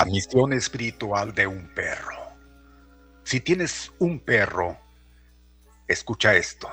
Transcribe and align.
La 0.00 0.06
misión 0.06 0.54
espiritual 0.54 1.34
de 1.34 1.46
un 1.46 1.74
perro. 1.74 2.16
Si 3.22 3.40
tienes 3.40 3.92
un 3.98 4.18
perro, 4.18 4.78
escucha 5.86 6.34
esto, 6.34 6.70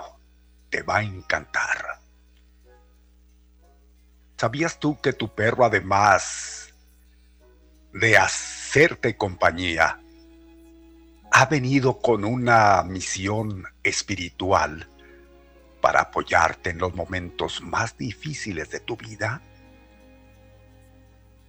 te 0.70 0.82
va 0.82 1.00
a 1.00 1.04
encantar. 1.04 2.00
¿Sabías 4.38 4.80
tú 4.80 5.02
que 5.02 5.12
tu 5.12 5.36
perro, 5.36 5.66
además 5.66 6.74
de 7.92 8.18
hacerte 8.18 9.18
compañía, 9.18 10.00
ha 11.30 11.46
venido 11.48 12.00
con 12.00 12.24
una 12.24 12.82
misión 12.84 13.66
espiritual 13.84 14.90
para 15.82 16.00
apoyarte 16.00 16.70
en 16.70 16.78
los 16.78 16.96
momentos 16.96 17.62
más 17.62 17.98
difíciles 17.98 18.70
de 18.70 18.80
tu 18.80 18.96
vida? 18.96 19.42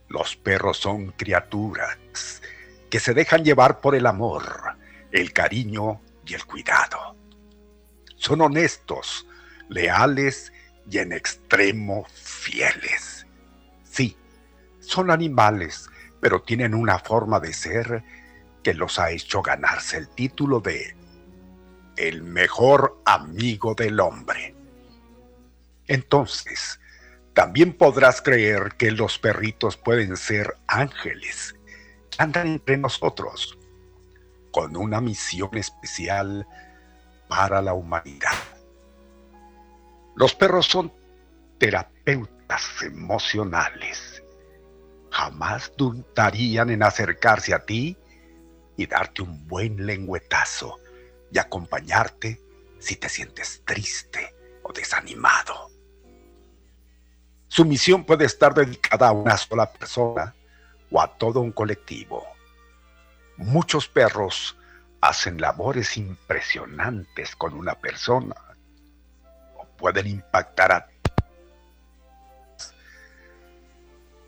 Los 0.08 0.36
perros 0.36 0.78
son 0.78 1.12
criaturas 1.12 2.42
que 2.90 3.00
se 3.00 3.14
dejan 3.14 3.44
llevar 3.44 3.80
por 3.80 3.94
el 3.94 4.06
amor, 4.06 4.76
el 5.12 5.32
cariño 5.32 6.00
y 6.26 6.34
el 6.34 6.44
cuidado. 6.46 7.16
Son 8.16 8.40
honestos, 8.40 9.26
leales 9.68 10.52
y 10.90 10.98
en 10.98 11.12
extremo 11.12 12.06
fieles. 12.12 13.26
Sí, 13.84 14.16
son 14.80 15.10
animales, 15.10 15.88
pero 16.20 16.42
tienen 16.42 16.74
una 16.74 16.98
forma 16.98 17.40
de 17.40 17.52
ser 17.52 18.02
que 18.62 18.74
los 18.74 18.98
ha 18.98 19.10
hecho 19.10 19.42
ganarse 19.42 19.98
el 19.98 20.08
título 20.08 20.60
de 20.60 20.96
el 21.96 22.22
mejor 22.22 23.00
amigo 23.04 23.74
del 23.74 24.00
hombre. 24.00 24.54
Entonces, 25.86 26.80
también 27.38 27.72
podrás 27.72 28.20
creer 28.20 28.74
que 28.76 28.90
los 28.90 29.16
perritos 29.16 29.76
pueden 29.76 30.16
ser 30.16 30.56
ángeles. 30.66 31.54
Andan 32.18 32.48
entre 32.48 32.76
nosotros 32.78 33.56
con 34.50 34.76
una 34.76 35.00
misión 35.00 35.56
especial 35.56 36.48
para 37.28 37.62
la 37.62 37.74
humanidad. 37.74 38.34
Los 40.16 40.34
perros 40.34 40.66
son 40.66 40.92
terapeutas 41.58 42.82
emocionales. 42.82 44.20
Jamás 45.12 45.72
dudarían 45.76 46.70
en 46.70 46.82
acercarse 46.82 47.54
a 47.54 47.64
ti 47.64 47.96
y 48.76 48.86
darte 48.86 49.22
un 49.22 49.46
buen 49.46 49.86
lengüetazo 49.86 50.80
y 51.30 51.38
acompañarte 51.38 52.42
si 52.80 52.96
te 52.96 53.08
sientes 53.08 53.62
triste 53.64 54.34
o 54.64 54.72
desanimado. 54.72 55.77
Su 57.48 57.64
misión 57.64 58.04
puede 58.04 58.26
estar 58.26 58.54
dedicada 58.54 59.08
a 59.08 59.12
una 59.12 59.36
sola 59.36 59.72
persona 59.72 60.34
o 60.90 61.00
a 61.00 61.16
todo 61.16 61.40
un 61.40 61.52
colectivo. 61.52 62.26
Muchos 63.36 63.88
perros 63.88 64.56
hacen 65.00 65.40
labores 65.40 65.96
impresionantes 65.96 67.34
con 67.36 67.54
una 67.54 67.74
persona 67.74 68.36
o 69.56 69.64
pueden 69.76 70.06
impactar 70.06 70.72
a 70.72 70.88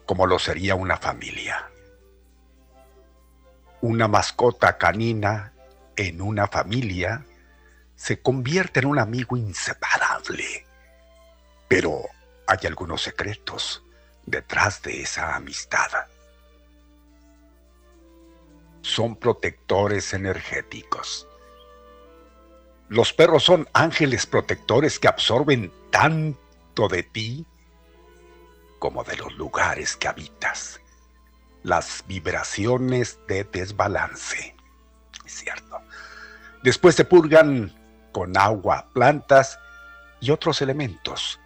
como 0.06 0.26
lo 0.26 0.40
sería 0.40 0.74
una 0.74 0.96
familia. 0.96 1.70
Una 3.80 4.08
mascota 4.08 4.76
canina 4.76 5.52
en 5.94 6.20
una 6.20 6.48
familia 6.48 7.24
se 7.94 8.20
convierte 8.20 8.80
en 8.80 8.86
un 8.86 8.98
amigo 8.98 9.36
inseparable. 9.36 10.66
Pero 11.68 12.02
hay 12.50 12.66
algunos 12.66 13.02
secretos 13.02 13.84
detrás 14.26 14.82
de 14.82 15.02
esa 15.02 15.36
amistad. 15.36 15.88
Son 18.82 19.14
protectores 19.14 20.12
energéticos. 20.14 21.28
Los 22.88 23.12
perros 23.12 23.44
son 23.44 23.68
ángeles 23.72 24.26
protectores 24.26 24.98
que 24.98 25.06
absorben 25.06 25.72
tanto 25.92 26.88
de 26.88 27.04
ti 27.04 27.46
como 28.80 29.04
de 29.04 29.16
los 29.16 29.32
lugares 29.34 29.96
que 29.96 30.08
habitas. 30.08 30.80
Las 31.62 32.02
vibraciones 32.08 33.20
de 33.28 33.44
desbalance. 33.44 34.56
Es 35.24 35.34
cierto. 35.34 35.80
Después 36.64 36.96
se 36.96 37.04
purgan 37.04 37.72
con 38.10 38.36
agua 38.36 38.88
plantas 38.92 39.56
y 40.20 40.32
otros 40.32 40.60
elementos. 40.62 41.39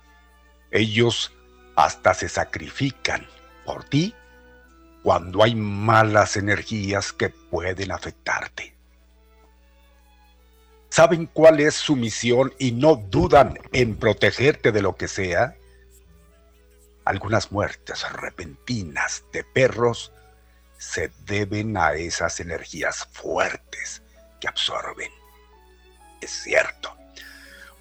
Ellos 0.74 1.32
hasta 1.76 2.14
se 2.14 2.28
sacrifican 2.28 3.24
por 3.64 3.84
ti 3.84 4.12
cuando 5.04 5.44
hay 5.44 5.54
malas 5.54 6.36
energías 6.36 7.12
que 7.12 7.30
pueden 7.30 7.92
afectarte. 7.92 8.74
Saben 10.88 11.26
cuál 11.26 11.60
es 11.60 11.74
su 11.74 11.94
misión 11.94 12.52
y 12.58 12.72
no 12.72 12.96
dudan 12.96 13.56
en 13.72 13.96
protegerte 13.96 14.72
de 14.72 14.82
lo 14.82 14.96
que 14.96 15.06
sea. 15.06 15.56
Algunas 17.04 17.52
muertes 17.52 18.04
repentinas 18.10 19.22
de 19.32 19.44
perros 19.44 20.10
se 20.78 21.12
deben 21.24 21.76
a 21.76 21.92
esas 21.92 22.40
energías 22.40 23.06
fuertes 23.12 24.02
que 24.40 24.48
absorben. 24.48 25.12
Es 26.20 26.30
cierto. 26.30 27.03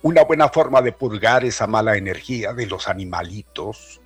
Una 0.03 0.25
buena 0.25 0.49
forma 0.49 0.81
de 0.81 0.91
purgar 0.91 1.45
esa 1.45 1.65
mala 1.65 1.95
energía 1.95 2.51
de 2.51 2.65
los 2.65 2.89
animalitos 2.89 4.01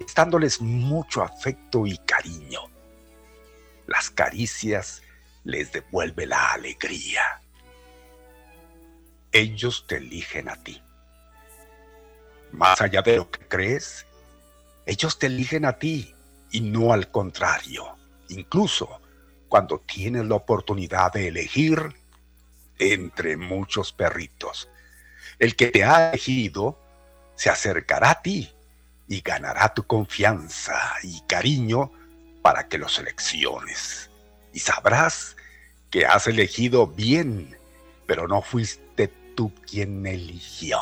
es 0.00 0.14
dándoles 0.14 0.62
mucho 0.62 1.22
afecto 1.22 1.86
y 1.86 1.98
cariño. 1.98 2.60
Las 3.86 4.08
caricias 4.08 5.02
les 5.44 5.70
devuelve 5.70 6.24
la 6.24 6.52
alegría. 6.52 7.42
Ellos 9.30 9.84
te 9.86 9.96
eligen 9.96 10.48
a 10.48 10.56
ti. 10.56 10.82
Más 12.52 12.80
allá 12.80 13.02
de 13.02 13.18
lo 13.18 13.30
que 13.30 13.46
crees, 13.46 14.06
ellos 14.86 15.18
te 15.18 15.26
eligen 15.26 15.66
a 15.66 15.78
ti 15.78 16.14
y 16.50 16.62
no 16.62 16.94
al 16.94 17.10
contrario. 17.10 17.94
Incluso 18.30 19.02
cuando 19.50 19.80
tienes 19.80 20.24
la 20.24 20.36
oportunidad 20.36 21.12
de 21.12 21.28
elegir 21.28 21.94
entre 22.78 23.36
muchos 23.36 23.92
perritos 23.92 24.70
el 25.42 25.56
que 25.56 25.72
te 25.72 25.82
ha 25.82 26.10
elegido 26.10 26.78
se 27.34 27.50
acercará 27.50 28.10
a 28.10 28.22
ti 28.22 28.48
y 29.08 29.22
ganará 29.22 29.74
tu 29.74 29.84
confianza 29.84 30.80
y 31.02 31.20
cariño 31.22 31.90
para 32.42 32.68
que 32.68 32.78
lo 32.78 32.88
selecciones. 32.88 34.08
Y 34.52 34.60
sabrás 34.60 35.36
que 35.90 36.06
has 36.06 36.28
elegido 36.28 36.86
bien, 36.86 37.58
pero 38.06 38.28
no 38.28 38.40
fuiste 38.40 39.08
tú 39.34 39.52
quien 39.68 40.06
eligió. 40.06 40.78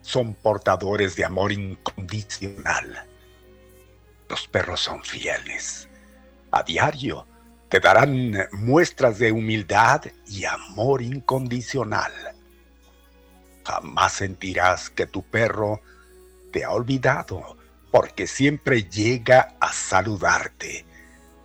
Son 0.00 0.34
portadores 0.34 1.16
de 1.16 1.24
amor 1.24 1.50
incondicional. 1.50 3.08
Los 4.28 4.46
perros 4.46 4.78
son 4.78 5.02
fieles. 5.02 5.88
A 6.52 6.62
diario 6.62 7.26
te 7.70 7.80
darán 7.80 8.38
muestras 8.52 9.18
de 9.18 9.32
humildad 9.32 10.02
y 10.28 10.44
amor 10.44 11.02
incondicional 11.02 12.37
jamás 13.68 14.14
sentirás 14.14 14.88
que 14.88 15.06
tu 15.06 15.22
perro 15.22 15.82
te 16.52 16.64
ha 16.64 16.70
olvidado, 16.70 17.58
porque 17.90 18.26
siempre 18.26 18.84
llega 18.84 19.56
a 19.60 19.72
saludarte. 19.74 20.86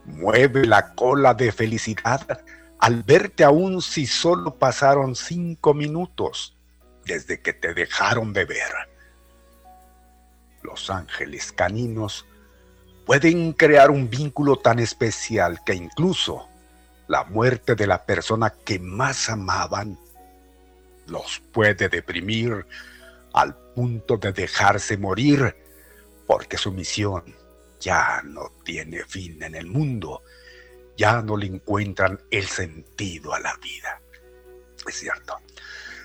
Mueve 0.05 0.65
la 0.65 0.93
cola 0.95 1.33
de 1.33 1.51
felicidad 1.51 2.41
al 2.79 3.03
verte 3.03 3.43
aún 3.43 3.81
si 3.81 4.05
solo 4.05 4.55
pasaron 4.55 5.15
cinco 5.15 5.73
minutos 5.73 6.55
desde 7.05 7.41
que 7.41 7.51
te 7.51 7.73
dejaron 7.73 8.31
de 8.31 8.45
ver. 8.45 8.71
Los 10.61 10.89
ángeles 10.89 11.51
caninos 11.51 12.25
pueden 13.05 13.51
crear 13.51 13.91
un 13.91 14.09
vínculo 14.09 14.55
tan 14.57 14.79
especial 14.79 15.61
que 15.65 15.73
incluso 15.75 16.47
la 17.07 17.25
muerte 17.25 17.75
de 17.75 17.87
la 17.87 18.05
persona 18.05 18.49
que 18.49 18.79
más 18.79 19.29
amaban 19.29 19.97
los 21.07 21.41
puede 21.51 21.89
deprimir 21.89 22.65
al 23.33 23.55
punto 23.73 24.17
de 24.17 24.31
dejarse 24.31 24.97
morir 24.97 25.55
porque 26.27 26.57
su 26.57 26.71
misión 26.71 27.35
ya 27.79 28.21
no 28.23 28.51
tiene 28.63 29.03
fin 29.03 29.41
en 29.43 29.55
el 29.55 29.67
mundo, 29.67 30.23
ya 30.97 31.21
no 31.21 31.35
le 31.35 31.47
encuentran 31.47 32.19
el 32.31 32.47
sentido 32.47 33.33
a 33.33 33.39
la 33.39 33.55
vida. 33.57 33.99
Es 34.87 34.95
cierto. 34.95 35.37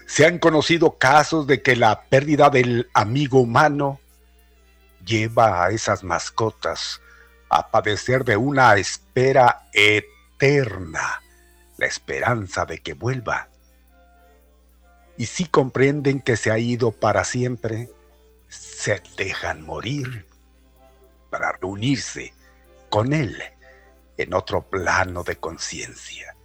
Se 0.07 0.27
han 0.27 0.39
conocido 0.39 0.99
casos 0.99 1.47
de 1.47 1.63
que 1.63 1.77
la 1.77 2.05
pérdida 2.09 2.51
del 2.51 2.89
amigo 2.95 3.41
humano 3.41 4.01
lleva 5.05 5.65
a 5.65 5.71
esas 5.71 6.03
mascotas 6.03 7.01
a 7.51 7.71
padecer 7.71 8.25
de 8.25 8.37
una 8.37 8.75
espera 8.77 9.69
eterna, 9.73 11.23
la 11.77 11.87
esperanza 11.87 12.65
de 12.65 12.79
que 12.79 12.95
vuelva 12.95 13.49
y 15.19 15.27
si 15.27 15.47
comprenden 15.47 16.21
que 16.21 16.37
se 16.37 16.53
ha 16.53 16.59
ido 16.59 16.93
para 16.93 17.25
siempre, 17.25 17.91
se 18.47 19.03
dejan 19.17 19.63
morir 19.67 20.25
para 21.29 21.53
reunirse 21.53 22.33
con 22.89 23.13
Él 23.13 23.37
en 24.17 24.33
otro 24.33 24.63
plano 24.63 25.25
de 25.25 25.37
conciencia. 25.37 26.37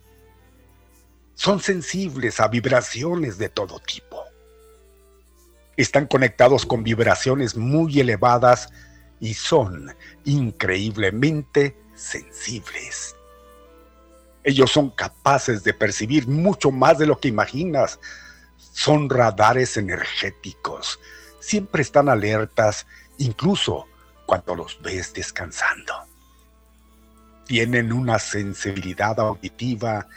Son 1.36 1.60
sensibles 1.60 2.40
a 2.40 2.48
vibraciones 2.48 3.38
de 3.38 3.48
todo 3.48 3.80
tipo. 3.80 4.24
Están 5.78 6.08
conectados 6.08 6.66
con 6.66 6.84
vibraciones 6.84 7.56
muy 7.56 8.00
elevadas 8.00 8.70
y 9.20 9.36
son 9.36 9.96
increíblemente 10.26 11.78
sensibles. 11.94 13.16
Ellos 14.44 14.72
son 14.72 14.90
capaces 14.90 15.64
de 15.64 15.76
percibir 15.76 16.28
mucho 16.28 16.72
más 16.72 16.98
de 16.98 17.06
lo 17.06 17.20
que 17.20 17.28
imaginas 17.28 18.00
son 18.74 19.10
radares 19.10 19.78
energéticos. 19.78 21.00
Siempre 21.40 21.84
están 21.84 22.10
alertas, 22.10 22.88
incluso 23.20 23.88
cuando 24.26 24.56
los 24.56 24.82
ves 24.82 25.14
descansando. 25.14 25.94
Tienen 27.46 27.94
una 27.94 28.18
sensibilidad 28.18 29.20
auditiva 29.20 30.08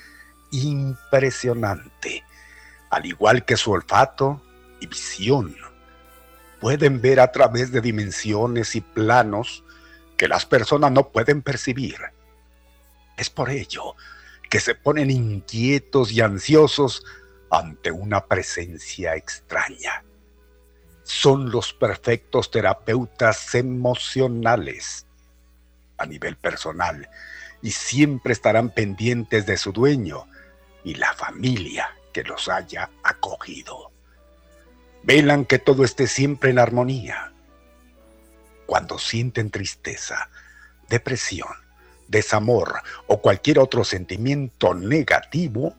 impresionante, 0.53 2.25
al 2.91 3.05
igual 3.05 3.45
que 3.45 3.59
su 3.59 3.73
olfato 3.73 4.43
y 4.81 4.87
visión. 4.87 5.55
Pueden 6.59 7.03
ver 7.03 7.21
a 7.21 7.31
través 7.31 7.71
de 7.73 7.83
dimensiones 7.83 8.75
y 8.75 8.81
planos 8.81 9.65
que 10.17 10.29
las 10.29 10.47
personas 10.47 10.93
no 10.93 11.11
pueden 11.11 11.43
percibir. 11.43 11.99
Es 13.19 13.29
por 13.29 13.51
ello 13.51 13.97
que 14.49 14.61
se 14.61 14.75
ponen 14.75 15.11
inquietos 15.11 16.11
y 16.13 16.23
ansiosos 16.23 17.05
ante 17.51 17.91
una 17.91 18.27
presencia 18.27 19.15
extraña. 19.15 20.05
Son 21.03 21.51
los 21.51 21.73
perfectos 21.73 22.51
terapeutas 22.51 23.55
emocionales 23.55 25.07
a 25.99 26.07
nivel 26.07 26.37
personal 26.37 27.09
y 27.63 27.71
siempre 27.71 28.33
estarán 28.33 28.71
pendientes 28.71 29.47
de 29.47 29.57
su 29.57 29.73
dueño 29.73 30.27
y 30.85 30.95
la 30.95 31.13
familia 31.15 31.91
que 32.13 32.23
los 32.25 32.49
haya 32.49 32.91
acogido. 33.03 33.91
Velan 35.03 35.45
que 35.45 35.59
todo 35.59 35.85
esté 35.85 36.07
siempre 36.07 36.51
en 36.51 36.59
armonía. 36.59 37.33
Cuando 38.67 38.99
sienten 38.99 39.51
tristeza, 39.51 40.29
depresión, 40.89 41.55
desamor 42.09 42.83
o 43.07 43.21
cualquier 43.21 43.59
otro 43.59 43.85
sentimiento 43.85 44.75
negativo, 44.75 45.77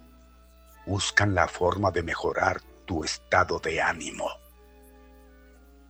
buscan 0.87 1.35
la 1.35 1.47
forma 1.47 1.91
de 1.91 2.01
mejorar 2.01 2.61
tu 2.85 3.03
estado 3.03 3.59
de 3.59 3.81
ánimo. 3.81 4.29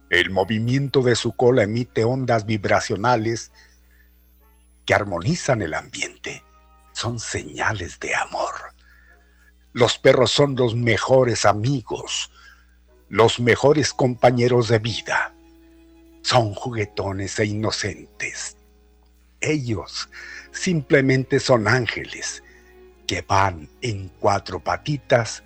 El 0.10 0.32
movimiento 0.32 1.02
de 1.02 1.16
su 1.16 1.34
cola 1.34 1.64
emite 1.64 2.04
ondas 2.04 2.46
vibracionales 2.46 3.52
que 4.86 4.96
armonizan 4.96 5.62
el 5.62 5.76
ambiente. 5.76 6.44
Son 6.94 7.20
señales 7.20 8.00
de 8.00 8.16
amor. 8.16 8.54
Los 9.74 10.00
perros 10.00 10.32
son 10.32 10.56
los 10.56 10.76
mejores 10.76 11.46
amigos, 11.46 12.32
los 13.08 13.40
mejores 13.40 13.94
compañeros 13.94 14.70
de 14.70 14.80
vida. 14.80 15.36
Son 16.24 16.56
juguetones 16.56 17.38
e 17.38 17.46
inocentes. 17.46 18.58
Ellos 19.42 20.10
simplemente 20.52 21.40
son 21.40 21.68
ángeles 21.68 22.42
que 23.08 23.22
van 23.22 23.70
en 23.82 24.10
cuatro 24.20 24.60
patitas 24.60 25.42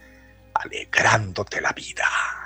alegrándote 0.53 1.61
la 1.61 1.71
vida. 1.71 2.40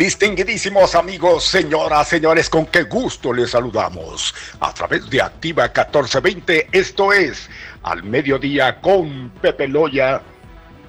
Distinguidísimos 0.00 0.94
amigos, 0.94 1.44
señoras, 1.44 2.08
señores, 2.08 2.48
con 2.48 2.64
qué 2.64 2.84
gusto 2.84 3.34
les 3.34 3.50
saludamos. 3.50 4.34
A 4.58 4.72
través 4.72 5.10
de 5.10 5.20
Activa 5.20 5.64
1420, 5.64 6.68
esto 6.72 7.12
es 7.12 7.50
Al 7.82 8.02
Mediodía 8.02 8.80
con 8.80 9.28
Pepe 9.42 9.68
Loya 9.68 10.22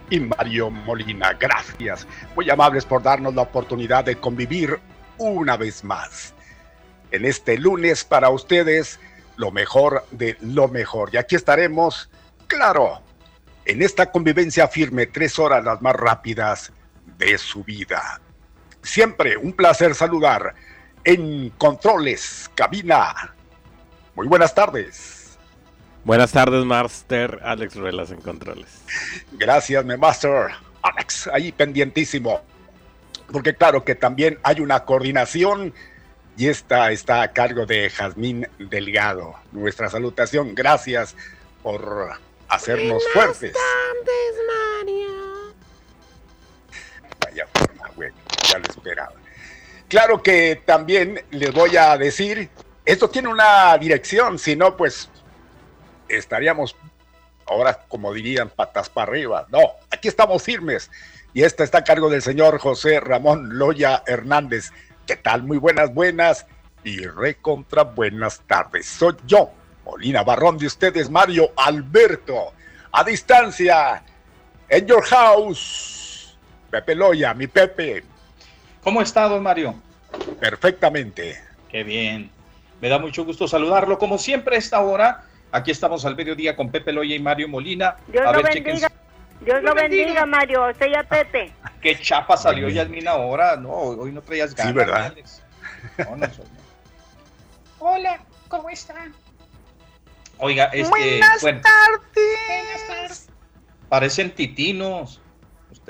y 0.09 0.21
Mario 0.21 0.69
Molina. 0.69 1.33
Gracias, 1.33 2.07
muy 2.37 2.49
amables 2.49 2.85
por 2.85 3.03
darnos 3.03 3.35
la 3.35 3.41
oportunidad 3.41 4.05
de 4.05 4.15
convivir 4.15 4.79
una 5.17 5.57
vez 5.57 5.83
más. 5.83 6.33
En 7.11 7.25
este 7.25 7.57
lunes 7.57 8.05
para 8.05 8.29
ustedes, 8.29 8.97
lo 9.35 9.51
mejor 9.51 10.05
de 10.11 10.37
lo 10.39 10.69
mejor. 10.69 11.09
Y 11.11 11.17
aquí 11.17 11.35
estaremos, 11.35 12.09
claro, 12.47 13.01
en 13.65 13.81
esta 13.81 14.09
convivencia 14.09 14.69
firme, 14.69 15.05
tres 15.05 15.37
horas 15.37 15.65
las 15.65 15.81
más 15.81 15.97
rápidas 15.97 16.71
de 17.17 17.37
su 17.37 17.65
vida. 17.65 18.21
Siempre 18.83 19.37
un 19.37 19.53
placer 19.53 19.95
saludar 19.95 20.55
en 21.03 21.49
Controles, 21.51 22.49
cabina. 22.55 23.33
Muy 24.15 24.27
buenas 24.27 24.53
tardes. 24.53 25.37
Buenas 26.03 26.31
tardes, 26.31 26.65
Master 26.65 27.39
Alex 27.43 27.75
Ruelas 27.75 28.11
en 28.11 28.21
Controles. 28.21 28.83
Gracias, 29.33 29.85
mi 29.85 29.95
Master 29.97 30.51
Alex, 30.81 31.27
ahí 31.31 31.51
pendientísimo. 31.51 32.41
Porque 33.31 33.55
claro 33.55 33.83
que 33.83 33.95
también 33.95 34.39
hay 34.43 34.59
una 34.61 34.83
coordinación 34.83 35.73
y 36.37 36.47
esta 36.47 36.91
está 36.91 37.21
a 37.21 37.31
cargo 37.33 37.65
de 37.65 37.89
Jazmín 37.89 38.47
Delgado. 38.57 39.35
Nuestra 39.51 39.89
salutación, 39.89 40.55
gracias 40.55 41.15
por 41.61 42.13
hacernos 42.47 43.03
Buenas 43.13 43.37
fuertes. 43.37 43.53
tardes, 43.53 44.35
Mario. 44.79 45.53
Vaya 47.23 47.47
forma, 47.53 47.89
güey, 47.95 48.11
ya 48.43 48.57
esperaba. 48.57 49.13
Claro 49.87 50.23
que 50.23 50.61
también 50.65 51.23
les 51.31 51.53
voy 51.53 51.75
a 51.75 51.97
decir, 51.97 52.49
esto 52.85 53.09
tiene 53.09 53.27
una 53.27 53.77
dirección, 53.77 54.39
si 54.39 54.55
no, 54.55 54.77
pues 54.77 55.09
estaríamos 56.07 56.75
ahora, 57.47 57.79
como 57.87 58.13
dirían, 58.13 58.49
patas 58.49 58.89
para 58.89 59.11
arriba. 59.11 59.47
No, 59.49 59.59
aquí 59.89 60.07
estamos 60.07 60.43
firmes. 60.43 60.89
Y 61.33 61.43
esta 61.43 61.63
está 61.63 61.79
a 61.79 61.83
cargo 61.83 62.09
del 62.09 62.21
señor 62.21 62.59
José 62.59 62.99
Ramón 62.99 63.57
Loya 63.57 64.03
Hernández. 64.05 64.71
¿Qué 65.05 65.15
tal? 65.15 65.43
Muy 65.43 65.57
buenas, 65.57 65.93
buenas 65.93 66.45
y 66.83 67.05
recontra 67.05 67.83
buenas 67.83 68.41
tardes. 68.47 68.85
Soy 68.87 69.15
yo, 69.25 69.51
Molina 69.85 70.23
Barrón 70.23 70.57
de 70.57 70.67
ustedes, 70.67 71.09
Mario 71.09 71.51
Alberto. 71.55 72.53
A 72.91 73.03
distancia, 73.03 74.03
en 74.67 74.87
your 74.87 75.03
house. 75.03 76.37
Pepe 76.69 76.95
Loya, 76.95 77.33
mi 77.33 77.47
Pepe, 77.47 78.03
¿Cómo 78.83 79.01
está, 79.01 79.27
don 79.27 79.43
Mario? 79.43 79.75
perfectamente. 80.39 81.41
Qué 81.69 81.83
bien. 81.83 82.29
Me 82.81 82.89
da 82.89 82.99
mucho 82.99 83.23
gusto 83.23 83.47
saludarlo. 83.47 83.97
Como 83.97 84.17
siempre, 84.17 84.55
a 84.55 84.59
esta 84.59 84.81
hora, 84.81 85.23
aquí 85.51 85.71
estamos 85.71 86.03
al 86.05 86.15
mediodía 86.15 86.55
con 86.55 86.69
Pepe 86.71 86.91
Loya 86.91 87.15
y 87.15 87.19
Mario 87.19 87.47
Molina. 87.47 87.95
Dios 88.07 88.25
a 88.25 88.31
lo 88.31 88.41
ver, 88.43 88.53
bendiga. 88.55 88.87
chequen 88.89 88.99
Dios 89.45 89.63
lo 89.63 89.73
bendiga, 89.73 90.25
Mario. 90.25 90.69
Usted 90.69 90.87
ya 90.91 91.03
Pepe. 91.03 91.51
qué 91.81 91.97
chapa 91.99 92.35
salió 92.37 92.67
Yasmín 92.69 93.07
ahora. 93.07 93.55
No, 93.55 93.69
hoy 93.71 94.11
no 94.11 94.21
traías 94.21 94.53
ganas. 94.53 94.73
¿verdad? 94.73 95.05
Alex. 95.05 95.41
No, 95.99 96.15
no, 96.17 96.25
soy- 96.33 96.45
Hola, 97.79 98.19
¿cómo 98.49 98.69
están? 98.69 99.13
Oiga, 100.37 100.65
este. 100.65 100.89
Buenas 100.89 101.41
bueno, 101.41 101.61
tardes. 101.61 103.29
parecen 103.89 104.31
titinos. 104.31 105.20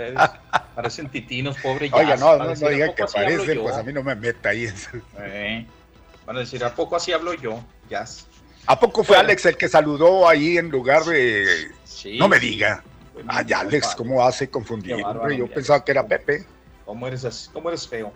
Ustedes 0.10 0.30
parecen 0.76 1.10
titinos, 1.10 1.58
pobre 1.58 1.90
Jazz. 1.90 2.00
Oiga, 2.00 2.16
no, 2.18 2.38
no, 2.38 2.44
no 2.44 2.50
decir, 2.50 2.68
¿a 2.68 2.70
diga 2.72 2.86
poco 2.88 2.96
que 2.96 3.14
parecen, 3.14 3.62
pues 3.62 3.76
a 3.76 3.84
mí 3.84 3.94
no 3.94 4.04
me 4.04 4.16
meta 4.16 4.50
ahí. 4.50 4.68
Eh, 5.20 5.66
Van 6.26 6.38
a 6.38 6.40
decir, 6.40 6.64
¿a 6.64 6.74
poco 6.74 6.96
así 6.96 7.12
hablo 7.12 7.34
yo? 7.34 7.62
Jazz. 7.90 8.28
¿A 8.68 8.80
poco 8.80 9.04
fue 9.04 9.16
Bueno. 9.16 9.28
Alex 9.30 9.46
el 9.48 9.58
que 9.58 9.68
saludó 9.68 10.28
ahí 10.30 10.58
en 10.58 10.70
lugar 10.70 11.04
de... 11.04 11.46
Sí. 11.84 12.18
No 12.20 12.28
me 12.28 12.40
diga. 12.40 12.84
Mi 13.16 13.24
Ay, 13.28 13.52
Alex. 13.54 13.96
¿cómo 13.96 14.24
hace 14.24 14.50
confundir? 14.50 15.02
Bárbaro? 15.02 15.32
Yo 15.34 15.48
pensaba 15.48 15.84
que 15.84 15.92
era 15.92 16.06
Pepe. 16.06 16.46
¿Cómo 16.86 17.08
eres, 17.08 17.26
así? 17.26 17.50
¿Cómo 17.52 17.70
eres 17.70 17.88
feo? 17.88 18.14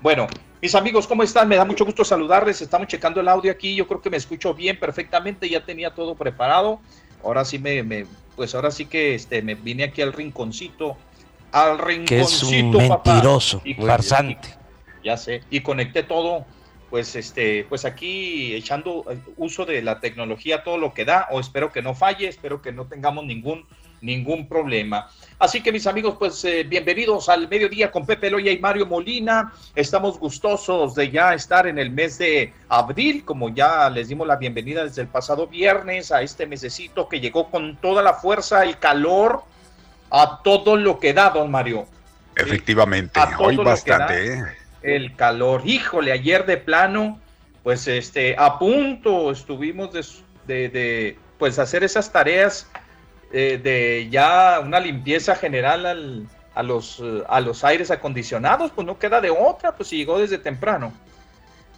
Bueno, 0.00 0.26
mis 0.60 0.74
amigos, 0.74 1.06
¿cómo 1.06 1.22
están? 1.22 1.48
Me 1.48 1.56
da 1.56 1.64
mucho 1.64 1.84
gusto 1.84 2.04
saludarles. 2.04 2.60
Estamos 2.60 2.88
checando 2.88 3.20
el 3.20 3.28
audio 3.28 3.50
aquí. 3.52 3.74
Yo 3.74 3.86
creo 3.86 4.02
que 4.02 4.10
me 4.10 4.16
escucho 4.16 4.52
bien, 4.52 4.78
perfectamente. 4.78 5.48
Ya 5.48 5.64
tenía 5.64 5.94
todo 5.94 6.14
preparado. 6.16 6.80
Ahora 7.22 7.44
sí 7.44 7.58
me, 7.58 7.82
me- 7.82 8.06
pues 8.36 8.54
ahora 8.54 8.70
sí 8.72 8.86
que 8.86 9.14
este, 9.14 9.40
me 9.42 9.54
vine 9.54 9.84
aquí 9.84 10.02
al 10.02 10.12
rinconcito. 10.12 10.96
Al 11.54 11.78
que 12.04 12.20
es 12.20 12.42
un 12.42 12.50
rinconcito, 12.50 12.88
papá. 12.88 13.12
mentiroso, 13.12 13.62
Y- 13.64 13.74
farsante. 13.74 14.48
Ya 15.04 15.16
sé. 15.16 15.42
Y 15.50 15.60
conecté 15.60 16.02
todo, 16.02 16.44
pues 16.90 17.14
este, 17.14 17.64
pues 17.68 17.84
aquí 17.84 18.54
echando 18.54 19.04
eh, 19.10 19.18
uso 19.36 19.64
de 19.64 19.80
la 19.82 20.00
tecnología 20.00 20.64
todo 20.64 20.78
lo 20.78 20.92
que 20.92 21.04
da. 21.04 21.28
O 21.30 21.38
espero 21.38 21.70
que 21.70 21.80
no 21.80 21.94
falle, 21.94 22.26
espero 22.26 22.60
que 22.60 22.72
no 22.72 22.86
tengamos 22.86 23.24
ningún 23.24 23.64
ningún 24.00 24.46
problema. 24.48 25.08
Así 25.38 25.62
que 25.62 25.72
mis 25.72 25.86
amigos, 25.86 26.16
pues 26.18 26.44
eh, 26.44 26.64
bienvenidos 26.64 27.30
al 27.30 27.48
mediodía 27.48 27.90
con 27.90 28.04
Pepe 28.04 28.28
Loya 28.30 28.52
y 28.52 28.58
Mario 28.58 28.84
Molina. 28.84 29.52
Estamos 29.74 30.18
gustosos 30.18 30.94
de 30.94 31.10
ya 31.10 31.32
estar 31.32 31.66
en 31.66 31.78
el 31.78 31.90
mes 31.90 32.18
de 32.18 32.52
abril, 32.68 33.24
como 33.24 33.48
ya 33.48 33.88
les 33.88 34.08
dimos 34.08 34.26
la 34.26 34.36
bienvenida 34.36 34.84
desde 34.84 35.00
el 35.02 35.08
pasado 35.08 35.46
viernes 35.46 36.12
a 36.12 36.20
este 36.20 36.46
mesecito 36.46 37.08
que 37.08 37.20
llegó 37.20 37.50
con 37.50 37.76
toda 37.76 38.02
la 38.02 38.12
fuerza, 38.12 38.62
el 38.62 38.78
calor, 38.78 39.42
a 40.16 40.40
todo 40.44 40.76
lo 40.76 41.00
que 41.00 41.12
da, 41.12 41.30
don 41.30 41.50
Mario. 41.50 41.86
Efectivamente, 42.36 43.18
A 43.18 43.36
hoy 43.38 43.56
bastante. 43.56 44.34
¿eh? 44.34 44.42
El 44.82 45.16
calor, 45.16 45.62
híjole, 45.64 46.12
ayer 46.12 46.46
de 46.46 46.56
plano, 46.56 47.18
pues 47.64 47.88
este, 47.88 48.36
a 48.38 48.58
punto 48.58 49.32
estuvimos 49.32 49.92
de, 49.92 50.04
de, 50.46 50.68
de, 50.68 51.18
pues 51.38 51.58
hacer 51.58 51.82
esas 51.82 52.12
tareas 52.12 52.68
eh, 53.32 53.58
de 53.62 54.08
ya 54.08 54.60
una 54.60 54.78
limpieza 54.78 55.34
general 55.34 55.84
al, 55.86 56.26
a, 56.54 56.62
los, 56.62 57.02
a 57.28 57.40
los 57.40 57.64
aires 57.64 57.90
acondicionados, 57.90 58.70
pues 58.72 58.86
no 58.86 58.98
queda 58.98 59.20
de 59.20 59.30
otra, 59.30 59.74
pues 59.74 59.88
si 59.88 59.96
llegó 59.96 60.18
desde 60.18 60.38
temprano. 60.38 60.92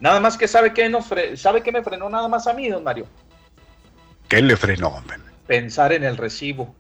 Nada 0.01 0.21
más 0.21 0.37
que 0.37 0.47
sabe 0.47 0.75
que 0.75 0.89
nos 0.91 1.07
sabe 1.37 1.63
que 1.63 1.73
me 1.73 1.83
frenó 1.83 2.11
nada 2.11 2.29
más 2.29 2.47
a 2.47 2.53
mí, 2.53 2.69
don 2.69 2.85
Mario, 2.85 3.07
¿Qué 4.29 4.43
le 4.43 4.57
frenó? 4.57 4.89
hombre? 4.89 5.17
pensar 5.47 5.93
en 5.95 6.05
el 6.05 6.17
recibo. 6.19 6.75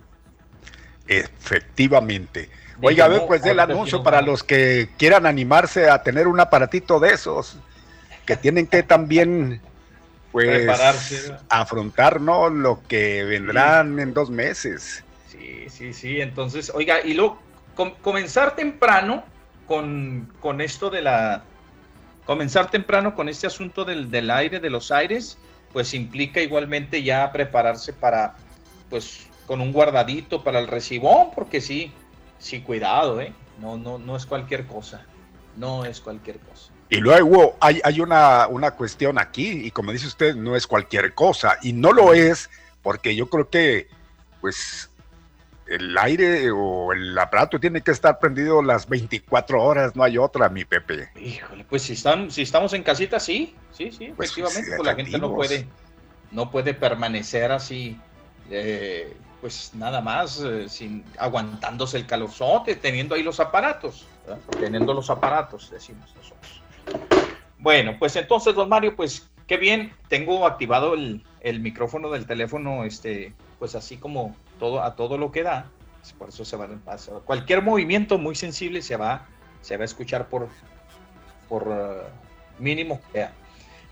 Efectivamente. 1.08 2.50
Oiga, 2.82 3.06
a 3.06 3.08
ver, 3.08 3.22
pues 3.26 3.42
el 3.44 3.58
ahorita 3.58 3.66
sí 3.66 3.72
anuncio 3.72 4.02
para 4.02 4.20
los 4.22 4.42
que 4.42 4.90
quieran 4.98 5.24
animarse 5.26 5.88
a 5.88 6.02
tener 6.02 6.28
un 6.28 6.40
aparatito 6.40 7.00
de 7.00 7.10
esos, 7.14 7.56
que 8.26 8.36
tienen 8.36 8.66
que 8.66 8.82
también, 8.82 9.62
pues, 10.32 10.68
afrontar, 11.48 12.20
¿no? 12.20 12.50
Lo 12.50 12.82
que 12.86 13.24
vendrán 13.24 13.98
en 13.98 14.12
dos 14.12 14.28
meses. 14.28 15.04
Sí, 15.28 15.66
sí, 15.70 15.92
sí. 15.94 16.20
Entonces, 16.20 16.70
oiga, 16.74 17.00
y 17.02 17.14
luego 17.14 17.40
com- 17.74 17.94
comenzar 18.02 18.56
temprano 18.56 19.24
con, 19.66 20.30
con 20.40 20.60
esto 20.60 20.90
de 20.90 21.02
la. 21.02 21.44
Comenzar 22.26 22.70
temprano 22.70 23.14
con 23.14 23.28
este 23.28 23.46
asunto 23.46 23.84
del, 23.84 24.10
del 24.10 24.30
aire, 24.30 24.58
de 24.58 24.68
los 24.68 24.90
aires, 24.90 25.38
pues 25.72 25.94
implica 25.94 26.40
igualmente 26.40 27.02
ya 27.04 27.30
prepararse 27.30 27.92
para, 27.92 28.34
pues, 28.90 29.28
con 29.46 29.60
un 29.60 29.72
guardadito 29.72 30.42
para 30.42 30.58
el 30.58 30.66
recibón, 30.66 31.28
porque 31.34 31.60
sí, 31.60 31.92
sí, 32.38 32.60
cuidado, 32.60 33.20
¿eh? 33.20 33.32
No, 33.60 33.76
no, 33.76 33.98
no 33.98 34.16
es 34.16 34.26
cualquier 34.26 34.66
cosa. 34.66 35.06
No 35.56 35.84
es 35.84 36.00
cualquier 36.00 36.38
cosa. 36.40 36.72
Y 36.88 36.96
luego 36.96 37.56
hay, 37.60 37.80
hay 37.82 38.00
una, 38.00 38.46
una 38.46 38.72
cuestión 38.72 39.18
aquí, 39.18 39.66
y 39.66 39.70
como 39.70 39.92
dice 39.92 40.06
usted, 40.06 40.36
no 40.36 40.54
es 40.54 40.66
cualquier 40.66 41.14
cosa, 41.14 41.58
y 41.62 41.72
no 41.72 41.92
lo 41.92 42.12
es 42.12 42.50
porque 42.82 43.16
yo 43.16 43.28
creo 43.28 43.48
que, 43.50 43.88
pues, 44.40 44.90
el 45.66 45.98
aire 45.98 46.50
o 46.52 46.92
el 46.92 47.18
aparato 47.18 47.58
tiene 47.58 47.80
que 47.80 47.90
estar 47.90 48.18
prendido 48.20 48.62
las 48.62 48.88
24 48.88 49.60
horas, 49.60 49.96
no 49.96 50.04
hay 50.04 50.18
otra, 50.18 50.48
mi 50.48 50.64
Pepe. 50.64 51.08
Híjole, 51.20 51.64
pues 51.64 51.82
si 51.82 51.94
están, 51.94 52.30
si 52.30 52.42
estamos 52.42 52.72
en 52.72 52.84
casita, 52.84 53.18
sí, 53.18 53.56
sí, 53.72 53.90
sí, 53.90 54.12
Pues, 54.16 54.30
efectivamente, 54.30 54.76
pues 54.76 54.86
la 54.86 54.94
gente 54.94 55.18
no 55.18 55.34
puede, 55.34 55.66
no 56.30 56.50
puede 56.50 56.74
permanecer 56.74 57.50
así, 57.50 57.98
eh, 58.50 59.16
pues 59.40 59.72
nada 59.74 60.00
más, 60.00 60.40
eh, 60.40 60.68
sin 60.68 61.04
aguantándose 61.18 61.98
el 61.98 62.06
calorzote, 62.06 62.76
teniendo 62.76 63.14
ahí 63.14 63.22
los 63.22 63.40
aparatos, 63.40 64.06
teniendo 64.58 64.94
los 64.94 65.10
aparatos, 65.10 65.70
decimos 65.70 66.14
nosotros. 66.16 66.62
Bueno, 67.58 67.96
pues 67.98 68.16
entonces, 68.16 68.54
don 68.54 68.68
Mario, 68.68 68.96
pues 68.96 69.28
qué 69.46 69.56
bien, 69.56 69.92
tengo 70.08 70.46
activado 70.46 70.94
el, 70.94 71.24
el 71.40 71.60
micrófono 71.60 72.10
del 72.10 72.26
teléfono, 72.26 72.84
este, 72.84 73.32
pues 73.58 73.74
así 73.74 73.96
como 73.96 74.36
todo, 74.58 74.82
a 74.82 74.96
todo 74.96 75.18
lo 75.18 75.32
que 75.32 75.42
da, 75.42 75.66
pues, 76.06 76.12
por 76.12 76.28
eso 76.28 76.44
se 76.44 76.56
va 76.56 76.66
a. 76.86 77.20
Cualquier 77.24 77.62
movimiento 77.62 78.16
muy 78.16 78.36
sensible 78.36 78.80
se 78.80 78.96
va, 78.96 79.26
se 79.60 79.76
va 79.76 79.82
a 79.82 79.86
escuchar 79.86 80.28
por, 80.28 80.48
por 81.48 81.66
eh, 81.68 82.02
mínimo 82.60 83.00
que 83.00 83.18
sea. 83.18 83.32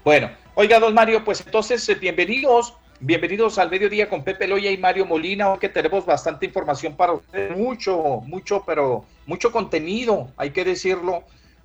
Bueno, 0.04 0.30
oiga, 0.54 0.78
don 0.78 0.94
Mario, 0.94 1.24
pues 1.24 1.42
entonces 1.44 1.88
eh, 1.88 1.96
bienvenidos, 1.96 2.74
bienvenidos 3.04 3.58
al 3.58 3.70
mediodía 3.70 4.08
con 4.08 4.24
Pepe 4.24 4.48
Loya 4.48 4.70
y 4.70 4.78
Mario 4.78 5.04
Molina, 5.04 5.50
hoy 5.50 5.58
que 5.58 5.68
tenemos 5.68 6.06
bastante 6.06 6.46
información 6.46 6.96
para 6.96 7.12
ustedes, 7.12 7.54
mucho, 7.54 8.22
mucho, 8.24 8.62
pero 8.64 9.04
mucho 9.26 9.52
contenido, 9.52 10.28
hay 10.38 10.50
que 10.50 10.64
decirlo, 10.64 11.22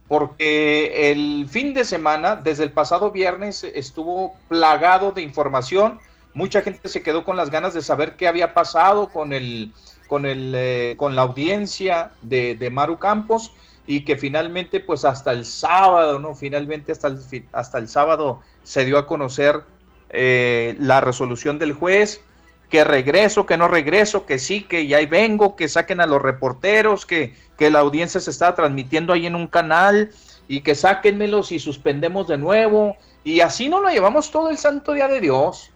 porque 0.10 1.12
el 1.12 1.48
fin 1.50 1.74
de 1.74 1.86
semana, 1.86 2.36
desde 2.36 2.66
el 2.66 2.74
pasado 2.74 3.12
viernes, 3.12 3.64
estuvo 3.64 4.36
plagado 4.50 5.14
de 5.14 5.22
información. 5.22 6.00
Mucha 6.34 6.62
gente 6.62 6.90
se 6.90 7.02
quedó 7.04 7.24
con 7.24 7.38
las 7.38 7.50
ganas 7.50 7.74
de 7.74 7.84
saber 7.84 8.18
qué 8.18 8.28
había 8.28 8.54
pasado 8.54 9.08
con 9.08 9.32
el, 9.32 9.72
con 10.08 10.26
el, 10.26 10.54
eh, 10.56 10.96
con 10.98 11.16
la 11.16 11.22
audiencia 11.22 12.12
de, 12.22 12.56
de, 12.56 12.70
Maru 12.70 12.98
Campos 12.98 13.54
y 13.88 14.04
que 14.04 14.18
finalmente, 14.18 14.82
pues 14.82 15.06
hasta 15.06 15.32
el 15.32 15.46
sábado, 15.46 16.20
¿no? 16.20 16.36
Finalmente 16.36 16.92
hasta 16.92 17.08
el, 17.08 17.20
hasta 17.54 17.78
el 17.78 17.88
sábado 17.88 18.42
se 18.64 18.84
dio 18.84 18.98
a 18.98 19.08
conocer 19.08 19.64
eh, 20.10 20.76
la 20.80 21.02
resolución 21.02 21.60
del 21.60 21.74
juez, 21.74 22.22
que 22.70 22.84
regreso, 22.84 23.46
que 23.46 23.58
no 23.58 23.68
regreso, 23.68 24.26
que 24.26 24.38
sí, 24.40 24.62
que 24.64 24.88
ya 24.88 25.00
vengo, 25.08 25.56
que 25.56 25.68
saquen 25.68 26.02
a 26.02 26.06
los 26.06 26.22
reporteros, 26.22 27.06
que, 27.06 27.36
que 27.58 27.70
la 27.70 27.80
audiencia 27.80 28.20
se 28.20 28.32
está 28.32 28.54
transmitiendo 28.56 29.14
ahí 29.14 29.26
en 29.26 29.36
un 29.36 29.48
canal 29.48 30.12
y 30.48 30.62
que 30.62 30.76
sáquenmelos 30.76 31.52
y 31.52 31.60
suspendemos 31.60 32.28
de 32.28 32.38
nuevo. 32.38 32.96
Y 33.24 33.42
así 33.42 33.70
no 33.70 33.82
lo 33.82 33.90
llevamos 33.90 34.32
todo 34.32 34.50
el 34.50 34.58
santo 34.58 34.94
día 34.94 35.08
de 35.08 35.20
Dios, 35.20 35.72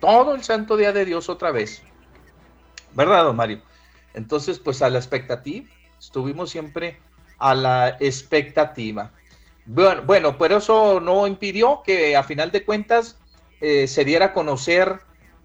todo 0.00 0.34
el 0.34 0.42
santo 0.42 0.76
día 0.76 0.92
de 0.92 1.04
Dios 1.04 1.28
otra 1.28 1.52
vez. 1.52 1.82
¿Verdad, 2.94 3.24
don 3.24 3.36
Mario? 3.36 3.62
Entonces, 4.14 4.58
pues 4.58 4.82
a 4.82 4.90
la 4.90 4.98
expectativa, 4.98 5.66
estuvimos 5.98 6.50
siempre 6.50 6.98
a 7.38 7.54
la 7.54 7.96
expectativa. 8.00 9.12
Bueno, 9.64 10.02
bueno, 10.02 10.36
pero 10.38 10.58
eso 10.58 11.00
no 11.00 11.26
impidió 11.26 11.82
que 11.84 12.16
a 12.16 12.22
final 12.24 12.50
de 12.50 12.64
cuentas 12.64 13.16
eh, 13.62 13.86
se 13.86 14.04
diera 14.04 14.26
a 14.26 14.32
conocer 14.32 14.98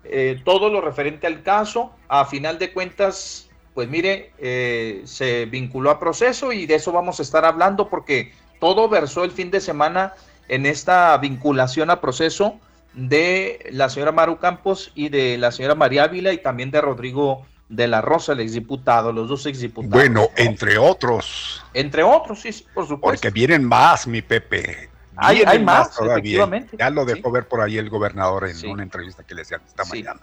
eh, 0.04 0.42
todo 0.44 0.70
lo 0.70 0.82
referente 0.82 1.28
al 1.28 1.44
caso. 1.44 1.92
A 2.08 2.26
final 2.26 2.58
de 2.58 2.74
cuentas, 2.74 3.48
pues 3.76 3.88
mire, 3.88 4.34
eh, 4.40 5.04
se 5.06 5.46
vinculó 5.46 5.92
a 5.92 6.00
proceso 6.00 6.52
y 6.52 6.66
de 6.66 6.76
eso 6.76 6.92
vamos 6.92 7.20
a 7.20 7.24
estar 7.24 7.46
hablando 7.46 7.90
porque 7.90 8.34
todo 8.60 8.90
versó 8.90 9.24
el 9.24 9.30
fin 9.30 9.52
de 9.52 9.62
semana 9.62 10.16
en 10.48 10.66
esta 10.66 11.16
vinculación 11.20 11.92
a 11.92 12.02
proceso 12.02 12.60
de 12.96 13.70
la 13.72 13.88
señora 13.88 14.12
Maru 14.12 14.40
Campos 14.40 14.92
y 14.96 15.10
de 15.10 15.38
la 15.38 15.52
señora 15.52 15.76
María 15.76 16.06
Ávila 16.06 16.34
y 16.34 16.40
también 16.40 16.72
de 16.72 16.82
Rodrigo 16.82 17.46
de 17.70 17.88
la 17.88 18.02
Rosa, 18.02 18.34
el 18.34 18.40
exdiputado, 18.40 19.12
los 19.12 19.30
dos 19.30 19.46
exdiputados. 19.46 19.94
Bueno, 19.94 20.30
entre 20.38 20.80
otros. 20.80 21.64
Entre 21.76 22.02
otros, 22.02 22.42
sí, 22.42 22.50
por 22.74 22.88
supuesto. 22.88 23.22
Porque 23.22 23.30
vienen 23.30 23.64
más, 23.64 24.08
mi 24.08 24.24
Pepe. 24.24 24.90
Hay, 25.18 25.44
hay 25.46 25.64
más, 25.64 26.00
efectivamente. 26.00 26.78
Ya 26.78 26.90
lo 26.90 27.04
dejó 27.06 27.32
ver 27.32 27.48
por 27.48 27.62
ahí 27.62 27.78
el 27.78 27.90
gobernador 27.90 28.48
en 28.48 28.70
una 28.70 28.84
entrevista 28.84 29.24
que 29.24 29.36
le 29.36 29.42
hacían 29.42 29.62
esta 29.66 29.84
mañana. 29.86 30.22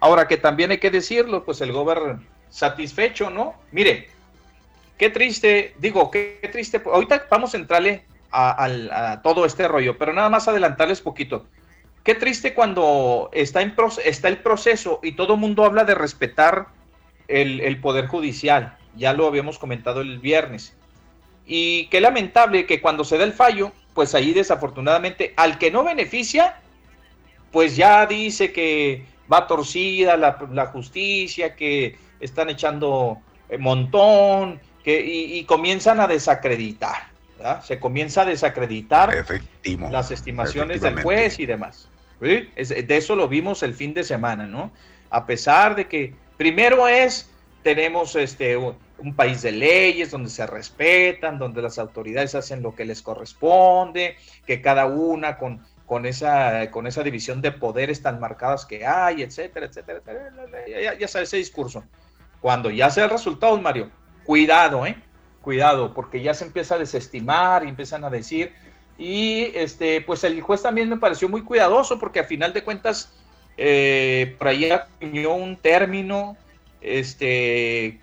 Ahora 0.00 0.26
que 0.26 0.38
también 0.38 0.70
hay 0.70 0.78
que 0.78 0.90
decirlo, 0.90 1.44
pues 1.44 1.60
el 1.60 1.72
gobernador 1.72 2.20
satisfecho, 2.48 3.30
¿no? 3.30 3.54
Mire, 3.70 4.08
qué 4.98 5.10
triste, 5.10 5.74
digo, 5.78 6.10
qué, 6.10 6.48
triste. 6.52 6.82
Ahorita 6.84 7.26
vamos 7.30 7.54
a 7.54 7.58
entrarle 7.58 8.04
a, 8.32 9.20
todo 9.22 9.44
este 9.44 9.68
rollo, 9.68 9.96
pero 9.96 10.12
nada 10.12 10.28
más 10.28 10.48
adelantarles 10.48 11.00
poquito. 11.00 11.46
Qué 12.02 12.14
triste 12.14 12.54
cuando 12.54 13.28
está, 13.32 13.60
en, 13.60 13.74
está 14.04 14.28
el 14.28 14.38
proceso 14.38 15.00
y 15.02 15.12
todo 15.12 15.34
el 15.34 15.40
mundo 15.40 15.64
habla 15.64 15.84
de 15.84 15.94
respetar 15.94 16.68
el, 17.28 17.60
el 17.60 17.80
Poder 17.80 18.06
Judicial. 18.06 18.76
Ya 18.96 19.12
lo 19.12 19.26
habíamos 19.26 19.58
comentado 19.58 20.00
el 20.00 20.18
viernes. 20.18 20.74
Y 21.46 21.86
qué 21.88 22.00
lamentable 22.00 22.66
que 22.66 22.80
cuando 22.80 23.04
se 23.04 23.18
da 23.18 23.24
el 23.24 23.32
fallo, 23.32 23.72
pues 23.94 24.14
ahí 24.14 24.32
desafortunadamente 24.32 25.34
al 25.36 25.58
que 25.58 25.70
no 25.70 25.84
beneficia, 25.84 26.56
pues 27.50 27.76
ya 27.76 28.06
dice 28.06 28.52
que 28.52 29.04
va 29.32 29.46
torcida 29.46 30.16
la, 30.16 30.66
justicia, 30.66 31.54
que 31.54 31.96
están 32.20 32.50
echando 32.50 33.18
eh, 33.48 33.58
montón, 33.58 34.60
que, 34.82 35.00
y, 35.04 35.44
comienzan 35.44 36.00
a 36.00 36.06
desacreditar. 36.06 37.10
Se 37.62 37.78
comienza 37.78 38.22
a 38.22 38.24
desacreditar 38.26 39.24
las 39.90 40.10
estimaciones 40.10 40.82
del 40.82 41.02
juez 41.02 41.38
y 41.38 41.46
demás. 41.46 41.88
de 42.20 42.96
eso 42.96 43.16
lo 43.16 43.28
vimos 43.28 43.62
el 43.62 43.74
fin 43.74 43.94
de 43.94 44.04
semana, 44.04 44.46
¿no? 44.46 44.70
A 45.08 45.24
pesar 45.24 45.74
de 45.74 45.86
que 45.86 46.14
primero 46.36 46.86
es, 46.86 47.30
tenemos 47.62 48.14
este, 48.14 48.58
un 49.02 49.14
país 49.14 49.42
de 49.42 49.52
leyes 49.52 50.10
donde 50.10 50.30
se 50.30 50.46
respetan, 50.46 51.38
donde 51.38 51.62
las 51.62 51.78
autoridades 51.78 52.34
hacen 52.34 52.62
lo 52.62 52.74
que 52.74 52.84
les 52.84 53.02
corresponde, 53.02 54.16
que 54.46 54.60
cada 54.60 54.86
una 54.86 55.38
con, 55.38 55.64
con, 55.86 56.06
esa, 56.06 56.70
con 56.70 56.86
esa 56.86 57.02
división 57.02 57.40
de 57.40 57.52
poderes 57.52 58.02
tan 58.02 58.20
marcadas 58.20 58.64
que 58.66 58.86
hay, 58.86 59.22
etcétera, 59.22 59.66
etcétera, 59.66 60.00
Ya, 60.68 60.98
ya 60.98 61.08
sabes 61.08 61.28
ese 61.28 61.38
discurso. 61.38 61.84
Cuando 62.40 62.70
ya 62.70 62.90
sea 62.90 63.04
el 63.04 63.10
resultado, 63.10 63.60
Mario, 63.60 63.90
cuidado, 64.24 64.86
¿eh? 64.86 64.96
Cuidado, 65.42 65.94
porque 65.94 66.22
ya 66.22 66.34
se 66.34 66.44
empieza 66.44 66.74
a 66.74 66.78
desestimar 66.78 67.64
y 67.64 67.68
empiezan 67.68 68.04
a 68.04 68.10
decir. 68.10 68.52
Y 68.98 69.50
este, 69.54 70.02
pues 70.02 70.24
el 70.24 70.40
juez 70.42 70.62
también 70.62 70.88
me 70.88 70.98
pareció 70.98 71.28
muy 71.28 71.42
cuidadoso 71.42 71.98
porque 71.98 72.20
a 72.20 72.24
final 72.24 72.52
de 72.52 72.62
cuentas, 72.62 73.14
eh, 73.56 74.36
por 74.38 74.48
ahí 74.48 74.70
un 75.00 75.56
término 75.56 76.36
este, 76.80 78.00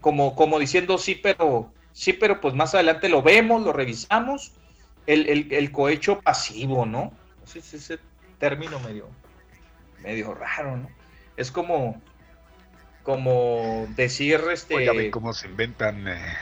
como, 0.00 0.34
como 0.34 0.58
diciendo 0.58 0.98
sí, 0.98 1.14
pero 1.14 1.72
sí, 1.92 2.12
pero 2.12 2.40
pues 2.40 2.54
más 2.54 2.74
adelante 2.74 3.08
lo 3.08 3.22
vemos, 3.22 3.62
lo 3.62 3.72
revisamos, 3.72 4.52
el, 5.06 5.72
cohecho 5.72 6.20
pasivo, 6.20 6.86
¿no? 6.86 7.12
Ese, 7.44 7.76
ese 7.76 7.98
término 8.38 8.78
medio, 8.80 9.08
medio 10.02 10.34
raro, 10.34 10.76
¿no? 10.76 10.88
Es 11.36 11.50
como, 11.50 12.00
como 13.02 13.86
decir 13.96 14.40
este. 14.52 14.74
Oiga, 14.74 14.92
cómo 15.10 15.32
se 15.32 15.48
inventan. 15.48 16.08
Eh, 16.08 16.36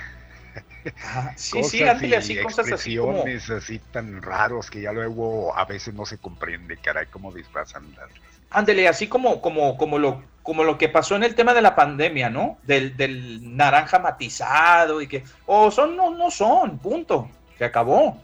sí, 1.36 1.62
sí, 1.62 1.82
así 1.84 2.40
cosas 2.42 2.72
así 2.72 2.96
como. 2.96 3.24
así 3.56 3.78
tan 3.92 4.22
raros 4.22 4.70
que 4.70 4.80
ya 4.80 4.92
luego 4.92 5.56
a 5.56 5.64
veces 5.64 5.94
no 5.94 6.06
se 6.06 6.18
comprende, 6.18 6.76
caray, 6.78 7.06
cómo 7.06 7.32
disfrazan 7.32 7.94
las. 7.94 8.10
Ándele, 8.50 8.88
así 8.88 9.06
como, 9.06 9.40
como, 9.42 9.76
como 9.76 9.98
lo 9.98 10.22
como 10.46 10.62
lo 10.62 10.78
que 10.78 10.88
pasó 10.88 11.16
en 11.16 11.24
el 11.24 11.34
tema 11.34 11.52
de 11.52 11.60
la 11.60 11.74
pandemia, 11.74 12.30
¿no? 12.30 12.56
Del, 12.62 13.56
naranja 13.56 13.98
matizado 13.98 15.02
y 15.02 15.08
que, 15.08 15.24
o 15.44 15.72
son, 15.72 15.96
no, 15.96 16.12
no 16.12 16.30
son, 16.30 16.78
punto, 16.78 17.28
se 17.58 17.64
acabó. 17.64 18.16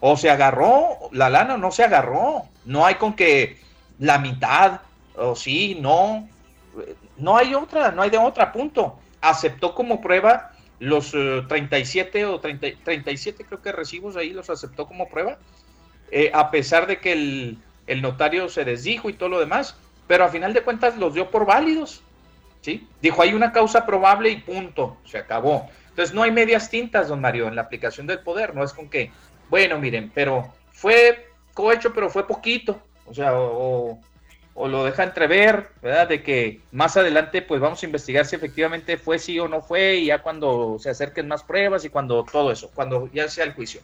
O 0.00 0.16
se 0.16 0.28
agarró 0.28 1.08
la 1.12 1.30
lana 1.30 1.56
no 1.56 1.70
se 1.70 1.84
agarró. 1.84 2.42
No 2.64 2.84
hay 2.84 2.96
con 2.96 3.14
que 3.14 3.58
la 4.00 4.18
mitad, 4.18 4.80
o 5.16 5.36
sí, 5.36 5.78
no. 5.80 6.28
No 7.16 7.36
hay 7.36 7.54
otra, 7.54 7.92
no 7.92 8.02
hay 8.02 8.10
de 8.10 8.18
otra, 8.18 8.52
punto. 8.52 8.98
Aceptó 9.20 9.74
como 9.76 10.00
prueba 10.00 10.52
los 10.80 11.12
37 11.12 12.20
eh, 12.20 12.24
o 12.26 12.40
30, 12.40 12.66
37 12.84 13.44
creo 13.44 13.62
que 13.62 13.72
recibos 13.72 14.16
ahí 14.16 14.30
los 14.30 14.50
aceptó 14.50 14.86
como 14.86 15.08
prueba, 15.08 15.38
eh, 16.12 16.30
a 16.32 16.52
pesar 16.52 16.86
de 16.86 16.98
que 16.98 17.12
el, 17.12 17.58
el 17.88 18.00
notario 18.00 18.48
se 18.48 18.64
desdijo 18.64 19.10
y 19.10 19.14
todo 19.14 19.28
lo 19.28 19.40
demás 19.40 19.76
pero 20.08 20.24
a 20.24 20.28
final 20.28 20.52
de 20.52 20.62
cuentas 20.62 20.96
los 20.96 21.14
dio 21.14 21.30
por 21.30 21.46
válidos. 21.46 22.02
¿sí? 22.60 22.88
Dijo, 23.00 23.22
hay 23.22 23.34
una 23.34 23.52
causa 23.52 23.86
probable 23.86 24.30
y 24.30 24.36
punto, 24.38 24.96
se 25.04 25.18
acabó. 25.18 25.68
Entonces 25.90 26.14
no 26.14 26.22
hay 26.22 26.30
medias 26.30 26.70
tintas, 26.70 27.08
don 27.08 27.20
Mario, 27.20 27.46
en 27.46 27.54
la 27.54 27.62
aplicación 27.62 28.06
del 28.06 28.20
poder, 28.20 28.54
no 28.54 28.64
es 28.64 28.72
con 28.72 28.88
que, 28.88 29.10
bueno, 29.50 29.78
miren, 29.78 30.10
pero 30.14 30.52
fue 30.72 31.28
cohecho, 31.54 31.92
pero 31.92 32.08
fue 32.08 32.26
poquito, 32.26 32.80
o 33.04 33.14
sea, 33.14 33.32
o, 33.34 33.98
lo 34.54 34.84
deja 34.84 35.04
entrever, 35.04 35.68
¿verdad? 35.82 36.08
De 36.08 36.22
que 36.22 36.60
más 36.72 36.96
adelante 36.96 37.42
pues 37.42 37.60
vamos 37.60 37.80
a 37.80 37.86
investigar 37.86 38.26
si 38.26 38.34
efectivamente 38.34 38.96
fue 38.96 39.20
sí 39.20 39.38
o 39.38 39.46
no 39.46 39.62
fue 39.62 39.96
y 39.96 40.06
ya 40.06 40.20
cuando 40.20 40.78
se 40.80 40.90
acerquen 40.90 41.28
más 41.28 41.44
pruebas 41.44 41.84
y 41.84 41.90
cuando 41.90 42.24
todo 42.24 42.50
eso, 42.50 42.70
cuando 42.74 43.08
ya 43.12 43.28
sea 43.28 43.44
el 43.44 43.52
juicio. 43.52 43.80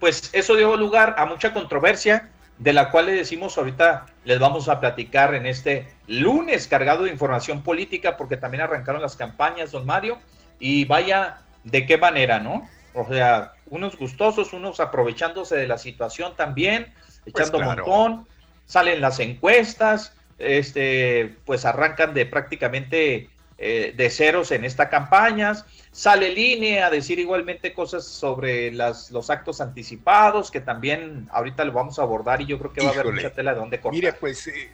Pues 0.00 0.28
eso 0.34 0.54
dio 0.54 0.76
lugar 0.76 1.14
a 1.16 1.24
mucha 1.24 1.54
controversia, 1.54 2.28
de 2.62 2.72
la 2.72 2.90
cual 2.90 3.06
le 3.06 3.12
decimos 3.12 3.58
ahorita, 3.58 4.06
les 4.24 4.38
vamos 4.38 4.68
a 4.68 4.78
platicar 4.78 5.34
en 5.34 5.46
este 5.46 5.88
lunes 6.06 6.68
cargado 6.68 7.04
de 7.04 7.10
información 7.10 7.64
política, 7.64 8.16
porque 8.16 8.36
también 8.36 8.62
arrancaron 8.62 9.02
las 9.02 9.16
campañas, 9.16 9.72
don 9.72 9.84
Mario, 9.84 10.18
y 10.60 10.84
vaya 10.84 11.40
de 11.64 11.86
qué 11.86 11.98
manera, 11.98 12.38
¿no? 12.38 12.68
O 12.94 13.04
sea, 13.08 13.54
unos 13.66 13.98
gustosos, 13.98 14.52
unos 14.52 14.78
aprovechándose 14.78 15.56
de 15.56 15.66
la 15.66 15.76
situación 15.76 16.36
también, 16.36 16.92
pues 17.24 17.34
echando 17.34 17.58
un 17.58 17.64
montón, 17.64 18.28
salen 18.66 19.00
las 19.00 19.18
encuestas, 19.18 20.14
este, 20.38 21.34
pues 21.44 21.64
arrancan 21.64 22.14
de 22.14 22.26
prácticamente 22.26 23.28
eh, 23.58 23.92
de 23.96 24.10
ceros 24.10 24.50
en 24.50 24.64
esta 24.64 24.88
campaña, 24.88 25.64
Sale 25.92 26.30
línea 26.34 26.86
a 26.86 26.90
decir 26.90 27.18
igualmente 27.18 27.74
cosas 27.74 28.06
sobre 28.06 28.72
las, 28.72 29.10
los 29.10 29.28
actos 29.28 29.60
anticipados, 29.60 30.50
que 30.50 30.62
también 30.62 31.28
ahorita 31.30 31.66
lo 31.66 31.72
vamos 31.72 31.98
a 31.98 32.02
abordar 32.02 32.40
y 32.40 32.46
yo 32.46 32.58
creo 32.58 32.72
que 32.72 32.82
va 32.82 32.88
a 32.88 32.92
haber 32.92 33.12
mucha 33.12 33.30
tela 33.30 33.52
de 33.52 33.60
dónde 33.60 33.78
cortar. 33.78 33.94
Mire, 33.94 34.12
pues, 34.14 34.46
eh, 34.46 34.70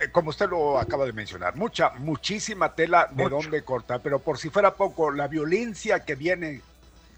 eh, 0.00 0.08
como 0.10 0.30
usted 0.30 0.48
lo 0.48 0.78
acaba 0.78 1.04
de 1.04 1.12
mencionar, 1.12 1.54
mucha, 1.54 1.90
muchísima 1.98 2.74
tela 2.74 3.10
de 3.12 3.28
dónde 3.28 3.62
cortar, 3.62 4.00
pero 4.02 4.20
por 4.20 4.38
si 4.38 4.48
fuera 4.48 4.74
poco, 4.74 5.10
la 5.10 5.28
violencia 5.28 6.00
que 6.00 6.14
viene, 6.14 6.62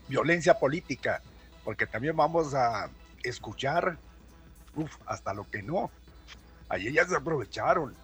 violencia 0.08 0.54
política, 0.58 1.22
porque 1.62 1.86
también 1.86 2.16
vamos 2.16 2.52
a 2.52 2.90
escuchar, 3.22 3.96
uf, 4.74 4.96
hasta 5.06 5.32
lo 5.34 5.48
que 5.48 5.62
no. 5.62 5.88
Allí 6.68 6.92
ya 6.92 7.06
se 7.06 7.14
aprovecharon. 7.14 7.94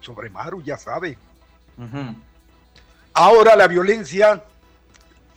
Sobre 0.00 0.30
Maru, 0.30 0.62
ya 0.62 0.76
sabe. 0.76 1.18
Ahora 3.14 3.56
la 3.56 3.68
violencia 3.68 4.42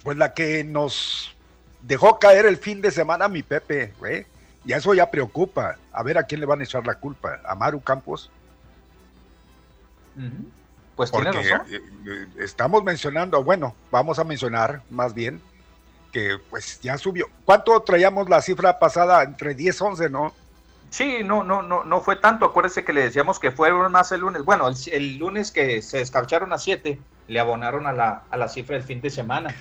Pues 0.04 0.17
la 0.17 0.34
que 0.34 0.63
nos 0.63 1.36
dejó 1.82 2.19
caer 2.19 2.45
el 2.45 2.58
fin 2.58 2.82
de 2.82 2.91
semana 2.91 3.28
mi 3.28 3.43
Pepe, 3.43 3.93
güey. 4.00 4.26
Y 4.65 4.74
eso 4.74 4.93
ya 4.93 5.10
preocupa. 5.10 5.78
A 5.91 6.04
ver 6.04 6.17
a 6.17 6.24
quién 6.24 6.39
le 6.39 6.45
van 6.45 6.62
a 6.62 6.63
echar 6.63 6.86
la 6.86 6.95
culpa. 6.95 7.39
¿A 7.45 7.56
Maru 7.56 7.82
Campos? 7.82 8.32
Pues 10.95 11.12
tiene 11.12 11.32
razón. 11.32 11.62
Eh, 11.69 11.82
eh, 12.08 12.28
estamos 12.39 12.84
mencionando, 12.84 13.43
bueno, 13.43 13.76
vamos 13.91 14.17
a 14.17 14.24
mencionar 14.24 14.82
más 14.89 15.13
bien 15.13 15.41
que 16.12 16.38
pues 16.50 16.80
ya 16.82 16.98
subió. 16.98 17.28
¿Cuánto 17.43 17.80
traíamos 17.82 18.30
la 18.30 18.41
cifra 18.41 18.80
pasada? 18.80 19.24
Entre 19.24 19.54
10, 19.54 19.82
11, 19.82 20.10
¿no? 20.10 20.34
Sí, 20.95 21.23
no, 21.25 21.43
no, 21.43 21.62
no, 21.62 21.84
no 21.84 21.99
fue 21.99 22.15
tanto. 22.15 22.45
Acuérdese 22.45 22.86
que 22.86 22.93
le 22.93 23.03
decíamos 23.03 23.38
que 23.38 23.51
fueron 23.51 23.91
más 23.91 24.13
el 24.13 24.21
lunes. 24.21 24.45
Bueno, 24.45 24.69
el, 24.93 25.17
lunes 25.17 25.51
que 25.51 25.81
se 25.81 25.97
descarcharon 25.97 26.53
a 26.53 26.58
7, 26.58 26.97
le 27.27 27.39
abonaron 27.41 27.86
a 27.86 27.91
la, 27.91 28.23
a 28.29 28.38
la 28.38 28.47
cifra 28.47 28.77
del 28.77 28.86
fin 28.86 29.01
de 29.01 29.10
semana. 29.10 29.53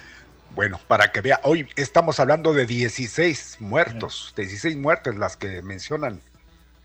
Bueno, 0.55 0.79
para 0.87 1.11
que 1.11 1.23
vea, 1.23 1.41
hoy 1.43 1.69
estamos 1.75 2.21
hablando 2.21 2.55
de 2.55 2.67
16 2.67 3.57
muertos, 3.59 4.33
16 4.37 4.77
muertes 4.77 5.17
las 5.17 5.37
que 5.37 5.61
mencionan 5.61 6.21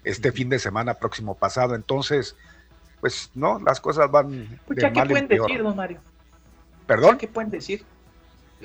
este 0.03 0.31
fin 0.31 0.49
de 0.49 0.57
semana 0.57 0.95
próximo 0.95 1.35
pasado. 1.35 1.75
Entonces, 1.75 2.35
pues 3.01 3.29
no, 3.35 3.59
las 3.59 3.79
cosas 3.79 4.09
van. 4.09 4.59
Pues 4.65 4.79
ya, 4.79 4.91
¿qué 4.91 5.05
pueden 5.05 5.27
decir, 5.27 5.61
don 5.61 5.75
Mario? 5.75 5.99
¿Perdón? 6.87 7.19
¿Qué 7.19 7.27
pueden 7.27 7.51
decir? 7.51 7.85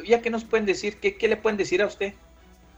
Ya 0.07 0.23
que 0.23 0.31
nos 0.31 0.45
pueden 0.45 0.65
decir, 0.65 0.99
¿qué, 0.99 1.19
¿qué, 1.19 1.29
le 1.29 1.37
pueden 1.37 1.59
decir 1.59 1.83
a 1.83 1.87
usted? 1.87 2.15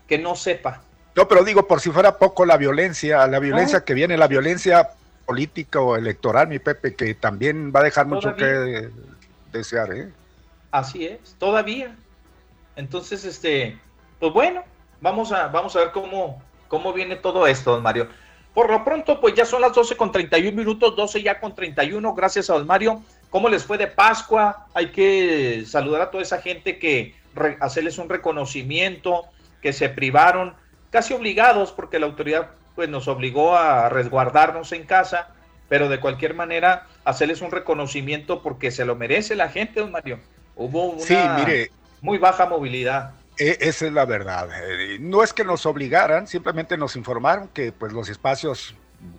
Que 0.09 0.19
no 0.19 0.35
sepa. 0.35 0.83
No, 1.17 1.27
pero 1.27 1.43
digo, 1.43 1.67
por 1.67 1.81
si 1.81 1.91
fuera 1.91 2.19
poco 2.19 2.45
la 2.45 2.59
violencia, 2.59 3.27
la 3.27 3.39
violencia 3.39 3.85
que 3.85 3.95
viene, 3.95 4.19
la 4.19 4.29
violencia 4.29 4.91
política 5.25 5.81
o 5.81 5.97
electoral, 5.97 6.47
mi 6.47 6.59
Pepe, 6.59 6.95
que 6.95 7.15
también 7.15 7.73
va 7.75 7.81
a 7.81 7.85
dejar 7.85 8.07
mucho 8.07 8.37
que 8.37 8.91
desear, 9.51 9.93
¿eh? 9.95 10.13
Así 10.71 11.07
es, 11.07 11.35
todavía. 11.39 11.97
Entonces, 12.77 13.25
este, 13.25 13.79
pues 14.21 14.31
bueno, 14.35 14.63
vamos 15.01 15.33
a, 15.33 15.49
vamos 15.49 15.75
a 15.75 15.81
ver 15.81 15.91
cómo, 15.91 16.43
cómo 16.69 16.93
viene 16.93 17.17
todo 17.17 17.47
esto, 17.47 17.73
don 17.73 17.83
Mario. 17.83 18.09
Por 18.53 18.71
lo 18.71 18.85
pronto, 18.85 19.19
pues 19.19 19.35
ya 19.35 19.47
son 19.47 19.63
las 19.63 19.73
12 19.73 19.97
con 19.97 20.13
31 20.13 20.55
minutos, 20.55 20.95
12 20.95 21.23
ya 21.23 21.41
con 21.41 21.55
31, 21.55 22.15
gracias 22.15 22.51
a 22.51 22.55
don 22.55 22.67
Mario. 22.67 23.03
¿Cómo 23.31 23.49
les 23.49 23.65
fue 23.65 23.79
de 23.79 23.87
Pascua? 23.87 24.67
Hay 24.75 24.93
que 24.93 25.65
saludar 25.67 26.03
a 26.03 26.11
toda 26.11 26.23
esa 26.23 26.43
gente 26.43 26.79
que 26.79 27.15
hacerles 27.61 27.97
un 27.97 28.11
reconocimiento, 28.11 29.25
que 29.63 29.73
se 29.73 29.89
privaron, 29.89 30.55
casi 30.97 31.13
obligados, 31.13 31.73
porque 31.73 31.99
la 31.99 32.07
autoridad 32.07 32.53
pues 32.75 32.89
nos 32.89 33.07
obligó 33.07 33.55
a 33.55 33.91
resguardarnos 33.91 34.73
en 34.73 34.87
casa, 34.87 35.29
pero 35.69 35.91
de 35.91 36.01
cualquier 36.01 36.33
manera 36.33 36.87
hacerles 37.05 37.43
un 37.43 37.51
reconocimiento 37.51 38.43
porque 38.43 38.71
se 38.71 38.87
lo 38.87 38.97
merece 38.97 39.37
la 39.37 39.51
gente, 39.51 39.81
don 39.81 39.93
Mario. 39.93 40.21
Hubo 40.55 40.93
una 40.93 41.47
muy 42.01 42.17
baja 42.17 42.47
movilidad. 42.47 43.11
E, 43.37 43.59
esa 43.61 43.89
es 43.89 43.93
la 43.93 44.07
verdad. 44.07 44.49
Eh, 44.59 44.97
no 44.99 45.23
es 45.23 45.35
que 45.35 45.45
nos 45.45 45.67
obligaran, 45.67 46.27
simplemente 46.27 46.79
nos 46.79 46.97
informaron 46.97 47.49
que 47.49 47.73
pues 47.73 47.93
los 47.93 48.09
espacios 48.09 48.75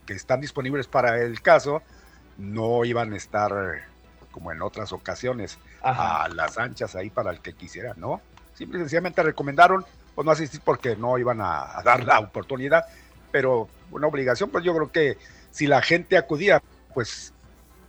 que 0.07 0.13
están 0.13 0.41
disponibles 0.41 0.87
para 0.87 1.21
el 1.21 1.43
caso 1.43 1.83
no 2.39 2.85
iban 2.85 3.13
a 3.13 3.17
estar 3.17 3.51
como 4.31 4.51
en 4.51 4.63
otras 4.63 4.91
ocasiones 4.93 5.59
a 5.83 6.27
las 6.33 6.57
anchas 6.57 6.95
ahí 6.95 7.11
para 7.11 7.29
el 7.29 7.39
que 7.39 7.53
quisiera, 7.53 7.93
¿no? 7.97 8.19
Simple 8.55 8.79
y 8.79 8.81
sencillamente 8.81 9.21
recomendaron 9.21 9.85
pues 10.17 10.25
no 10.25 10.31
asistir 10.31 10.61
porque 10.65 10.95
no 10.95 11.15
iban 11.19 11.39
a, 11.41 11.79
dar 11.85 12.03
la 12.03 12.17
oportunidad, 12.17 12.85
pero 13.31 13.69
una 13.91 14.07
obligación, 14.07 14.49
pues 14.49 14.63
yo 14.63 14.73
creo 14.73 14.91
que 14.91 15.15
si 15.51 15.67
la 15.67 15.79
gente 15.79 16.17
acudía, 16.17 16.59
pues 16.91 17.35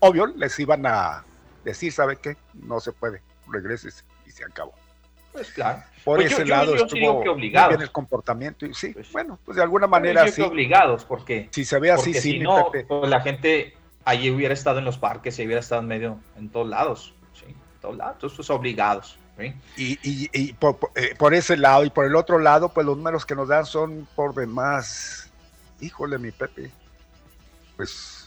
obvio 0.00 0.26
les 0.26 0.60
iban 0.60 0.84
a 0.84 1.24
decir, 1.64 1.90
¿sabe 1.90 2.16
qué? 2.16 2.36
No 2.52 2.80
se 2.80 2.92
puede, 2.92 3.22
regreses 3.50 4.04
y 4.26 4.30
se 4.30 4.44
acabó. 4.44 4.74
Pues 5.32 5.50
claro. 5.52 5.82
Por 6.04 6.18
pues 6.18 6.30
ese 6.30 6.44
lado 6.44 6.74
estuvo 6.74 7.22
que 7.22 7.32
bien 7.32 7.80
el 7.80 7.90
comportamiento. 7.90 8.66
Y 8.66 8.74
sí, 8.74 8.88
pues, 8.88 9.10
bueno, 9.10 9.38
pues 9.42 9.56
de 9.56 9.62
alguna 9.62 9.86
manera 9.86 10.28
sí. 10.28 10.42
obligados, 10.42 11.06
porque 11.06 11.48
si 11.50 11.64
se 11.64 11.78
ve 11.78 11.92
así, 11.92 12.12
sí, 12.12 12.20
si 12.20 12.38
no, 12.40 12.70
pues 12.70 13.08
la 13.08 13.22
gente 13.22 13.74
allí 14.04 14.30
hubiera 14.30 14.52
estado 14.52 14.80
en 14.80 14.84
los 14.84 14.98
parques, 14.98 15.34
se 15.34 15.46
hubiera 15.46 15.60
estado 15.60 15.80
en 15.80 15.88
medio, 15.88 16.20
en 16.36 16.50
todos 16.50 16.68
lados, 16.68 17.14
sí, 17.32 17.46
en 17.46 17.80
todos 17.80 17.96
lados, 17.96 18.16
entonces 18.16 18.50
obligados. 18.50 19.18
Y, 19.76 19.98
y, 20.02 20.30
y 20.32 20.52
por, 20.54 20.78
eh, 20.96 21.14
por, 21.16 21.34
ese 21.34 21.56
lado, 21.56 21.84
y 21.84 21.90
por 21.90 22.04
el 22.04 22.16
otro 22.16 22.38
lado, 22.38 22.70
pues 22.70 22.84
los 22.84 22.96
números 22.96 23.24
que 23.24 23.36
nos 23.36 23.48
dan 23.48 23.66
son 23.66 24.08
por 24.16 24.34
demás, 24.34 25.30
híjole, 25.80 26.18
mi 26.18 26.32
Pepe, 26.32 26.70
pues 27.76 28.18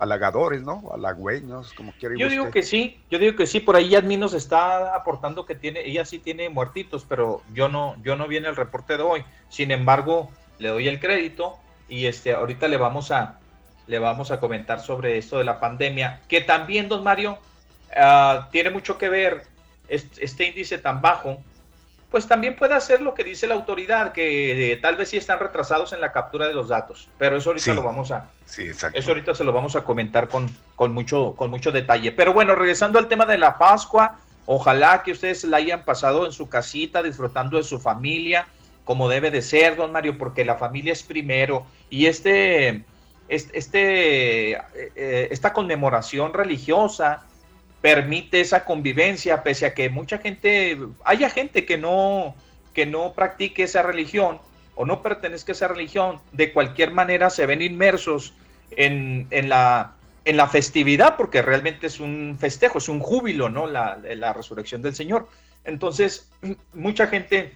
halagadores, 0.00 0.62
¿no? 0.62 0.90
Halagüeños, 0.92 1.74
como 1.74 1.92
quiera. 1.92 2.14
Yo 2.16 2.28
digo 2.28 2.50
que 2.50 2.62
sí, 2.62 2.98
yo 3.10 3.18
digo 3.18 3.36
que 3.36 3.46
sí, 3.46 3.60
por 3.60 3.76
ahí 3.76 3.90
Yasmin 3.90 4.18
nos 4.18 4.32
está 4.32 4.94
aportando 4.94 5.44
que 5.44 5.54
tiene, 5.54 5.80
ella 5.84 6.06
sí 6.06 6.18
tiene 6.18 6.48
muertitos, 6.48 7.04
pero 7.06 7.42
yo 7.52 7.68
no, 7.68 7.96
yo 8.02 8.16
no 8.16 8.26
viene 8.26 8.48
el 8.48 8.56
reporte 8.56 8.96
de 8.96 9.02
hoy. 9.02 9.24
Sin 9.50 9.70
embargo, 9.70 10.30
le 10.58 10.70
doy 10.70 10.88
el 10.88 11.00
crédito 11.00 11.58
y 11.88 12.06
este, 12.06 12.32
ahorita 12.32 12.66
le 12.68 12.78
vamos 12.78 13.10
a, 13.10 13.38
le 13.86 13.98
vamos 13.98 14.30
a 14.30 14.40
comentar 14.40 14.80
sobre 14.80 15.18
esto 15.18 15.36
de 15.36 15.44
la 15.44 15.60
pandemia, 15.60 16.20
que 16.28 16.40
también, 16.40 16.88
don 16.88 17.04
Mario, 17.04 17.38
ah, 17.94 18.48
tiene 18.50 18.70
mucho 18.70 18.96
que 18.96 19.10
ver 19.10 19.49
este 19.90 20.46
índice 20.46 20.78
tan 20.78 21.00
bajo 21.02 21.42
pues 22.10 22.26
también 22.26 22.56
puede 22.56 22.74
hacer 22.74 23.00
lo 23.00 23.14
que 23.14 23.22
dice 23.22 23.46
la 23.46 23.54
autoridad, 23.54 24.12
que 24.12 24.72
eh, 24.72 24.76
tal 24.78 24.96
vez 24.96 25.10
sí 25.10 25.16
están 25.16 25.38
retrasados 25.38 25.92
en 25.92 26.00
la 26.00 26.10
captura 26.10 26.48
de 26.48 26.54
los 26.54 26.68
datos, 26.68 27.08
pero 27.18 27.36
eso 27.36 27.50
ahorita 27.50 27.72
lo 27.72 27.82
vamos 27.82 28.10
a, 28.10 28.28
sí, 28.44 28.66
eso 28.66 29.10
ahorita 29.10 29.34
se 29.34 29.44
lo 29.44 29.52
vamos 29.52 29.76
a 29.76 29.84
comentar 29.84 30.28
con, 30.28 30.50
con, 30.74 30.92
mucho, 30.92 31.34
con 31.36 31.50
mucho 31.50 31.70
detalle. 31.70 32.10
Pero 32.10 32.32
bueno, 32.32 32.56
regresando 32.56 32.98
al 32.98 33.06
tema 33.06 33.26
de 33.26 33.38
la 33.38 33.58
Pascua, 33.58 34.18
ojalá 34.46 35.02
que 35.04 35.12
ustedes 35.12 35.44
la 35.44 35.58
hayan 35.58 35.84
pasado 35.84 36.26
en 36.26 36.32
su 36.32 36.48
casita, 36.48 37.00
disfrutando 37.00 37.56
de 37.58 37.62
su 37.62 37.78
familia, 37.78 38.48
como 38.84 39.08
debe 39.08 39.30
de 39.30 39.40
ser, 39.40 39.76
don 39.76 39.92
Mario, 39.92 40.18
porque 40.18 40.44
la 40.44 40.56
familia 40.56 40.92
es 40.92 41.04
primero. 41.04 41.64
Y 41.90 42.06
este, 42.06 42.84
este, 43.28 44.52
eh, 44.52 44.62
eh, 44.74 45.28
esta 45.30 45.52
conmemoración 45.52 46.32
religiosa 46.32 47.22
permite 47.80 48.40
esa 48.40 48.64
convivencia, 48.64 49.42
pese 49.42 49.66
a 49.66 49.74
que 49.74 49.88
mucha 49.88 50.18
gente, 50.18 50.78
haya 51.04 51.30
gente 51.30 51.64
que 51.64 51.78
no, 51.78 52.34
que 52.74 52.86
no 52.86 53.12
practique 53.14 53.62
esa 53.62 53.82
religión 53.82 54.38
o 54.74 54.84
no 54.86 55.02
pertenezca 55.02 55.52
a 55.52 55.54
esa 55.54 55.68
religión, 55.68 56.20
de 56.32 56.52
cualquier 56.52 56.92
manera 56.92 57.30
se 57.30 57.46
ven 57.46 57.62
inmersos 57.62 58.34
en, 58.70 59.28
la, 59.48 59.94
en 60.24 60.36
la 60.36 60.48
festividad, 60.48 61.16
porque 61.16 61.42
realmente 61.42 61.86
es 61.86 62.00
un 62.00 62.36
festejo, 62.38 62.78
es 62.78 62.88
un 62.88 63.00
júbilo, 63.00 63.48
¿no? 63.48 63.66
La, 63.66 63.98
la 64.02 64.32
resurrección 64.32 64.82
del 64.82 64.94
Señor. 64.94 65.28
Entonces, 65.64 66.30
mucha 66.72 67.06
gente 67.08 67.52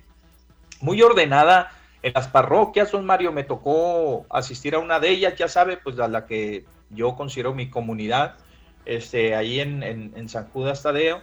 muy 0.80 1.00
ordenada 1.02 1.72
en 2.02 2.12
las 2.12 2.28
parroquias, 2.28 2.92
don 2.92 3.06
Mario, 3.06 3.32
me 3.32 3.44
tocó 3.44 4.26
asistir 4.28 4.74
a 4.74 4.78
una 4.78 5.00
de 5.00 5.08
ellas, 5.08 5.36
ya 5.36 5.48
sabe, 5.48 5.78
pues 5.78 5.98
a 5.98 6.08
la 6.08 6.26
que 6.26 6.64
yo 6.90 7.16
considero 7.16 7.54
mi 7.54 7.70
comunidad, 7.70 8.36
este, 8.84 9.34
ahí 9.34 9.60
en, 9.60 10.28
San 10.28 10.48
Judas 10.50 10.82
Tadeo, 10.82 11.20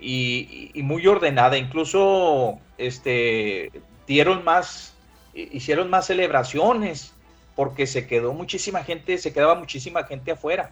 y, 0.00 0.70
muy 0.76 1.06
ordenada. 1.06 1.56
Incluso 1.56 2.58
este, 2.78 3.70
dieron 4.06 4.44
más, 4.44 4.94
hicieron 5.34 5.90
más 5.90 6.06
celebraciones, 6.06 7.14
porque 7.54 7.86
se 7.86 8.06
quedó 8.06 8.32
muchísima 8.32 8.82
gente, 8.82 9.18
se 9.18 9.32
quedaba 9.32 9.54
muchísima 9.54 10.04
gente 10.04 10.32
afuera. 10.32 10.70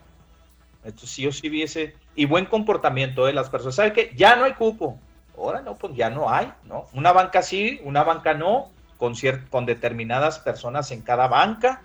Entonces, 0.82 1.10
si 1.10 1.22
yo 1.22 1.32
sí 1.32 1.48
viese, 1.48 1.94
y 2.14 2.24
buen 2.24 2.46
comportamiento 2.46 3.26
de 3.26 3.32
las 3.32 3.50
personas. 3.50 3.76
¿Sabe 3.76 3.92
qué? 3.92 4.12
Ya 4.16 4.36
no 4.36 4.44
hay 4.44 4.54
cupo. 4.54 4.98
Ahora 5.36 5.62
no, 5.62 5.74
pues 5.76 5.94
ya 5.94 6.10
no 6.10 6.30
hay, 6.30 6.52
¿no? 6.64 6.86
Una 6.92 7.12
banca 7.12 7.42
sí, 7.42 7.80
una 7.84 8.02
banca 8.02 8.34
no, 8.34 8.70
con, 8.98 9.14
con 9.48 9.66
determinadas 9.66 10.38
personas 10.38 10.90
en 10.90 11.02
cada 11.02 11.28
banca. 11.28 11.82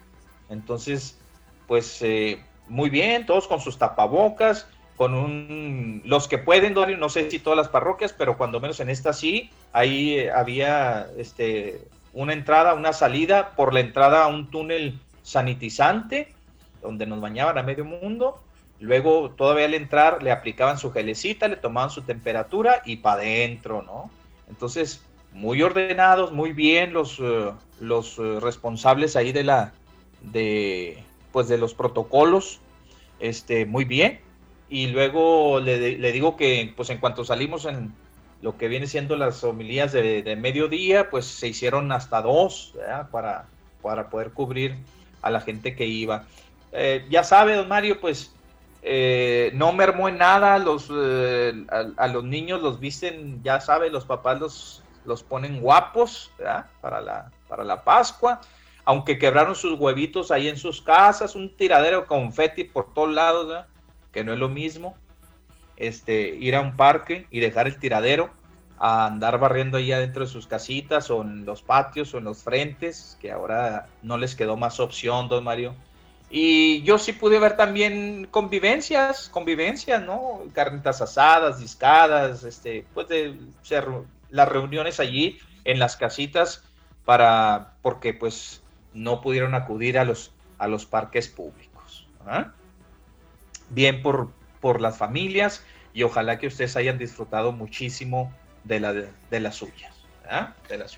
Entonces, 0.50 1.18
pues 1.68 2.02
eh, 2.02 2.44
muy 2.68 2.90
bien, 2.90 3.26
todos 3.26 3.48
con 3.48 3.62
sus 3.62 3.78
tapabocas, 3.78 4.68
con 4.96 5.14
un, 5.14 6.02
los 6.06 6.28
que 6.28 6.38
pueden, 6.38 6.74
no 6.74 7.10
sé 7.10 7.30
si 7.30 7.40
todas 7.40 7.58
las 7.58 7.68
parroquias, 7.68 8.14
pero 8.14 8.38
cuando 8.38 8.60
menos 8.60 8.80
en 8.80 8.90
esta 8.90 9.14
sí, 9.14 9.50
ahí 9.74 10.20
eh, 10.20 10.32
había 10.32 11.08
este, 11.18 11.82
una 12.14 12.34
entrada, 12.34 12.74
una 12.74 12.94
salida, 12.94 13.52
por 13.56 13.74
la 13.74 13.82
entrada 13.82 14.24
a 14.24 14.28
un 14.28 14.50
túnel 14.50 15.00
sanitizante, 15.22 16.34
donde 16.82 17.06
nos 17.06 17.20
bañaban 17.20 17.58
a 17.58 17.64
medio 17.64 17.84
mundo, 17.84 18.42
luego 18.80 19.32
todavía 19.32 19.66
al 19.66 19.74
entrar 19.74 20.24
le 20.24 20.32
aplicaban 20.32 20.78
su 20.78 20.92
gelecita, 20.92 21.48
le 21.48 21.58
tomaban 21.58 21.90
su 21.90 22.04
temperatura 22.04 22.82
y 22.86 22.98
para 22.98 23.22
adentro, 23.22 23.82
¿no? 23.82 24.10
Entonces, 24.48 25.04
muy 25.34 25.62
ordenados, 25.62 26.32
muy 26.32 26.54
bien 26.54 26.94
los, 26.94 27.20
eh, 27.20 27.52
los 27.82 28.18
eh, 28.20 28.40
responsables 28.40 29.16
ahí 29.16 29.34
de 29.34 29.44
la, 29.44 29.74
de, 30.22 31.04
pues 31.36 31.50
de 31.50 31.58
los 31.58 31.74
protocolos, 31.74 32.62
este, 33.20 33.66
muy 33.66 33.84
bien. 33.84 34.22
Y 34.70 34.88
luego 34.88 35.60
le, 35.60 35.78
digo 36.14 36.38
que 36.38 36.72
pues 36.78 36.90
en 36.92 37.00
cuanto 37.00 37.26
salimos 37.26 37.66
en 37.66 37.94
lo 38.42 38.58
que 38.58 38.70
viene 38.70 38.88
siendo 38.88 39.18
las 39.18 39.44
homilías 39.44 39.92
de, 39.92 40.38
mediodía, 40.40 41.10
pues 41.10 41.26
se 41.26 41.50
hicieron 41.50 41.92
hasta 41.92 42.22
dos 42.22 42.74
para, 43.12 43.48
para 43.82 44.10
poder 44.10 44.32
cubrir 44.32 44.78
a 45.22 45.30
la 45.30 45.42
gente 45.42 45.76
que 45.76 45.86
iba. 45.86 46.24
Eh, 46.72 47.06
ya 47.10 47.26
sabe, 47.26 47.56
don 47.56 47.68
Mario, 47.68 48.00
pues 48.00 48.34
eh, 48.82 49.52
no 49.56 49.74
mermó 49.74 50.08
en 50.08 50.18
nada, 50.18 50.58
los, 50.58 50.90
eh, 50.90 51.66
a, 51.98 52.08
los 52.08 52.24
niños 52.24 52.62
los 52.62 52.80
visten, 52.80 53.44
ya 53.44 53.60
saben, 53.60 53.92
los 53.92 54.06
papás 54.06 54.40
los, 54.40 54.84
los 55.04 55.22
ponen 55.22 55.60
guapos 55.60 56.32
para 56.80 57.02
la, 57.02 57.30
para 57.50 57.66
la 57.66 57.84
Pascua, 57.84 58.40
aunque 58.86 59.18
quebraron 59.18 59.56
sus 59.56 59.80
huevitos 59.80 60.32
ahí 60.32 60.48
en 60.48 60.58
sus 60.58 60.82
casas, 60.82 61.36
un 61.36 61.56
tiradero 61.56 62.02
de 62.02 62.08
confeti 62.08 62.64
por 62.64 62.94
todos 62.94 63.14
lados, 63.14 63.66
que 64.12 64.24
no 64.24 64.34
es 64.34 64.40
lo 64.40 64.50
mismo 64.50 64.96
este, 65.76 66.30
ir 66.30 66.56
a 66.56 66.62
un 66.62 66.78
parque 66.78 67.28
y 67.32 67.40
dejar 67.40 67.68
el 67.68 67.78
tiradero 67.78 68.30
a 68.78 69.08
andar 69.08 69.40
barriendo 69.40 69.78
ahí 69.78 69.92
adentro 69.92 70.26
de 70.26 70.32
sus 70.32 70.48
casitas 70.48 71.10
o 71.10 71.22
en 71.22 71.46
los 71.46 71.62
patios 71.62 72.14
o 72.14 72.20
en 72.20 72.26
los 72.26 72.44
frentes, 72.44 73.18
que 73.22 73.32
ahora 73.32 73.88
no 74.02 74.18
les 74.18 74.36
quedó 74.36 74.58
más 74.58 74.80
opción, 74.80 75.28
don 75.28 75.44
Mario 75.44 75.76
y 76.30 76.82
yo 76.82 76.98
sí 76.98 77.14
pude 77.14 77.40
ver 77.40 77.56
también 77.56 78.28
convivencias, 78.32 79.30
convivencias, 79.30 80.02
¿no? 80.02 80.42
Carnitas 80.54 81.02
asadas, 81.02 81.60
discadas, 81.60 82.44
este, 82.44 82.86
pues 82.94 83.08
de 83.08 83.38
ser 83.62 83.88
las 84.30 84.50
reuniones 84.50 85.00
allí 85.00 85.40
en 85.64 85.80
las 85.80 85.96
casitas 85.96 86.64
para, 87.06 87.76
porque 87.82 88.14
pues 88.14 88.62
no 88.96 89.22
pudieron 89.22 89.54
acudir 89.54 90.00
a 90.00 90.06
los, 90.06 90.34
a 90.58 90.68
los 90.68 90.88
parques 90.88 91.28
públicos. 91.28 92.08
¿ah? 92.26 92.54
Bien 93.70 94.02
por, 94.02 94.32
por 94.62 94.82
las 94.82 94.98
familias 94.98 95.64
y 95.94 96.04
ojalá 96.04 96.40
que 96.40 96.48
ustedes 96.48 96.76
hayan 96.76 96.98
disfrutado 96.98 97.52
muchísimo 97.52 98.34
de, 98.64 98.80
la, 98.80 98.94
de 98.94 99.40
las 99.40 99.56
suyas. 99.56 99.94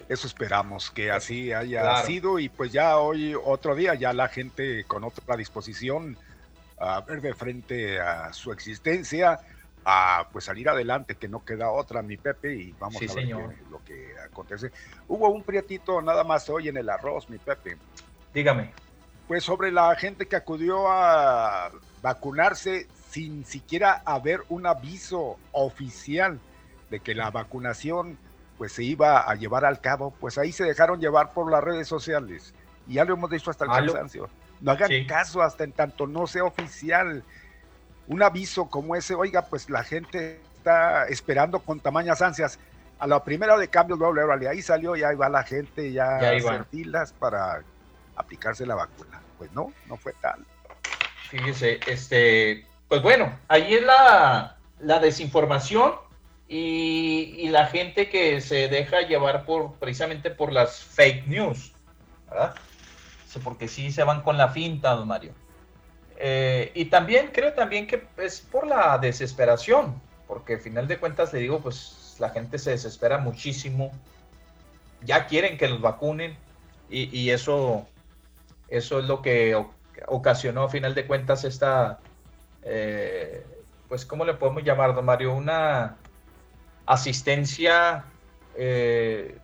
Eso 0.08 0.28
esperamos 0.28 0.90
que 0.90 1.12
así 1.12 1.52
haya 1.52 2.02
sido 2.04 2.40
y 2.40 2.48
pues 2.48 2.72
ya 2.72 2.98
hoy 2.98 3.36
otro 3.36 3.76
día 3.76 3.94
ya 3.96 4.14
la 4.14 4.30
gente 4.30 4.86
con 4.86 5.04
otra 5.04 5.36
disposición 5.36 6.18
a 6.80 7.02
ver 7.02 7.22
de 7.22 7.34
frente 7.34 8.00
a 8.00 8.32
su 8.32 8.52
existencia, 8.52 9.40
a 9.90 10.28
pues 10.34 10.44
salir 10.44 10.68
adelante, 10.68 11.16
que 11.16 11.30
no 11.30 11.46
queda 11.46 11.72
otra, 11.72 12.02
mi 12.02 12.18
Pepe, 12.18 12.54
y 12.54 12.76
vamos 12.78 13.02
a 13.02 13.14
ver 13.16 13.30
lo 13.72 13.82
que 13.86 14.16
acontece. 14.20 14.70
Hubo 15.08 15.30
un 15.30 15.44
prietito 15.44 16.02
nada 16.02 16.26
más 16.26 16.50
hoy 16.50 16.68
en 16.68 16.76
el 16.76 16.90
arroz, 16.90 17.30
mi 17.30 17.38
Pepe. 17.38 17.78
Dígame. 18.34 18.74
Pues 19.30 19.46
sobre 19.46 19.72
la 19.72 19.96
gente 19.96 20.26
que 20.26 20.36
acudió 20.36 20.90
a 20.90 21.72
vacunarse 22.02 22.88
sin 23.10 23.46
siquiera 23.46 24.02
haber 24.04 24.42
un 24.50 24.68
aviso 24.68 25.38
oficial 25.54 26.38
de 26.90 27.00
que 27.00 27.16
la 27.16 27.32
vacunación 27.32 28.18
pues 28.58 28.74
se 28.74 28.84
iba 28.84 29.22
a 29.22 29.36
llevar 29.36 29.64
al 29.64 29.80
cabo, 29.80 30.14
pues 30.20 30.38
ahí 30.38 30.52
se 30.52 30.66
dejaron 30.66 31.00
llevar 31.00 31.32
por 31.32 31.50
las 31.50 31.64
redes 31.64 31.88
sociales. 31.88 32.54
Y 32.90 32.96
ya 32.96 33.06
lo 33.06 33.14
hemos 33.14 33.30
dicho 33.30 33.52
hasta 33.52 33.64
el 33.64 33.72
cansancio. 33.72 34.28
No 34.60 34.72
hagan 34.72 35.06
caso 35.06 35.42
hasta 35.42 35.64
en 35.64 35.72
tanto 35.72 36.08
no 36.08 36.28
sea 36.28 36.44
oficial. 36.44 37.24
Un 38.08 38.24
aviso 38.24 38.70
como 38.70 38.96
ese, 38.96 39.16
oiga, 39.16 39.44
pues 39.44 39.70
la 39.70 39.84
gente 39.84 40.42
está 40.58 41.08
esperando 41.08 41.60
con 41.60 41.80
tamañas 41.80 42.22
ansias. 42.22 42.60
A 43.00 43.06
la 43.06 43.24
primera 43.24 43.58
de 43.58 43.68
cambio, 43.68 43.96
luego, 43.96 44.14
luego, 44.14 44.50
ahí 44.50 44.62
salió, 44.62 44.96
ya 44.96 45.14
va 45.14 45.30
la 45.30 45.44
gente 45.44 45.92
ya, 45.92 46.20
ya 46.38 47.06
para 47.20 47.62
aplicarse 48.16 48.66
la 48.66 48.76
vacuna. 48.76 49.22
Pues 49.38 49.52
no, 49.54 49.72
no 49.88 49.98
fue 49.98 50.14
tal. 50.22 50.44
Fíjese, 51.30 51.80
este, 51.86 52.66
pues 52.88 53.02
bueno, 53.02 53.38
ahí 53.50 53.76
es 53.76 53.84
la, 53.84 54.58
la 54.80 55.00
desinformación 55.00 55.94
y, 56.48 57.50
la 57.50 57.68
gente 57.68 58.10
que 58.10 58.42
se 58.42 58.68
deja 58.68 59.02
llevar 59.02 59.46
por 59.46 59.74
precisamente 59.76 60.30
por 60.30 60.54
las 60.54 60.84
fake 60.84 61.28
news, 61.28 61.74
¿verdad? 62.30 62.56
Porque 63.44 63.68
sí 63.68 63.92
se 63.92 64.04
van 64.04 64.22
con 64.22 64.38
la 64.38 64.50
finta, 64.50 64.92
don 64.96 65.08
Mario. 65.08 65.32
Eh, 66.20 66.72
y 66.74 66.86
también 66.86 67.30
creo 67.32 67.54
también 67.54 67.86
que 67.86 68.04
es 68.18 68.42
por 68.42 68.66
la 68.66 68.98
desesperación, 68.98 70.02
porque 70.28 70.56
al 70.56 70.62
final 70.62 70.88
de 70.88 70.98
cuentas 70.98 71.32
le 71.32 71.40
digo, 71.40 71.60
pues 71.60 72.16
la 72.20 72.30
gente 72.30 72.58
se 72.58 72.72
desespera 72.72 73.20
muchísimo, 73.20 73.92
ya 75.04 75.28
quieren 75.28 75.58
que 75.58 75.68
los 75.68 75.80
vacunen 75.80 76.36
y, 76.90 77.30
eso, 77.30 77.86
eso 78.70 79.00
es 79.00 79.06
lo 79.06 79.22
que 79.22 79.62
ocasionó 80.08 80.64
a 80.64 80.70
final 80.70 80.96
de 80.96 81.06
cuentas 81.06 81.44
esta, 81.44 82.00
eh, 82.64 83.46
pues, 83.90 84.06
¿cómo 84.06 84.26
le 84.26 84.34
podemos 84.34 84.64
llamar, 84.64 84.96
don 84.96 85.06
Mario? 85.06 85.34
Una 85.34 85.98
asistencia 86.86 88.06
eh, 88.56 89.38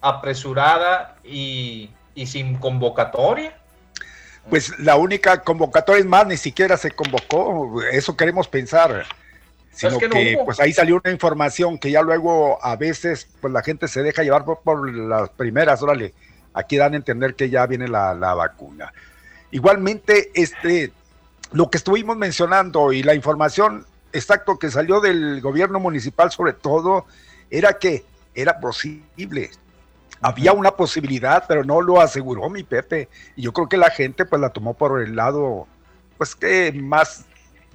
apresurada 0.00 1.16
y, 1.22 1.90
sin 2.26 2.56
convocatoria. 2.56 3.59
Pues 4.48 4.78
la 4.78 4.96
única 4.96 5.42
convocatoria 5.42 6.00
es 6.00 6.06
más, 6.06 6.26
ni 6.26 6.36
siquiera 6.36 6.76
se 6.76 6.90
convocó, 6.90 7.82
eso 7.92 8.16
queremos 8.16 8.48
pensar. 8.48 9.06
Sino 9.72 9.98
que, 9.98 10.38
pues 10.44 10.58
ahí 10.58 10.72
salió 10.72 11.00
una 11.02 11.12
información 11.12 11.78
que 11.78 11.90
ya 11.90 12.02
luego 12.02 12.62
a 12.64 12.74
veces 12.76 13.28
pues 13.40 13.52
la 13.52 13.62
gente 13.62 13.86
se 13.86 14.02
deja 14.02 14.22
llevar 14.22 14.44
por, 14.44 14.90
las 14.92 15.30
primeras, 15.30 15.80
órale, 15.82 16.12
aquí 16.52 16.76
dan 16.76 16.94
a 16.94 16.96
entender 16.96 17.34
que 17.34 17.50
ya 17.50 17.66
viene 17.66 17.86
la, 17.86 18.14
la 18.14 18.34
vacuna. 18.34 18.92
Igualmente, 19.52 20.30
este, 20.34 20.92
lo 21.52 21.70
que 21.70 21.78
estuvimos 21.78 22.16
mencionando 22.16 22.92
y 22.92 23.02
la 23.02 23.14
información 23.14 23.86
exacto 24.12 24.58
que 24.58 24.70
salió 24.70 25.00
del 25.00 25.40
gobierno 25.40 25.78
municipal 25.78 26.30
sobre 26.30 26.52
todo 26.52 27.06
era 27.50 27.74
que 27.78 28.04
era 28.34 28.60
posible. 28.60 29.50
Había 30.22 30.52
una 30.52 30.72
posibilidad, 30.72 31.44
pero 31.48 31.64
no 31.64 31.80
lo 31.80 32.00
aseguró 32.00 32.48
mi 32.50 32.62
Pepe. 32.62 33.08
Y 33.36 33.42
yo 33.42 33.52
creo 33.52 33.68
que 33.68 33.76
la 33.76 33.90
gente 33.90 34.24
pues 34.24 34.40
la 34.40 34.50
tomó 34.50 34.74
por 34.74 35.00
el 35.00 35.16
lado, 35.16 35.66
pues 36.18 36.34
que 36.34 36.72
más 36.72 37.26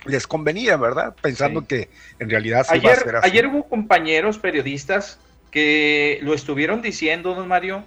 les 0.06 0.28
convenía, 0.28 0.78
¿verdad? 0.78 1.16
Pensando 1.22 1.66
que 1.66 1.90
en 2.20 2.30
realidad 2.30 2.66
se 2.66 2.76
ayer, 2.76 2.92
a 2.92 2.94
hacer 2.94 3.16
así. 3.16 3.30
Ayer 3.30 3.48
hubo 3.48 3.64
compañeros 3.68 4.38
periodistas 4.38 5.20
que 5.52 6.20
lo 6.22 6.34
estuvieron 6.34 6.82
diciendo, 6.82 7.34
don 7.34 7.48
Mario, 7.48 7.84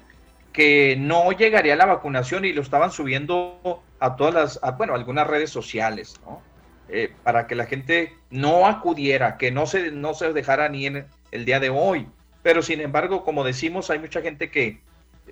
que 0.52 0.96
no 0.98 1.30
llegaría 1.32 1.76
la 1.76 1.86
vacunación 1.86 2.44
y 2.44 2.52
lo 2.52 2.62
estaban 2.62 2.90
subiendo 2.90 3.82
a 4.00 4.16
todas 4.16 4.34
las, 4.34 4.76
bueno, 4.76 4.94
algunas 4.94 5.26
redes 5.26 5.50
sociales, 5.50 6.14
¿no? 6.26 6.42
Eh, 6.88 7.12
para 7.22 7.46
que 7.46 7.54
la 7.54 7.66
gente 7.66 8.14
no 8.30 8.66
acudiera, 8.66 9.36
que 9.36 9.50
no 9.50 9.66
se, 9.66 9.92
no 9.92 10.14
se 10.14 10.32
dejara 10.32 10.68
ni 10.68 10.86
en 10.86 11.06
el 11.30 11.44
día 11.44 11.60
de 11.60 11.68
hoy. 11.68 12.08
Pero 12.48 12.62
sin 12.62 12.80
embargo, 12.80 13.24
como 13.24 13.44
decimos, 13.44 13.90
hay 13.90 13.98
mucha 13.98 14.22
gente 14.22 14.50
que, 14.50 14.80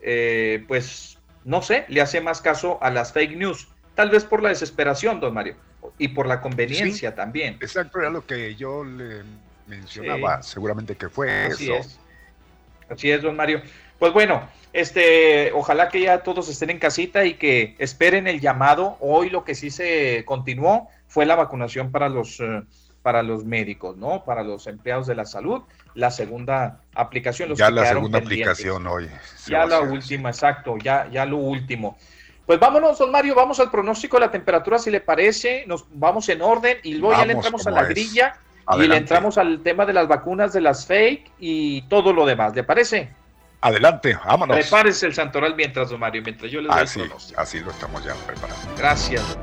eh, 0.02 0.62
pues, 0.68 1.16
no 1.46 1.62
sé, 1.62 1.86
le 1.88 2.02
hace 2.02 2.20
más 2.20 2.42
caso 2.42 2.76
a 2.82 2.90
las 2.90 3.14
fake 3.14 3.38
news, 3.38 3.68
tal 3.94 4.10
vez 4.10 4.26
por 4.26 4.42
la 4.42 4.50
desesperación, 4.50 5.18
don 5.18 5.32
Mario, 5.32 5.56
y 5.96 6.08
por 6.08 6.26
la 6.26 6.42
conveniencia 6.42 7.14
también. 7.14 7.54
Exacto, 7.62 8.00
era 8.00 8.10
lo 8.10 8.26
que 8.26 8.54
yo 8.56 8.84
le 8.84 9.22
mencionaba, 9.66 10.42
seguramente 10.42 10.94
que 10.94 11.08
fue 11.08 11.46
Así 11.46 11.72
Es. 11.72 11.98
Así 12.90 13.10
es, 13.10 13.22
don 13.22 13.34
Mario. 13.34 13.62
Pues 13.98 14.12
bueno, 14.12 14.46
este, 14.74 15.52
ojalá 15.52 15.88
que 15.88 16.02
ya 16.02 16.22
todos 16.22 16.50
estén 16.50 16.68
en 16.68 16.78
casita 16.78 17.24
y 17.24 17.38
que 17.38 17.76
esperen 17.78 18.26
el 18.26 18.42
llamado. 18.42 18.98
Hoy 19.00 19.30
lo 19.30 19.42
que 19.42 19.54
sí 19.54 19.70
se 19.70 20.22
continuó 20.26 20.90
fue 21.08 21.24
la 21.24 21.34
vacunación 21.34 21.90
para 21.90 22.10
los, 22.10 22.40
eh, 22.40 22.62
para 23.06 23.22
los 23.22 23.44
médicos, 23.44 23.96
¿no? 23.96 24.24
Para 24.24 24.42
los 24.42 24.66
empleados 24.66 25.06
de 25.06 25.14
la 25.14 25.24
salud. 25.24 25.62
La 25.94 26.10
segunda 26.10 26.80
aplicación. 26.92 27.50
Los 27.50 27.56
ya 27.56 27.70
la 27.70 27.86
segunda 27.86 28.18
aplicación 28.18 28.84
hoy. 28.84 29.08
Ya 29.46 29.64
la 29.64 29.80
última, 29.80 30.30
exacto, 30.30 30.76
ya, 30.76 31.08
ya 31.08 31.24
lo 31.24 31.36
último. 31.36 31.96
Pues 32.44 32.58
vámonos, 32.58 32.98
don 32.98 33.12
Mario, 33.12 33.36
vamos 33.36 33.60
al 33.60 33.70
pronóstico 33.70 34.16
de 34.16 34.26
la 34.26 34.32
temperatura, 34.32 34.80
si 34.80 34.90
le 34.90 35.00
parece, 35.00 35.64
nos 35.68 35.84
vamos 35.92 36.28
en 36.30 36.42
orden 36.42 36.78
y 36.82 36.94
luego 36.94 37.16
ya 37.16 37.26
le 37.26 37.34
entramos 37.34 37.64
a 37.68 37.70
la 37.70 37.84
grilla 37.84 38.40
y 38.76 38.88
le 38.88 38.96
entramos 38.96 39.38
al 39.38 39.62
tema 39.62 39.86
de 39.86 39.92
las 39.92 40.08
vacunas, 40.08 40.52
de 40.52 40.62
las 40.62 40.84
fake 40.84 41.30
y 41.38 41.82
todo 41.82 42.12
lo 42.12 42.26
demás, 42.26 42.56
¿le 42.56 42.64
parece? 42.64 43.08
Adelante, 43.60 44.18
vámonos. 44.26 44.56
Prepárese 44.56 45.06
el 45.06 45.14
santoral 45.14 45.54
mientras, 45.54 45.90
don 45.90 46.00
Mario, 46.00 46.22
mientras 46.24 46.50
yo 46.50 46.60
le 46.60 46.66
doy 46.66 46.80
así, 46.80 47.02
Así 47.36 47.60
lo 47.60 47.70
estamos 47.70 48.04
ya 48.04 48.14
preparando. 48.26 48.74
Gracias. 48.76 49.38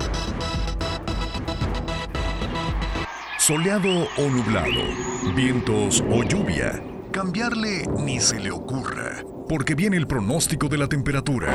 Soleado 3.46 4.08
o 4.18 4.22
nublado, 4.22 4.86
vientos 5.36 6.02
o 6.10 6.24
lluvia. 6.24 6.82
Cambiarle 7.12 7.86
ni 8.00 8.22
se 8.22 8.40
le 8.40 8.52
ocurra, 8.52 9.22
porque 9.50 9.76
viene 9.76 9.98
el 9.98 10.08
pronóstico 10.08 10.70
de 10.70 10.78
la 10.78 10.88
temperatura. 10.88 11.54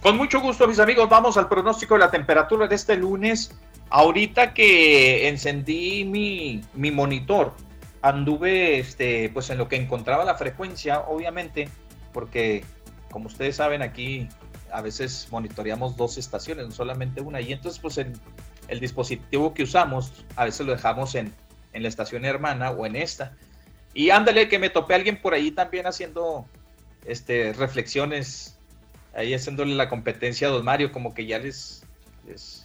Con 0.00 0.16
mucho 0.16 0.40
gusto, 0.40 0.66
mis 0.66 0.78
amigos, 0.78 1.06
vamos 1.10 1.36
al 1.36 1.50
pronóstico 1.50 1.96
de 1.96 2.00
la 2.00 2.10
temperatura 2.10 2.66
de 2.66 2.76
este 2.76 2.96
lunes. 2.96 3.54
Ahorita 3.90 4.54
que 4.54 5.28
encendí 5.28 6.06
mi, 6.06 6.62
mi 6.72 6.90
monitor, 6.90 7.52
anduve 8.00 8.78
este, 8.78 9.28
pues 9.34 9.50
en 9.50 9.58
lo 9.58 9.68
que 9.68 9.76
encontraba 9.76 10.24
la 10.24 10.36
frecuencia, 10.36 11.00
obviamente, 11.00 11.68
porque 12.14 12.64
como 13.10 13.26
ustedes 13.26 13.56
saben, 13.56 13.82
aquí 13.82 14.28
a 14.72 14.80
veces 14.80 15.28
monitoreamos 15.30 15.96
dos 15.96 16.18
estaciones, 16.18 16.66
no 16.66 16.72
solamente 16.72 17.20
una. 17.20 17.40
Y 17.40 17.52
entonces, 17.52 17.80
pues 17.80 17.98
el, 17.98 18.12
el 18.68 18.80
dispositivo 18.80 19.54
que 19.54 19.62
usamos, 19.62 20.24
a 20.36 20.44
veces 20.44 20.66
lo 20.66 20.72
dejamos 20.72 21.14
en, 21.14 21.32
en, 21.72 21.82
la 21.82 21.88
estación 21.88 22.24
hermana 22.24 22.70
o 22.70 22.86
en 22.86 22.96
esta. 22.96 23.36
Y 23.94 24.10
ándale, 24.10 24.48
que 24.48 24.58
me 24.58 24.70
topé 24.70 24.94
a 24.94 24.96
alguien 24.96 25.20
por 25.20 25.34
ahí 25.34 25.50
también 25.50 25.86
haciendo 25.86 26.46
este, 27.04 27.52
reflexiones 27.52 28.58
ahí 29.14 29.34
haciéndole 29.34 29.74
la 29.74 29.88
competencia 29.88 30.48
a 30.48 30.50
Don 30.50 30.64
Mario, 30.64 30.92
como 30.92 31.12
que 31.14 31.26
ya 31.26 31.38
les, 31.38 31.84
les 32.26 32.64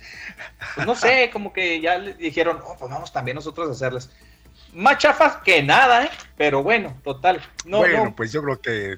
pues 0.75 0.85
no 0.85 0.95
sé, 0.95 1.29
como 1.31 1.51
que 1.51 1.81
ya 1.81 1.97
le 1.97 2.13
dijeron, 2.13 2.59
oh, 2.65 2.75
pues 2.77 2.91
vamos 2.91 3.11
también 3.11 3.35
nosotros 3.35 3.67
a 3.69 3.71
hacerlas. 3.71 4.09
Más 4.73 4.97
chafas 4.97 5.37
que 5.37 5.61
nada, 5.61 6.05
¿eh? 6.05 6.09
Pero 6.37 6.63
bueno, 6.63 6.95
total. 7.03 7.41
No, 7.65 7.79
bueno, 7.79 8.05
no, 8.05 8.15
pues 8.15 8.31
yo 8.31 8.41
creo 8.41 8.61
que. 8.61 8.97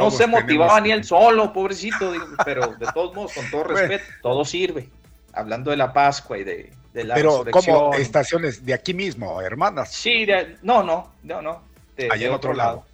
No 0.00 0.06
todos 0.08 0.16
se 0.18 0.26
motivaba 0.26 0.80
ni 0.80 0.90
él 0.90 1.04
solo, 1.04 1.52
pobrecito, 1.52 2.12
digo, 2.12 2.26
pero 2.44 2.74
de 2.78 2.86
todos 2.92 3.14
modos, 3.14 3.32
con 3.32 3.50
todo 3.50 3.64
Bueno. 3.64 3.78
respeto, 3.78 4.12
todo 4.22 4.44
sirve. 4.44 4.88
Hablando 5.32 5.70
de 5.70 5.76
la 5.76 5.92
Pascua 5.92 6.38
y 6.38 6.44
de, 6.44 6.72
de 6.92 7.04
la 7.04 7.14
Pero 7.14 7.44
como 7.50 7.94
estaciones 7.94 8.64
de 8.64 8.74
aquí 8.74 8.94
mismo, 8.94 9.40
hermanas. 9.40 9.92
Sí, 9.92 10.24
de- 10.26 10.56
no, 10.62 10.82
no, 10.82 11.12
no, 11.22 11.42
no. 11.42 11.62
De, 11.96 12.06
Allá 12.06 12.16
de 12.22 12.26
en 12.26 12.32
otro 12.34 12.54
lado. 12.54 12.84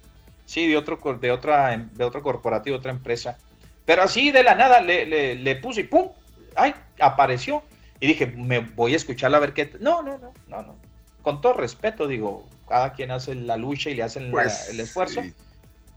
Sí, 0.45 0.67
de 0.67 0.75
otro, 0.77 0.97
de 1.19 1.31
otra, 1.31 1.75
de 1.77 2.03
otro 2.03 2.21
corporativo, 2.21 2.77
otra 2.77 2.91
empresa. 2.91 3.37
Pero 3.85 4.03
así 4.03 4.31
de 4.31 4.43
la 4.43 4.55
nada 4.55 4.81
le, 4.81 5.05
le, 5.05 5.35
le 5.35 5.55
puse 5.55 5.81
y 5.81 5.83
¡pum! 5.85 6.09
¡Ay! 6.55 6.73
Apareció. 6.99 7.63
Y 7.99 8.07
dije, 8.07 8.25
me 8.27 8.59
voy 8.59 8.93
a 8.93 8.97
escucharla 8.97 9.37
a 9.37 9.39
ver 9.41 9.53
qué. 9.53 9.71
No, 9.79 10.01
no, 10.01 10.17
no, 10.17 10.33
no, 10.47 10.61
no. 10.63 10.75
Con 11.21 11.39
todo 11.41 11.53
respeto, 11.53 12.07
digo, 12.07 12.47
cada 12.67 12.93
quien 12.93 13.11
hace 13.11 13.35
la 13.35 13.55
lucha 13.57 13.89
y 13.91 13.95
le 13.95 14.03
hacen 14.03 14.25
la- 14.25 14.31
Pues, 14.31 14.69
el 14.69 14.79
esfuerzo. 14.79 15.21
sí. 15.21 15.33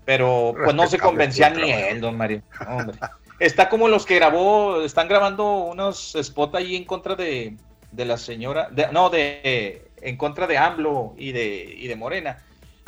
Pero 0.05 0.53
pues 0.63 0.75
no 0.75 0.87
se 0.87 0.99
convencía 0.99 1.51
ni 1.51 1.71
él, 1.71 2.01
don 2.01 2.17
Mario. 2.17 2.43
Hombre. 2.69 2.99
Está 3.39 3.69
como 3.69 3.89
los 3.89 4.07
que 4.07 4.17
grabó, 4.17 4.83
están 4.83 5.09
grabando 5.09 5.45
unos 5.65 6.17
spots 6.23 6.55
ahí 6.55 6.77
en 6.77 6.85
contra 6.85 7.15
de, 7.17 7.57
de 7.91 8.05
la 8.05 8.17
señora, 8.17 8.69
de- 8.71 8.93
no, 8.93 9.11
de 9.11 9.89
en 10.01 10.17
contra 10.17 10.47
de 10.47 10.59
AMLO 10.59 11.15
y 11.17 11.33
de, 11.33 11.75
y 11.79 11.89
de 11.89 11.97
Morena, 11.97 12.43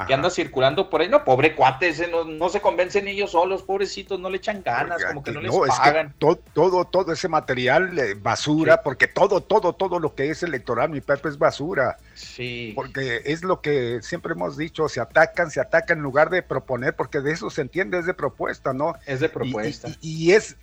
que 0.07 0.13
anda 0.13 0.29
circulando 0.29 0.91
por 0.91 1.01
ahí. 1.01 1.09
No, 1.09 1.25
pobre 1.25 1.55
cuate, 1.55 1.89
ese 1.89 2.09
no, 2.09 2.25
no 2.25 2.49
se 2.51 2.61
convencen 2.61 3.09
ellos 3.09 3.31
solos, 3.31 3.63
pobrecitos, 3.63 4.21
no 4.21 4.29
le 4.29 4.37
echan 4.37 4.63
ganas, 4.63 4.99
Oiga, 4.99 5.09
como 5.09 5.23
que 5.25 5.33
no 5.33 5.41
les 5.41 5.55
es 5.55 5.61
que 5.61 5.67
pagan. 5.69 6.15
to- 6.19 6.39
todo, 6.53 6.85
todo 6.85 7.13
ese 7.13 7.29
material 7.29 7.99
eh, 7.99 8.15
basura, 8.15 8.83
porque 8.83 9.07
todo, 9.07 9.41
todo, 9.41 9.73
todo 9.73 9.99
lo 9.99 10.15
que 10.15 10.29
es 10.29 10.43
electoral, 10.43 10.91
mi 10.91 11.01
Pepe, 11.01 11.31
es 11.31 11.39
basura. 11.39 11.97
Sí, 12.15 12.73
Porque 12.75 13.23
es 13.25 13.43
lo 13.43 13.61
que 13.63 14.01
siempre 14.03 14.33
hemos 14.33 14.57
dicho, 14.59 14.89
se 14.91 15.01
atacan, 15.01 15.51
se 15.51 15.61
atacan 15.61 15.97
en 15.99 16.03
lugar 16.05 16.29
de 16.29 16.43
proponer, 16.43 16.95
porque 16.95 17.21
de 17.21 17.33
eso 17.33 17.49
se 17.49 17.63
entiende, 17.63 17.99
es 17.99 18.05
de 18.07 18.13
propuesta, 18.15 18.73
¿no? 18.75 18.95
es 19.07 19.21
de 19.21 19.27
Y- 19.27 19.31
propuesta. 19.31 19.89
Y, 19.89 19.93
y- 20.03 20.25
y 20.27 20.33
es, 20.33 20.57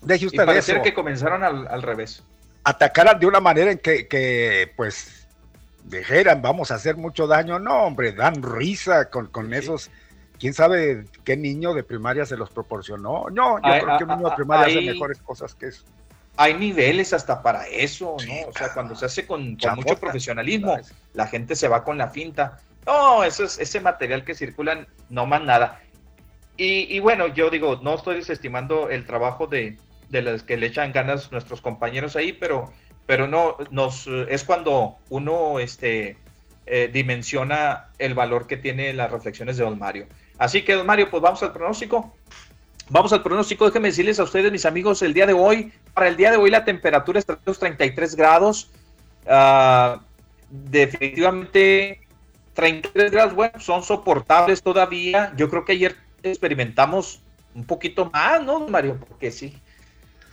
deje 0.00 0.24
Y, 0.24 0.26
usted 0.28 0.46
pareciera 0.46 0.80
eso, 0.80 0.84
que 0.84 0.94
comenzaron 0.94 1.44
al, 1.44 1.68
al 1.68 1.82
revés. 1.82 2.22
atacar 2.64 3.18
de 3.18 3.26
una 3.26 3.40
manera 3.40 3.70
en 3.70 3.78
que, 3.78 4.06
que, 4.08 4.72
pues, 4.76 5.17
dijeran, 5.88 6.42
vamos 6.42 6.70
a 6.70 6.74
hacer 6.76 6.96
mucho 6.96 7.26
daño. 7.26 7.58
No, 7.58 7.84
hombre, 7.84 8.12
dan 8.12 8.42
risa 8.42 9.10
con, 9.10 9.26
con 9.28 9.48
Sí. 9.48 9.54
esos. 9.56 9.90
¿Quién 10.38 10.54
sabe 10.54 11.04
qué 11.24 11.36
niño 11.36 11.74
de 11.74 11.82
primaria 11.82 12.24
se 12.24 12.36
los 12.36 12.50
proporcionó? 12.50 13.26
No, 13.30 13.58
yo 13.58 13.62
Ay, 13.64 13.80
creo 13.80 13.98
que 13.98 14.04
un 14.04 14.10
niño 14.10 14.30
de 14.30 14.36
primaria 14.36 14.66
hace 14.66 14.86
mejores 14.86 15.18
cosas 15.18 15.54
que 15.54 15.66
eso. 15.66 15.84
Hay 16.36 16.54
niveles 16.54 17.12
hasta 17.12 17.42
para 17.42 17.66
eso, 17.66 18.12
¿no? 18.12 18.18
Sí, 18.20 18.40
o 18.46 18.52
sea, 18.52 18.72
cuando 18.72 18.94
se 18.94 19.06
hace 19.06 19.26
con, 19.26 19.56
mucho 19.74 19.98
profesionalismo, 19.98 20.78
la 21.14 21.26
gente 21.26 21.56
se 21.56 21.66
va 21.66 21.82
con 21.82 21.98
la 21.98 22.08
finta. 22.10 22.60
No, 22.86 23.24
eso 23.24 23.42
es 23.42 23.58
ese 23.58 23.80
material 23.80 24.24
que 24.24 24.36
circulan, 24.36 24.86
no 25.10 25.26
más 25.26 25.42
nada. 25.42 25.80
Y, 26.56 26.94
y 26.94 27.00
bueno, 27.00 27.26
yo 27.26 27.50
digo, 27.50 27.80
no 27.82 27.96
estoy 27.96 28.16
desestimando 28.16 28.88
el 28.88 29.04
trabajo 29.04 29.48
de, 29.48 29.76
de 30.08 30.22
las 30.22 30.44
que 30.44 30.56
le 30.56 30.66
echan 30.66 30.92
ganas 30.92 31.32
nuestros 31.32 31.60
compañeros 31.60 32.14
ahí, 32.14 32.32
pero, 32.32 32.72
pero 33.08 33.26
no, 33.26 33.56
nos, 33.70 34.06
es 34.06 34.44
cuando 34.44 34.98
uno 35.08 35.60
este, 35.60 36.18
eh, 36.66 36.90
dimensiona 36.92 37.86
el 37.98 38.12
valor 38.12 38.46
que 38.46 38.58
tiene 38.58 38.92
las 38.92 39.10
reflexiones 39.10 39.56
de 39.56 39.64
Don 39.64 39.78
Mario. 39.78 40.06
Así 40.36 40.60
que, 40.60 40.74
Don 40.74 40.86
Mario, 40.86 41.08
pues 41.10 41.22
vamos 41.22 41.42
al 41.42 41.54
pronóstico. 41.54 42.14
Vamos 42.90 43.10
al 43.14 43.22
pronóstico. 43.22 43.64
Déjenme 43.64 43.88
decirles 43.88 44.20
a 44.20 44.24
ustedes, 44.24 44.52
mis 44.52 44.66
amigos, 44.66 45.00
el 45.00 45.14
día 45.14 45.24
de 45.24 45.32
hoy, 45.32 45.72
para 45.94 46.08
el 46.08 46.18
día 46.18 46.30
de 46.30 46.36
hoy 46.36 46.50
la 46.50 46.66
temperatura 46.66 47.18
está 47.18 47.32
en 47.32 47.38
los 47.46 47.58
33 47.58 48.14
grados. 48.14 48.70
Ah, 49.26 50.02
definitivamente 50.50 52.02
33 52.52 53.10
grados, 53.10 53.34
bueno, 53.34 53.58
son 53.58 53.82
soportables 53.82 54.62
todavía. 54.62 55.32
Yo 55.34 55.48
creo 55.48 55.64
que 55.64 55.72
ayer 55.72 55.96
experimentamos 56.22 57.22
un 57.54 57.64
poquito 57.64 58.10
más, 58.10 58.44
¿no, 58.44 58.68
Mario? 58.68 59.00
Porque 59.00 59.30
sí, 59.30 59.56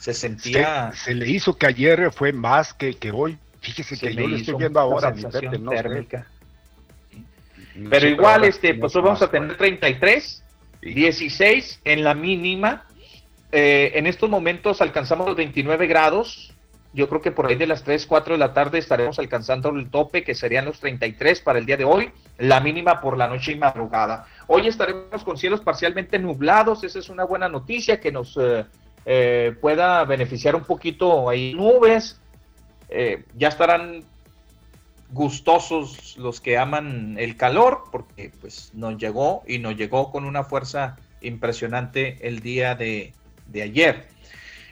se 0.06 0.14
sentía... 0.14 0.92
Se, 0.92 1.06
se 1.06 1.16
le 1.16 1.28
hizo 1.28 1.58
que 1.58 1.66
ayer 1.66 2.12
fue 2.12 2.32
más 2.32 2.74
que, 2.74 2.94
que 2.94 3.12
hoy. 3.12 3.38
Fíjese 3.60 3.96
se 3.96 4.08
que 4.08 4.14
yo 4.14 4.28
lo 4.28 4.36
hizo 4.36 4.52
estoy 4.52 4.56
viendo 4.56 4.80
ahora, 4.80 5.10
mi 5.12 5.24
Pepe, 5.24 5.58
no 5.58 5.72
térmica. 5.72 6.28
Pero 7.90 8.08
igual, 8.08 8.44
este, 8.44 8.76
pues 8.76 8.96
hoy 8.96 9.02
vamos 9.02 9.22
a 9.22 9.32
tener 9.32 9.58
cuál. 9.58 9.80
33, 9.80 10.44
Sí. 10.82 10.94
16 10.94 11.82
en 11.84 12.04
la 12.04 12.14
mínima. 12.14 12.86
Eh, 13.52 13.94
en 13.96 14.06
estos 14.06 14.30
momentos 14.30 14.82
alcanzamos 14.82 15.26
los 15.26 15.36
29 15.36 15.88
grados. 15.88 16.54
Yo 16.94 17.10
creo 17.10 17.22
que 17.22 17.32
por 17.32 17.48
ahí 17.48 17.56
de 17.56 17.66
las 17.66 17.84
3, 17.84 18.06
4 18.06 18.36
de 18.36 18.38
la 18.38 18.54
tarde 18.54 18.78
estaremos 18.78 19.18
alcanzando 19.18 19.70
el 19.70 19.90
tope, 19.90 20.24
que 20.24 20.36
serían 20.36 20.66
los 20.66 20.80
33 20.80 21.42
para 21.42 21.58
el 21.58 21.66
día 21.66 21.76
de 21.76 21.86
hoy, 21.86 22.12
la 22.38 22.60
mínima 22.60 23.02
por 23.02 23.18
la 23.18 23.28
noche 23.28 23.54
y 23.54 23.56
madrugada. 23.56 24.28
Hoy 24.46 24.68
estaremos 24.68 25.24
con 25.24 25.38
cielos 25.38 25.62
parcialmente 25.62 26.20
nublados, 26.20 26.84
esa 26.84 27.00
es 27.00 27.10
una 27.10 27.26
buena 27.26 27.50
noticia 27.50 28.00
que 28.00 28.12
nos 28.12 28.38
eh, 28.38 28.66
eh, 29.06 29.56
pueda 29.62 30.04
beneficiar 30.06 30.56
un 30.56 30.64
poquito 30.64 31.30
ahí. 31.30 31.54
Nubes, 31.54 32.20
eh, 32.90 33.24
ya 33.36 33.50
estarán 33.50 34.04
gustosos 35.12 36.18
los 36.18 36.42
que 36.42 36.58
aman 36.58 37.16
el 37.20 37.38
calor, 37.38 37.84
porque 37.92 38.32
pues 38.42 38.72
nos 38.74 38.98
llegó 38.98 39.44
y 39.48 39.60
nos 39.60 39.76
llegó 39.76 40.12
con 40.12 40.26
una 40.26 40.44
fuerza 40.44 40.98
impresionante 41.22 42.28
el 42.28 42.40
día 42.40 42.76
de, 42.76 43.14
de 43.48 43.62
ayer. 43.62 44.08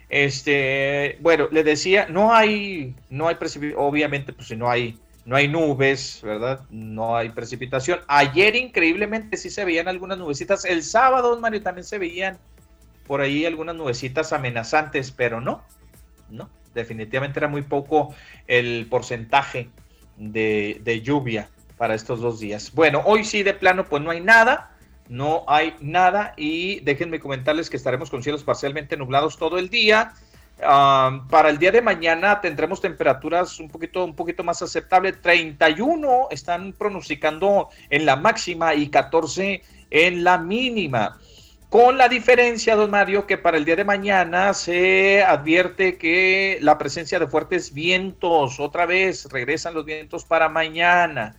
Este, 0.10 1.18
bueno, 1.22 1.48
le 1.52 1.64
decía, 1.64 2.08
no 2.10 2.34
hay, 2.34 2.96
no 3.10 3.28
hay 3.28 3.36
precipitación, 3.36 3.84
obviamente, 3.84 4.34
pues 4.34 4.48
si 4.48 4.56
no 4.56 4.70
hay, 4.70 5.00
no 5.26 5.36
hay 5.36 5.48
nubes, 5.48 6.20
¿verdad? 6.22 6.66
No 6.70 7.16
hay 7.16 7.30
precipitación. 7.30 8.00
Ayer, 8.08 8.56
increíblemente, 8.56 9.38
sí 9.38 9.50
se 9.50 9.66
veían 9.66 9.88
algunas 9.88 10.18
nubecitas. 10.18 10.66
El 10.66 10.84
sábado, 10.84 11.40
Mario, 11.40 11.64
también 11.64 11.86
se 11.86 11.98
veían 11.98 12.38
por 13.06 13.22
ahí 13.22 13.46
algunas 13.46 13.76
nubecitas 13.76 14.34
amenazantes, 14.34 15.12
pero 15.12 15.42
no, 15.42 15.64
no, 16.30 16.50
definitivamente 16.74 17.40
era 17.40 17.48
muy 17.48 17.62
poco 17.62 18.14
el 18.48 18.88
porcentaje 18.90 19.70
de, 20.18 21.02
lluvia 21.04 21.50
para 21.78 21.96
estos 21.96 22.22
dos 22.22 22.40
días. 22.40 22.72
Bueno, 22.74 23.02
hoy 23.06 23.24
sí 23.24 23.44
de 23.44 23.54
plano 23.54 23.86
pues 23.86 24.02
no 24.02 24.12
hay 24.12 24.22
nada, 24.22 24.72
no 25.10 25.44
hay 25.48 25.76
nada 25.82 26.34
y 26.38 26.80
déjenme 26.82 27.20
comentarles 27.20 27.70
que 27.70 27.78
estaremos 27.78 28.10
con 28.10 28.24
cielos 28.24 28.44
parcialmente 28.44 28.98
nublados 28.98 29.38
todo 29.38 29.58
el 29.58 29.70
día. 29.70 30.14
Ah, 30.62 31.26
para 31.30 31.50
el 31.50 31.58
día 31.58 31.72
de 31.72 31.82
mañana 31.82 32.40
tendremos 32.40 32.80
temperaturas 32.80 33.60
un 33.60 33.70
poquito, 33.70 34.06
un 34.06 34.16
poquito 34.16 34.44
más 34.44 34.62
aceptables. 34.62 35.22
31 35.22 36.28
están 36.30 36.74
pronosticando 36.74 37.70
en 37.90 38.06
la 38.06 38.16
máxima 38.16 38.74
y 38.76 38.90
14 38.90 39.62
en 39.90 40.24
la 40.24 40.38
mínima. 40.38 41.20
Con 41.74 41.98
la 41.98 42.08
diferencia, 42.08 42.76
don 42.76 42.92
Mario, 42.92 43.26
que 43.26 43.40
para 43.40 43.58
el 43.58 43.66
día 43.66 43.76
de 43.76 43.84
mañana 43.84 44.54
se 44.54 45.24
advierte 45.24 45.98
que 45.98 46.60
la 46.62 46.78
presencia 46.78 47.18
de 47.18 47.26
fuertes 47.26 47.74
vientos, 47.74 48.60
otra 48.60 48.86
vez 48.86 49.26
regresan 49.32 49.74
los 49.74 49.84
vientos 49.84 50.24
para 50.24 50.50
mañana. 50.50 51.36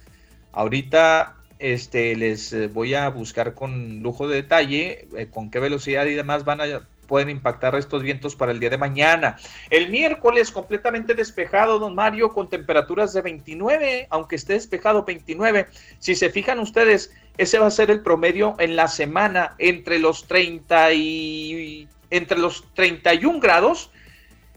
Ahorita 0.50 1.36
este, 1.60 2.16
les 2.16 2.52
eh, 2.52 2.66
voy 2.66 2.94
a 2.94 3.08
buscar 3.10 3.54
con 3.54 4.02
lujo 4.02 4.26
de 4.26 4.42
detalle 4.42 5.06
eh, 5.16 5.28
con 5.30 5.52
qué 5.52 5.60
velocidad 5.60 6.04
y 6.06 6.14
demás 6.14 6.44
van 6.44 6.60
a 6.60 6.82
pueden 7.04 7.30
impactar 7.30 7.74
estos 7.76 8.02
vientos 8.02 8.34
para 8.34 8.52
el 8.52 8.58
día 8.58 8.70
de 8.70 8.78
mañana. 8.78 9.36
El 9.70 9.90
miércoles 9.90 10.50
completamente 10.50 11.14
despejado, 11.14 11.78
don 11.78 11.94
Mario, 11.94 12.32
con 12.32 12.48
temperaturas 12.48 13.12
de 13.12 13.22
29, 13.22 14.08
aunque 14.10 14.36
esté 14.36 14.54
despejado 14.54 15.04
29. 15.04 15.68
Si 15.98 16.14
se 16.14 16.30
fijan 16.30 16.58
ustedes, 16.58 17.14
ese 17.38 17.58
va 17.58 17.66
a 17.66 17.70
ser 17.70 17.90
el 17.90 18.00
promedio 18.00 18.56
en 18.58 18.76
la 18.76 18.88
semana 18.88 19.54
entre 19.58 19.98
los 19.98 20.26
30 20.26 20.92
y 20.94 21.88
entre 22.10 22.38
los 22.38 22.64
31 22.74 23.40
grados 23.40 23.90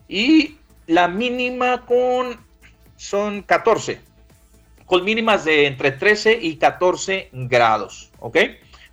y 0.07 0.57
la 0.85 1.07
mínima 1.07 1.85
con 1.85 2.39
son 2.95 3.43
14 3.43 4.07
con 4.87 5.03
mínimas 5.03 5.43
de 5.43 5.67
entre 5.67 5.91
13 5.91 6.39
y 6.41 6.55
14 6.55 7.29
grados, 7.33 8.09
¿ok? 8.19 8.37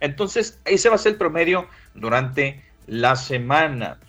Entonces, 0.01 0.59
ese 0.65 0.89
va 0.89 0.95
a 0.95 0.99
ser 0.99 1.13
el 1.13 1.17
promedio 1.17 1.67
durante 1.95 2.61
la 2.87 3.15
semana. 3.15 3.99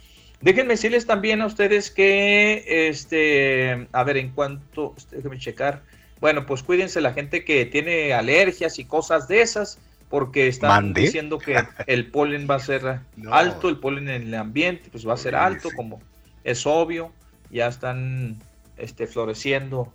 Déjenme 0.41 0.75
decirles 0.75 1.07
también 1.07 1.41
a 1.41 1.47
ustedes 1.47 1.91
que, 1.91 2.89
este, 2.89 3.89
a 3.93 4.05
ver, 4.05 4.17
en 4.19 4.31
cuanto, 4.33 4.95
déjenme 5.11 5.39
checar, 5.39 5.83
bueno, 6.21 6.47
pues 6.47 6.63
cuídense 6.63 7.01
la 7.01 7.13
gente 7.13 7.45
que 7.45 7.67
tiene 7.67 8.13
alergias 8.13 8.79
y 8.79 8.85
cosas 8.85 9.29
de 9.29 9.41
esas, 9.41 9.79
porque 10.09 10.47
están 10.47 10.69
¿Mande? 10.69 11.03
diciendo 11.03 11.39
que 11.39 11.67
el 11.87 12.11
polen 12.11 12.47
va 12.49 12.57
a 12.57 12.61
ser 12.61 13.01
No. 13.17 13.33
alto, 13.35 13.69
el 13.69 13.79
polen 13.79 14.09
en 14.09 14.23
el 14.23 14.35
ambiente, 14.35 14.89
pues 14.91 15.07
va 15.07 15.15
a 15.15 15.17
ser 15.17 15.35
Sí, 15.35 15.41
alto, 15.41 15.71
sí. 15.71 15.77
como 15.77 16.01
es 16.45 16.67
obvio, 16.67 17.13
ya 17.51 17.67
están 17.67 18.37
este, 18.77 19.07
floreciendo 19.07 19.93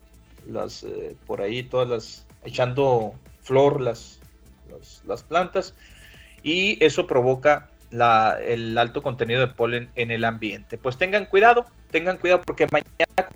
las, 0.48 0.84
eh, 0.84 1.16
por 1.28 1.42
ahí 1.42 1.64
todas 1.64 1.88
las, 1.88 2.28
echando 2.44 3.14
flor 3.42 3.80
las, 3.80 4.20
las, 4.70 5.02
las 5.06 5.24
plantas, 5.24 5.76
y 6.44 6.84
eso 6.84 7.08
provoca 7.08 7.71
la, 7.92 8.38
el 8.44 8.78
alto 8.78 9.02
contenido 9.04 9.42
de 9.42 9.48
polen 9.48 9.90
en 9.96 10.12
el 10.12 10.24
ambiente. 10.24 10.78
Pues 10.78 10.98
tengan 10.98 11.26
cuidado, 11.26 11.66
tengan 11.92 12.18
cuidado 12.18 12.42
porque 12.42 12.68
mañana 12.72 13.30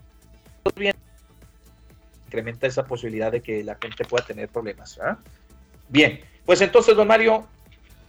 incrementa 2.26 2.68
esa 2.68 2.86
posibilidad 2.86 3.32
de 3.32 3.42
que 3.42 3.64
la 3.64 3.78
gente 3.82 4.04
pueda 4.06 4.26
tener 4.26 4.50
problemas. 4.50 5.00
Bien, 5.90 6.22
pues 6.46 6.62
entonces, 6.62 6.96
don 6.96 7.08
Mario, 7.08 7.48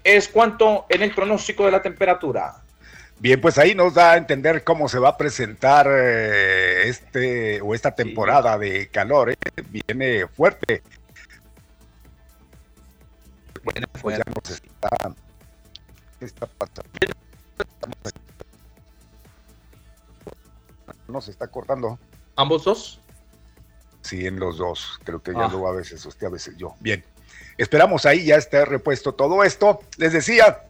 es 0.03 0.29
cuanto 0.29 0.87
en 0.89 1.03
el 1.03 1.15
pronóstico 1.15 1.67
de 1.67 1.73
la 1.73 1.83
temperatura. 1.83 2.63
Bien, 3.19 3.41
pues 3.41 3.57
ahí 3.57 3.75
nos 3.75 3.95
da 3.95 4.13
a 4.13 4.17
entender 4.17 4.63
cómo 4.63 4.89
se 4.89 4.99
va 4.99 5.11
a 5.11 5.17
presentar 5.17 5.87
eh, 5.91 6.89
este 6.89 7.61
o 7.63 7.75
esta 7.75 7.95
temporada 7.95 8.59
de 8.59 8.89
calor. 8.89 9.31
¿eh? 9.31 9.37
Viene 9.71 10.27
fuerte. 10.27 10.83
Bueno, 13.65 13.87
pues 14.01 14.19
ya 14.19 14.25
nos 14.27 14.51
está, 14.51 15.15
está 16.27 16.47
pasando. 16.47 16.91
Nos 21.09 21.29
está 21.29 21.47
cortando. 21.49 21.99
¿Ambos 22.35 22.65
dos? 22.65 23.01
Sí, 24.03 24.27
en 24.27 24.39
los 24.39 24.59
dos. 24.59 25.01
Creo 25.05 25.23
que 25.23 25.33
ya 25.33 25.47
Ah. 25.47 25.49
luego 25.51 25.69
a 25.69 25.73
veces 25.73 26.05
usted, 26.05 26.27
a 26.27 26.31
veces 26.31 26.57
yo. 26.57 26.75
Bien. 26.81 27.05
Esperamos 27.59 28.07
ahí 28.07 28.25
ya 28.27 28.37
esté 28.37 28.65
repuesto 28.65 29.15
todo 29.15 29.43
esto. 29.45 29.81
Les 29.97 30.13
decía, 30.13 30.63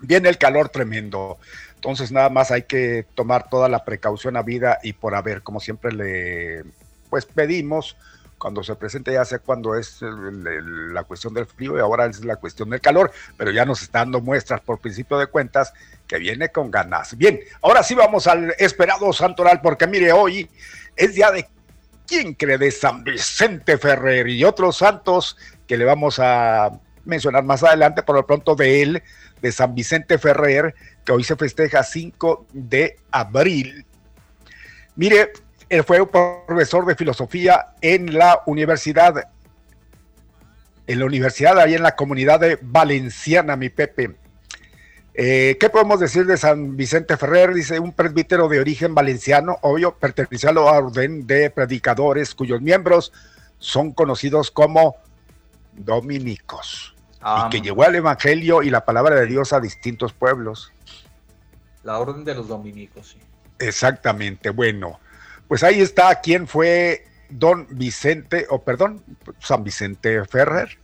viene 0.00 0.28
el 0.28 0.38
calor 0.38 0.68
tremendo. 0.70 1.38
Entonces 1.74 2.12
nada 2.12 2.28
más 2.30 2.50
hay 2.50 2.62
que 2.62 3.06
tomar 3.14 3.48
toda 3.48 3.68
la 3.68 3.84
precaución 3.84 4.36
a 4.36 4.42
vida 4.42 4.78
y 4.82 4.92
por 4.92 5.14
haber, 5.14 5.42
como 5.42 5.60
siempre 5.60 5.92
le 5.92 6.64
pues 7.08 7.26
pedimos 7.26 7.96
cuando 8.40 8.64
se 8.64 8.74
presente 8.74 9.12
ya 9.12 9.24
sea 9.24 9.38
cuando 9.38 9.76
es 9.76 9.98
la 10.00 11.04
cuestión 11.04 11.34
del 11.34 11.44
frío 11.44 11.76
y 11.76 11.80
ahora 11.80 12.06
es 12.06 12.24
la 12.24 12.36
cuestión 12.36 12.70
del 12.70 12.80
calor, 12.80 13.12
pero 13.36 13.50
ya 13.50 13.66
nos 13.66 13.82
está 13.82 13.98
dando 13.98 14.22
muestras 14.22 14.62
por 14.62 14.80
principio 14.80 15.18
de 15.18 15.26
cuentas 15.26 15.74
que 16.08 16.18
viene 16.18 16.48
con 16.48 16.70
ganas. 16.70 17.16
Bien, 17.18 17.38
ahora 17.60 17.82
sí 17.82 17.94
vamos 17.94 18.26
al 18.26 18.54
esperado 18.58 19.12
santoral 19.12 19.60
porque 19.60 19.86
mire, 19.86 20.10
hoy 20.10 20.48
es 20.96 21.14
día 21.14 21.30
de 21.30 21.46
¿quién 22.06 22.32
cree? 22.32 22.56
De 22.56 22.70
San 22.70 23.04
Vicente 23.04 23.76
Ferrer 23.76 24.26
y 24.28 24.42
otros 24.42 24.78
santos 24.78 25.36
que 25.68 25.76
le 25.76 25.84
vamos 25.84 26.18
a 26.18 26.70
mencionar 27.04 27.44
más 27.44 27.62
adelante, 27.62 28.02
por 28.02 28.16
lo 28.16 28.26
pronto 28.26 28.56
de 28.56 28.82
él, 28.82 29.02
de 29.42 29.52
San 29.52 29.74
Vicente 29.74 30.16
Ferrer, 30.16 30.74
que 31.04 31.12
hoy 31.12 31.24
se 31.24 31.36
festeja 31.36 31.82
5 31.82 32.46
de 32.54 32.96
abril. 33.10 33.84
Mire, 34.96 35.30
él 35.70 35.84
fue 35.84 36.06
profesor 36.06 36.84
de 36.84 36.94
filosofía 36.94 37.68
en 37.80 38.18
la 38.18 38.42
universidad, 38.46 39.30
en 40.86 40.98
la 40.98 41.04
universidad 41.06 41.58
ahí 41.58 41.74
en 41.74 41.82
la 41.82 41.96
comunidad 41.96 42.40
de 42.40 42.58
Valenciana, 42.60 43.56
mi 43.56 43.70
Pepe. 43.70 44.16
Eh, 45.14 45.56
¿Qué 45.58 45.70
podemos 45.70 45.98
decir 45.98 46.26
de 46.26 46.36
San 46.36 46.76
Vicente 46.76 47.16
Ferrer? 47.16 47.54
Dice 47.54 47.78
un 47.78 47.92
presbítero 47.92 48.48
de 48.48 48.60
origen 48.60 48.94
valenciano, 48.94 49.58
obvio, 49.62 49.94
perteneció 49.94 50.50
a 50.50 50.52
la 50.52 50.60
orden 50.60 51.26
de 51.26 51.50
predicadores 51.50 52.34
cuyos 52.34 52.60
miembros 52.60 53.12
son 53.58 53.92
conocidos 53.92 54.50
como 54.50 54.96
dominicos 55.72 56.94
Ah, 57.22 57.46
y 57.46 57.50
que 57.50 57.60
llevó 57.60 57.84
el 57.84 57.96
evangelio 57.96 58.62
y 58.62 58.70
la 58.70 58.84
palabra 58.84 59.14
de 59.16 59.26
Dios 59.26 59.52
a 59.52 59.60
distintos 59.60 60.12
pueblos. 60.12 60.72
La 61.82 61.98
orden 61.98 62.24
de 62.24 62.34
los 62.34 62.48
dominicos, 62.48 63.08
sí. 63.08 63.18
Exactamente, 63.58 64.50
bueno, 64.50 64.98
pues 65.50 65.64
ahí 65.64 65.80
está 65.80 66.20
quién 66.20 66.46
fue 66.46 67.04
don 67.28 67.66
Vicente, 67.70 68.46
o 68.50 68.62
perdón, 68.62 69.02
San 69.40 69.64
Vicente 69.64 70.24
Ferrer, 70.26 70.78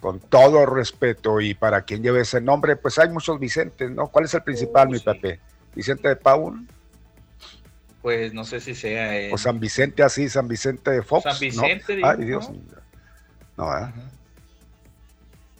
con 0.00 0.18
todo 0.18 0.66
respeto 0.66 1.40
y 1.40 1.54
para 1.54 1.82
quien 1.82 2.02
lleve 2.02 2.22
ese 2.22 2.40
nombre, 2.40 2.74
pues 2.74 2.98
hay 2.98 3.08
muchos 3.10 3.38
Vicentes, 3.38 3.88
¿no? 3.92 4.08
¿Cuál 4.08 4.24
es 4.24 4.34
el 4.34 4.42
principal, 4.42 4.88
Oh, 4.88 4.90
mi 4.90 4.98
sí. 4.98 5.04
¿Vicente 5.76 6.08
de 6.08 6.16
Paul? 6.16 6.66
Pues 8.02 8.34
no 8.34 8.44
sé 8.44 8.60
si 8.60 8.74
sea. 8.74 9.16
en- 9.20 9.32
¿O 9.32 9.38
San 9.38 9.60
Vicente 9.60 10.02
así, 10.02 10.28
San 10.28 10.48
Vicente 10.48 10.90
de 10.90 11.02
Fox? 11.02 11.22
San 11.22 11.34
¿no? 11.34 11.38
Vicente, 11.40 11.94
digo, 11.94 12.08
Ay, 12.08 12.24
Dios 12.24 12.48
¿no? 12.48 12.54
mío. 12.54 12.62
No. 13.56 13.66
Ujú. 13.66 14.00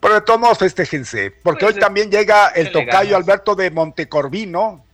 Pero 0.00 0.14
de 0.14 0.20
todos 0.22 0.40
modos, 0.40 0.58
festéjense, 0.58 1.30
porque 1.30 1.64
Pues, 1.64 1.74
hoy 1.76 1.80
también 1.80 2.10
llega 2.10 2.48
el 2.48 2.72
tocayo. 2.72 3.16
Alberto 3.16 3.54
de 3.54 3.70
Montecorvino. 3.70 4.84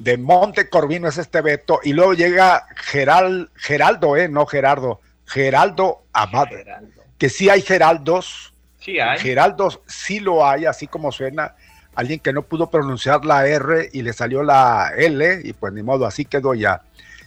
De 0.00 0.16
Monte 0.16 0.70
Corvino 0.70 1.08
es 1.08 1.18
este 1.18 1.42
Beto, 1.42 1.78
y 1.84 1.92
luego 1.92 2.14
llega 2.14 2.66
Geral, 2.74 3.50
Geraldo, 3.54 4.16
eh, 4.16 4.28
no 4.28 4.46
Gerardo, 4.46 5.00
Geraldo 5.26 6.04
Abad, 6.12 6.48
Geraldo. 6.48 7.02
que 7.18 7.28
sí 7.28 7.48
hay 7.50 7.62
Geraldos, 7.62 8.54
Sí, 8.80 8.98
hay. 8.98 9.18
Geraldos 9.18 9.80
sí 9.86 10.20
lo 10.20 10.46
hay, 10.46 10.64
así 10.64 10.86
como 10.86 11.12
suena, 11.12 11.54
alguien 11.94 12.18
que 12.18 12.32
no 12.32 12.40
pudo 12.42 12.70
pronunciar 12.70 13.26
la 13.26 13.46
R 13.46 13.90
y 13.92 14.00
le 14.00 14.14
salió 14.14 14.42
la 14.42 14.92
L, 14.96 15.42
y 15.44 15.52
pues 15.52 15.72
ni 15.74 15.82
modo, 15.82 16.06
así 16.06 16.24
quedó 16.24 16.54
ya 16.54 16.80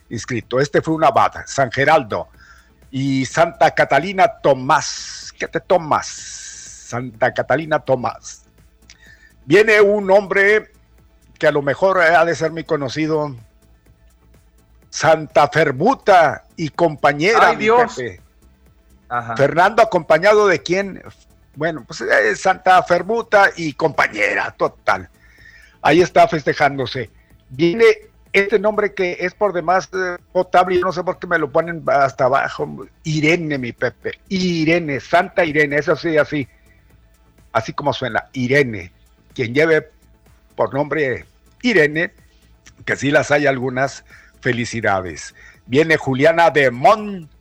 inscrito. 0.09 0.59
Este 0.59 0.81
fue 0.81 0.95
un 0.95 1.03
abad, 1.03 1.31
San 1.45 1.71
Geraldo, 1.71 2.27
y 2.89 3.23
Santa 3.25 3.69
Catalina 3.69 4.27
Tomás, 4.41 5.31
¿qué 5.37 5.47
te 5.47 5.59
tomas? 5.59 6.07
Santa 6.07 7.31
Catalina 7.31 7.79
Tomás. 7.79 8.45
Viene 9.45 9.79
un 9.79 10.09
hombre 10.09 10.72
que 11.43 11.47
a 11.47 11.51
lo 11.51 11.61
mejor 11.61 11.99
ha 11.99 12.23
de 12.23 12.35
ser 12.35 12.53
muy 12.53 12.63
conocido, 12.63 13.35
Santa 14.89 15.49
Ferbuta 15.49 16.45
y 16.55 16.69
compañera, 16.69 17.49
¡Ay, 17.49 17.57
Dios! 17.57 17.99
Ajá. 19.09 19.35
Fernando 19.35 19.83
acompañado 19.83 20.47
de 20.47 20.63
quién? 20.63 21.03
Bueno, 21.55 21.83
pues 21.85 21.99
eh, 21.99 22.33
Santa 22.37 22.81
Ferbuta 22.83 23.49
y 23.57 23.73
compañera, 23.73 24.51
total. 24.51 25.09
Ahí 25.81 26.01
está 26.01 26.29
festejándose. 26.29 27.09
Viene 27.49 27.87
este 28.31 28.57
nombre 28.57 28.93
que 28.93 29.17
es 29.19 29.33
por 29.33 29.51
demás 29.51 29.89
eh, 29.93 30.15
potable, 30.31 30.79
no 30.79 30.93
sé 30.93 31.03
por 31.03 31.19
qué 31.19 31.27
me 31.27 31.39
lo 31.39 31.51
ponen 31.51 31.83
hasta 31.87 32.23
abajo. 32.23 32.87
Irene, 33.03 33.57
mi 33.57 33.73
Pepe. 33.73 34.17
Irene, 34.29 35.01
Santa 35.01 35.43
Irene, 35.43 35.75
eso 35.75 35.97
sí, 35.97 36.17
así. 36.17 36.47
Así 37.51 37.73
como 37.73 37.91
suena, 37.91 38.29
Irene. 38.31 38.93
Quien 39.33 39.53
lleve 39.53 39.89
por 40.55 40.73
nombre 40.73 41.25
Irene, 41.63 42.13
que 42.85 42.95
sí 42.95 43.09
las 43.09 43.31
hay 43.31 43.47
algunas, 43.47 44.05
felicidades. 44.41 45.33
Viene 45.65 45.97
Juliana 45.97 46.51
de 46.51 46.69
Mont 46.69 47.31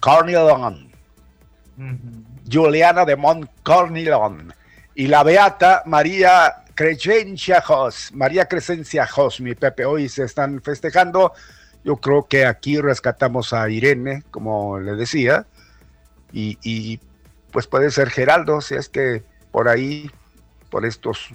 Cornelon. 0.00 0.90
Ujú. 1.76 2.26
Juliana 2.50 3.04
de 3.04 3.16
Montcornilon 3.16 4.54
y 4.94 5.08
la 5.08 5.22
beata 5.22 5.82
María 5.86 6.62
Crescencia 6.74 7.60
Jos, 7.60 8.12
María 8.12 8.46
Crescencia 8.46 9.06
Jos, 9.06 9.40
mi 9.40 9.54
Pepe, 9.54 9.84
hoy 9.84 10.08
se 10.08 10.24
están 10.24 10.62
festejando. 10.62 11.32
Yo 11.84 11.96
creo 11.96 12.26
que 12.26 12.46
aquí 12.46 12.80
rescatamos 12.80 13.52
a 13.52 13.68
Irene, 13.70 14.22
como 14.30 14.78
le 14.78 14.94
decía, 14.94 15.46
y, 16.32 16.58
y, 16.62 17.00
pues 17.52 17.66
puede 17.66 17.90
ser 17.90 18.10
Geraldo, 18.10 18.60
si 18.60 18.74
es 18.74 18.88
que 18.88 19.22
por 19.52 19.68
ahí, 19.68 20.10
por 20.70 20.84
estos 20.84 21.30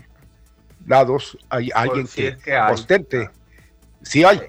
lados, 0.85 1.37
hay 1.49 1.69
alguien 1.73 2.07
si 2.07 2.21
que, 2.21 2.27
es 2.29 2.43
que 2.43 2.55
hay. 2.57 2.73
ostente. 2.73 3.29
Sí 4.01 4.23
hay. 4.23 4.41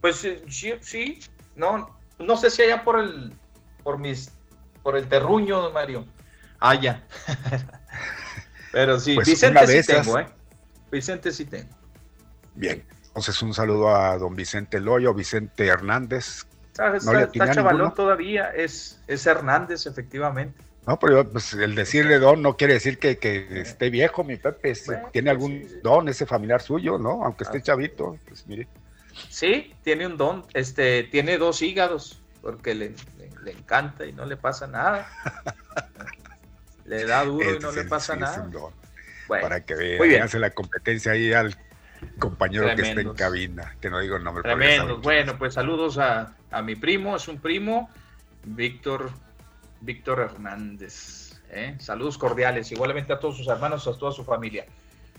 Pues 0.00 0.16
sí, 0.16 0.74
sí, 0.80 1.20
no, 1.56 1.98
no 2.18 2.36
sé 2.36 2.50
si 2.50 2.62
allá 2.62 2.84
por 2.84 3.00
el, 3.00 3.32
por 3.82 3.98
mis, 3.98 4.30
por 4.82 4.96
el 4.96 5.08
terruño, 5.08 5.60
don 5.60 5.72
Mario. 5.72 6.06
Ah, 6.60 6.74
ya. 6.74 7.04
Pero 8.72 8.98
sí, 9.00 9.14
Pues 9.14 9.26
Vicente 9.28 9.66
sí 9.66 9.76
esas. 9.78 10.04
tengo, 10.04 10.18
¿eh? 10.18 10.26
Vicente 10.90 11.32
sí 11.32 11.44
tengo. 11.44 11.70
Bien. 12.54 12.84
Entonces 13.08 13.40
un 13.42 13.54
saludo 13.54 13.94
a 13.94 14.16
don 14.18 14.36
Vicente 14.36 14.78
Loyo, 14.80 15.12
Vicente 15.14 15.66
Hernández, 15.66 16.44
Está, 16.68 16.90
No 16.90 17.18
está- 17.18 17.50
chavalón 17.54 17.92
todavía, 17.92 18.50
es, 18.50 19.02
es 19.08 19.26
Hernández, 19.26 19.86
efectivamente. 19.86 20.62
No, 20.88 20.98
pero 20.98 21.22
yo, 21.22 21.30
pues, 21.30 21.52
el 21.52 21.74
decirle 21.74 22.18
don 22.18 22.40
no 22.40 22.56
quiere 22.56 22.72
decir 22.74 22.98
que, 22.98 23.18
que 23.18 23.60
esté 23.60 23.90
viejo, 23.90 24.24
mi 24.24 24.36
Pepe. 24.36 24.72
Bueno, 24.86 25.08
tiene 25.12 25.28
algún 25.30 25.50
sí, 25.62 25.68
sí. 25.68 25.76
don 25.82 26.08
ese 26.08 26.24
familiar 26.24 26.62
suyo, 26.62 26.96
¿no? 26.98 27.22
Aunque 27.24 27.44
esté 27.44 27.58
Ah. 27.58 27.62
chavito. 27.62 28.16
Pues 28.26 28.46
mire. 28.46 28.66
Sí, 29.28 29.74
tiene 29.84 30.06
un 30.06 30.16
don, 30.16 30.46
este, 30.54 31.02
tiene 31.04 31.36
dos 31.36 31.60
hígados, 31.60 32.22
porque 32.40 32.74
le, 32.74 32.88
le- 33.18 33.30
le 33.44 33.50
encanta 33.52 34.06
y 34.06 34.12
no 34.12 34.24
le 34.24 34.36
pasa 34.38 34.66
nada. 34.66 35.06
Le 36.86 37.04
da 37.04 37.22
duro 37.22 37.54
y 37.54 37.58
no 37.58 37.70
le 37.70 37.84
pasa 37.84 38.14
sí 38.14 38.20
nada. 38.20 38.48
Bueno, 38.48 39.42
para 39.42 39.60
que 39.62 39.74
vea, 39.74 39.98
muy 39.98 40.08
bien. 40.08 40.22
hace 40.22 40.38
la 40.38 40.48
competencia 40.52 41.12
ahí 41.12 41.34
al 41.34 41.54
compañero 42.18 42.74
que 42.74 42.80
está 42.80 43.02
en 43.02 43.12
cabina, 43.12 43.76
que 43.78 43.90
no 43.90 44.00
digo 44.00 44.16
el 44.16 44.24
nombre. 44.24 44.42
Tremendo. 44.42 44.96
Bueno, 44.98 45.32
es. 45.32 45.38
pues 45.38 45.52
saludos 45.52 45.98
a, 45.98 46.34
a 46.50 46.62
mi 46.62 46.76
primo, 46.76 47.14
es 47.14 47.28
un 47.28 47.38
primo, 47.42 47.90
Víctor, 48.42 49.10
Víctor 49.80 50.20
Hernández. 50.20 51.40
¿eh? 51.50 51.76
Saludos 51.78 52.18
cordiales, 52.18 52.70
igualmente 52.72 53.12
a 53.12 53.18
todos 53.18 53.36
sus 53.36 53.48
hermanos, 53.48 53.86
a 53.86 53.96
toda 53.96 54.12
su 54.12 54.24
familia. 54.24 54.66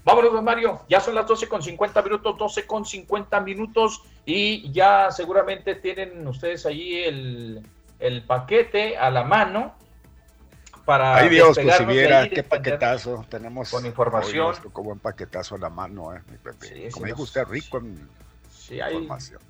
Vámonos, 0.04 0.32
don 0.32 0.44
Mario, 0.46 0.82
ya 0.90 1.00
son 1.02 1.14
las 1.16 1.28
12 1.28 1.48
con 1.50 1.62
50 1.62 2.02
minutos, 2.02 2.38
12 2.38 2.66
con 2.66 2.86
50 2.86 3.40
minutos 3.42 4.02
y 4.26 4.72
ya 4.72 5.12
seguramente 5.12 5.76
tienen 5.76 6.26
ustedes 6.28 6.66
allí 6.66 7.00
el, 7.04 7.62
el 8.00 8.24
paquete 8.24 8.98
a 8.98 9.10
la 9.12 9.24
mano 9.24 9.76
para 10.86 11.16
Ay 11.18 11.30
Dios, 11.30 11.58
pues 11.62 11.76
si 11.76 11.86
viera 11.86 12.28
qué 12.30 12.44
paquetazo 12.44 13.26
tenemos. 13.30 13.70
con 13.70 13.86
información. 13.86 14.56
Tocó 14.64 14.84
buen 14.84 15.00
paquetazo 15.00 15.56
en 15.56 15.62
la 15.62 15.70
mano, 15.70 16.16
eh, 16.16 16.22
mi 16.32 16.38
Pepe. 16.38 16.66
Sí, 16.66 16.90
Como 16.92 17.06
dijo 17.06 17.20
nos- 17.20 17.28
usted, 17.28 17.44
rico 17.46 17.78
en 17.78 18.10
Sí, 18.50 18.80
hay 18.80 18.94
información. 18.94 19.42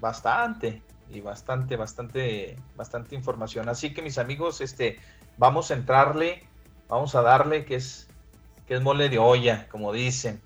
bastante 0.00 0.82
y 1.14 1.20
bastante, 1.20 1.76
bastante, 1.76 2.56
bastante 2.76 3.14
información. 3.14 3.68
Así 3.68 3.92
que 3.94 4.02
mis 4.02 4.18
amigos, 4.18 4.60
este, 4.60 4.98
vamos 5.36 5.70
a 5.70 5.74
entrarle, 5.74 6.42
vamos 6.88 7.14
a 7.14 7.22
darle 7.22 7.64
que 7.64 7.76
es, 7.76 8.08
que 8.66 8.74
es 8.74 8.80
mole 8.80 9.08
de 9.08 9.18
olla, 9.18 9.68
como 9.70 9.92
dicen. 9.92 10.40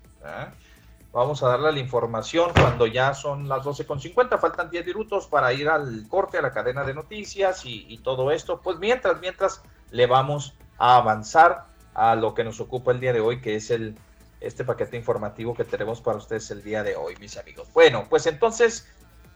Vamos 1.11 1.41
a 1.41 1.47
darle 1.47 1.71
la 1.71 1.79
información 1.79 2.51
cuando 2.53 2.85
ya 2.85 3.13
son 3.13 3.49
las 3.49 3.63
12.50, 3.63 4.39
faltan 4.39 4.69
10 4.69 4.85
minutos 4.85 5.27
para 5.27 5.51
ir 5.53 5.67
al 5.67 6.07
corte, 6.07 6.37
a 6.37 6.41
la 6.41 6.51
cadena 6.51 6.83
de 6.83 6.93
noticias 6.93 7.65
y, 7.65 7.85
y 7.89 7.97
todo 7.99 8.31
esto. 8.31 8.61
Pues 8.61 8.77
mientras, 8.77 9.19
mientras 9.19 9.61
le 9.91 10.05
vamos 10.05 10.53
a 10.77 10.97
avanzar 10.97 11.65
a 11.93 12.15
lo 12.15 12.33
que 12.33 12.43
nos 12.43 12.59
ocupa 12.59 12.91
el 12.91 12.99
día 12.99 13.11
de 13.11 13.19
hoy, 13.19 13.41
que 13.41 13.55
es 13.55 13.71
el, 13.71 13.95
este 14.39 14.63
paquete 14.63 14.97
informativo 14.97 15.53
que 15.53 15.65
tenemos 15.65 16.01
para 16.01 16.17
ustedes 16.17 16.49
el 16.51 16.63
día 16.63 16.83
de 16.83 16.95
hoy, 16.95 17.15
mis 17.19 17.37
amigos. 17.37 17.67
Bueno, 17.73 18.05
pues 18.09 18.25
entonces, 18.25 18.87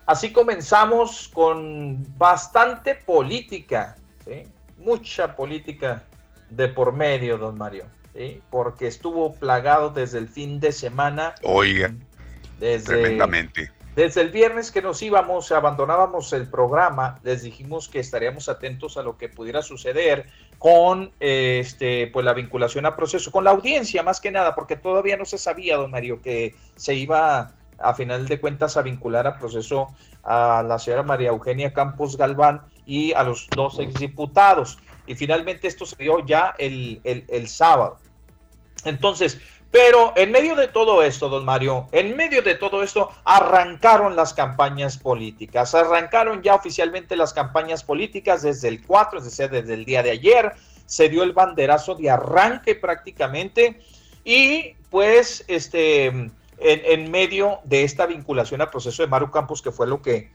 así 0.05 0.31
comenzamos 0.31 1.29
con 1.33 2.05
bastante 2.17 2.95
política, 2.95 3.95
¿sí? 4.25 4.43
mucha 4.77 5.35
política 5.35 6.03
de 6.49 6.67
por 6.67 6.93
medio, 6.93 7.37
don 7.37 7.57
Mario, 7.57 7.85
¿sí? 8.15 8.41
porque 8.49 8.87
estuvo 8.87 9.33
plagado 9.33 9.89
desde 9.89 10.19
el 10.19 10.27
fin 10.27 10.59
de 10.59 10.71
semana, 10.71 11.35
Oiga, 11.43 11.93
desde, 12.59 12.93
tremendamente. 12.93 13.71
desde 13.95 14.21
el 14.21 14.29
viernes 14.29 14.71
que 14.71 14.81
nos 14.81 15.01
íbamos, 15.01 15.51
abandonábamos 15.51 16.33
el 16.33 16.47
programa, 16.47 17.19
les 17.23 17.43
dijimos 17.43 17.87
que 17.87 17.99
estaríamos 17.99 18.49
atentos 18.49 18.97
a 18.97 19.03
lo 19.03 19.17
que 19.17 19.29
pudiera 19.29 19.61
suceder 19.61 20.27
con 20.59 21.11
eh, 21.19 21.59
este, 21.61 22.07
pues 22.07 22.25
la 22.25 22.33
vinculación 22.33 22.85
a 22.85 22.95
proceso, 22.95 23.31
con 23.31 23.43
la 23.43 23.51
audiencia 23.51 24.03
más 24.03 24.21
que 24.21 24.31
nada, 24.31 24.55
porque 24.55 24.75
todavía 24.75 25.17
no 25.17 25.25
se 25.25 25.37
sabía, 25.37 25.77
don 25.77 25.91
Mario, 25.91 26.21
que 26.21 26.55
se 26.75 26.93
iba 26.93 27.53
a 27.83 27.93
final 27.93 28.27
de 28.27 28.39
cuentas 28.39 28.77
a 28.77 28.81
vincular 28.81 29.27
a 29.27 29.37
proceso 29.37 29.93
a 30.23 30.63
la 30.67 30.79
señora 30.79 31.03
María 31.03 31.29
Eugenia 31.29 31.73
Campos 31.73 32.17
Galván 32.17 32.61
y 32.85 33.13
a 33.13 33.23
los 33.23 33.47
dos 33.55 33.79
exdiputados. 33.79 34.79
Y 35.05 35.15
finalmente 35.15 35.67
esto 35.67 35.85
se 35.85 35.95
dio 35.97 36.25
ya 36.25 36.55
el, 36.57 37.01
el, 37.03 37.25
el 37.27 37.47
sábado. 37.47 37.97
Entonces, 38.85 39.39
pero 39.73 40.13
en 40.15 40.31
medio 40.31 40.55
de 40.55 40.67
todo 40.67 41.01
esto, 41.01 41.29
don 41.29 41.45
Mario, 41.45 41.87
en 41.91 42.15
medio 42.15 42.43
de 42.43 42.53
todo 42.53 42.83
esto, 42.83 43.09
arrancaron 43.23 44.15
las 44.15 44.31
campañas 44.35 44.99
políticas. 44.99 45.73
Arrancaron 45.73 46.43
ya 46.43 46.53
oficialmente 46.53 47.15
las 47.15 47.33
campañas 47.33 47.83
políticas 47.83 48.43
desde 48.43 48.67
el 48.67 48.85
4, 48.85 49.17
es 49.17 49.25
decir, 49.25 49.49
desde 49.49 49.73
el 49.73 49.83
día 49.83 50.03
de 50.03 50.11
ayer. 50.11 50.51
Se 50.85 51.09
dio 51.09 51.23
el 51.23 51.33
banderazo 51.33 51.95
de 51.95 52.11
arranque 52.11 52.75
prácticamente. 52.75 53.81
Y 54.23 54.75
pues, 54.91 55.43
este, 55.47 56.29
en, 56.63 57.11
medio 57.11 57.59
de 57.65 57.83
esta 57.83 58.05
vinculación 58.05 58.61
al 58.61 58.69
proceso 58.69 59.03
de 59.03 59.07
Maru 59.07 59.29
Campos, 59.31 59.61
que 59.61 59.71
fue 59.71 59.87
lo 59.87 60.01
que, 60.01 60.31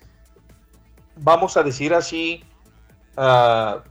vamos 1.17 1.57
a 1.57 1.63
decir 1.63 1.95
así, 1.95 2.45
ah, 3.17 3.83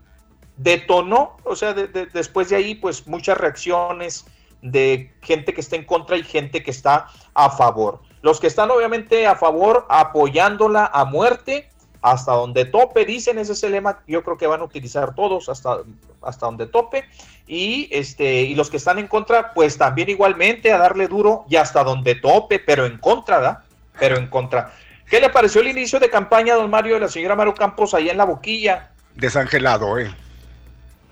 detonó, 0.55 1.37
o 1.43 1.55
sea, 1.55 1.73
de- 1.73 1.87
de- 1.87 2.05
después 2.07 2.49
de 2.49 2.55
ahí, 2.55 2.75
pues 2.75 3.07
muchas 3.07 3.37
reacciones 3.37 4.25
de 4.61 5.13
gente 5.21 5.53
que 5.53 5.61
está 5.61 5.75
en 5.75 5.85
contra 5.85 6.17
y 6.17 6.23
gente 6.23 6.63
que 6.63 6.71
está 6.71 7.07
a 7.33 7.49
favor. 7.49 8.01
Los 8.21 8.39
que 8.39 8.47
están 8.47 8.71
obviamente 8.71 9.27
a 9.27 9.35
favor, 9.35 9.85
apoyándola 9.89 10.89
a 10.91 11.05
muerte, 11.05 11.69
hasta 12.01 12.33
donde 12.33 12.65
tope, 12.65 13.05
dicen, 13.05 13.37
ese 13.37 13.53
es 13.53 13.63
el 13.63 13.71
lema, 13.73 13.99
yo 14.07 14.23
creo 14.23 14.37
que 14.37 14.47
van 14.47 14.61
a 14.61 14.63
utilizar 14.63 15.15
todos 15.15 15.49
hasta, 15.49 15.79
hasta 16.21 16.45
donde 16.45 16.67
tope, 16.67 17.05
y, 17.47 17.87
este, 17.91 18.41
y 18.41 18.55
los 18.55 18.69
que 18.69 18.77
están 18.77 18.99
en 18.99 19.07
contra, 19.07 19.53
pues 19.53 19.77
también 19.77 20.09
igualmente 20.09 20.71
a 20.71 20.77
darle 20.77 21.07
duro 21.07 21.45
y 21.49 21.55
hasta 21.55 21.83
donde 21.83 22.15
tope, 22.15 22.59
pero 22.59 22.85
en 22.85 22.97
contra, 22.97 23.39
¿da? 23.39 23.63
Pero 23.99 24.17
en 24.17 24.27
contra. 24.27 24.73
¿Qué 25.09 25.21
le 25.21 25.29
pareció 25.29 25.61
el 25.61 25.69
inicio 25.69 25.99
de 25.99 26.09
campaña, 26.09 26.55
don 26.55 26.69
Mario, 26.69 26.95
de 26.95 26.99
la 26.99 27.07
señora 27.07 27.35
Maru 27.35 27.53
Campos 27.53 27.93
allá 27.93 28.11
en 28.11 28.17
la 28.17 28.25
boquilla? 28.25 28.91
Desangelado, 29.15 29.97
eh. 29.97 30.13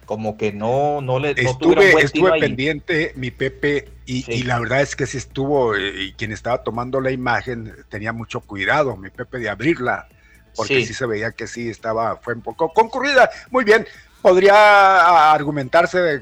Como 0.06 0.38
que 0.38 0.52
no, 0.52 1.02
no 1.02 1.18
le 1.18 1.34
no 1.34 1.50
Estuve, 1.50 1.94
buen 1.94 2.06
estuve 2.06 2.40
pendiente, 2.40 3.14
mi 3.16 3.32
Pepe, 3.32 3.90
y, 4.06 4.22
Sí. 4.22 4.34
y 4.34 4.44
la 4.44 4.60
verdad 4.60 4.82
es 4.82 4.96
que 4.96 5.08
sí 5.08 5.18
estuvo, 5.18 5.76
eh, 5.76 6.04
y 6.04 6.14
quien 6.14 6.32
estaba 6.32 6.62
tomando 6.62 7.02
la 7.02 7.12
imagen 7.12 7.74
tenía 7.90 8.14
mucho 8.14 8.42
cuidado, 8.42 8.98
mi 8.98 9.10
Pepe, 9.10 9.40
de 9.40 9.50
abrirla, 9.50 10.08
porque 10.56 10.76
Sí. 10.82 10.86
sí, 10.88 10.94
se 10.94 11.06
veía 11.06 11.32
que 11.32 11.48
sí 11.48 11.70
estaba, 11.70 12.18
fue 12.18 12.34
un 12.34 12.42
poco 12.42 12.72
concurrida. 12.74 13.30
Muy 13.52 13.64
bien, 13.64 13.86
podría 14.22 15.32
argumentarse 15.34 16.20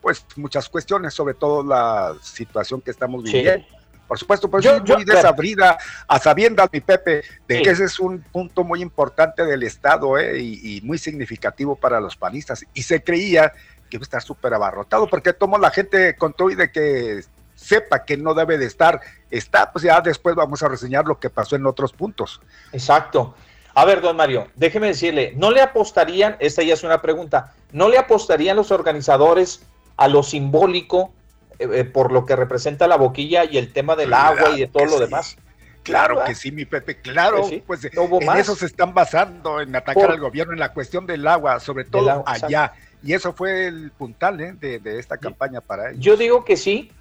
pues 0.00 0.24
muchas 0.36 0.68
cuestiones, 0.68 1.14
sobre 1.14 1.34
todo 1.34 1.62
la 1.62 2.14
situación 2.22 2.80
que 2.80 2.90
estamos 2.90 3.22
Sí. 3.24 3.32
viviendo. 3.34 3.66
Por 4.08 4.18
supuesto, 4.18 4.50
pero 4.50 4.60
Yo- 4.62 4.84
yo- 4.84 4.96
muy 4.96 5.04
desabrida, 5.04 5.78
a 6.08 6.18
sabiendas, 6.18 6.68
mi 6.72 6.80
Pepe, 6.80 7.22
de 7.48 7.56
Sí. 7.58 7.62
que 7.62 7.70
ese 7.70 7.84
es 7.84 7.98
un 8.00 8.20
punto 8.20 8.64
muy 8.64 8.82
importante 8.82 9.44
del 9.44 9.62
Estado 9.62 10.18
eh, 10.18 10.38
y, 10.40 10.76
y 10.76 10.80
muy 10.82 10.98
significativo 10.98 11.76
para 11.76 12.00
los 12.00 12.16
panistas. 12.16 12.64
Y 12.74 12.82
se 12.82 13.02
creía 13.02 13.52
que 13.88 13.96
iba 13.96 14.02
a 14.02 14.04
estar 14.04 14.22
súper 14.22 14.52
abarrotado, 14.54 15.06
porque 15.08 15.32
tomó 15.32 15.56
la 15.56 15.70
gente 15.70 16.16
con 16.16 16.32
todo 16.34 16.50
y 16.50 16.56
de 16.56 16.70
que 16.72 17.22
sepa 17.54 18.04
que 18.04 18.16
no 18.16 18.34
debe 18.34 18.58
de 18.58 18.66
estar, 18.66 19.00
está, 19.30 19.70
pues 19.70 19.84
ya 19.84 20.00
después 20.00 20.34
vamos 20.34 20.62
a 20.62 20.68
reseñar 20.68 21.06
lo 21.06 21.18
que 21.20 21.30
pasó 21.30 21.54
en 21.56 21.64
otros 21.64 21.92
puntos. 21.92 22.40
Exacto. 22.72 23.34
A 23.74 23.84
ver, 23.84 24.00
don 24.02 24.16
Mario, 24.16 24.48
déjeme 24.54 24.88
decirle, 24.88 25.32
¿no 25.36 25.50
le 25.50 25.60
apostarían, 25.62 26.36
esta 26.40 26.62
ya 26.62 26.74
es 26.74 26.82
una 26.82 27.00
pregunta, 27.00 27.54
¿no 27.72 27.88
le 27.88 27.96
apostarían 27.98 28.56
los 28.56 28.70
organizadores 28.70 29.62
a 29.96 30.08
lo 30.08 30.22
simbólico 30.22 31.12
eh, 31.58 31.68
eh, 31.72 31.84
por 31.84 32.12
lo 32.12 32.26
que 32.26 32.36
representa 32.36 32.86
la 32.86 32.96
boquilla 32.96 33.44
y 33.44 33.56
el 33.56 33.72
tema 33.72 33.96
del 33.96 34.08
Claro 34.08 34.38
agua 34.40 34.56
y 34.56 34.60
de 34.60 34.66
todo 34.66 34.84
lo 34.84 34.98
sí. 34.98 35.00
demás? 35.04 35.36
Claro 35.82 36.14
¿Verdad? 36.16 36.28
que 36.28 36.34
sí, 36.36 36.52
mi 36.52 36.64
Pepe, 36.64 37.00
claro, 37.00 37.38
Pues 37.38 37.48
sí, 37.48 37.62
pues 37.66 37.94
no 37.94 38.02
hubo 38.02 38.20
en 38.20 38.26
más. 38.26 38.38
eso 38.38 38.54
se 38.54 38.66
están 38.66 38.94
basando, 38.94 39.60
en 39.60 39.74
atacar 39.74 39.94
Por- 40.04 40.10
al 40.12 40.20
gobierno, 40.20 40.52
en 40.52 40.60
la 40.60 40.72
cuestión 40.72 41.06
del 41.06 41.26
agua, 41.26 41.58
sobre 41.58 41.84
todo 41.84 42.08
agua, 42.10 42.24
allá. 42.26 42.72
Y 43.02 43.14
eso 43.14 43.32
fue 43.32 43.66
el 43.66 43.90
puntal 43.90 44.40
¿eh? 44.40 44.52
de, 44.60 44.78
de 44.78 45.00
esta 45.00 45.16
campaña 45.16 45.60
para 45.60 45.90
ellos. 45.90 46.04
Yo 46.04 46.16
digo 46.16 46.44
que 46.44 46.56
sí, 46.56 46.92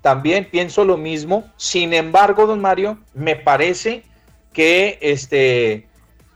también 0.00 0.48
pienso 0.50 0.86
lo 0.86 0.96
mismo. 0.96 1.50
Sin 1.58 1.92
embargo, 1.92 2.46
don 2.46 2.60
Mario, 2.62 2.98
me 3.12 3.36
parece 3.36 4.04
que 4.54 4.98
este 5.02 5.86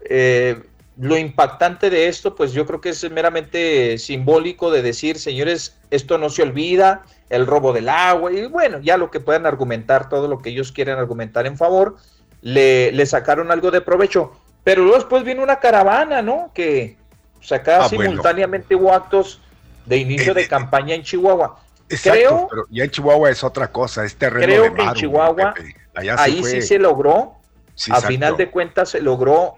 eh, 0.04 0.62
lo 0.96 1.16
impactante 1.16 1.90
de 1.90 2.06
esto, 2.08 2.34
pues 2.34 2.52
yo 2.52 2.66
creo 2.66 2.80
que 2.80 2.90
es 2.90 3.10
meramente 3.10 3.98
simbólico 3.98 4.70
de 4.70 4.82
decir, 4.82 5.18
señores, 5.18 5.76
esto 5.90 6.18
no 6.18 6.30
se 6.30 6.42
olvida, 6.42 7.02
el 7.30 7.46
robo 7.46 7.72
del 7.72 7.88
agua, 7.88 8.32
y 8.32 8.46
bueno, 8.46 8.78
ya 8.80 8.96
lo 8.96 9.10
que 9.10 9.18
puedan 9.20 9.44
argumentar, 9.46 10.08
todo 10.08 10.28
lo 10.28 10.38
que 10.40 10.50
ellos 10.50 10.70
quieren 10.70 10.98
argumentar 10.98 11.46
en 11.46 11.56
favor, 11.56 11.96
le, 12.42 12.92
le 12.92 13.06
sacaron 13.06 13.50
algo 13.50 13.70
de 13.70 13.80
provecho. 13.80 14.32
Pero 14.62 14.82
luego 14.82 14.98
después 14.98 15.24
viene 15.24 15.42
una 15.42 15.58
caravana, 15.58 16.22
¿no? 16.22 16.50
Que 16.54 16.96
acá 17.50 17.76
Ah, 17.84 17.88
bueno. 17.92 18.10
simultáneamente 18.10 18.74
hubo 18.74 18.92
actos 18.94 19.40
de 19.86 19.96
inicio 19.98 20.32
Eh, 20.32 20.34
de 20.36 20.42
eh, 20.42 20.48
campaña 20.48 20.94
en 20.94 21.02
Chihuahua. 21.02 21.60
Exacto, 21.88 22.18
creo- 22.18 22.46
pero 22.48 22.66
ya 22.70 22.84
en 22.84 22.90
Chihuahua 22.90 23.30
es 23.30 23.44
otra 23.44 23.70
cosa, 23.70 24.04
es 24.04 24.16
terreno 24.16 24.46
creo 24.46 24.62
de 24.64 24.74
que 24.74 24.80
en 24.80 24.86
Maru, 24.86 25.00
Chihuahua, 25.00 25.54
Pepe. 25.54 25.74
Ahí 26.16 26.40
fue- 26.40 26.50
sí 26.50 26.62
se 26.62 26.78
logró, 26.78 27.34
sí, 27.74 27.90
a 27.90 27.96
exacto. 27.96 28.08
final 28.08 28.36
de 28.36 28.50
cuentas 28.50 28.88
se 28.90 29.00
logró 29.02 29.56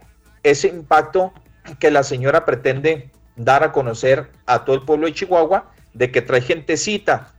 ese 0.50 0.68
impacto 0.68 1.32
que 1.78 1.90
la 1.90 2.02
señora 2.02 2.44
pretende 2.44 3.10
dar 3.36 3.64
a 3.64 3.72
conocer 3.72 4.30
a 4.46 4.64
todo 4.64 4.76
el 4.76 4.82
pueblo 4.82 5.06
de 5.06 5.14
Chihuahua 5.14 5.72
de 5.92 6.10
que 6.10 6.22
trae 6.22 6.40
gentecita, 6.40 7.32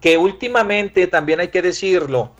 que 0.00 0.18
últimamente 0.18 1.06
también 1.06 1.40
hay 1.40 1.48
que 1.48 1.62
decirlo, 1.62 2.32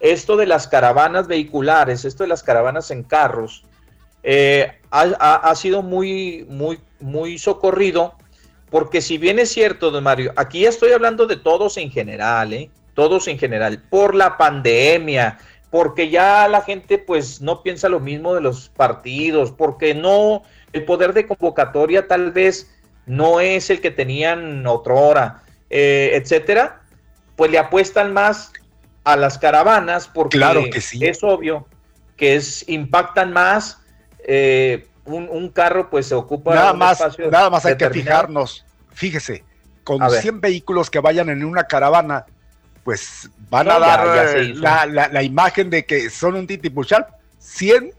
esto 0.00 0.36
de 0.36 0.46
las 0.46 0.66
caravanas 0.68 1.26
vehiculares, 1.28 2.04
esto 2.04 2.24
de 2.24 2.28
las 2.28 2.42
caravanas 2.42 2.90
en 2.90 3.02
carros, 3.02 3.64
eh, 4.22 4.72
ha, 4.90 5.02
ha- 5.34 5.54
sido 5.54 5.82
muy, 5.82 6.46
muy, 6.48 6.80
muy 7.00 7.38
socorrido, 7.38 8.14
porque 8.70 9.00
si 9.00 9.18
bien 9.18 9.38
es 9.38 9.50
cierto, 9.52 9.90
don 9.90 10.04
Mario, 10.04 10.32
aquí 10.36 10.64
estoy 10.66 10.92
hablando 10.92 11.26
de 11.26 11.36
todos 11.36 11.76
en 11.76 11.90
general, 11.90 12.52
¿eh? 12.52 12.70
todos 12.94 13.28
en 13.28 13.38
general, 13.38 13.82
por 13.90 14.14
la 14.14 14.36
pandemia, 14.36 15.38
porque 15.74 16.08
ya 16.08 16.46
la 16.46 16.62
gente 16.62 16.98
pues 16.98 17.40
no 17.40 17.64
piensa 17.64 17.88
lo 17.88 17.98
mismo 17.98 18.32
de 18.36 18.40
los 18.40 18.68
partidos, 18.68 19.50
porque 19.50 19.92
no, 19.92 20.44
el 20.72 20.84
poder 20.84 21.12
de 21.14 21.26
convocatoria 21.26 22.06
tal 22.06 22.30
vez 22.30 22.72
no 23.06 23.40
es 23.40 23.70
el 23.70 23.80
que 23.80 23.90
tenían 23.90 24.64
otrora, 24.68 25.42
eh, 25.70 26.12
etcétera, 26.14 26.82
pues 27.34 27.50
le 27.50 27.58
apuestan 27.58 28.12
más 28.12 28.52
a 29.02 29.16
las 29.16 29.36
caravanas 29.36 30.06
porque 30.06 30.36
Claro 30.38 30.62
que 30.70 30.80
sí. 30.80 31.04
es 31.04 31.24
obvio 31.24 31.66
que 32.16 32.36
es, 32.36 32.64
impactan 32.68 33.32
más, 33.32 33.80
eh, 34.28 34.86
un, 35.06 35.28
un 35.28 35.48
carro 35.48 35.90
pues 35.90 36.06
se 36.06 36.14
ocupa 36.14 36.54
nada 36.54 36.72
un 36.72 36.78
más, 36.78 37.00
espacio 37.00 37.28
nada 37.32 37.50
más 37.50 37.66
hay 37.66 37.76
que 37.76 37.90
fijarnos. 37.90 38.64
Fíjese, 38.92 39.42
con 39.82 40.00
A 40.00 40.08
ver. 40.08 40.22
100 40.22 40.40
vehículos 40.40 40.88
que 40.88 41.00
vayan 41.00 41.30
en 41.30 41.44
una 41.44 41.64
caravana, 41.64 42.26
pues 42.84 43.30
van 43.50 43.70
a 43.70 43.78
dar 43.78 44.06
ya 44.14 44.32
eh, 44.38 44.54
la, 44.54 44.86
la- 44.86 45.08
la 45.08 45.22
imagen 45.22 45.70
de 45.70 45.84
que 45.84 46.10
son 46.10 46.34
un 46.36 46.46
titipuchal. 46.46 47.06
100 47.38 47.92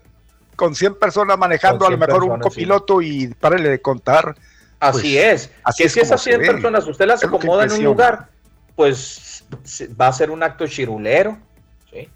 con 0.55 0.73
100 0.75 0.95
personas 0.99 1.37
manejando, 1.37 1.85
a 1.85 1.89
lo 1.91 1.97
100 1.97 2.07
mejor 2.07 2.23
un 2.23 2.35
sí. 2.37 2.41
copiloto 2.41 3.01
y 3.01 3.27
párele 3.27 3.69
de 3.69 3.81
contar. 3.81 4.35
Así 4.79 5.15
pues, 5.15 5.43
es. 5.45 5.51
así 5.63 5.83
que 5.83 5.87
es 5.87 5.93
si 5.93 5.99
es 5.99 6.05
como 6.07 6.15
así 6.15 6.29
se 6.29 6.35
en 6.35 6.41
ve. 6.41 6.47
personas, 6.47 6.87
usted 6.87 7.05
las 7.07 7.23
acomoda 7.23 7.63
en 7.65 7.71
un 7.71 7.83
lugar, 7.83 8.29
pues 8.75 9.43
va 9.99 10.07
a 10.07 10.13
ser 10.13 10.29
un 10.31 10.43
acto 10.43 10.67
chirulero. 10.67 11.37
¿sí? 11.91 12.07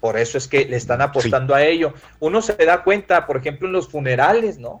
Por 0.00 0.18
eso 0.18 0.38
es 0.38 0.48
que 0.48 0.64
le 0.64 0.76
están 0.76 1.00
apostando 1.00 1.54
a 1.54 1.62
ello. 1.62 1.94
Uno 2.18 2.42
se 2.42 2.54
da 2.54 2.82
cuenta, 2.82 3.26
por 3.26 3.36
ejemplo, 3.36 3.66
en 3.68 3.72
los 3.72 3.88
funerales, 3.88 4.58
¿no? 4.58 4.80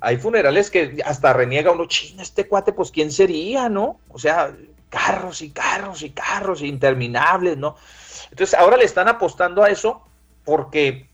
Hay 0.00 0.18
funerales 0.18 0.70
que 0.70 1.02
hasta 1.04 1.32
reniega 1.32 1.70
uno, 1.72 1.86
chino, 1.86 2.22
este 2.22 2.46
cuate, 2.46 2.72
pues 2.72 2.90
quién 2.90 3.10
sería, 3.10 3.68
¿no? 3.68 3.98
O 4.10 4.18
sea, 4.18 4.52
carros 4.94 5.42
y 5.42 5.50
carros 5.50 6.02
y 6.02 6.10
carros 6.10 6.62
interminables, 6.62 7.58
¿no? 7.58 7.74
Entonces 8.30 8.54
ahora 8.54 8.76
le 8.76 8.84
están 8.84 9.08
apostando 9.08 9.64
a 9.64 9.68
eso 9.68 10.02
porque, 10.44 11.08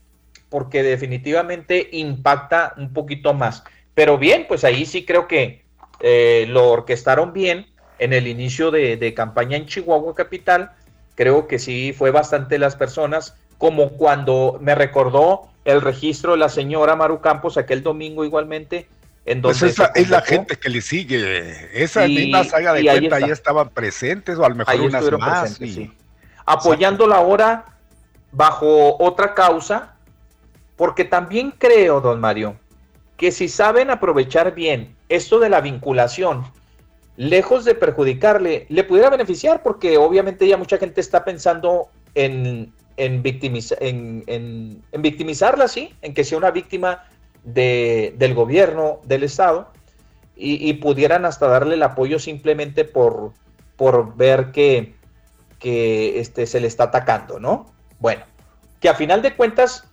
porque 0.49 0.83
definitivamente 0.83 1.89
impacta 1.93 2.75
un 2.77 2.93
poquito 2.93 3.33
más. 3.33 3.63
Pero 3.95 4.19
bien, 4.19 4.45
pues 4.47 4.63
ahí 4.63 4.85
sí 4.85 5.03
creo 5.03 5.27
que 5.27 5.65
eh, 5.99 6.45
lo 6.47 6.69
orquestaron 6.69 7.33
bien 7.33 7.65
en 7.97 8.13
el 8.13 8.27
inicio 8.27 8.69
de, 8.69 8.97
de 8.97 9.13
campaña 9.15 9.57
en 9.57 9.65
Chihuahua 9.65 10.13
Capital. 10.13 10.73
Creo 11.15 11.47
que 11.47 11.57
sí 11.57 11.91
fue 11.97 12.11
bastante 12.11 12.59
las 12.59 12.75
personas, 12.75 13.35
como 13.57 13.89
cuando 13.93 14.59
me 14.61 14.75
recordó 14.75 15.49
el 15.65 15.81
registro 15.81 16.33
de 16.33 16.37
la 16.37 16.49
señora 16.49 16.95
Maru 16.95 17.19
Campos 17.19 17.57
aquel 17.57 17.81
domingo 17.81 18.23
igualmente, 18.23 18.87
en 19.25 19.41
donde 19.41 19.59
Pues 19.59 19.73
esa 19.73 19.91
es 19.95 20.09
la 20.09 20.21
gente 20.21 20.55
que 20.57 20.69
le 20.69 20.81
sigue. 20.81 21.69
Esa 21.83 22.07
Y- 22.07 22.15
misma 22.15 22.43
saga 22.43 22.73
de 22.73 22.89
ahí 22.89 22.99
cuenta 23.07 23.17
ahí 23.17 23.31
estaban 23.31 23.69
presentes, 23.69 24.37
o 24.37 24.45
a 24.45 24.49
lo 24.49 24.55
mejor 24.55 24.73
Ahí 24.73 24.79
unas 24.79 25.11
más. 25.19 25.61
y- 25.61 25.73
sí. 25.73 25.91
Apoyándola 26.45 27.17
ahora 27.17 27.65
bajo 28.31 28.97
otra 29.01 29.33
causa, 29.35 29.95
porque 30.75 31.05
también 31.05 31.53
creo, 31.57 32.01
don 32.01 32.19
Mario, 32.19 32.55
que 33.17 33.31
si 33.31 33.47
saben 33.47 33.91
aprovechar 33.91 34.55
bien 34.55 34.95
esto 35.09 35.39
de 35.39 35.49
la 35.49 35.61
vinculación, 35.61 36.43
lejos 37.17 37.65
de 37.65 37.75
perjudicarle, 37.75 38.65
le 38.69 38.83
pudiera 38.83 39.09
beneficiar, 39.11 39.61
porque 39.61 39.97
obviamente 39.97 40.47
ya 40.47 40.57
mucha 40.57 40.77
gente 40.79 41.01
está 41.01 41.23
pensando 41.23 41.89
en, 42.15 42.73
en, 42.97 43.21
victimiza- 43.21 43.77
en, 43.79 44.23
en- 44.25 44.81
en 44.91 45.01
victimizarla, 45.03 45.67
sí, 45.67 45.93
en 46.01 46.13
que 46.15 46.23
sea 46.23 46.37
una 46.39 46.49
víctima 46.49 47.03
de- 47.43 48.13
del 48.17 48.33
gobierno, 48.33 48.99
del 49.03 49.23
Estado, 49.23 49.69
y, 50.35 50.67
y 50.69 50.73
pudieran 50.75 51.25
hasta 51.25 51.47
darle 51.47 51.75
el 51.75 51.83
apoyo 51.83 52.17
simplemente 52.19 52.85
por, 52.85 53.31
por 53.75 54.15
ver 54.15 54.51
que, 54.51 54.95
que 55.59 56.19
este, 56.19 56.45
se 56.47 56.59
le 56.59 56.67
está 56.67 56.85
atacando, 56.85 57.39
¿no? 57.39 57.71
Bueno, 57.99 58.23
que 58.79 58.89
a 58.89 58.95
final 58.95 59.21
de 59.21 59.35
cuentas, 59.35 59.85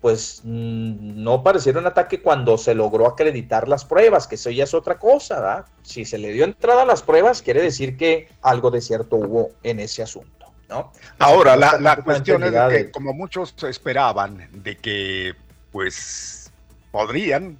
pues 0.00 0.40
mm, 0.44 1.22
no 1.22 1.42
pareciera 1.42 1.80
un 1.80 1.86
ataque 1.86 2.22
cuando 2.22 2.56
se 2.56 2.74
logró 2.74 3.06
acreditar 3.06 3.68
las 3.68 3.84
pruebas, 3.84 4.26
que 4.28 4.36
eso 4.36 4.50
ya 4.50 4.64
es 4.64 4.72
otra 4.72 4.96
cosa, 4.98 5.36
¿verdad? 5.40 5.66
Si 5.82 6.04
se 6.04 6.18
le 6.18 6.32
dio 6.32 6.44
entrada 6.44 6.82
a 6.82 6.86
las 6.86 7.02
pruebas, 7.02 7.42
quiere 7.42 7.60
decir 7.62 7.96
que 7.96 8.28
algo 8.42 8.70
de 8.70 8.80
cierto 8.80 9.16
hubo 9.16 9.50
en 9.64 9.80
ese 9.80 10.02
asunto, 10.02 10.46
¿no? 10.68 10.92
Ahora, 11.18 11.56
la, 11.56 11.72
la 11.80 11.96
cuestión 12.04 12.42
es 12.44 12.52
que, 12.68 12.84
de- 12.84 12.90
como 12.92 13.12
muchos 13.12 13.54
esperaban, 13.64 14.48
de 14.52 14.76
que, 14.76 15.34
pues, 15.78 16.50
podrían, 16.90 17.56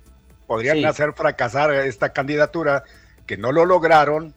podrían 0.49 0.79
Sí. 0.79 0.85
hacer 0.85 1.13
fracasar 1.13 1.73
esta 1.73 2.13
candidatura, 2.13 2.83
que 3.27 3.37
no 3.37 3.53
lo 3.53 3.65
lograron, 3.65 4.35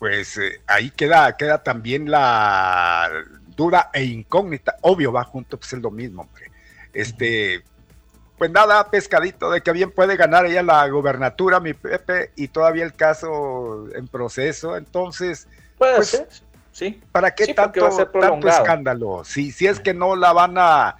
pues 0.00 0.36
eh, 0.36 0.60
ahí 0.66 0.90
queda, 0.90 1.36
queda 1.36 1.62
también 1.62 2.10
la 2.10 3.08
duda 3.54 3.88
e 3.92 4.02
incógnita. 4.02 4.78
Obvio, 4.80 5.12
va 5.12 5.22
junto, 5.22 5.58
pues 5.58 5.72
es 5.74 5.78
lo 5.80 5.92
mismo, 5.92 6.22
hombre. 6.22 6.50
Este, 6.92 7.62
pues 8.36 8.50
nada, 8.50 8.90
pescadito, 8.90 9.48
de 9.52 9.60
que 9.60 9.70
bien 9.70 9.92
puede 9.92 10.16
ganar 10.16 10.46
ella 10.46 10.64
la 10.64 10.88
gobernatura, 10.88 11.60
mi 11.60 11.74
Pepe, 11.74 12.32
y 12.34 12.48
todavía 12.48 12.82
el 12.82 12.94
caso 12.94 13.86
en 13.94 14.08
proceso. 14.08 14.76
Entonces, 14.76 15.46
Puede 15.78 15.94
pues, 15.94 16.08
ser, 16.08 16.28
sí. 16.72 17.00
¿Para 17.12 17.32
qué 17.32 17.44
Sí, 17.44 17.54
tanto, 17.54 17.88
tanto 18.20 18.48
escándalo? 18.48 19.22
Si, 19.24 19.52
si 19.52 19.68
es 19.68 19.78
que 19.78 19.94
no 19.94 20.16
la 20.16 20.32
van 20.32 20.54
a, 20.58 20.96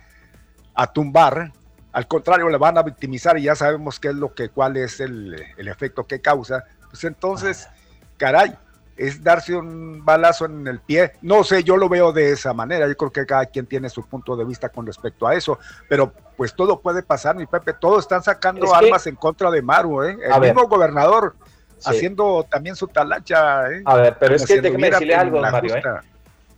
a 0.75 0.93
tumbar, 0.93 1.51
al 1.93 2.07
contrario, 2.09 2.49
la 2.49 2.59
van 2.59 2.79
a 2.79 2.83
victimizar 2.83 3.39
y 3.39 3.43
ya 3.43 3.55
sabemos 3.55 4.01
qué 4.01 4.09
es 4.09 4.15
lo 4.15 4.33
que, 4.35 4.49
cuál 4.49 4.77
es 4.77 5.01
el, 5.01 5.37
el 5.57 5.69
efecto 5.69 6.05
que 6.07 6.21
causa, 6.21 6.65
pues 6.91 7.05
entonces, 7.05 7.69
caray, 8.17 8.55
es 8.97 9.23
darse 9.23 9.55
un 9.57 10.05
balazo 10.05 10.45
en 10.45 10.67
el 10.69 10.79
pie. 10.81 11.13
No 11.23 11.45
sé, 11.45 11.65
yo 11.65 11.77
lo 11.77 11.89
veo 11.89 12.13
de 12.13 12.33
esa 12.33 12.53
manera. 12.53 12.87
Yo 12.87 12.97
creo 12.97 13.11
que 13.11 13.25
cada 13.27 13.47
quien 13.47 13.67
tiene 13.67 13.89
su 13.89 14.07
punto 14.07 14.37
de 14.37 14.45
vista 14.45 14.69
con 14.69 14.87
respecto 14.87 15.27
a 15.27 15.35
eso, 15.35 15.59
pero 15.89 16.13
pues 16.37 16.55
todo 16.55 16.79
puede 16.81 17.03
pasar, 17.03 17.35
mi 17.35 17.47
Pepe. 17.47 17.73
Todos 17.73 18.01
están 18.05 18.23
sacando 18.23 18.65
Es 18.67 18.71
que- 18.71 18.77
armas 18.87 19.07
en 19.07 19.17
contra 19.17 19.51
de 19.51 19.63
Maru, 19.63 20.03
¿eh? 20.03 20.17
El 20.23 20.31
A 20.33 20.39
ver. 20.39 20.55
mismo 20.55 20.69
gobernador 20.69 21.35
Sí. 21.79 21.91
haciendo 21.91 22.47
también 22.49 22.77
su 22.77 22.87
talacha, 22.87 23.71
¿eh? 23.73 23.83
A 23.87 23.97
ver, 23.97 24.17
pero 24.21 24.35
Como 24.35 24.45
es 24.45 24.47
que 24.47 24.61
déjeme 24.61 24.91
decirle 24.91 25.15
algo, 25.17 25.41
Mario, 25.41 25.75
¿eh? 25.77 25.83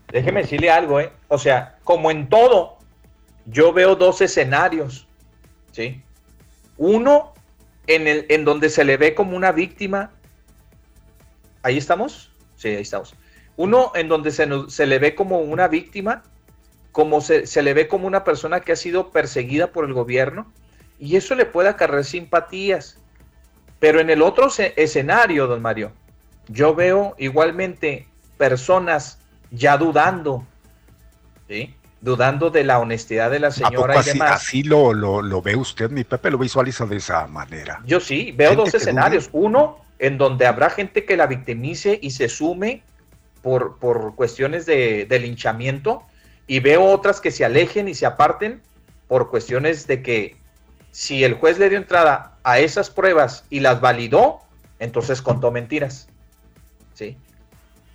Déjeme 0.08 0.42
decirle 0.42 0.70
algo, 0.70 1.00
¿eh? 1.00 1.12
O 1.28 1.38
sea, 1.38 1.76
como 1.84 2.10
en 2.10 2.28
todo, 2.28 2.76
yo 3.46 3.72
veo 3.72 3.94
dos 3.96 4.20
escenarios, 4.20 5.06
¿sí? 5.74 6.00
Uno 6.78 7.34
en, 7.86 8.06
el, 8.06 8.26
en 8.28 8.44
donde 8.44 8.70
se 8.70 8.84
le 8.84 8.96
ve 8.96 9.14
como 9.14 9.36
una 9.36 9.52
víctima. 9.52 10.12
¿Ahí 11.62 11.76
estamos? 11.76 12.30
Sí, 12.56 12.68
ahí 12.68 12.82
estamos. 12.82 13.14
Uno 13.56 13.92
en 13.94 14.08
donde 14.08 14.30
se, 14.30 14.48
se 14.68 14.86
le 14.86 14.98
ve 14.98 15.14
como 15.14 15.40
una 15.40 15.68
víctima, 15.68 16.22
como 16.92 17.20
se, 17.20 17.46
se 17.46 17.62
le 17.62 17.74
ve 17.74 17.88
como 17.88 18.06
una 18.06 18.22
persona 18.22 18.60
que 18.60 18.72
ha 18.72 18.76
sido 18.76 19.10
perseguida 19.10 19.72
por 19.72 19.84
el 19.84 19.92
gobierno, 19.92 20.52
y 20.98 21.16
eso 21.16 21.34
le 21.34 21.44
puede 21.44 21.68
acarrear 21.68 22.04
simpatías. 22.04 22.98
Pero 23.80 24.00
en 24.00 24.10
el 24.10 24.22
otro 24.22 24.48
escenario, 24.76 25.46
don 25.48 25.60
Mario, 25.60 25.92
yo 26.48 26.74
veo 26.74 27.14
igualmente 27.18 28.06
personas 28.38 29.18
ya 29.50 29.76
dudando, 29.76 30.46
¿sí? 31.48 31.74
Dudando 32.04 32.50
de 32.50 32.64
la 32.64 32.78
honestidad 32.80 33.30
de 33.30 33.40
la 33.40 33.48
¿A 33.48 33.50
señora 33.50 33.76
poco 33.76 33.92
y 33.94 33.96
así, 33.96 34.10
demás. 34.10 34.32
así 34.32 34.62
lo, 34.62 34.92
lo, 34.92 35.22
lo 35.22 35.40
ve 35.40 35.56
usted, 35.56 35.90
mi 35.90 36.04
Pepe? 36.04 36.30
Lo 36.30 36.36
visualiza 36.36 36.84
de 36.84 36.96
esa 36.96 37.26
manera. 37.26 37.80
Yo 37.86 37.98
sí, 37.98 38.32
veo 38.32 38.54
dos 38.54 38.74
escenarios. 38.74 39.30
Uno, 39.32 39.78
en 39.98 40.18
donde 40.18 40.46
habrá 40.46 40.68
gente 40.68 41.06
que 41.06 41.16
la 41.16 41.26
victimice 41.26 41.98
y 42.02 42.10
se 42.10 42.28
sume 42.28 42.82
por, 43.40 43.78
por 43.78 44.14
cuestiones 44.16 44.66
de, 44.66 45.06
de 45.06 45.18
linchamiento, 45.18 46.02
y 46.46 46.60
veo 46.60 46.84
otras 46.84 47.22
que 47.22 47.30
se 47.30 47.44
alejen 47.44 47.88
y 47.88 47.94
se 47.94 48.04
aparten 48.04 48.60
por 49.08 49.30
cuestiones 49.30 49.86
de 49.86 50.02
que 50.02 50.36
si 50.90 51.24
el 51.24 51.34
juez 51.34 51.58
le 51.58 51.70
dio 51.70 51.78
entrada 51.78 52.36
a 52.44 52.58
esas 52.58 52.90
pruebas 52.90 53.44
y 53.48 53.60
las 53.60 53.80
validó, 53.80 54.40
entonces 54.78 55.22
contó 55.22 55.50
mentiras. 55.50 56.08
¿Sí? 56.92 57.16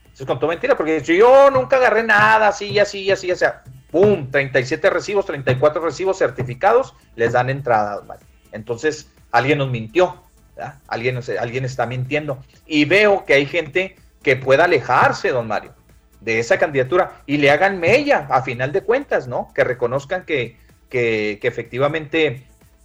Entonces 0.03 0.25
contó 0.25 0.47
mentiras, 0.47 0.75
porque 0.75 1.01
yo 1.01 1.51
nunca 1.51 1.77
agarré 1.77 2.03
nada, 2.03 2.47
así, 2.47 2.79
así, 2.79 3.09
así, 3.11 3.31
o 3.31 3.35
sea, 3.35 3.63
¡pum! 3.91 4.29
37 4.31 4.89
recibos, 4.89 5.25
34 5.25 5.81
recibos 5.81 6.17
certificados, 6.17 6.93
les 7.15 7.33
dan 7.33 7.49
entrada, 7.49 8.01
Mario. 8.03 8.25
Entonces, 8.51 9.11
alguien 9.31 9.57
nos 9.57 9.69
mintió, 9.69 10.23
¿verdad? 10.55 10.79
Alguien, 10.87 11.19
alguien 11.39 11.65
está 11.65 11.85
mintiendo. 11.85 12.43
Y 12.65 12.85
veo 12.85 13.25
que 13.25 13.33
hay 13.33 13.45
gente 13.45 13.95
que 14.23 14.35
pueda 14.35 14.65
alejarse, 14.65 15.29
don 15.29 15.47
Mario, 15.47 15.73
de 16.21 16.39
esa 16.39 16.57
candidatura 16.57 17.21
y 17.25 17.37
le 17.37 17.51
hagan 17.51 17.79
mella, 17.79 18.27
a 18.29 18.41
final 18.41 18.71
de 18.71 18.81
cuentas, 18.81 19.27
¿no? 19.27 19.51
Que 19.53 19.63
reconozcan 19.63 20.25
que, 20.25 20.57
que, 20.89 21.39
efectivamente 21.41 22.43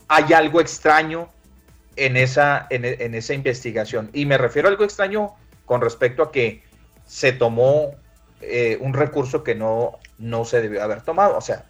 hay 0.09 0.33
algo 0.33 0.61
extraño 0.61 1.29
en 1.97 2.17
esa, 2.17 2.67
en, 2.71 2.85
en 2.85 3.15
esa 3.15 3.35
investigación. 3.35 4.11
Y 4.13 4.27
me 4.27 4.39
refiero 4.39 4.69
a 4.69 4.71
algo 4.71 4.85
extraño 4.85 5.35
con 5.65 5.81
respecto 5.81 6.23
a 6.23 6.31
que 6.31 6.63
se 7.07 7.33
tomó 7.33 7.95
eh, 8.41 8.79
un 8.81 8.93
recurso 8.93 9.43
que 9.43 9.55
no, 9.55 9.99
no 10.19 10.45
se 10.45 10.61
debió 10.61 10.83
haber 10.83 11.03
tomado, 11.03 11.37
o 11.37 11.41
sea, 11.41 11.65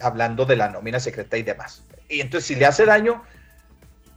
hablando 0.00 0.44
de 0.44 0.56
la 0.56 0.68
nómina 0.68 1.00
secreta 1.00 1.36
y 1.36 1.42
demás. 1.42 1.84
Y 2.08 2.20
entonces, 2.20 2.46
si 2.46 2.54
le 2.54 2.66
hace 2.66 2.84
daño, 2.84 3.22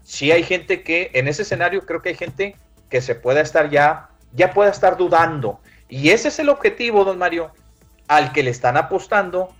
sí 0.03 0.32
hay 0.32 0.43
gente 0.43 0.84
que, 0.84 1.11
en 1.13 1.28
ese 1.28 1.41
escenario, 1.43 1.86
creo 1.86 2.01
que 2.01 2.09
hay 2.09 2.15
gente 2.15 2.55
que 2.89 3.01
se 3.01 3.15
pueda 3.15 3.41
estar 3.41 3.69
ya, 3.69 4.09
ya 4.34 4.53
pueda 4.53 4.72
estar 4.72 4.97
dudando. 4.97 5.59
Y 5.89 6.09
ese 6.09 6.30
es 6.30 6.39
el 6.39 6.49
objetivo, 6.49 7.03
don 7.03 7.17
Mario, 7.17 7.51
al 8.07 8.32
que 8.32 8.43
le 8.43 8.51
están 8.51 8.78
apostando, 8.78 9.53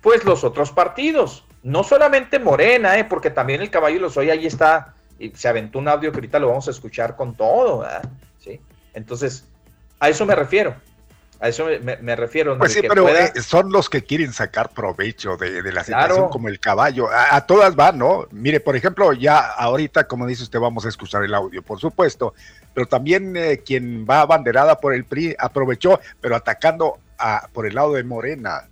pues 0.00 0.24
los 0.24 0.44
otros 0.44 0.70
partidos. 0.70 1.44
No 1.62 1.82
solamente 1.82 2.38
Morena, 2.38 2.98
¿eh? 2.98 3.04
porque 3.04 3.30
también 3.30 3.60
el 3.60 3.70
caballo 3.70 4.00
los 4.00 4.16
hoy 4.16 4.30
ahí 4.30 4.46
está, 4.46 4.94
y 5.18 5.30
se 5.30 5.48
aventó 5.48 5.78
un 5.78 5.88
audio 5.88 6.12
que 6.12 6.18
ahorita 6.18 6.38
lo 6.38 6.48
vamos 6.48 6.68
a 6.68 6.70
escuchar 6.70 7.16
con 7.16 7.36
todo, 7.36 7.80
¿verdad? 7.80 8.08
¿Sí? 8.38 8.60
Entonces, 8.94 9.44
a 9.98 10.08
eso 10.08 10.24
me 10.24 10.34
refiero. 10.34 10.76
A 11.40 11.48
eso 11.48 11.66
me, 11.82 11.96
me- 11.98 12.16
refiero. 12.16 12.58
Pues 12.58 12.72
sí, 12.72 12.80
que 12.80 12.88
pero 12.88 13.04
pueda- 13.04 13.26
eh, 13.26 13.42
son 13.42 13.70
los 13.70 13.88
que 13.88 14.02
quieren 14.02 14.32
sacar 14.32 14.70
provecho 14.70 15.36
de, 15.36 15.62
de 15.62 15.72
la 15.72 15.84
situación 15.84 16.16
Claro. 16.16 16.30
como 16.30 16.48
el 16.48 16.58
caballo. 16.58 17.08
A, 17.08 17.36
a 17.36 17.46
todas 17.46 17.76
van, 17.76 17.96
¿no? 17.98 18.26
Mire, 18.32 18.58
por 18.58 18.74
ejemplo, 18.74 19.12
ya 19.12 19.38
ahorita, 19.38 20.04
como 20.08 20.26
dice 20.26 20.42
usted, 20.42 20.58
vamos 20.58 20.84
a 20.84 20.88
escuchar 20.88 21.22
el 21.22 21.32
audio, 21.34 21.62
por 21.62 21.78
supuesto, 21.78 22.34
pero 22.74 22.86
también 22.86 23.36
eh, 23.36 23.62
quien 23.64 24.04
va 24.04 24.22
abanderada 24.22 24.78
por 24.78 24.92
el 24.94 25.04
PRI 25.04 25.36
aprovechó, 25.38 26.00
pero 26.20 26.34
atacando 26.34 26.98
a, 27.18 27.48
por 27.52 27.66
el 27.66 27.74
lado 27.76 27.92
de 27.92 28.02
Morena. 28.02 28.64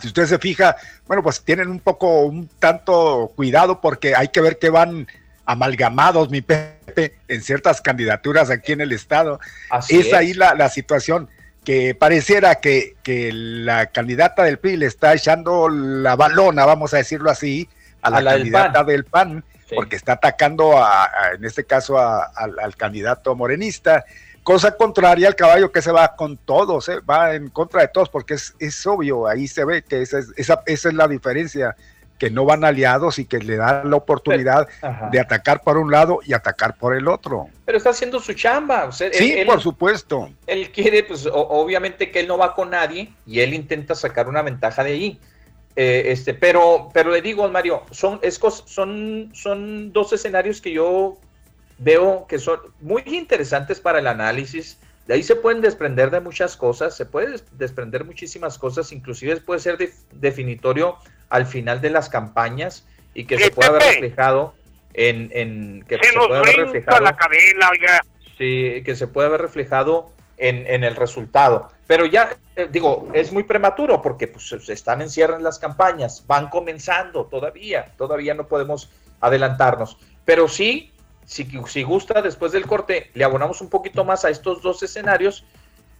Si 0.00 0.08
usted 0.08 0.26
se 0.26 0.38
fija, 0.38 0.76
bueno, 1.06 1.22
pues 1.22 1.42
tienen 1.42 1.68
un 1.70 1.80
poco, 1.80 2.20
un 2.22 2.48
tanto 2.58 3.32
cuidado 3.34 3.80
porque 3.80 4.14
hay 4.14 4.28
que 4.28 4.40
ver 4.40 4.58
qué 4.58 4.68
van 4.70 5.08
amalgamados, 5.44 6.30
mi 6.30 6.40
Pepe, 6.42 7.16
en 7.26 7.42
ciertas 7.42 7.80
candidaturas 7.80 8.50
aquí 8.50 8.72
en 8.72 8.80
el 8.82 8.92
estado. 8.92 9.40
Así 9.70 9.98
es, 9.98 10.12
ahí 10.12 10.34
la, 10.34 10.54
la, 10.54 10.68
situación 10.68 11.28
que 11.64 11.94
pareciera 11.94 12.56
que, 12.56 12.96
que, 13.02 13.30
la 13.32 13.86
candidata 13.86 14.42
del 14.44 14.58
PRI 14.58 14.76
le 14.78 14.86
está 14.86 15.12
echando 15.14 15.68
la 15.68 16.16
balona, 16.16 16.64
vamos 16.64 16.94
a 16.94 16.98
decirlo 16.98 17.30
así, 17.30 17.68
a 18.02 18.10
la, 18.10 18.16
A 18.18 18.20
la 18.22 18.30
del 18.32 18.40
candidata 18.40 18.72
PAN. 18.72 18.86
del 18.86 19.04
PAN, 19.04 19.44
Sí. 19.68 19.76
porque 19.76 19.94
está 19.96 20.14
atacando 20.14 20.76
a, 20.78 21.04
a- 21.04 21.32
en 21.36 21.44
este 21.44 21.64
caso 21.64 21.96
a- 21.98 22.24
al, 22.34 22.58
al 22.58 22.74
candidato 22.76 23.36
morenista. 23.36 24.04
Cosa 24.42 24.74
contraria 24.76 25.28
al 25.28 25.36
caballo 25.36 25.70
que 25.70 25.82
se 25.82 25.92
va 25.92 26.16
con 26.16 26.38
todos, 26.38 26.88
¿eh? 26.88 26.98
va 27.08 27.34
en 27.34 27.50
contra 27.50 27.82
de 27.82 27.88
todos, 27.88 28.08
porque 28.08 28.34
es, 28.34 28.54
es 28.58 28.84
obvio, 28.86 29.28
ahí 29.28 29.46
se 29.46 29.64
ve 29.64 29.82
que 29.82 30.00
esa 30.02 30.18
es, 30.18 30.28
esa, 30.36 30.62
esa 30.66 30.88
es 30.88 30.94
la 30.94 31.06
diferencia, 31.06 31.76
que 32.20 32.30
no 32.30 32.44
van 32.44 32.62
aliados 32.64 33.18
y 33.18 33.24
que 33.24 33.38
le 33.38 33.56
dan 33.56 33.88
la 33.90 33.96
oportunidad 33.96 34.68
Ajá. 34.82 35.08
de 35.10 35.18
atacar 35.18 35.62
por 35.62 35.78
un 35.78 35.90
lado 35.90 36.20
y 36.24 36.34
atacar 36.34 36.76
por 36.76 36.94
el 36.94 37.08
otro. 37.08 37.48
Pero 37.64 37.78
está 37.78 37.90
haciendo 37.90 38.20
su 38.20 38.34
chamba. 38.34 38.84
o 38.84 38.92
sea, 38.92 39.06
él- 39.08 39.14
Sí, 39.14 39.32
él- 39.32 39.46
por 39.46 39.60
supuesto. 39.62 40.28
él 40.46 40.70
quiere, 40.70 41.02
pues 41.02 41.24
o- 41.24 41.32
obviamente 41.34 42.10
que 42.10 42.20
él 42.20 42.28
no 42.28 42.36
va 42.36 42.54
con 42.54 42.70
nadie 42.70 43.10
y 43.26 43.40
él 43.40 43.54
intenta 43.54 43.94
sacar 43.94 44.28
una 44.28 44.42
ventaja 44.42 44.84
de 44.84 44.92
allí. 44.92 45.18
Eh, 45.76 46.12
este, 46.12 46.34
pero, 46.34 46.90
pero 46.92 47.10
le 47.10 47.22
digo, 47.22 47.48
Mario, 47.48 47.82
son, 47.90 48.18
es 48.22 48.38
son, 48.66 49.30
son 49.32 49.90
dos 49.92 50.12
escenarios 50.12 50.60
que 50.60 50.72
yo 50.72 51.16
veo 51.78 52.26
que 52.28 52.38
son 52.38 52.60
muy 52.82 53.02
interesantes 53.06 53.80
para 53.80 53.98
el 54.00 54.06
análisis. 54.06 54.78
De 55.10 55.16
ahí 55.16 55.24
se 55.24 55.34
pueden 55.34 55.60
desprender 55.60 56.12
de 56.12 56.20
muchas 56.20 56.56
cosas, 56.56 56.96
se 56.96 57.04
puede 57.04 57.32
des- 57.32 57.44
desprender 57.58 58.04
muchísimas 58.04 58.58
cosas, 58.58 58.92
inclusive 58.92 59.38
puede 59.40 59.58
ser 59.58 59.76
def- 59.76 60.04
definitorio 60.12 60.98
al 61.30 61.46
final 61.46 61.80
de 61.80 61.90
las 61.90 62.08
campañas 62.08 62.86
y 63.12 63.24
que 63.24 63.36
se 63.36 63.50
pueda 63.50 63.70
haber 63.70 63.82
reflejado 63.82 64.54
en, 64.94 65.28
en 65.34 65.84
que 65.88 65.98
Se 65.98 66.10
se 66.10 66.14
nos 66.14 66.28
pueda 66.28 66.42
reflejado 66.44 67.00
la 67.00 67.70
oiga. 67.70 68.00
Sí, 68.38 68.82
que 68.84 68.94
se 68.94 69.08
puede 69.08 69.26
haber 69.26 69.40
reflejado 69.42 70.12
en, 70.38 70.64
en 70.68 70.84
el 70.84 70.94
resultado. 70.94 71.72
Pero 71.88 72.06
ya, 72.06 72.36
eh, 72.54 72.68
digo, 72.70 73.08
es 73.12 73.32
muy 73.32 73.42
prematuro 73.42 74.00
porque 74.00 74.28
pues, 74.28 74.54
se 74.64 74.72
están 74.72 75.02
en 75.02 75.10
cierre 75.10 75.42
las 75.42 75.58
campañas, 75.58 76.22
van 76.28 76.48
comenzando 76.50 77.24
todavía, 77.26 77.94
todavía 77.98 78.34
no 78.34 78.46
podemos 78.46 78.88
adelantarnos. 79.20 79.96
Pero 80.24 80.46
sí, 80.46 80.92
si, 81.30 81.48
si 81.68 81.82
gusta, 81.84 82.22
después 82.22 82.50
del 82.50 82.66
corte, 82.66 83.12
le 83.14 83.22
abonamos 83.22 83.60
un 83.60 83.70
poquito 83.70 84.04
más 84.04 84.24
a 84.24 84.30
estos 84.30 84.62
dos 84.62 84.82
escenarios 84.82 85.44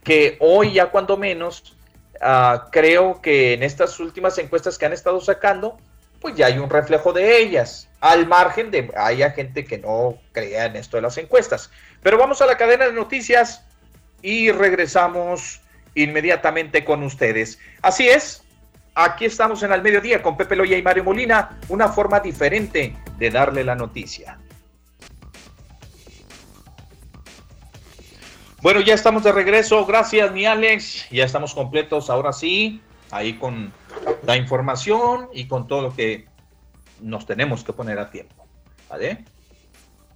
que 0.03 0.37
hoy 0.41 0.73
ya 0.73 0.91
cuando 0.91 1.17
menos, 1.17 1.77
ah, 2.21 2.67
creo 2.73 3.23
que 3.23 3.53
en 3.53 3.63
estas 3.63 4.01
últimas 4.01 4.37
encuestas 4.39 4.77
que 4.77 4.87
han 4.87 4.93
estado 4.93 5.21
sacando, 5.21 5.79
pues 6.21 6.35
ya 6.35 6.47
hay 6.47 6.59
un 6.59 6.69
reflejo 6.69 7.13
de 7.13 7.39
ellas, 7.39 7.89
al 8.01 8.27
margen 8.27 8.73
de 8.73 8.91
haya 8.97 9.31
gente 9.31 9.65
que 9.65 9.79
no 9.79 10.19
crea 10.33 10.65
en 10.65 10.75
esto 10.75 10.97
de 10.97 11.03
las 11.03 11.17
encuestas. 11.17 11.71
Pero 12.03 12.19
vamos 12.19 12.43
a 12.43 12.47
la 12.47 12.57
cadena 12.57 12.87
de 12.87 12.93
noticias 12.93 13.65
y 14.23 14.51
regresamos 14.51 15.61
inmediatamente 15.95 16.85
con 16.85 17.05
ustedes. 17.05 17.61
Así 17.83 18.09
es, 18.09 18.43
aquí 18.97 19.27
estamos 19.27 19.63
en 19.63 19.71
Al 19.71 19.83
Mediodía 19.83 20.23
con 20.23 20.37
Pepe 20.37 20.57
Loya 20.57 20.77
y 20.77 20.83
Mario 20.83 21.05
Molina, 21.05 21.61
una 21.69 21.87
forma 21.87 22.19
diferente 22.19 22.97
de 23.17 23.31
darle 23.31 23.63
la 23.63 23.77
noticia. 23.77 24.40
Bueno, 28.63 28.83
ya 28.83 28.93
estamos 28.93 29.25
de 29.25 29.33
regreso. 29.33 29.87
Gracias, 29.87 30.31
mi 30.33 30.45
Alex. 30.45 31.09
Ya 31.11 31.25
estamos 31.25 31.55
completos 31.55 32.11
ahora 32.11 32.35
sí, 32.35 32.83
ahí 33.11 33.39
con 33.39 33.73
la 34.23 34.37
información 34.37 35.31
y 35.33 35.49
con 35.49 35.67
todo 35.67 35.81
lo 35.81 35.97
que 35.97 36.27
nos 37.01 37.25
tenemos 37.25 37.65
que 37.65 37.73
poner 37.73 37.99
a 37.99 38.11
tiempo. 38.11 38.47
¿Vale? 38.91 39.25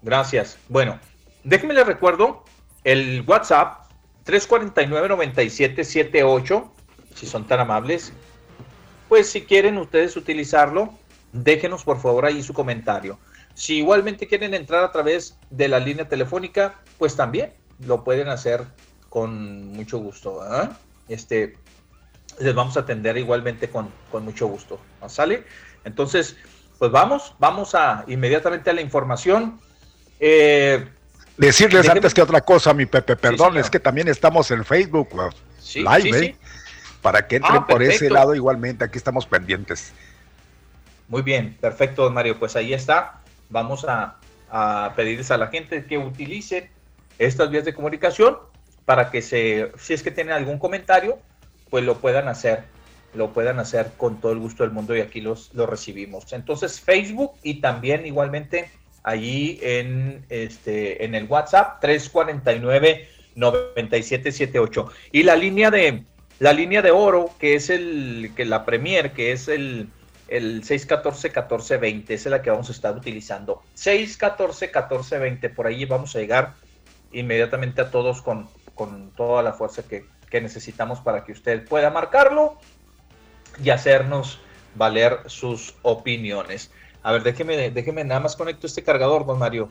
Gracias. 0.02 0.58
Bueno, 0.68 1.00
déjenme 1.42 1.72
les 1.72 1.86
recuerdo 1.86 2.44
el 2.84 3.24
WhatsApp 3.26 3.86
349-9778, 4.26 6.70
si 7.14 7.26
son 7.26 7.46
tan 7.46 7.60
amables. 7.60 8.12
Pues 9.08 9.30
si 9.30 9.46
quieren 9.46 9.78
ustedes 9.78 10.18
utilizarlo, 10.18 10.92
déjenos 11.32 11.82
por 11.82 11.98
favor 11.98 12.26
ahí 12.26 12.42
su 12.42 12.52
comentario. 12.52 13.18
Si 13.54 13.78
igualmente 13.78 14.26
quieren 14.26 14.52
entrar 14.52 14.84
a 14.84 14.92
través 14.92 15.38
de 15.48 15.68
la 15.68 15.78
línea 15.78 16.06
telefónica, 16.06 16.74
pues 16.98 17.16
también 17.16 17.54
lo 17.86 18.04
pueden 18.04 18.28
hacer 18.28 18.64
con 19.08 19.72
mucho 19.72 19.98
gusto. 19.98 20.40
¿verdad? 20.40 20.76
Este, 21.08 21.56
les 22.40 22.54
vamos 22.54 22.76
a 22.76 22.80
atender 22.80 23.16
igualmente 23.16 23.68
con, 23.70 23.88
con 24.10 24.24
mucho 24.24 24.46
gusto. 24.46 24.80
¿no 25.00 25.08
¿Sale? 25.08 25.44
Entonces, 25.84 26.36
pues 26.78 26.90
vamos, 26.90 27.34
vamos 27.38 27.74
a 27.74 28.04
inmediatamente 28.08 28.70
a 28.70 28.72
la 28.72 28.80
información. 28.80 29.60
Eh, 30.20 30.86
Decirles 31.36 31.84
Déjeme- 31.86 31.96
antes 31.96 32.14
que 32.14 32.22
otra 32.22 32.40
cosa, 32.40 32.72
mi 32.72 32.86
Pepe, 32.86 33.16
perdón, 33.16 33.56
es 33.58 33.68
que 33.68 33.80
también 33.80 34.06
estamos 34.08 34.50
en 34.52 34.64
Facebook 34.64 35.08
sí, 35.58 35.80
Live, 35.82 36.02
sí, 36.02 36.08
¿eh? 36.10 36.18
sí. 36.20 36.36
para 37.02 37.26
que 37.26 37.36
entren 37.36 37.56
Ah, 37.56 37.66
por 37.66 37.82
ese 37.82 38.08
lado 38.08 38.34
igualmente, 38.36 38.84
aquí 38.84 38.98
estamos 38.98 39.26
pendientes. 39.26 39.92
Muy 41.08 41.22
bien, 41.22 41.56
perfecto, 41.60 42.04
don 42.04 42.14
Mario. 42.14 42.38
Pues 42.38 42.54
ahí 42.56 42.72
está. 42.72 43.20
Vamos 43.50 43.84
a, 43.84 44.16
a 44.50 44.92
pedirles 44.96 45.30
a 45.32 45.36
la 45.36 45.48
gente 45.48 45.84
que 45.84 45.98
utilice 45.98 46.70
estas 47.18 47.50
vías 47.50 47.64
de 47.64 47.74
comunicación 47.74 48.36
para 48.84 49.10
que 49.10 49.22
se, 49.22 49.72
si 49.78 49.94
es 49.94 50.02
que 50.02 50.10
tienen 50.10 50.34
algún 50.34 50.58
comentario, 50.58 51.18
pues 51.70 51.84
lo 51.84 51.98
puedan 51.98 52.28
hacer, 52.28 52.64
lo 53.14 53.32
puedan 53.32 53.58
hacer 53.58 53.92
con 53.96 54.20
todo 54.20 54.32
el 54.32 54.38
gusto 54.38 54.62
del 54.62 54.72
mundo 54.72 54.96
y 54.96 55.00
aquí 55.00 55.20
los, 55.20 55.52
los 55.54 55.68
recibimos. 55.68 56.32
Entonces, 56.32 56.80
Facebook 56.80 57.32
y 57.42 57.60
también 57.60 58.06
igualmente 58.06 58.70
allí 59.02 59.58
en, 59.62 60.24
este, 60.28 61.04
en 61.04 61.14
el 61.14 61.24
WhatsApp 61.26 61.80
349 61.80 63.08
9778 63.36 64.90
y 65.10 65.24
la 65.24 65.34
línea 65.34 65.70
de 65.70 66.04
la 66.38 66.52
línea 66.52 66.82
de 66.82 66.92
oro 66.92 67.30
que 67.38 67.56
es 67.56 67.68
el 67.68 68.30
que 68.36 68.44
la 68.44 68.64
Premier 68.64 69.12
que 69.12 69.32
es 69.32 69.48
el 69.48 69.88
el 70.28 70.62
614-1420, 70.62 72.04
esa 72.08 72.14
es 72.14 72.26
la 72.26 72.42
que 72.42 72.50
vamos 72.50 72.68
a 72.68 72.72
estar 72.72 72.96
utilizando. 72.96 73.62
614-1420, 73.76 75.54
por 75.54 75.66
ahí 75.66 75.84
vamos 75.84 76.16
a 76.16 76.18
llegar 76.18 76.54
inmediatamente 77.14 77.80
a 77.80 77.90
todos 77.90 78.22
con, 78.22 78.48
con 78.74 79.10
toda 79.12 79.42
la 79.42 79.52
fuerza 79.52 79.82
que, 79.82 80.06
que 80.30 80.40
necesitamos 80.40 81.00
para 81.00 81.24
que 81.24 81.32
usted 81.32 81.66
pueda 81.66 81.90
marcarlo 81.90 82.58
y 83.62 83.70
hacernos 83.70 84.40
valer 84.74 85.20
sus 85.26 85.74
opiniones. 85.82 86.70
A 87.02 87.12
ver, 87.12 87.22
déjeme, 87.22 87.70
déjeme 87.70 88.04
nada 88.04 88.20
más 88.20 88.36
conecto 88.36 88.66
este 88.66 88.82
cargador, 88.82 89.26
don 89.26 89.38
Mario. 89.38 89.70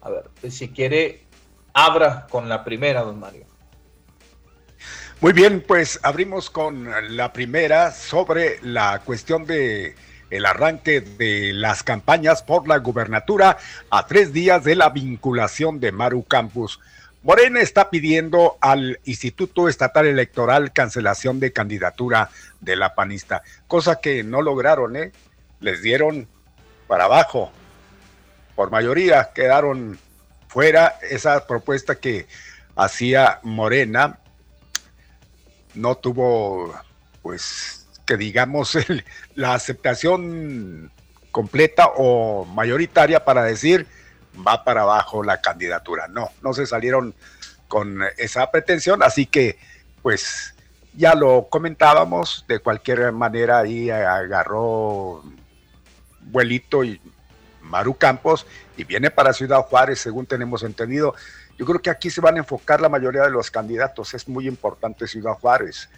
A 0.00 0.10
ver, 0.10 0.30
si 0.50 0.68
quiere, 0.68 1.26
abra 1.72 2.26
con 2.30 2.48
la 2.48 2.64
primera, 2.64 3.02
don 3.02 3.18
Mario. 3.18 3.46
Muy 5.20 5.32
bien, 5.32 5.64
pues 5.66 5.98
abrimos 6.02 6.50
con 6.50 7.16
la 7.16 7.32
primera 7.32 7.90
sobre 7.92 8.58
la 8.62 9.00
cuestión 9.04 9.44
de 9.46 9.94
el 10.30 10.46
arranque 10.46 11.00
de 11.00 11.52
las 11.52 11.82
campañas 11.82 12.42
por 12.42 12.66
la 12.68 12.78
gubernatura 12.78 13.58
a 13.90 14.06
tres 14.06 14.32
días 14.32 14.64
de 14.64 14.74
la 14.74 14.90
vinculación 14.90 15.80
de 15.80 15.92
Maru 15.92 16.24
Campus. 16.24 16.80
Morena 17.22 17.60
está 17.60 17.88
pidiendo 17.88 18.58
al 18.60 19.00
Instituto 19.04 19.68
Estatal 19.68 20.06
Electoral 20.06 20.72
cancelación 20.72 21.40
de 21.40 21.52
candidatura 21.52 22.30
de 22.60 22.76
la 22.76 22.94
panista, 22.94 23.42
cosa 23.66 24.00
que 24.00 24.22
no 24.22 24.42
lograron, 24.42 24.96
¿eh? 24.96 25.12
Les 25.60 25.80
dieron 25.82 26.28
para 26.86 27.04
abajo. 27.04 27.50
Por 28.54 28.70
mayoría 28.70 29.30
quedaron 29.34 29.98
fuera 30.48 30.98
esa 31.10 31.46
propuesta 31.46 31.94
que 31.94 32.26
hacía 32.76 33.40
Morena 33.42 34.18
no 35.74 35.96
tuvo, 35.96 36.74
pues, 37.22 37.83
que 38.06 38.16
digamos, 38.16 38.76
la 39.34 39.54
aceptación 39.54 40.90
completa 41.30 41.90
o 41.96 42.44
mayoritaria 42.44 43.24
para 43.24 43.42
decir 43.44 43.86
va 44.46 44.64
para 44.64 44.82
abajo 44.82 45.22
la 45.22 45.40
candidatura. 45.40 46.08
No, 46.08 46.30
no 46.42 46.52
se 46.52 46.66
salieron 46.66 47.14
con 47.68 48.02
esa 48.18 48.50
pretensión, 48.50 49.02
así 49.02 49.26
que, 49.26 49.58
pues, 50.02 50.54
ya 50.92 51.14
lo 51.14 51.48
comentábamos, 51.48 52.44
de 52.46 52.60
cualquier 52.60 53.10
manera 53.12 53.58
ahí 53.58 53.90
agarró 53.90 55.24
vuelito 56.20 56.84
y 56.84 57.00
Maru 57.62 57.94
Campos 57.94 58.46
y 58.76 58.84
viene 58.84 59.10
para 59.10 59.32
Ciudad 59.32 59.62
Juárez, 59.62 60.00
según 60.00 60.26
tenemos 60.26 60.62
entendido. 60.62 61.14
Yo 61.58 61.66
creo 61.66 61.80
que 61.80 61.90
aquí 61.90 62.10
se 62.10 62.20
van 62.20 62.36
a 62.36 62.38
enfocar 62.38 62.80
la 62.80 62.88
mayoría 62.88 63.22
de 63.22 63.30
los 63.30 63.50
candidatos. 63.50 64.14
Es 64.14 64.28
muy 64.28 64.46
importante 64.46 65.06
Ciudad 65.06 65.32
Juárez. 65.34 65.88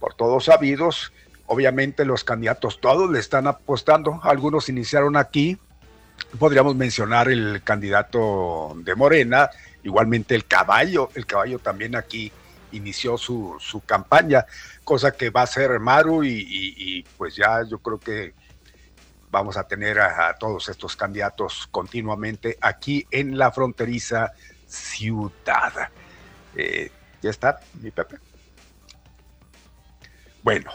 Por 0.00 0.14
todos 0.14 0.46
sabidos, 0.46 1.12
obviamente 1.46 2.04
los 2.04 2.24
candidatos 2.24 2.80
todos 2.80 3.10
le 3.10 3.20
están 3.20 3.46
apostando. 3.46 4.18
Algunos 4.24 4.68
iniciaron 4.68 5.16
aquí. 5.16 5.58
Podríamos 6.38 6.74
mencionar 6.74 7.28
el 7.28 7.62
candidato 7.62 8.72
de 8.76 8.94
Morena, 8.94 9.50
igualmente 9.84 10.34
el 10.34 10.46
caballo. 10.46 11.10
El 11.14 11.26
caballo 11.26 11.58
también 11.58 11.94
aquí 11.94 12.32
inició 12.72 13.18
su, 13.18 13.56
su 13.60 13.80
campaña, 13.80 14.46
cosa 14.84 15.12
que 15.12 15.30
va 15.30 15.42
a 15.42 15.46
ser 15.46 15.78
Maru 15.80 16.24
y, 16.24 17.04
pues 17.16 17.36
ya 17.36 17.62
yo 17.68 17.78
creo 17.78 17.98
que 17.98 18.34
vamos 19.30 19.56
a 19.56 19.64
tener 19.64 20.00
a, 20.00 20.36
todos 20.38 20.68
estos 20.68 20.96
candidatos 20.96 21.68
continuamente 21.70 22.58
aquí 22.60 23.06
en 23.10 23.38
la 23.38 23.52
fronteriza 23.52 24.32
ciudad. 24.66 25.90
Eh, 26.56 26.90
¿Ya 27.22 27.30
está, 27.30 27.60
mi 27.80 27.90
Pepe? 27.90 28.29
Bueno, 30.42 30.70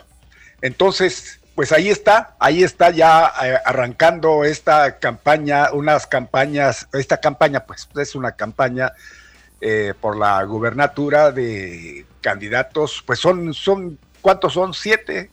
entonces, 0.61 1.39
pues 1.55 1.71
ahí 1.71 1.89
está, 1.89 2.35
ahí 2.39 2.63
está 2.63 2.89
ya 2.91 3.31
eh, 3.43 3.57
arrancando 3.65 4.43
esta 4.43 4.99
campaña, 4.99 5.71
unas 5.71 6.07
campañas, 6.07 6.87
esta 6.93 7.17
campaña, 7.17 7.65
pues 7.65 7.87
es 7.95 8.15
una 8.15 8.33
campaña 8.33 8.93
eh, 9.61 9.93
por 9.99 10.17
la 10.17 10.43
gubernatura 10.43 11.31
de 11.31 12.05
candidatos, 12.21 13.03
pues 13.05 13.19
son, 13.19 13.53
son, 13.53 13.97
¿cuántos 14.21 14.53
son? 14.53 14.73
Siete, 14.73 15.31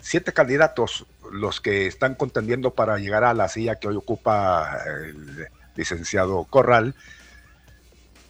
siete 0.00 0.32
candidatos 0.32 1.06
los 1.32 1.60
que 1.60 1.86
están 1.86 2.14
contendiendo 2.14 2.72
para 2.72 2.98
llegar 2.98 3.24
a 3.24 3.34
la 3.34 3.48
silla 3.48 3.76
que 3.76 3.88
hoy 3.88 3.96
ocupa 3.96 4.78
el 4.86 5.48
licenciado 5.76 6.44
Corral. 6.44 6.94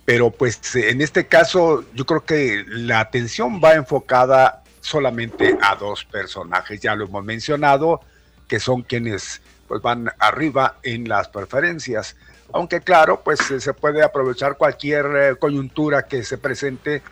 Pero 0.05 0.31
pues 0.31 0.74
en 0.74 1.01
este 1.01 1.26
caso 1.26 1.85
yo 1.95 2.05
creo 2.05 2.24
que 2.24 2.64
la 2.66 3.01
atención 3.01 3.61
va 3.62 3.74
enfocada 3.74 4.60
solamente 4.81 5.57
a 5.61 5.76
dos 5.76 6.05
personajes, 6.05 6.81
ya 6.81 6.95
lo 6.95 7.05
hemos 7.05 7.24
mencionado, 7.24 8.01
que 8.49 8.59
son 8.59 8.83
quienes 8.83 9.41
pues 9.68 9.81
van 9.83 10.11
arriba 10.18 10.78
en 10.83 11.09
las 11.09 11.28
preferencias. 11.28 12.16
Aunque 12.53 12.81
claro, 12.81 13.22
pues 13.22 13.39
se 13.41 13.74
puede 13.74 14.03
aprovechar 14.03 14.57
cualquier 14.57 15.07
eh, 15.16 15.37
coyuntura 15.39 16.07
que 16.07 16.24
se 16.24 16.39
presente 16.39 17.03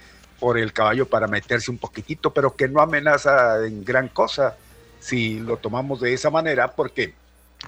por 0.41 0.59
el 0.59 0.73
caballo 0.73 1.07
para 1.07 1.29
meterse 1.29 1.71
un 1.71 1.79
poquitito, 1.79 2.33
pero 2.33 2.57
que 2.57 2.69
no 2.69 2.81
amenaza 2.81 3.65
en 3.65 3.85
gran 3.85 4.09
cosa 4.09 4.57
si 5.01 5.39
lo 5.39 5.57
tomamos 5.57 6.01
de 6.01 6.13
esa 6.13 6.31
manera, 6.31 6.73
porque 6.73 7.15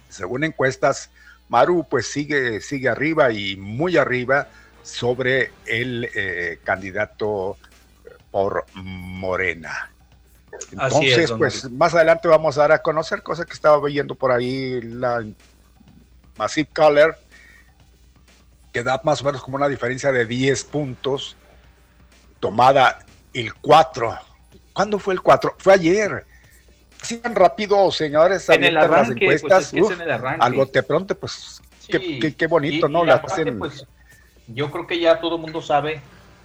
según 0.08 0.44
encuestas, 0.44 1.10
Maru 1.48 1.86
pues 1.88 2.06
sigue, 2.06 2.60
sigue 2.60 2.88
arriba 2.88 3.32
y 3.32 3.56
muy 3.56 3.96
arriba 3.96 4.48
sobre 4.82 5.50
el 5.66 6.08
eh, 6.14 6.58
candidato 6.64 7.56
por 8.30 8.64
Morena. 8.74 9.90
Entonces, 10.72 11.32
pues 11.32 11.70
más 11.70 11.94
adelante 11.94 12.28
vamos 12.28 12.58
a 12.58 12.62
dar 12.62 12.72
a 12.72 12.82
conocer 12.82 13.22
cosas 13.22 13.46
que 13.46 13.52
estaba 13.52 13.80
viendo 13.86 14.14
por 14.14 14.30
ahí 14.30 14.80
la 14.82 15.24
Massive 16.36 16.68
Color, 16.74 17.18
que 18.72 18.82
da 18.82 19.00
más 19.04 19.22
o 19.22 19.24
menos 19.24 19.42
como 19.42 19.56
una 19.56 19.68
diferencia 19.68 20.12
de 20.12 20.26
10 20.26 20.64
puntos, 20.64 21.36
tomada 22.40 23.04
el 23.32 23.54
4. 23.54 24.18
¿Cuándo 24.72 24.98
fue 24.98 25.14
el 25.14 25.22
4? 25.22 25.56
Fue 25.58 25.74
ayer. 25.74 26.24
Así 27.00 27.16
tan 27.16 27.34
rápido, 27.34 27.90
señores, 27.90 28.48
en 28.50 28.64
el 28.64 28.76
arranque, 28.76 29.26
las 29.26 29.42
pues, 29.42 29.72
encuestas. 29.72 30.38
algo 30.38 30.66
te 30.66 30.82
pronto, 30.82 31.14
pues 31.14 31.62
qué, 31.88 32.46
bonito, 32.46 32.88
¿no? 32.88 33.04
pues, 33.58 33.86
yo 34.48 34.70
creo 34.70 34.86
que 34.86 35.00
ya 35.00 35.18
todo 35.18 35.36
el 35.36 35.42
mundo 35.42 35.62
sabe, 35.62 36.02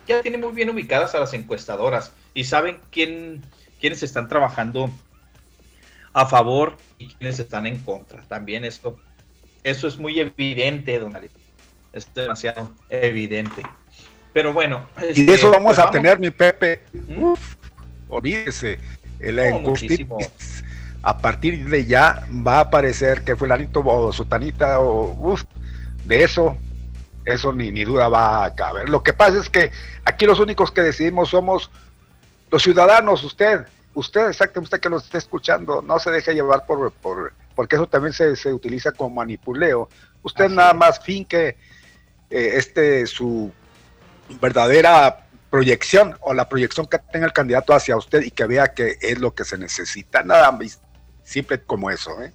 ya 0.08 0.22
tiene 0.22 0.38
muy 0.38 0.54
bien 0.54 0.70
ubicadas 0.70 1.16
a 1.16 1.20
las 1.20 1.34
encuestadoras 1.34 2.12
y 2.34 2.44
saben 2.44 2.80
quién 2.92 3.42
quienes 3.80 4.04
están 4.04 4.28
trabajando 4.28 4.90
a 6.14 6.26
favor 6.26 6.78
y 6.98 7.08
quienes 7.10 7.40
están 7.40 7.68
en 7.68 7.78
contra. 7.80 8.24
También 8.24 8.66
esto, 8.66 8.98
eso 9.64 9.88
es 9.88 9.98
muy 9.98 10.20
evidente, 10.20 10.98
don 10.98 11.16
Ali. 11.16 11.30
Es 11.94 12.12
demasiado 12.14 12.72
evidente. 12.90 13.62
Pero 14.34 14.54
bueno. 14.54 14.88
y 15.14 15.24
de 15.24 15.34
eso 15.34 15.48
este, 15.48 15.58
vamos 15.58 15.76
pues 15.76 15.88
a 15.88 15.92
tener, 15.92 16.20
mi 16.20 16.32
Pepe. 16.32 16.82
Uf, 17.16 17.56
olvídese. 18.10 18.80
El 19.20 19.40
a 21.02 21.18
partir 21.20 21.70
de 21.70 21.86
ya 21.86 22.28
va 22.46 22.58
a 22.58 22.62
aparecer 22.62 23.20
que 23.20 23.36
fue 23.36 23.48
fulanito 23.48 23.82
o 23.86 24.12
sutanita 24.12 24.80
o 24.80 25.16
uf, 25.20 25.44
de 26.04 26.24
eso, 26.24 26.58
eso 27.26 27.52
ni, 27.52 27.72
ni 27.72 27.84
duda 27.84 28.08
va 28.08 28.46
a 28.46 28.56
caber. 28.56 28.90
Lo 28.90 29.04
que 29.04 29.14
pasa 29.14 29.40
es 29.40 29.50
que 29.50 29.72
aquí 30.06 30.26
los 30.26 30.40
únicos 30.40 30.72
que 30.72 30.82
decidimos 30.82 31.30
somos 31.30 31.72
los 32.52 32.64
ciudadanos, 32.64 33.24
usted, 33.24 33.66
usted 33.94 34.30
exactamente 34.30 34.68
usted 34.68 34.80
que 34.80 34.90
nos 34.90 35.04
está 35.04 35.18
escuchando, 35.18 35.82
no 35.82 36.00
se 36.00 36.12
deje 36.12 36.34
llevar 36.34 36.66
por, 36.66 36.92
por 36.92 37.34
porque 37.56 37.76
eso 37.76 37.88
también 37.88 38.14
se, 38.14 38.36
se 38.36 38.54
utiliza 38.54 38.92
como 38.92 39.16
manipuleo. 39.16 39.90
Usted 40.22 40.50
nada 40.50 40.74
más 40.74 41.00
finque 41.00 41.58
eh, 42.30 42.52
este 42.56 43.08
su 43.08 43.52
verdadera 44.42 45.28
proyección 45.50 46.18
o 46.22 46.34
la 46.34 46.50
proyección 46.50 46.86
que 46.86 47.00
tenga 47.00 47.26
el 47.28 47.34
candidato 47.34 47.74
hacia 47.74 47.96
usted 47.96 48.24
y 48.24 48.32
que 48.32 48.46
vea 48.46 48.74
que 48.74 48.98
es 49.00 49.20
lo 49.20 49.34
que 49.34 49.46
se 49.46 49.58
necesita. 49.58 50.22
Nada 50.24 50.52
más 50.52 50.82
simple 51.24 51.62
como 51.62 51.90
eso. 51.90 52.22
¿eh? 52.22 52.34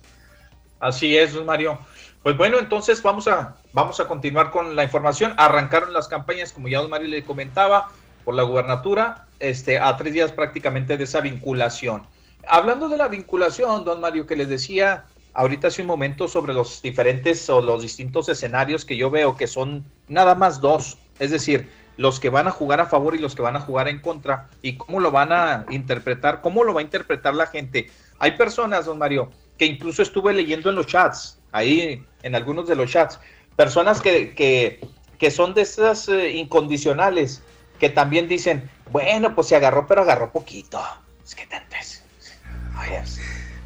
Así 0.79 1.17
es, 1.17 1.35
Mario. 1.45 1.79
Pues 2.23 2.37
bueno, 2.37 2.59
entonces 2.59 3.03
vamos 3.03 3.29
a, 3.29 3.57
vamos 3.73 3.99
a 3.99 4.07
continuar 4.07 4.51
con 4.51 4.77
la 4.77 4.85
información. 4.85 5.33
Arrancaron 5.39 5.93
las 5.95 6.07
campañas, 6.07 6.53
como 6.53 6.69
ya 6.69 6.81
don 6.81 6.91
Mario 6.91 7.09
le 7.09 7.25
comentaba, 7.25 7.89
por 8.25 8.35
la 8.35 8.43
gubernatura 8.43 9.27
este, 9.39 9.79
a 9.79 9.97
tres 9.97 10.13
días 10.13 10.33
prácticamente 10.33 10.99
de 10.99 11.05
esa 11.05 11.21
vinculación. 11.21 12.03
Hablando 12.47 12.89
de 12.89 12.99
la 12.99 13.09
vinculación, 13.09 13.85
don 13.85 14.01
Mario, 14.01 14.27
que 14.27 14.37
les 14.37 14.49
decía 14.49 15.05
ahorita 15.33 15.69
hace 15.69 15.83
un 15.83 15.89
momento 15.89 16.29
sobre 16.29 16.53
los 16.53 16.83
diferentes 16.83 17.49
o 17.49 17.63
los 17.63 17.83
distintos 17.83 18.29
escenarios 18.29 18.85
que 18.85 18.97
yo 18.97 19.11
veo 19.11 19.37
que 19.37 19.47
son 19.47 19.85
nada 20.09 20.35
más 20.35 20.61
dos, 20.61 20.99
es 21.19 21.31
decir, 21.31 21.71
los 21.97 22.19
que 22.19 22.31
van 22.31 22.49
a 22.49 22.51
jugar 22.51 22.81
a 22.81 22.87
favor 22.87 23.15
y 23.15 23.19
los 23.19 23.35
que 23.35 23.43
van 23.43 23.57
a 23.57 23.61
jugar 23.61 23.89
en 23.89 24.01
contra 24.01 24.49
y 24.63 24.77
cómo 24.77 25.01
lo 25.01 25.11
van 25.11 25.33
a 25.33 25.67
interpretar, 25.71 26.41
cómo 26.41 26.65
lo 26.65 26.75
va 26.75 26.81
a 26.81 26.85
interpretar 26.85 27.35
la 27.35 27.47
gente. 27.47 27.91
Hay 28.19 28.33
personas, 28.33 28.87
don 28.87 28.99
Mario, 28.99 29.31
que 29.59 29.67
incluso 29.67 30.03
estuve 30.03 30.33
leyendo 30.33 30.71
en 30.71 30.77
los 30.77 30.87
chats, 30.87 31.40
ahí 31.53 32.05
en 32.23 32.35
algunos 32.35 32.69
de 32.69 32.77
los 32.77 32.91
chats, 32.91 33.19
personas 33.57 34.01
que, 34.01 34.35
que, 34.35 34.81
que 35.19 35.31
son 35.31 35.55
de 35.55 35.63
esas 35.63 36.09
eh, 36.09 36.31
incondicionales, 36.31 37.43
que 37.79 37.89
también 37.89 38.29
dicen, 38.29 38.71
bueno, 38.91 39.35
pues 39.35 39.49
se 39.49 39.57
agarró, 39.57 39.87
pero 39.87 40.03
agarró 40.03 40.31
poquito. 40.31 40.81
Es 41.25 41.35
que 41.35 41.47
tanto 41.47 41.77
es. 41.77 42.03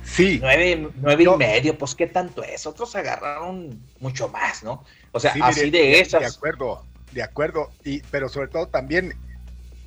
sí. 0.05 0.39
Nueve, 0.41 0.89
nueve 0.97 1.25
y 1.25 1.37
medio, 1.37 1.79
pues 1.79 1.95
qué 1.95 2.07
tanto 2.07 2.43
es. 2.43 2.67
Otros 2.67 2.95
agarraron 2.95 3.81
mucho 4.01 4.29
más, 4.29 4.63
¿no? 4.63 4.85
O 5.13 5.21
sea, 5.21 5.35
así 5.43 5.71
de 5.71 6.01
esas. 6.01 6.21
De 6.21 6.27
acuerdo, 6.27 6.85
de 7.13 7.23
acuerdo. 7.23 7.71
Y, 7.85 8.01
pero 8.11 8.29
sobre 8.29 8.49
todo 8.49 8.69
también, 8.69 9.15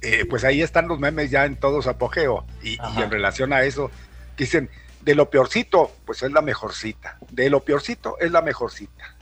eh, 0.01 0.25
pues 0.29 0.43
ahí 0.43 0.61
están 0.61 0.87
los 0.87 0.99
memes 0.99 1.31
ya 1.31 1.45
en 1.45 1.55
todo 1.55 1.81
su 1.81 1.89
apogeo. 1.89 2.45
Y, 2.63 2.77
y, 2.97 3.01
en 3.01 3.11
relación 3.11 3.53
a 3.53 3.63
eso, 3.63 3.91
dicen, 4.37 4.69
de 5.07 5.15
lo 5.15 5.29
peorcito, 5.29 5.89
pues 6.05 6.21
es 6.21 6.33
la 6.33 6.41
mejorcita. 6.41 7.17
De 7.31 7.49
lo 7.49 7.61
peorcito 7.61 8.17
es 8.19 8.29
la 8.29 8.41
mejorcita. 8.41 9.15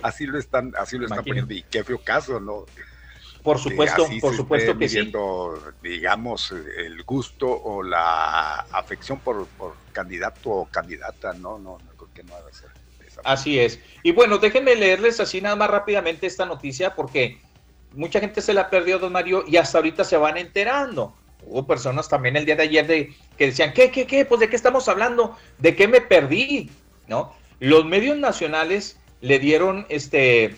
Así 0.00 0.26
lo 0.26 0.38
están, 0.38 0.72
así 0.78 0.96
lo 0.96 1.06
están 1.06 1.24
poniendo. 1.24 1.52
Y 1.52 1.64
qué 1.64 1.82
feo 1.82 1.98
caso, 1.98 2.38
¿no? 2.38 2.66
Por 3.42 3.58
supuesto, 3.58 4.06
por 4.20 4.36
supuesto 4.36 4.78
que 4.78 4.88
sí. 4.88 5.12
digamos, 5.82 6.52
el 6.52 7.02
gusto 7.02 7.48
o 7.50 7.82
la 7.82 8.60
afección 8.70 9.18
por, 9.18 9.48
candidato 9.90 10.50
o 10.50 10.66
candidata, 10.66 11.32
no, 11.32 11.58
no, 11.58 11.78
no 11.78 11.90
creo 11.96 12.10
que 12.14 12.22
no 12.22 12.36
debe 12.36 12.52
ser. 12.52 12.68
Así 13.24 13.58
es. 13.58 13.80
Y 14.04 14.12
bueno, 14.12 14.38
déjenme 14.38 14.76
leerles 14.76 15.18
así 15.18 15.40
nada 15.40 15.56
más 15.56 15.68
rápidamente 15.68 16.28
esta 16.28 16.46
noticia 16.46 16.94
porque 16.94 17.40
mucha 17.92 18.20
gente 18.20 18.40
se 18.40 18.54
la 18.54 18.70
perdió, 18.70 19.00
don 19.00 19.12
Mario, 19.12 19.42
y 19.48 19.56
hasta 19.56 19.78
ahorita 19.78 20.04
se 20.04 20.16
van 20.16 20.36
enterando. 20.36 21.12
Hubo 21.48 21.66
personas 21.66 22.08
también 22.08 22.36
el 22.36 22.44
día 22.44 22.56
de 22.56 22.62
ayer 22.64 22.86
de, 22.86 23.14
que 23.36 23.46
decían, 23.46 23.72
¿qué, 23.72 23.90
qué, 23.90 24.06
qué? 24.06 24.24
Pues 24.24 24.40
de 24.40 24.50
qué 24.50 24.56
estamos 24.56 24.86
hablando, 24.88 25.36
de 25.58 25.74
qué 25.74 25.88
me 25.88 26.00
perdí, 26.00 26.70
¿no? 27.06 27.32
Los 27.58 27.86
medios 27.86 28.18
nacionales 28.18 28.98
le 29.22 29.38
dieron, 29.38 29.86
este, 29.88 30.56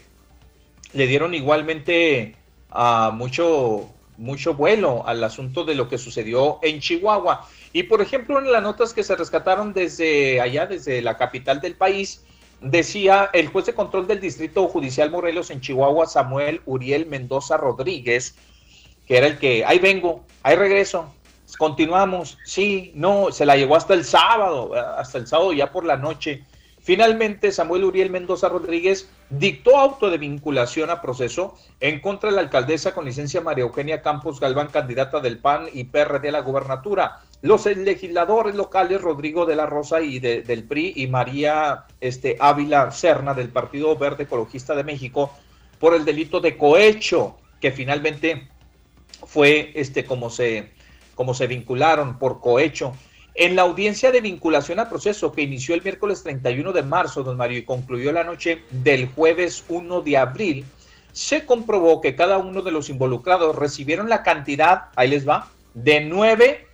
le 0.93 1.07
dieron 1.07 1.33
igualmente 1.35 2.35
a 2.71 3.13
mucho, 3.15 3.89
mucho 4.17 4.55
vuelo 4.55 5.07
al 5.07 5.23
asunto 5.23 5.65
de 5.65 5.77
lo 5.77 5.89
que 5.89 5.97
sucedió 5.97 6.59
en 6.63 6.81
Chihuahua. 6.81 7.49
Y 7.73 7.85
por 7.85 8.03
ejemplo, 8.03 8.39
en 8.39 8.51
las 8.51 8.63
notas 8.63 8.93
que 8.93 9.05
se 9.05 9.15
rescataron 9.15 9.73
desde 9.73 10.41
allá, 10.41 10.67
desde 10.67 11.03
la 11.03 11.17
capital 11.17 11.61
del 11.61 11.77
país, 11.77 12.25
decía 12.61 13.31
el 13.33 13.49
juez 13.49 13.67
de 13.67 13.75
control 13.75 14.07
del 14.07 14.21
Distrito 14.21 14.67
Judicial 14.69 15.11
Morelos 15.11 15.51
en 15.51 15.61
Chihuahua, 15.61 16.07
Samuel 16.07 16.61
Uriel 16.67 17.07
Mendoza 17.07 17.57
Rodríguez, 17.57 18.35
que 19.11 19.17
era 19.17 19.27
el 19.27 19.39
que, 19.39 19.65
ahí 19.65 19.81
vengo, 19.81 20.25
ahí 20.45 20.55
regreso, 20.55 21.13
continuamos, 21.59 22.39
sí, 22.45 22.93
no, 22.95 23.33
se 23.33 23.45
la 23.45 23.57
llevó 23.57 23.75
hasta 23.75 23.93
el 23.93 24.05
sábado, 24.05 24.73
hasta 24.73 25.19
el 25.19 25.27
sábado 25.27 25.53
ya 25.53 25.73
por 25.73 25.85
la 25.85 25.97
noche. 25.97 26.45
Finalmente, 26.81 27.51
Samuel 27.51 27.83
Uriel 27.83 28.11
Mendoza 28.11 28.49
Rodríguez 28.49 29.11
dictó 29.29 29.77
auto 29.77 30.11
de 30.11 30.19
vinculación 30.19 30.91
a 30.91 31.03
proceso 31.03 31.59
en 31.81 31.99
contra 31.99 32.31
de 32.31 32.37
la 32.37 32.43
alcaldesa 32.43 32.95
con 32.95 33.05
licencia 33.05 33.41
María 33.41 33.65
Eugenia 33.65 34.01
Campos 34.01 34.39
Galván, 34.39 34.69
candidata 34.69 35.19
del 35.19 35.39
PAN 35.39 35.67
y 35.73 35.83
PRD 35.83 36.29
a 36.29 36.33
la 36.33 36.43
gubernatura. 36.43 37.19
Los 37.43 37.67
legisladores 37.67 38.55
locales 38.55 39.03
Rodrigo 39.03 39.45
de 39.45 39.57
la 39.57 39.67
Rosa 39.67 40.01
y 40.03 40.21
del 40.21 40.63
PRI 40.69 40.93
y 40.95 41.09
María 41.09 41.87
este, 42.01 42.37
Ávila 42.39 42.93
Serna 42.93 43.35
del 43.35 43.49
Partido 43.49 43.97
Verde 43.97 44.23
Ecologista 44.23 44.77
de 44.77 44.85
México 44.85 45.33
por 45.81 45.97
el 45.97 46.05
delito 46.05 46.39
de 46.39 46.57
cohecho, 46.57 47.39
que 47.61 47.73
finalmente 47.73 48.49
fue 49.27 49.73
este, 49.75 50.05
como, 50.05 50.31
se, 50.31 50.71
como 51.15 51.35
se 51.35 51.47
vincularon 51.47 52.19
por 52.19 52.41
cohecho. 52.41 52.93
En 53.35 53.57
la 53.57 53.63
audiencia 53.63 54.11
de 54.11 54.21
vinculación 54.21 54.81
a 54.81 54.89
proceso 54.89 55.33
que 55.33 55.43
inició 55.43 55.75
el 55.75 55.83
miércoles 55.83 56.23
31 56.23 56.73
de 56.73 56.83
marzo, 56.83 57.23
don 57.23 57.37
Mario, 57.37 57.59
y 57.59 57.65
concluyó 57.65 58.13
la 58.13 58.25
noche 58.25 58.63
del 58.71 59.09
jueves 59.09 59.65
1 59.69 60.01
de 60.03 60.17
abril, 60.17 60.65
se 61.13 61.45
comprobó 61.45 62.01
que 62.01 62.15
cada 62.17 62.39
uno 62.39 62.63
de 62.63 62.71
los 62.71 62.89
involucrados 62.89 63.57
recibieron 63.57 64.09
la 64.09 64.23
cantidad, 64.23 64.87
ahí 64.97 65.09
les 65.09 65.29
va, 65.29 65.51
de 65.75 66.01
9, 66.01 66.67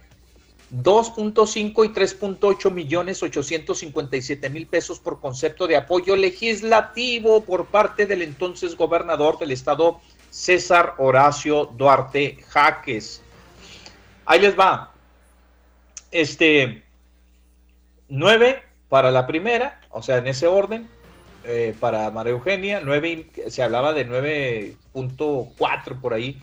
2.5 0.72 1.84
y 1.84 1.88
3.8 1.88 2.72
millones 2.72 3.22
857 3.22 4.50
mil 4.50 4.66
pesos 4.66 4.98
por 4.98 5.20
concepto 5.20 5.66
de 5.66 5.76
apoyo 5.76 6.16
legislativo 6.16 7.42
por 7.44 7.66
parte 7.66 8.06
del 8.06 8.22
entonces 8.22 8.76
gobernador 8.76 9.38
del 9.38 9.52
estado 9.52 10.00
César 10.30 10.94
Horacio 10.98 11.66
Duarte 11.66 12.38
Jaques. 12.48 13.22
Ahí 14.24 14.40
les 14.40 14.58
va. 14.58 14.92
Este, 16.10 16.82
9 18.08 18.62
para 18.88 19.10
la 19.10 19.26
primera, 19.26 19.80
o 19.90 20.02
sea, 20.02 20.18
en 20.18 20.28
ese 20.28 20.46
orden, 20.46 20.88
eh, 21.44 21.74
para 21.78 22.10
María 22.10 22.32
Eugenia, 22.32 22.80
9, 22.82 23.30
se 23.48 23.62
hablaba 23.62 23.92
de 23.92 24.06
9.4 24.08 26.00
por 26.00 26.14
ahí, 26.14 26.40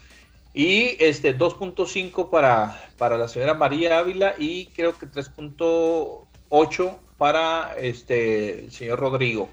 y 0.53 0.95
este 0.99 1.37
2.5 1.37 2.29
para, 2.29 2.79
para 2.97 3.17
la 3.17 3.27
señora 3.27 3.53
María 3.53 3.97
Ávila 3.99 4.35
y 4.37 4.67
creo 4.67 4.97
que 4.97 5.07
3.8 5.07 6.97
para 7.17 7.75
este, 7.77 8.65
el 8.65 8.71
señor 8.71 8.99
Rodrigo. 8.99 9.49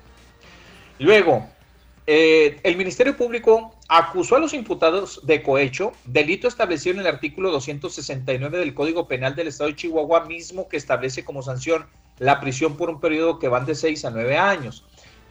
Luego, 0.99 1.49
eh, 2.07 2.61
el 2.63 2.77
Ministerio 2.77 3.17
Público 3.17 3.75
acusó 3.91 4.37
a 4.37 4.39
los 4.39 4.55
imputados 4.55 5.21
de 5.27 5.43
cohecho, 5.43 5.91
delito 6.05 6.47
establecido 6.47 6.95
en 6.95 7.01
el 7.01 7.09
artículo 7.09 7.51
269 7.51 8.59
del 8.59 8.73
Código 8.73 9.09
Penal 9.09 9.35
del 9.35 9.49
Estado 9.49 9.69
de 9.69 9.77
Chihuahua, 9.77 10.27
mismo 10.27 10.69
que 10.69 10.77
establece 10.77 11.25
como 11.25 11.43
sanción 11.43 11.87
la 12.21 12.39
prisión 12.39 12.77
por 12.77 12.89
un 12.89 13.01
periodo 13.01 13.41
que 13.41 13.49
van 13.49 13.67
de 13.67 13.75
6 13.75 14.05
a 14.05 14.11
9 14.11 14.39
años. 14.39 14.85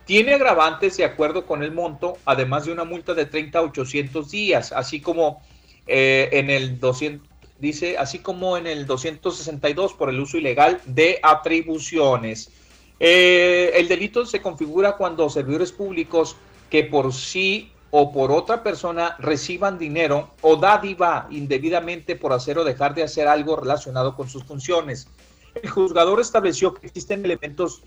Tiene 0.04 0.34
agravantes 0.34 0.98
de 0.98 1.06
acuerdo 1.06 1.46
con 1.46 1.64
el 1.64 1.72
monto, 1.72 2.18
además 2.26 2.66
de 2.66 2.74
una 2.74 2.84
multa 2.84 3.14
de 3.14 3.26
30 3.26 3.60
a 3.60 3.62
800 3.62 4.30
días, 4.30 4.74
así 4.74 5.00
como 5.00 5.42
eh, 5.88 6.28
en 6.34 6.50
el 6.50 6.82
200, 6.82 7.26
dice, 7.60 7.98
así 7.98 8.20
como 8.20 8.58
en 8.58 8.68
el 8.68 8.86
262 8.86 9.94
por 9.94 10.10
el 10.10 10.20
uso 10.20 10.38
ilegal 10.38 10.82
de 10.86 11.18
atribuciones. 11.24 12.52
Eh, 13.00 13.72
el 13.76 13.88
delito 13.88 14.26
se 14.26 14.42
configura 14.42 14.98
cuando 14.98 15.30
servidores 15.30 15.72
públicos 15.72 16.36
que 16.70 16.84
por 16.84 17.14
sí 17.14 17.72
o 17.92 18.12
por 18.12 18.32
otra 18.32 18.64
persona 18.64 19.16
reciban 19.20 19.78
dinero 19.78 20.32
o 20.42 20.56
dádiva 20.56 21.28
indebidamente 21.32 22.16
por 22.16 22.34
hacer 22.34 22.58
o 22.58 22.64
dejar 22.64 22.94
de 22.94 23.04
hacer 23.04 23.28
algo 23.28 23.56
relacionado 23.56 24.16
con 24.16 24.30
sus 24.30 24.44
funciones. 24.44 25.08
El 25.56 25.70
juzgador 25.70 26.20
estableció 26.20 26.74
que 26.74 26.88
existen 26.88 27.26
elementos 27.26 27.82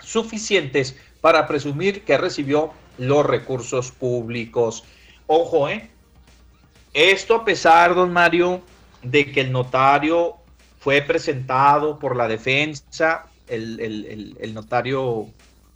suficientes 0.00 0.96
para 1.20 1.46
presumir 1.46 2.04
que 2.04 2.18
recibió 2.18 2.70
los 2.98 3.24
recursos 3.24 3.90
públicos. 3.92 4.84
Ojo, 5.26 5.68
¿eh? 5.68 5.90
Esto 6.94 7.36
a 7.36 7.44
pesar, 7.44 7.94
don 7.94 8.12
Mario, 8.12 8.62
de 9.02 9.30
que 9.30 9.42
el 9.42 9.52
notario 9.52 10.36
fue 10.80 11.02
presentado 11.02 11.98
por 11.98 12.16
la 12.16 12.26
defensa, 12.26 13.26
el, 13.46 14.52
notario, 14.54 15.26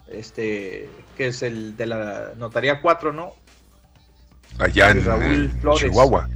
este, 0.09 0.89
que 1.17 1.29
es 1.29 1.43
el 1.43 1.77
de 1.77 1.87
la 1.87 2.33
notaría 2.37 2.81
4, 2.81 3.13
¿no? 3.13 3.42
Allá 4.59 4.91
en, 4.91 5.53
Chihuahua. 5.77 6.29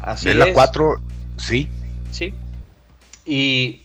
Así 0.00 0.28
de 0.28 0.34
la 0.34 0.52
4, 0.52 1.00
sí. 1.36 1.68
Sí. 2.10 2.34
Y, 3.24 3.82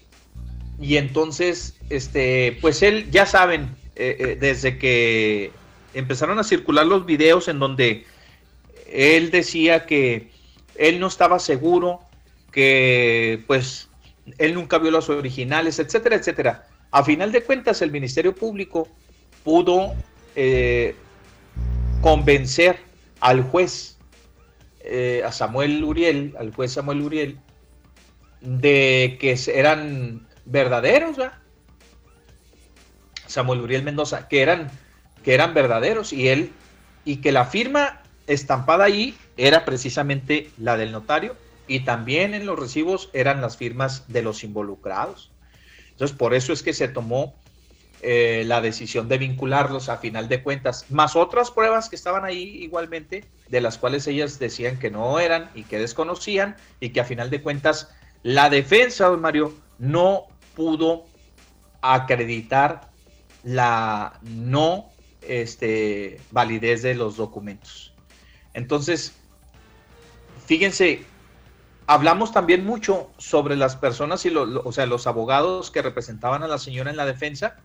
y 0.80 0.98
entonces, 0.98 1.76
este, 1.90 2.58
pues 2.62 2.84
él, 2.84 3.10
ya 3.12 3.26
saben, 3.26 3.76
eh, 3.96 4.16
eh, 4.20 4.38
desde 4.40 4.78
que 4.78 5.52
empezaron 5.94 6.40
a 6.40 6.44
circular 6.44 6.86
los 6.86 7.06
videos 7.06 7.48
en 7.48 7.60
donde 7.60 8.06
él 8.92 9.32
decía 9.32 9.86
que 9.86 10.32
él 10.76 11.00
no 11.00 11.08
estaba 11.08 11.40
seguro, 11.40 12.02
que 12.52 13.44
pues 13.48 13.90
él 14.38 14.54
nunca 14.54 14.78
vio 14.78 14.92
los 14.92 15.10
originales, 15.10 15.80
etcétera, 15.80 16.16
etcétera. 16.16 16.68
A 16.92 17.04
final 17.04 17.32
de 17.32 17.44
cuentas, 17.44 17.82
el 17.82 17.92
Ministerio 17.92 18.34
Público 18.34 18.88
pudo 19.44 19.94
eh, 20.36 20.96
convencer 22.02 22.80
al 23.20 23.44
juez, 23.44 23.98
eh, 24.82 25.24
a 25.26 25.32
Samuel 25.32 25.84
Uriel, 25.84 26.36
al 26.40 26.54
juez 26.54 26.74
Samuel 26.74 27.02
Uriel, 27.02 27.40
de 28.42 29.18
que 29.20 29.38
eran 29.54 30.28
verdaderos, 30.46 31.18
Samuel 33.28 33.62
Uriel 33.62 33.84
Mendoza, 33.84 34.28
que 34.28 34.42
eran, 34.42 34.72
que 35.24 35.34
eran 35.34 35.54
verdaderos 35.54 36.14
y 36.14 36.30
él, 36.30 36.52
y 37.06 37.18
que 37.18 37.32
la 37.32 37.46
firma 37.46 38.02
estampada 38.28 38.86
ahí 38.86 39.18
era 39.38 39.66
precisamente 39.66 40.52
la 40.58 40.78
del 40.78 40.92
notario 40.92 41.36
y 41.68 41.82
también 41.82 42.34
en 42.34 42.46
los 42.46 42.60
recibos 42.60 43.10
eran 43.14 43.42
las 43.42 43.56
firmas 43.56 44.06
de 44.08 44.24
los 44.24 44.44
involucrados. 44.44 45.32
Entonces, 45.92 46.18
por 46.18 46.34
eso 46.34 46.52
es 46.52 46.64
que 46.64 46.74
se 46.74 46.88
tomó 46.88 47.36
eh, 48.02 48.44
la 48.46 48.62
decisión 48.62 49.08
de 49.10 49.18
vincularlos 49.18 49.90
a 49.90 49.98
final 49.98 50.30
de 50.30 50.42
cuentas, 50.42 50.86
más 50.90 51.16
otras 51.16 51.52
pruebas 51.52 51.90
que 51.90 51.96
estaban 51.96 52.24
ahí 52.24 52.64
igualmente, 52.64 53.26
de 53.50 53.62
las 53.62 53.78
cuales 53.78 54.08
ellas 54.08 54.40
decían 54.40 54.80
que 54.80 54.90
no 54.90 55.20
eran 55.20 55.50
y 55.54 55.64
que 55.64 55.80
desconocían 55.80 56.56
y 56.80 56.90
que 56.90 57.02
a 57.02 57.06
final 57.06 57.30
de 57.30 57.42
cuentas 57.42 57.90
la 58.24 58.50
defensa, 58.50 59.08
don 59.08 59.22
Mario, 59.22 59.54
no 59.78 60.28
pudo 60.56 61.06
acreditar 61.82 62.90
la 63.44 64.20
no 64.22 64.90
este, 65.22 66.20
validez 66.32 66.82
de 66.82 66.96
los 66.96 67.18
documentos. 67.18 67.94
Entonces, 68.54 69.14
fíjense, 70.46 71.04
hablamos 71.88 72.32
también 72.32 72.66
mucho 72.66 73.10
sobre 73.18 73.56
las 73.56 73.76
personas 73.76 74.26
y 74.26 74.36
o 74.36 74.72
sea, 74.72 74.86
los 74.86 75.08
abogados 75.08 75.72
que 75.72 75.82
representaban 75.82 76.44
a 76.44 76.48
la 76.48 76.58
señora 76.58 76.92
en 76.92 76.98
la 76.98 77.06
defensa, 77.06 77.58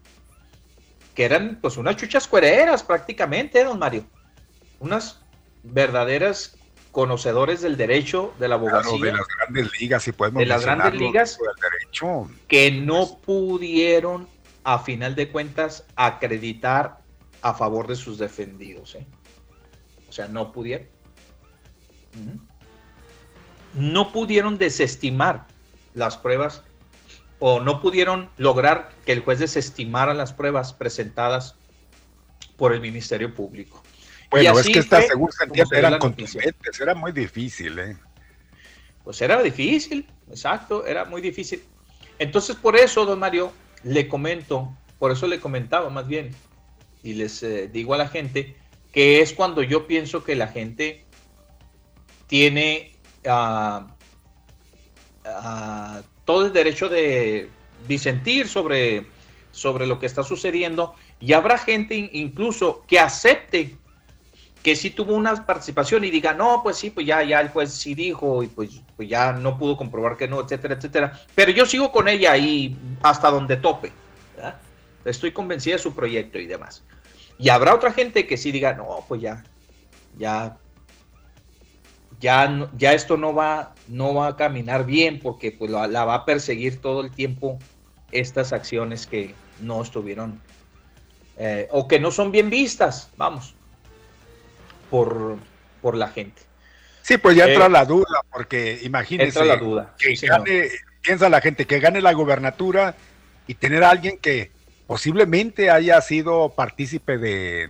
que 1.15 1.25
eran 1.25 1.59
pues 1.61 1.77
unas 1.77 1.97
chuchas 1.97 2.27
cuereras 2.27 2.83
prácticamente, 2.83 3.65
don 3.65 3.79
Mario. 3.79 4.05
Unas 4.81 5.21
verdaderas 5.62 6.57
conocedores 6.95 7.61
del 7.61 7.77
derecho 7.77 8.35
de 8.39 8.49
la 8.49 8.55
abogacía. 8.55 9.05
de 9.05 9.12
las 9.12 9.27
grandes 9.39 9.81
ligas, 9.81 10.03
si 10.03 10.12
podemos 10.12 10.41
De 10.41 10.47
las 10.47 10.62
grandes 10.62 10.95
ligas 10.95 11.39
que 12.49 12.71
no 12.71 13.19
pudieron, 13.19 14.29
a 14.62 14.79
final 14.79 15.15
de 15.15 15.29
cuentas, 15.31 15.85
acreditar 15.97 16.99
a 17.43 17.55
favor 17.55 17.87
de 17.87 17.97
sus 17.97 18.19
defendidos. 18.19 18.95
¿eh? 18.95 19.07
O 20.09 20.12
sea, 20.12 20.29
no 20.29 20.53
pudieron. 20.53 20.89
No 23.75 24.12
pudieron 24.12 24.57
desestimar 24.57 25.49
las 25.95 26.17
pruebas 26.17 26.62
o 27.47 27.61
no 27.61 27.83
pudieron 27.83 28.31
lograr 28.39 28.89
que 29.05 29.13
el 29.13 29.21
juez 29.21 29.39
desestimara 29.39 30.15
las 30.15 30.33
pruebas 30.33 30.73
presentadas 30.73 31.57
por 32.57 32.73
el 32.73 32.81
Ministerio 32.81 33.35
Público. 33.35 33.83
Bueno, 34.31 34.59
es 34.59 34.67
que 34.67 34.79
estas 34.79 35.09
según 35.09 35.29
eran 35.71 35.99
contundentes, 35.99 36.81
era 36.81 36.95
muy 36.95 37.13
difícil, 37.13 37.79
¿eh? 37.79 37.99
Pues 39.05 39.21
era 39.21 39.43
difícil, 39.43 40.09
exacto, 40.31 40.87
era 40.87 41.05
muy 41.05 41.21
difícil. 41.21 41.63
Entonces, 42.19 42.57
por 42.57 42.77
eso, 42.77 43.05
don 43.05 43.19
Mario, 43.19 43.53
le 43.83 44.09
comento, 44.09 44.75
por 44.99 45.13
eso 45.13 45.27
le 45.27 45.39
comentaba 45.39 45.91
más 45.91 46.09
bien, 46.09 46.31
y 47.03 47.13
les 47.13 47.43
eh, 47.43 47.69
digo 47.71 47.93
a 47.93 47.99
la 47.99 48.09
gente 48.09 48.57
que 48.91 49.21
es 49.21 49.35
cuando 49.35 49.63
yo 49.63 49.87
pienso 49.87 50.25
que 50.25 50.35
la 50.35 50.49
gente 50.49 51.05
tiene 52.27 52.97
ah, 53.27 53.95
ah, 55.27 56.01
todo 56.25 56.47
el 56.47 56.53
derecho 56.53 56.89
de 56.89 57.49
disentir 57.87 58.49
sobre, 58.49 59.07
sobre 59.51 59.87
lo 59.87 59.99
que 59.99 60.07
está 60.07 60.22
sucediendo 60.22 60.95
y 61.20 61.33
habrá 61.33 61.59
gente 61.59 62.11
incluso 62.12 62.85
que 62.87 62.99
acepte 62.99 63.77
que 64.64 64.77
sí 64.77 64.89
tuvo 64.89 65.14
una 65.14 65.45
participación 65.45 66.05
y 66.05 66.11
diga, 66.11 66.33
no, 66.33 66.62
pues 66.62 66.79
sí, 66.79 66.89
pues 66.89 67.07
ya, 67.07 67.22
ya 67.22 67.39
el 67.41 67.51
juez 67.51 67.70
sí 67.70 67.95
dijo 67.95 68.43
y 68.43 68.47
pues, 68.47 68.81
pues 68.97 69.07
ya 69.07 69.33
no 69.33 69.59
pudo 69.59 69.77
comprobar 69.77 70.16
que 70.16 70.27
no, 70.27 70.41
etcétera, 70.41 70.75
etcétera. 70.75 71.20
Pero 71.35 71.51
yo 71.53 71.66
sigo 71.66 71.93
con 71.93 72.09
ella 72.09 72.35
y 72.39 72.75
hasta 73.03 73.31
donde 73.31 73.59
tope. 73.59 73.93
Estoy 75.05 75.33
convencida 75.33 75.75
de 75.75 75.83
su 75.83 75.95
proyecto 75.95 76.39
y 76.39 76.47
demás. 76.47 76.83
Y 77.39 77.51
habrá 77.51 77.75
otra 77.75 77.93
gente 77.93 78.27
que 78.27 78.39
sí 78.39 78.53
diga, 78.53 78.72
no, 78.72 79.05
pues 79.07 79.20
ya, 79.20 79.45
ya, 80.16 80.57
ya, 82.21 82.69
ya 82.77 82.93
esto 82.93 83.17
no 83.17 83.35
va, 83.35 83.75
no 83.89 84.15
va 84.15 84.29
a 84.29 84.37
caminar 84.37 84.87
bien 84.87 85.21
porque 85.21 85.53
pues 85.53 85.71
la, 85.71 85.87
va 86.05 86.15
a 86.15 86.25
perseguir 86.25 86.81
todo 86.81 87.01
el 87.01 87.11
tiempo 87.11 87.59
estas 88.12 88.53
acciones 88.53 89.07
que 89.07 89.35
no 89.61 89.83
estuvieron 89.83 90.41
eh, 91.37 91.69
o 91.71 91.89
que 91.89 91.99
no 91.99 92.11
son 92.11 92.31
bien 92.31 92.51
vistas, 92.51 93.11
vamos, 93.17 93.55
por, 94.91 95.37
por 95.83 95.97
la 95.97 96.09
gente. 96.09 96.43
Sí, 97.03 97.19
pues 97.19 97.37
ya 97.37 97.47
entra 97.47 97.67
eh, 97.67 97.71
la 97.71 97.85
duda, 97.85 98.23
porque 98.33 98.81
imagínense 98.83 99.45
la 99.45 99.57
duda. 99.57 99.95
que 99.99 100.15
gane 100.15 100.71
piensa 101.05 101.29
la 101.29 101.41
gente? 101.41 101.67
Que 101.67 101.79
gane 101.79 102.01
la 102.01 102.12
gubernatura 102.12 102.95
y 103.47 103.55
tener 103.55 103.85
a 103.85 103.91
alguien 103.91 104.19
que 104.19 104.51
posiblemente 104.87 105.71
haya 105.71 106.01
sido 106.01 106.51
partícipe 106.51 107.19
de 107.19 107.69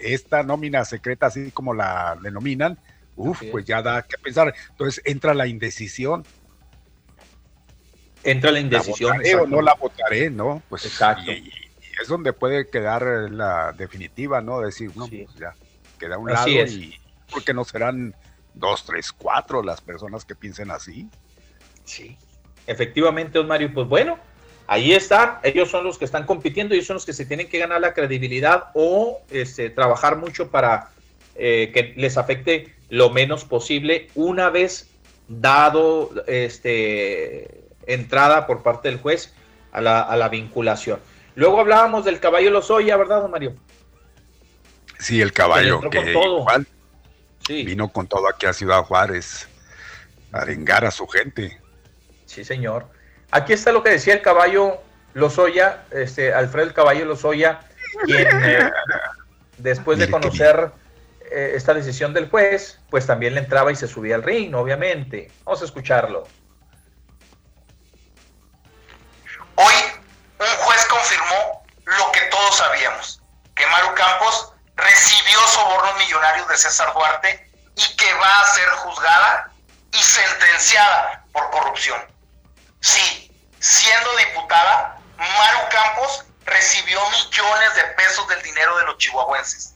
esta 0.00 0.42
nómina 0.42 0.84
secreta, 0.84 1.26
así 1.26 1.50
como 1.50 1.74
la 1.74 2.16
denominan, 2.22 2.78
uf, 3.18 3.42
pues 3.50 3.64
ya 3.64 3.82
da 3.82 4.02
que 4.02 4.16
pensar. 4.16 4.54
Entonces 4.70 5.02
entra 5.04 5.34
la 5.34 5.46
indecisión. 5.46 6.24
Entra 8.24 8.50
la 8.50 8.60
indecisión. 8.60 9.20
o 9.40 9.46
no 9.46 9.60
la 9.60 9.74
votaré, 9.74 10.30
¿no? 10.30 10.62
Pues 10.68 10.86
exacto. 10.86 11.30
Y, 11.30 11.52
es 12.00 12.06
donde 12.06 12.32
puede 12.32 12.68
quedar 12.68 13.02
la 13.30 13.72
definitiva, 13.72 14.40
¿no? 14.40 14.60
Decir, 14.60 14.96
no, 14.96 15.08
pues 15.08 15.34
ya, 15.34 15.54
queda 15.98 16.14
a 16.14 16.18
un 16.18 16.30
lado 16.30 16.48
y 16.48 16.96
porque 17.28 17.52
no 17.52 17.64
serán 17.64 18.14
dos, 18.54 18.86
tres, 18.86 19.12
cuatro 19.12 19.64
las 19.64 19.80
personas 19.80 20.24
que 20.24 20.36
piensen 20.36 20.70
así. 20.70 21.08
Sí, 21.84 22.16
efectivamente, 22.68 23.38
don 23.38 23.48
Mario, 23.48 23.72
pues 23.74 23.88
bueno, 23.88 24.16
ahí 24.68 24.92
está, 24.92 25.40
ellos 25.42 25.70
son 25.70 25.84
los 25.84 25.98
que 25.98 26.04
están 26.04 26.24
compitiendo, 26.24 26.74
ellos 26.74 26.86
son 26.86 26.94
los 26.94 27.06
que 27.06 27.12
se 27.12 27.26
tienen 27.26 27.48
que 27.48 27.58
ganar 27.58 27.80
la 27.80 27.94
credibilidad 27.94 28.70
o 28.74 29.20
este, 29.30 29.68
trabajar 29.70 30.16
mucho 30.16 30.50
para 30.50 30.90
eh, 31.34 31.70
que 31.74 31.94
les 31.96 32.16
afecte 32.16 32.77
lo 32.88 33.10
menos 33.10 33.44
posible 33.44 34.08
una 34.14 34.50
vez 34.50 34.88
dado 35.28 36.10
este, 36.26 37.64
entrada 37.86 38.46
por 38.46 38.62
parte 38.62 38.88
del 38.88 38.98
juez 38.98 39.34
a 39.72 39.80
la, 39.80 40.00
a 40.00 40.16
la 40.16 40.28
vinculación. 40.28 41.00
Luego 41.34 41.60
hablábamos 41.60 42.04
del 42.04 42.20
caballo 42.20 42.50
Lozoya, 42.50 42.96
¿verdad, 42.96 43.22
don 43.22 43.30
Mario? 43.30 43.54
Sí, 44.98 45.20
el 45.20 45.32
caballo 45.32 45.80
que, 45.90 46.12
igual 46.12 46.66
vino 47.48 47.88
con 47.92 48.06
todo 48.06 48.28
aquí 48.28 48.46
a 48.46 48.52
Ciudad 48.52 48.82
Juárez 48.82 49.48
a 50.32 50.38
arengar 50.38 50.84
a 50.84 50.90
su 50.90 51.06
gente. 51.06 51.60
Sí, 52.26 52.44
señor. 52.44 52.86
Aquí 53.30 53.52
está 53.52 53.72
lo 53.72 53.82
que 53.82 53.90
decía 53.90 54.14
el 54.14 54.22
caballo 54.22 54.78
Lozoya, 55.14 55.84
este, 55.90 56.32
Alfredo 56.32 56.66
el 56.66 56.74
caballo 56.74 57.04
Lozoya, 57.04 57.60
quien 58.04 58.28
eh, 58.44 58.70
después 59.58 59.98
de 59.98 60.10
conocer 60.10 60.70
eh, 61.30 61.52
esta 61.54 61.74
decisión 61.74 62.14
del 62.14 62.28
juez, 62.30 62.78
pues 62.90 63.06
también 63.06 63.34
le 63.34 63.40
entraba 63.40 63.72
y 63.72 63.76
se 63.76 63.86
subía 63.86 64.14
al 64.14 64.22
ring, 64.22 64.54
obviamente. 64.54 65.30
Vamos 65.44 65.62
a 65.62 65.64
escucharlo. 65.64 66.26
Hoy 69.56 69.74
un 70.38 70.46
juez 70.46 70.84
confirmó 70.86 71.66
lo 71.84 72.12
que 72.12 72.20
todos 72.30 72.56
sabíamos, 72.56 73.22
que 73.54 73.66
Maru 73.66 73.94
Campos 73.94 74.52
recibió 74.76 75.38
sobornos 75.48 75.96
millonarios 75.98 76.48
de 76.48 76.56
César 76.56 76.92
Duarte 76.94 77.50
y 77.74 77.96
que 77.96 78.14
va 78.14 78.40
a 78.40 78.46
ser 78.54 78.68
juzgada 78.68 79.50
y 79.92 79.98
sentenciada 79.98 81.24
por 81.32 81.50
corrupción. 81.50 82.00
Sí, 82.80 83.32
siendo 83.58 84.16
diputada, 84.16 84.98
Maru 85.16 85.68
Campos 85.70 86.24
recibió 86.44 87.00
millones 87.10 87.74
de 87.74 87.84
pesos 87.96 88.28
del 88.28 88.42
dinero 88.42 88.76
de 88.78 88.84
los 88.84 88.98
chihuahuenses, 88.98 89.74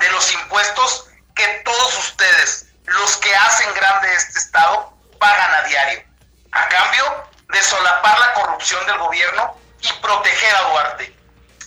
de 0.00 0.10
los 0.10 0.32
impuestos 0.32 1.08
que 1.36 1.46
todos 1.64 1.98
ustedes, 1.98 2.66
los 2.84 3.16
que 3.18 3.34
hacen 3.34 3.72
grande 3.74 4.12
este 4.14 4.38
Estado, 4.38 4.92
pagan 5.18 5.54
a 5.54 5.62
diario, 5.62 6.02
a 6.52 6.68
cambio 6.68 7.30
de 7.48 7.62
solapar 7.62 8.18
la 8.18 8.32
corrupción 8.32 8.84
del 8.86 8.98
gobierno 8.98 9.56
y 9.80 9.92
proteger 10.00 10.56
a 10.56 10.62
Duarte. 10.62 11.16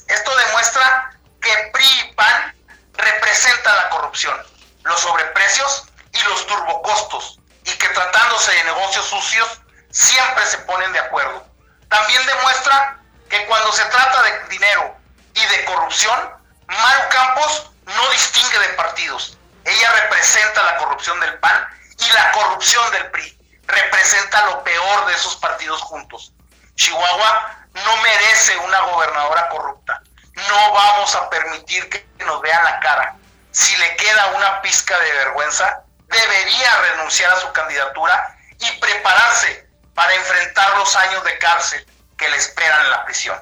Esto 0.07 0.35
demuestra 0.35 1.13
que 1.41 1.69
PRI 1.71 1.85
y 1.85 2.13
PAN 2.13 2.55
representan 2.93 3.75
la 3.75 3.89
corrupción, 3.89 4.35
los 4.83 4.99
sobreprecios 4.99 5.85
y 6.11 6.23
los 6.23 6.45
turbocostos, 6.47 7.39
y 7.65 7.71
que 7.71 7.89
tratándose 7.89 8.51
de 8.51 8.63
negocios 8.65 9.05
sucios, 9.05 9.61
siempre 9.91 10.45
se 10.47 10.57
ponen 10.59 10.91
de 10.91 10.99
acuerdo. 10.99 11.45
También 11.87 12.25
demuestra 12.25 12.99
que 13.29 13.45
cuando 13.45 13.71
se 13.71 13.85
trata 13.85 14.23
de 14.23 14.47
dinero 14.49 14.95
y 15.33 15.45
de 15.45 15.65
corrupción, 15.65 16.31
Maru 16.67 17.09
Campos 17.09 17.72
no 17.85 18.09
distingue 18.11 18.59
de 18.59 18.69
partidos. 18.69 19.37
Ella 19.65 19.91
representa 19.91 20.63
la 20.63 20.77
corrupción 20.77 21.19
del 21.19 21.39
PAN 21.39 21.67
y 21.97 22.11
la 22.11 22.31
corrupción 22.31 22.91
del 22.91 23.11
PRI. 23.11 23.39
Representa 23.65 24.45
lo 24.45 24.63
peor 24.63 25.05
de 25.05 25.13
esos 25.13 25.35
partidos 25.37 25.81
juntos. 25.81 26.33
Chihuahua 26.75 27.55
no 27.73 27.97
merece 27.97 28.57
una 28.57 28.79
gobernadora 28.81 29.49
corrupta. 29.49 30.01
No 30.35 30.73
vamos 30.73 31.15
a 31.15 31.29
permitir 31.29 31.89
que 31.89 32.05
nos 32.25 32.41
vean 32.41 32.63
la 32.63 32.79
cara. 32.79 33.15
Si 33.51 33.75
le 33.77 33.95
queda 33.95 34.27
una 34.27 34.61
pizca 34.61 34.97
de 34.99 35.13
vergüenza, 35.13 35.83
debería 36.07 36.77
renunciar 36.81 37.31
a 37.31 37.39
su 37.39 37.51
candidatura 37.53 38.37
y 38.59 38.71
prepararse 38.79 39.67
para 39.93 40.13
enfrentar 40.13 40.77
los 40.77 40.95
años 40.95 41.23
de 41.23 41.37
cárcel 41.37 41.85
que 42.17 42.29
le 42.29 42.37
esperan 42.37 42.81
en 42.81 42.91
la 42.91 43.05
prisión. 43.05 43.41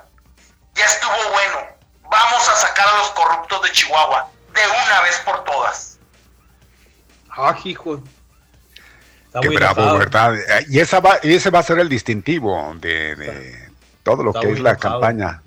Ya 0.74 0.86
estuvo 0.86 1.30
bueno. 1.32 1.68
Vamos 2.04 2.50
a 2.50 2.56
sacar 2.58 2.88
a 2.90 2.98
los 2.98 3.12
corruptos 3.12 3.62
de 3.62 3.72
Chihuahua 3.72 4.31
de 4.54 4.62
una 4.86 5.02
vez 5.02 5.22
por 5.26 5.44
todas. 5.44 6.00
Ah, 7.30 7.58
hijo. 7.64 8.02
Qué 9.42 9.50
bravo, 9.50 9.98
¿verdad? 9.98 10.36
Y, 10.68 10.80
esa 10.80 11.00
va, 11.00 11.20
y 11.24 11.34
ese 11.34 11.50
va 11.50 11.60
a 11.60 11.64
ser 11.64 11.80
el 11.80 11.88
distintivo 11.88 12.74
de, 12.76 13.70
todo 14.04 14.24
lo 14.24 14.34
que 14.34 14.52
es 14.52 14.60
la 14.60 14.76
campaña, 14.76 15.42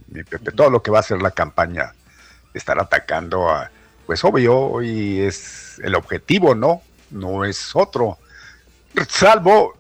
todo 0.57 0.71
lo 0.71 0.83
que 0.83 0.91
va 0.91 1.01
a 1.01 1.03
ser 1.03 1.21
la 1.21 1.33
campaña, 1.33 1.93
estar 2.55 2.81
atacando 2.81 3.51
a, 3.51 3.71
pues 4.07 4.25
obvio, 4.25 4.57
hoy 4.57 5.21
es 5.21 5.79
el 5.83 5.95
objetivo, 5.95 6.55
¿no? 6.55 6.83
No 7.11 7.45
es 7.45 7.77
otro. 7.77 8.19
Salvo 9.09 9.77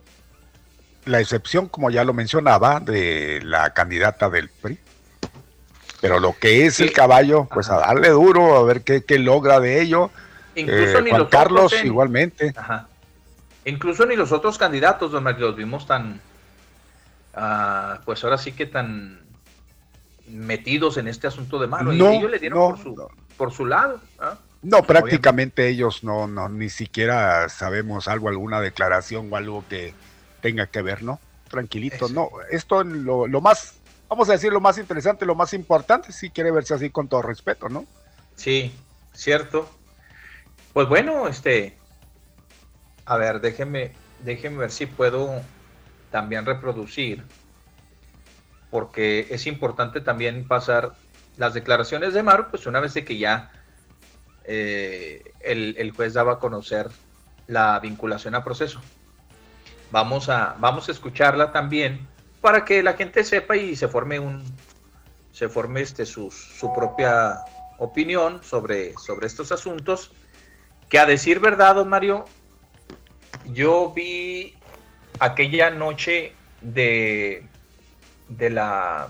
la 1.06 1.20
excepción, 1.20 1.68
como 1.68 1.90
ya 1.90 2.04
lo 2.04 2.12
mencionaba, 2.12 2.80
de 2.80 3.40
la 3.42 3.72
candidata 3.72 4.28
del 4.28 4.48
PRI. 4.48 4.78
Pero 6.04 6.20
lo 6.20 6.36
que 6.38 6.66
es 6.66 6.80
el 6.80 6.92
caballo, 6.92 7.48
pues 7.50 7.70
a 7.70 7.76
darle 7.76 8.10
duro, 8.10 8.58
a 8.58 8.62
ver 8.62 8.82
qué, 8.82 9.18
logra 9.18 9.58
de 9.58 9.80
ello. 9.80 10.10
Incluso 10.54 10.98
eh, 10.98 11.06
Juan 11.08 11.24
Carlos 11.28 11.74
igualmente. 11.82 12.52
Incluso 13.64 14.04
ni 14.04 14.14
los 14.14 14.30
otros 14.30 14.58
candidatos, 14.58 15.12
donde 15.12 15.32
los 15.32 15.56
vimos 15.56 15.86
tan, 15.86 16.20
ah, 17.32 18.00
pues 18.04 18.22
ahora 18.22 18.36
sí 18.36 18.52
que 18.52 18.66
tan 18.66 19.22
metidos 20.28 20.98
en 20.98 21.08
este 21.08 21.26
asunto 21.26 21.58
de 21.58 21.68
mano. 21.68 21.90
No, 21.94 22.12
y 22.12 22.16
ellos 22.16 22.30
le 22.30 22.38
dieron 22.38 22.74
por, 22.74 22.82
su, 22.82 23.08
por 23.38 23.50
su 23.50 23.64
lado. 23.64 23.98
¿ah? 24.18 24.36
No, 24.60 24.82
prácticamente 24.82 25.68
ellos 25.68 26.04
no, 26.04 26.26
no, 26.26 26.50
ni 26.50 26.68
siquiera 26.68 27.48
sabemos 27.48 28.08
algo, 28.08 28.28
alguna 28.28 28.60
declaración 28.60 29.32
o 29.32 29.36
algo 29.36 29.64
que 29.70 29.94
tenga 30.42 30.66
que 30.66 30.82
ver, 30.82 31.02
¿no? 31.02 31.18
Tranquilito, 31.48 32.10
no. 32.10 32.28
Esto 32.50 32.84
lo, 32.84 33.26
lo 33.26 33.40
más, 33.40 33.76
vamos 34.14 34.28
a 34.28 34.34
decir 34.34 34.52
lo 34.52 34.60
más 34.60 34.78
interesante, 34.78 35.26
lo 35.26 35.34
más 35.34 35.52
importante, 35.54 36.12
si 36.12 36.30
quiere 36.30 36.52
verse 36.52 36.72
así 36.72 36.88
con 36.88 37.08
todo 37.08 37.20
respeto, 37.20 37.68
¿no? 37.68 37.84
Sí, 38.36 38.72
cierto. 39.12 39.68
Pues 40.72 40.88
bueno, 40.88 41.26
este, 41.26 41.76
a 43.06 43.16
ver, 43.16 43.40
déjeme, 43.40 43.90
déjeme 44.20 44.58
ver 44.58 44.70
si 44.70 44.86
puedo 44.86 45.42
también 46.12 46.46
reproducir, 46.46 47.24
porque 48.70 49.26
es 49.30 49.48
importante 49.48 50.00
también 50.00 50.46
pasar 50.46 50.94
las 51.36 51.52
declaraciones 51.52 52.14
de 52.14 52.22
Maru, 52.22 52.46
pues 52.50 52.68
una 52.68 52.78
vez 52.78 52.94
que 52.94 53.18
ya 53.18 53.50
eh, 54.44 55.24
el, 55.40 55.74
el, 55.76 55.90
juez 55.90 56.14
daba 56.14 56.34
a 56.34 56.38
conocer 56.38 56.88
la 57.48 57.80
vinculación 57.80 58.36
a 58.36 58.44
proceso. 58.44 58.80
Vamos 59.90 60.28
a, 60.28 60.54
vamos 60.60 60.88
a 60.88 60.92
escucharla 60.92 61.50
también 61.50 62.13
para 62.44 62.62
que 62.62 62.82
la 62.82 62.92
gente 62.92 63.24
sepa 63.24 63.56
y 63.56 63.74
se 63.74 63.88
forme 63.88 64.20
un 64.20 64.44
se 65.32 65.48
forme 65.48 65.80
este 65.80 66.04
su, 66.04 66.30
propia 66.74 67.38
opinión 67.78 68.42
sobre, 68.44 68.92
sobre 68.98 69.28
estos 69.28 69.50
asuntos. 69.50 70.12
Que 70.90 70.98
a 70.98 71.06
decir 71.06 71.40
verdad, 71.40 71.76
don 71.76 71.88
Mario, 71.88 72.26
yo 73.46 73.94
vi 73.96 74.58
aquella 75.20 75.70
noche 75.70 76.34
de, 76.60 77.48
de 78.28 78.50
la 78.50 79.08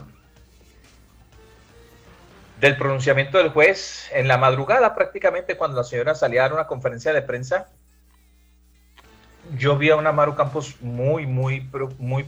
del 2.61 2.77
pronunciamiento 2.77 3.39
del 3.39 3.48
juez 3.48 4.11
en 4.12 4.28
la 4.28 4.39
madrugada 4.39 4.94
prácticamente 4.94 5.56
cuando 5.56 5.78
la 5.78 5.85
señora 5.85 6.15
salía 6.15 6.43
a 6.43 6.44
dar 6.44 6.52
una 6.52 6.69
conferencia 6.69 7.12
de 7.12 7.20
prensa 7.20 7.66
yo 9.59 9.77
vi 9.77 9.90
a 9.90 9.97
una 9.97 10.12
Maru 10.12 10.35
Campos 10.35 10.77
muy, 10.81 11.27
muy, 11.27 11.69
muy 11.98 12.23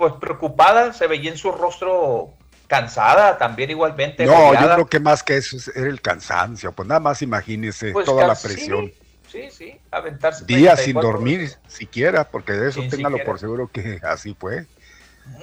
pues 0.00 0.14
preocupada, 0.14 0.94
se 0.94 1.06
veía 1.06 1.30
en 1.30 1.36
su 1.36 1.52
rostro 1.52 2.30
cansada 2.66 3.36
también 3.36 3.68
igualmente. 3.68 4.24
No, 4.24 4.54
yo 4.54 4.72
creo 4.72 4.86
que 4.86 4.98
más 4.98 5.22
que 5.22 5.36
eso 5.36 5.58
era 5.74 5.90
el 5.90 6.00
cansancio, 6.00 6.72
pues 6.72 6.88
nada 6.88 7.00
más 7.00 7.20
imagínese 7.20 7.92
pues 7.92 8.06
toda 8.06 8.26
la 8.26 8.34
presión. 8.34 8.90
Sí, 9.30 9.50
sí, 9.50 9.78
aventarse. 9.90 10.46
Días 10.46 10.80
sin 10.80 10.94
dormir 10.94 11.52
siquiera, 11.68 12.24
porque 12.24 12.54
de 12.54 12.70
eso 12.70 12.80
téngalo 12.88 13.18
por 13.26 13.38
seguro 13.38 13.68
que 13.70 14.00
así 14.02 14.34
fue. 14.40 14.64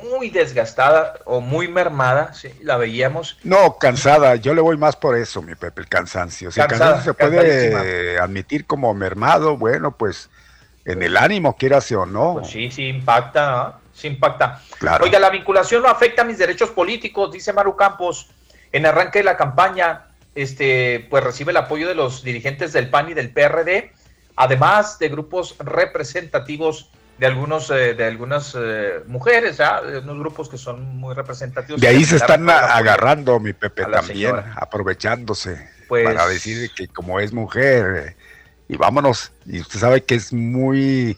Muy 0.01 0.31
desgastada 0.31 1.19
o 1.25 1.39
muy 1.39 1.67
mermada, 1.67 2.33
sí, 2.33 2.51
la 2.63 2.77
veíamos. 2.77 3.37
No, 3.43 3.77
cansada, 3.77 4.37
yo 4.37 4.55
le 4.55 4.61
voy 4.61 4.75
más 4.75 4.95
por 4.95 5.15
eso, 5.15 5.43
mi 5.43 5.53
Pepe, 5.53 5.81
el 5.81 5.87
cansancio. 5.87 6.51
Si 6.51 6.59
el 6.59 6.65
cansancio 6.65 7.13
se 7.13 7.13
puede 7.13 8.19
admitir 8.19 8.65
como 8.65 8.91
mermado, 8.95 9.55
bueno, 9.55 9.91
pues 9.91 10.31
en 10.83 11.03
el 11.03 11.15
ánimo, 11.15 11.55
quiera 11.55 11.77
o 11.95 12.05
no. 12.07 12.33
Pues 12.39 12.47
sí, 12.47 12.71
sí 12.71 12.87
impacta, 12.87 13.81
sí 13.97 14.07
impacta. 14.07 14.61
Claro. 14.79 15.03
Oiga, 15.03 15.19
la 15.19 15.29
vinculación 15.29 15.81
no 15.81 15.89
afecta 15.89 16.21
a 16.21 16.25
mis 16.25 16.37
derechos 16.37 16.69
políticos, 16.69 17.31
dice 17.31 17.51
Maru 17.51 17.75
Campos. 17.75 18.29
En 18.71 18.85
arranque 18.85 19.19
de 19.19 19.23
la 19.25 19.37
campaña, 19.37 20.07
este, 20.35 21.07
pues 21.09 21.23
recibe 21.23 21.51
el 21.51 21.57
apoyo 21.57 21.87
de 21.87 21.95
los 21.95 22.23
dirigentes 22.23 22.73
del 22.73 22.89
PAN 22.89 23.09
y 23.09 23.13
del 23.13 23.31
PRD, 23.31 23.91
además 24.35 24.99
de 24.99 25.09
grupos 25.09 25.55
representativos 25.59 26.91
de 27.17 27.25
algunos 27.25 27.71
eh, 27.71 27.95
de 27.95 28.05
algunas 28.05 28.55
eh, 28.55 28.99
mujeres, 29.07 29.57
¿ya? 29.57 29.81
de 29.81 29.99
unos 29.99 30.19
grupos 30.19 30.49
que 30.49 30.57
son 30.57 30.97
muy 30.97 31.15
representativos. 31.15 31.81
De 31.81 31.87
ahí 31.87 32.05
se 32.05 32.17
están 32.17 32.47
agarrando, 32.49 33.39
mi 33.39 33.53
Pepe, 33.53 33.83
también, 33.83 34.05
señora. 34.05 34.53
aprovechándose 34.55 35.67
Pues- 35.87 36.05
para 36.05 36.27
decir 36.27 36.69
que 36.75 36.87
como 36.87 37.19
es 37.19 37.33
mujer, 37.33 37.95
eh, 38.09 38.15
y 38.67 38.77
vámonos, 38.77 39.31
y 39.45 39.61
usted 39.61 39.79
sabe 39.79 40.03
que 40.03 40.15
es 40.15 40.31
muy, 40.31 41.17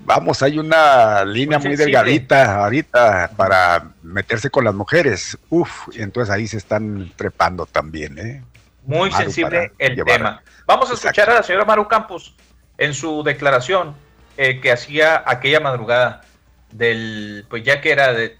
vamos, 0.00 0.42
hay 0.42 0.58
una 0.58 1.24
línea 1.24 1.58
Muy 1.58 1.76
delgadita 1.76 2.64
ahorita 2.64 3.30
para 3.36 3.90
meterse 4.02 4.50
con 4.50 4.64
las 4.64 4.74
mujeres, 4.74 5.36
uf, 5.50 5.70
y 5.92 6.02
entonces 6.02 6.32
ahí 6.34 6.46
se 6.46 6.56
están 6.56 7.12
trepando 7.16 7.66
también, 7.66 8.18
¿eh? 8.18 8.42
Muy 8.84 9.10
Maru 9.10 9.24
sensible 9.24 9.72
el 9.78 9.96
llevar- 9.96 10.16
tema. 10.16 10.42
Vamos 10.66 10.90
a 10.90 10.94
Exacto. 10.94 11.08
escuchar 11.20 11.30
a 11.30 11.34
la 11.38 11.42
señora 11.42 11.64
Maru 11.64 11.88
Campos 11.88 12.34
en 12.78 12.94
su 12.94 13.22
declaración 13.22 13.94
eh, 14.36 14.60
que 14.60 14.72
hacía 14.72 15.22
aquella 15.26 15.60
madrugada 15.60 16.22
del, 16.70 17.44
pues 17.50 17.64
ya 17.64 17.80
que 17.80 17.90
era 17.90 18.12
de, 18.12 18.36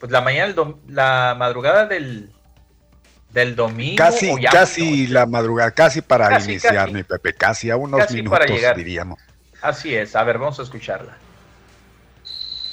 pues 0.00 0.10
la 0.10 0.20
mañana, 0.20 0.54
dom- 0.54 0.78
la 0.88 1.34
madrugada 1.38 1.86
del, 1.86 2.32
del 3.30 3.54
domingo. 3.54 3.96
Casi, 3.98 4.30
o 4.30 4.38
ya 4.38 4.50
casi 4.50 5.06
la 5.06 5.26
madrugada, 5.26 5.70
casi 5.72 6.00
para 6.00 6.28
Casi, 6.28 6.52
iniciar, 6.52 6.74
casi. 6.74 6.92
mi 6.94 7.02
Pepe, 7.04 7.34
casi 7.34 7.70
a 7.70 7.76
unos 7.76 8.10
minutos, 8.10 8.40
diríamos. 8.76 9.18
Así 9.64 9.96
es, 9.96 10.14
a 10.14 10.22
ver, 10.24 10.36
vamos 10.36 10.58
a 10.60 10.62
escucharla. 10.62 11.16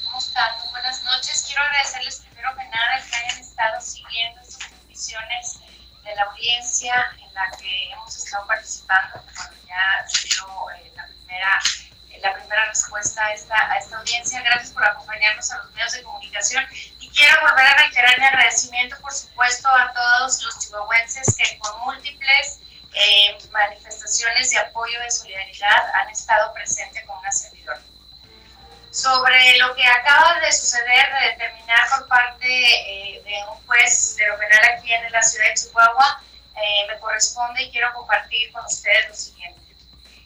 ¿Cómo 0.03 0.17
están? 0.19 0.51
Buenas 0.71 1.01
noches. 1.05 1.45
Quiero 1.47 1.61
agradecerles 1.61 2.19
primero 2.19 2.53
que 2.57 2.65
nada 2.65 3.01
que 3.09 3.15
hayan 3.15 3.39
estado 3.39 3.79
siguiendo 3.79 4.41
estas 4.41 4.59
transmisiones 4.67 5.59
de 6.03 6.15
la 6.15 6.23
audiencia 6.23 6.93
en 7.17 7.33
la 7.33 7.49
que 7.57 7.91
hemos 7.93 8.13
estado 8.17 8.45
participando 8.45 9.23
cuando 9.33 9.55
ya 9.65 10.05
se 10.05 10.27
dio 10.27 10.43
eh, 10.75 10.91
la, 10.97 11.05
primera, 11.05 11.59
eh, 12.09 12.19
la 12.21 12.33
primera 12.33 12.65
respuesta 12.65 13.25
a 13.25 13.33
esta, 13.35 13.71
a 13.71 13.77
esta 13.77 13.97
audiencia. 13.97 14.41
Gracias 14.41 14.71
por 14.71 14.83
acompañarnos 14.83 15.49
a 15.49 15.59
los 15.59 15.71
medios 15.71 15.93
de 15.93 16.03
comunicación 16.03 16.65
y 16.99 17.09
quiero 17.11 17.39
volver 17.39 17.67
a 17.67 17.77
reiterar 17.77 18.19
mi 18.19 18.25
agradecimiento, 18.25 18.97
por 18.99 19.13
supuesto, 19.13 19.69
a 19.69 19.93
todos 19.93 20.43
los 20.43 20.59
chihuahuenses 20.59 21.37
que 21.37 21.57
con 21.59 21.79
múltiples 21.85 22.59
eh, 22.93 23.37
manifestaciones 23.51 24.51
de 24.51 24.59
apoyo, 24.59 24.99
de 25.01 25.11
solidaridad, 25.11 25.89
han 25.95 26.09
estado 26.09 26.53
presentes 26.53 27.05
con 27.05 27.17
una 27.17 27.31
servidora 27.31 27.81
sobre 28.91 29.57
lo 29.57 29.73
que 29.73 29.85
acaba 29.85 30.39
de 30.41 30.51
suceder, 30.51 31.07
de 31.21 31.29
determinar 31.29 31.89
por 31.89 32.07
parte 32.09 32.45
eh, 32.45 33.23
de 33.23 33.33
un 33.49 33.65
juez 33.65 34.17
de 34.17 34.27
lo 34.27 34.37
penal 34.37 34.59
aquí 34.77 34.93
en 34.93 35.09
la 35.11 35.23
ciudad 35.23 35.45
de 35.47 35.53
Chihuahua, 35.53 36.21
eh, 36.55 36.87
me 36.89 36.99
corresponde 36.99 37.63
y 37.63 37.71
quiero 37.71 37.93
compartir 37.93 38.51
con 38.51 38.65
ustedes 38.65 39.07
lo 39.07 39.15
siguiente. 39.15 39.61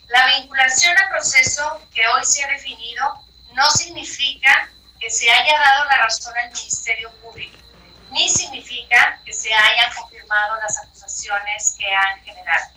La 0.07 0.25
vinculación 0.37 0.97
al 0.97 1.09
proceso 1.09 1.81
que 1.93 2.07
hoy 2.07 2.25
se 2.25 2.43
ha 2.43 2.47
definido 2.47 3.23
no 3.53 3.69
significa 3.69 4.69
que 4.99 5.11
se 5.11 5.31
haya 5.31 5.59
dado 5.59 5.85
la 5.85 5.97
razón 5.97 6.35
al 6.35 6.51
Ministerio 6.51 7.11
Público, 7.21 7.57
ni 8.09 8.27
significa 8.29 9.19
que 9.23 9.33
se 9.33 9.53
hayan 9.53 9.93
confirmado 9.93 10.55
las 10.55 10.77
acusaciones 10.79 10.94
que 11.77 11.95
han 11.95 12.23
generado. 12.23 12.71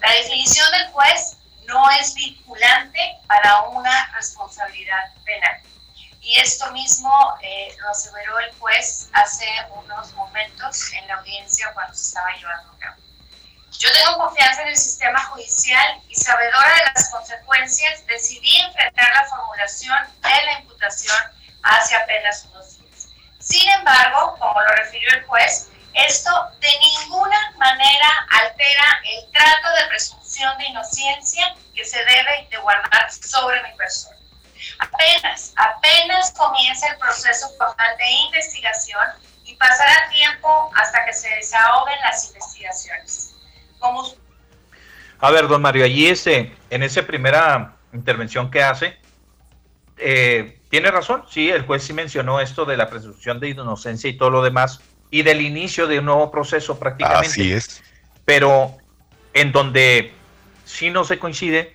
La 0.00 0.12
definición 0.12 0.70
del 0.72 0.90
juez 0.92 1.36
no 1.66 1.90
es 1.90 2.14
vinculante 2.14 3.18
para 3.26 3.62
una 3.62 4.12
responsabilidad 4.14 5.14
penal. 5.24 5.60
Y 6.20 6.38
esto 6.38 6.70
mismo 6.72 7.10
eh, 7.42 7.74
lo 7.78 7.88
aseveró 7.90 8.38
el 8.40 8.52
juez 8.58 9.08
hace 9.14 9.46
unos 9.74 10.12
momentos 10.12 10.92
en 10.92 11.08
la 11.08 11.14
audiencia 11.14 11.72
cuando 11.72 11.94
se 11.94 12.08
estaba 12.08 12.30
llevando 12.36 12.72
a 12.72 12.78
cabo. 12.78 12.96
Yo 13.78 13.88
tengo 13.92 14.18
confianza 14.18 14.62
en 14.62 14.68
el 14.68 14.76
sistema 14.76 15.24
judicial 15.24 16.02
y 16.08 16.14
sabedora 16.14 16.74
de 16.74 16.92
las 16.94 17.08
consecuencias, 17.10 18.06
decidí 18.06 18.56
enfrentar 18.58 19.14
la 19.14 19.24
formulación 19.24 19.98
de 20.20 20.44
la 20.44 20.60
imputación 20.60 21.16
hace 21.62 21.96
apenas 21.96 22.44
unos 22.50 22.78
días. 22.78 23.08
Sin 23.38 23.68
embargo, 23.70 24.36
como 24.38 24.60
lo 24.60 24.68
refirió 24.76 25.08
el 25.14 25.24
juez, 25.24 25.69
esto 25.94 26.30
de 26.60 26.68
ninguna 26.80 27.52
manera 27.58 28.26
altera 28.30 29.00
el 29.04 29.32
trato 29.32 29.68
de 29.80 29.88
presunción 29.88 30.56
de 30.58 30.66
inocencia 30.66 31.54
que 31.74 31.84
se 31.84 31.98
debe 31.98 32.48
de 32.50 32.56
guardar 32.58 33.10
sobre 33.12 33.62
mi 33.62 33.76
persona. 33.76 34.16
Apenas, 34.78 35.52
apenas 35.56 36.32
comienza 36.32 36.88
el 36.88 36.98
proceso 36.98 37.48
formal 37.58 37.96
de 37.96 38.10
investigación 38.26 39.06
y 39.44 39.54
pasará 39.56 40.08
tiempo 40.10 40.70
hasta 40.74 41.04
que 41.04 41.12
se 41.12 41.28
desahoguen 41.30 41.98
las 42.00 42.28
investigaciones. 42.28 43.34
Como 43.78 44.14
A 45.20 45.30
ver, 45.30 45.48
don 45.48 45.62
Mario, 45.62 45.84
allí 45.84 46.08
este, 46.08 46.56
en 46.70 46.82
esa 46.82 47.02
primera 47.02 47.76
intervención 47.92 48.50
que 48.50 48.62
hace, 48.62 48.98
eh, 49.96 50.60
tiene 50.70 50.90
razón, 50.90 51.24
sí, 51.28 51.50
el 51.50 51.66
juez 51.66 51.82
sí 51.82 51.92
mencionó 51.92 52.40
esto 52.40 52.64
de 52.64 52.76
la 52.76 52.88
presunción 52.88 53.40
de 53.40 53.50
inocencia 53.50 54.08
y 54.08 54.16
todo 54.16 54.30
lo 54.30 54.42
demás, 54.42 54.80
y 55.10 55.22
del 55.22 55.40
inicio 55.40 55.86
de 55.86 55.98
un 55.98 56.04
nuevo 56.06 56.30
proceso 56.30 56.78
prácticamente. 56.78 57.26
Así 57.28 57.52
es. 57.52 57.82
Pero 58.24 58.76
en 59.34 59.52
donde 59.52 60.12
sí 60.64 60.90
no 60.90 61.04
se 61.04 61.18
coincide 61.18 61.74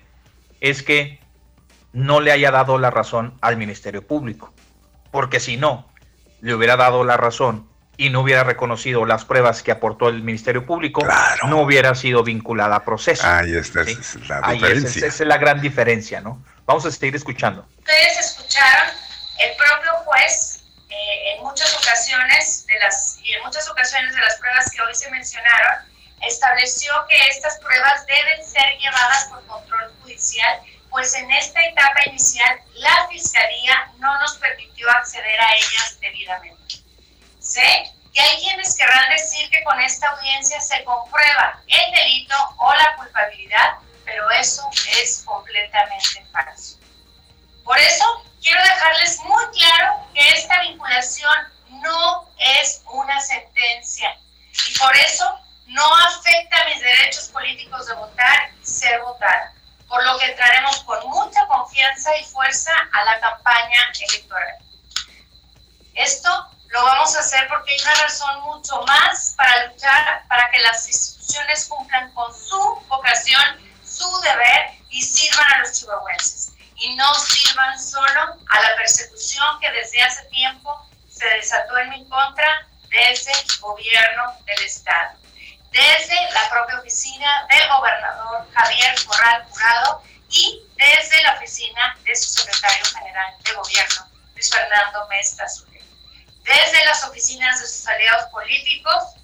es 0.60 0.82
que 0.82 1.20
no 1.92 2.20
le 2.20 2.32
haya 2.32 2.50
dado 2.50 2.78
la 2.78 2.90
razón 2.90 3.34
al 3.40 3.56
Ministerio 3.56 4.06
Público. 4.06 4.52
Porque 5.10 5.40
si 5.40 5.56
no, 5.56 5.88
le 6.40 6.54
hubiera 6.54 6.76
dado 6.76 7.04
la 7.04 7.16
razón 7.16 7.68
y 7.98 8.10
no 8.10 8.20
hubiera 8.20 8.44
reconocido 8.44 9.06
las 9.06 9.24
pruebas 9.24 9.62
que 9.62 9.70
aportó 9.72 10.08
el 10.10 10.22
Ministerio 10.22 10.66
Público, 10.66 11.00
Claro. 11.02 11.46
no 11.48 11.60
hubiera 11.62 11.94
sido 11.94 12.22
vinculada 12.22 12.76
a 12.76 12.84
proceso. 12.84 13.26
Ahí 13.26 13.54
está 13.56 13.84
Sí. 13.84 13.92
esa 13.98 14.18
es 14.18 14.28
la 14.28 14.40
Ahí 14.44 14.56
es, 14.56 14.62
diferencia. 14.62 15.06
esa 15.06 15.22
es 15.22 15.28
la 15.28 15.38
gran 15.38 15.60
diferencia, 15.62 16.20
¿no? 16.20 16.42
Vamos 16.66 16.84
a 16.84 16.90
seguir 16.90 17.16
escuchando. 17.16 17.66
ustedes 17.78 18.18
escucharon, 18.18 18.88
el 19.38 19.56
propio 19.56 19.92
juez 20.04 20.55
en 21.36 21.42
muchas 21.42 21.74
ocasiones 21.76 22.66
de 22.66 22.78
las 22.78 23.18
y 23.22 23.32
en 23.34 23.42
muchas 23.42 23.68
ocasiones 23.68 24.14
de 24.14 24.20
las 24.20 24.36
pruebas 24.36 24.70
que 24.70 24.80
hoy 24.80 24.94
se 24.94 25.10
mencionaron 25.10 25.84
estableció 26.22 26.92
que 27.08 27.28
estas 27.28 27.58
pruebas 27.58 28.06
deben 28.06 28.44
ser 28.44 28.78
llevadas 28.78 29.24
por 29.26 29.46
control 29.46 29.92
judicial, 30.00 30.62
pues 30.90 31.14
en 31.14 31.30
esta 31.30 31.62
etapa 31.62 32.00
inicial 32.06 32.60
la 32.74 33.06
fiscalía 33.08 33.92
no 33.98 34.18
nos 34.18 34.36
permitió 34.38 34.90
acceder 34.90 35.38
a 35.38 35.56
ellas 35.56 35.98
debidamente. 36.00 36.76
Sé 37.38 37.92
que 38.14 38.20
hay 38.20 38.38
quienes 38.40 38.76
querrán 38.76 39.10
decir 39.10 39.50
que 39.50 39.62
con 39.64 39.78
esta 39.80 40.08
audiencia 40.08 40.58
se 40.60 40.82
comprueba 40.84 41.60
el 41.66 41.92
delito 41.92 42.34
o 42.58 42.74
la 42.74 42.96
culpabilidad, 42.96 43.74
pero 44.06 44.30
eso 44.30 44.68
es 44.98 45.22
completamente 45.26 46.24
falso. 46.32 46.78
Por 47.62 47.78
eso 47.78 48.24
quiero 48.46 48.62
dejarles 48.62 49.18
muy 49.24 49.44
claro 49.58 50.06
que 50.14 50.28
esta 50.30 50.60
vinculación 50.60 51.52
no 51.82 52.28
es 52.38 52.80
una 52.86 53.20
sentencia 53.20 54.16
y 54.68 54.78
por 54.78 54.96
eso 54.96 55.40
no 55.66 55.96
afecta 55.96 56.64
mis 56.66 56.80
derechos 56.80 57.24
políticos 57.30 57.86
de 57.86 57.94
votar 57.94 58.50
y 58.62 58.64
ser 58.64 59.02
votada, 59.02 59.52
por 59.88 60.02
lo 60.04 60.16
que 60.18 60.26
entraremos 60.26 60.78
con 60.84 61.10
mucha 61.10 61.44
confianza 61.48 62.16
y 62.18 62.24
fuerza 62.24 62.70
a 62.92 63.04
la 63.04 63.18
campaña 63.18 63.80
electoral. 64.08 64.58
Esto 65.94 66.30
lo 66.68 66.84
vamos 66.84 67.16
a 67.16 67.20
hacer 67.20 67.48
porque 67.48 67.72
hay 67.72 67.80
una 67.80 67.94
razón 67.94 68.42
mucho 68.42 68.80
más 68.82 69.34
para 69.36 69.66
luchar 69.66 70.22
para 70.28 70.48
que 70.52 70.60
las 70.60 70.86
instituciones 70.86 71.64
cumplan 71.64 72.12
con 72.12 72.32
su 72.32 72.84
vocación, 72.86 73.42
su 73.84 74.20
deber 74.20 74.70
y 74.90 75.02
sirvan 75.02 75.52
a 75.52 75.58
los 75.58 75.72
chihuahuenses 75.72 76.55
y 76.78 76.94
no 76.96 77.14
sirvan 77.14 77.80
solo 77.80 78.36
a 78.48 78.60
la 78.60 78.76
persecución 78.76 79.60
que 79.60 79.70
desde 79.72 80.02
hace 80.02 80.24
tiempo 80.26 80.86
se 81.08 81.26
desató 81.26 81.78
en 81.78 81.90
mi 81.90 82.08
contra 82.08 82.66
desde 82.90 83.32
el 83.32 83.60
gobierno 83.60 84.34
del 84.44 84.64
Estado, 84.64 85.18
desde 85.70 86.30
la 86.32 86.48
propia 86.50 86.78
oficina 86.78 87.46
del 87.48 87.68
gobernador 87.68 88.46
Javier 88.52 88.94
Corral 89.04 89.44
Jurado 89.48 90.02
y 90.28 90.62
desde 90.76 91.22
la 91.22 91.34
oficina 91.34 91.96
de 92.04 92.14
su 92.14 92.28
secretario 92.30 92.84
general 92.84 93.34
de 93.42 93.52
gobierno, 93.52 94.08
Luis 94.34 94.50
Fernando 94.50 95.06
Mesta 95.08 95.48
Zule, 95.48 95.82
desde 96.42 96.84
las 96.84 97.02
oficinas 97.04 97.60
de 97.60 97.66
sus 97.66 97.86
aliados 97.86 98.26
políticos 98.30 99.14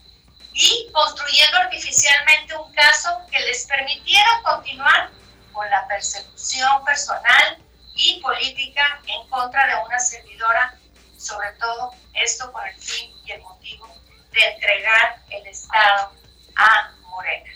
y 0.55 0.91
construyendo 0.93 1.59
artificialmente 1.59 2.57
un 2.57 2.73
caso 2.73 3.21
que 3.31 3.41
les 3.41 3.67
permitiera 3.67 4.41
continuar 4.43 5.11
con 5.53 5.69
la 5.71 5.87
persecución 5.87 6.85
personal 6.85 7.59
y 7.95 8.21
política 8.21 9.01
en 9.07 9.29
contra 9.29 9.67
de 9.67 9.85
una 9.85 9.99
servidora, 9.99 10.75
sobre 11.19 11.53
todo 11.53 11.93
esto 12.15 12.51
con 12.53 12.67
el 12.67 12.75
fin 12.77 13.13
y 13.25 13.33
el 13.33 13.43
motivo 13.43 13.89
de 14.33 14.45
entregar 14.45 15.17
el 15.31 15.47
Estado 15.47 16.13
a 16.57 16.91
Morena. 17.03 17.53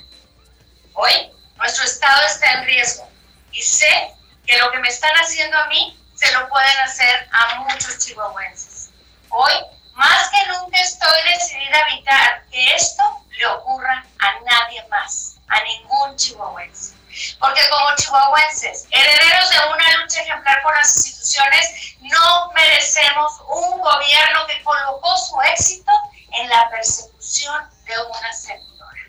Hoy 0.95 1.33
nuestro 1.57 1.85
Estado 1.85 2.27
está 2.27 2.53
en 2.53 2.65
riesgo 2.67 3.09
y 3.53 3.63
sé 3.63 4.15
que 4.47 4.59
lo 4.59 4.71
que 4.71 4.79
me 4.79 4.89
están 4.89 5.15
haciendo 5.15 5.57
a 5.57 5.67
mí 5.69 5.99
se 6.15 6.33
lo 6.33 6.49
pueden 6.49 6.79
hacer 6.81 7.29
a 7.33 7.61
muchos 7.61 7.99
chihuahuenses. 7.99 8.91
Hoy, 9.29 9.53
más 9.95 10.31
que 10.31 10.47
nunca, 10.47 10.81
estoy 10.81 11.23
decidida 11.29 11.77
a 11.77 11.91
evitar 11.91 12.45
que 12.51 12.75
esto 12.75 13.03
le 13.31 13.47
ocurra 13.47 14.05
a 14.19 14.41
nadie 14.41 14.87
más, 14.89 15.37
a 15.49 15.63
ningún 15.63 16.17
chihuahuense. 16.17 16.96
Porque 17.39 17.69
como 17.71 17.95
chihuahuenses, 17.97 18.87
herederos 18.91 19.51
de 19.51 19.59
una 19.73 19.97
lucha 19.99 20.21
ejemplar 20.23 20.63
por 20.63 20.77
las 20.77 20.97
instituciones, 20.97 21.97
no 22.01 22.53
merecemos 22.53 23.41
un 23.49 23.81
gobierno 23.81 24.47
que 24.47 24.63
colocó 24.63 25.17
su 25.17 25.41
éxito 25.43 25.93
en 26.33 26.49
la 26.49 26.69
persecución 26.71 27.71
de 27.85 27.95
una 27.99 28.33
servidora 28.33 29.01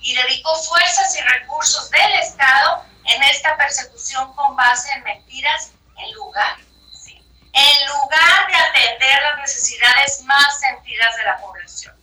y 0.00 0.14
dedicó 0.14 0.54
fuerzas 0.62 1.16
y 1.16 1.20
recursos 1.22 1.90
del 1.90 2.12
Estado 2.14 2.84
en 3.04 3.22
esta 3.24 3.56
persecución 3.56 4.32
con 4.34 4.56
base 4.56 4.90
en 4.92 5.02
mentiras 5.02 5.72
en 5.98 6.12
lugar, 6.14 6.56
en 7.52 7.86
lugar 7.86 8.46
de 8.48 8.56
atender 8.56 9.22
las 9.22 9.38
necesidades 9.38 10.22
más 10.22 10.60
sentidas 10.60 11.16
de 11.16 11.24
la 11.24 11.38
población. 11.38 11.96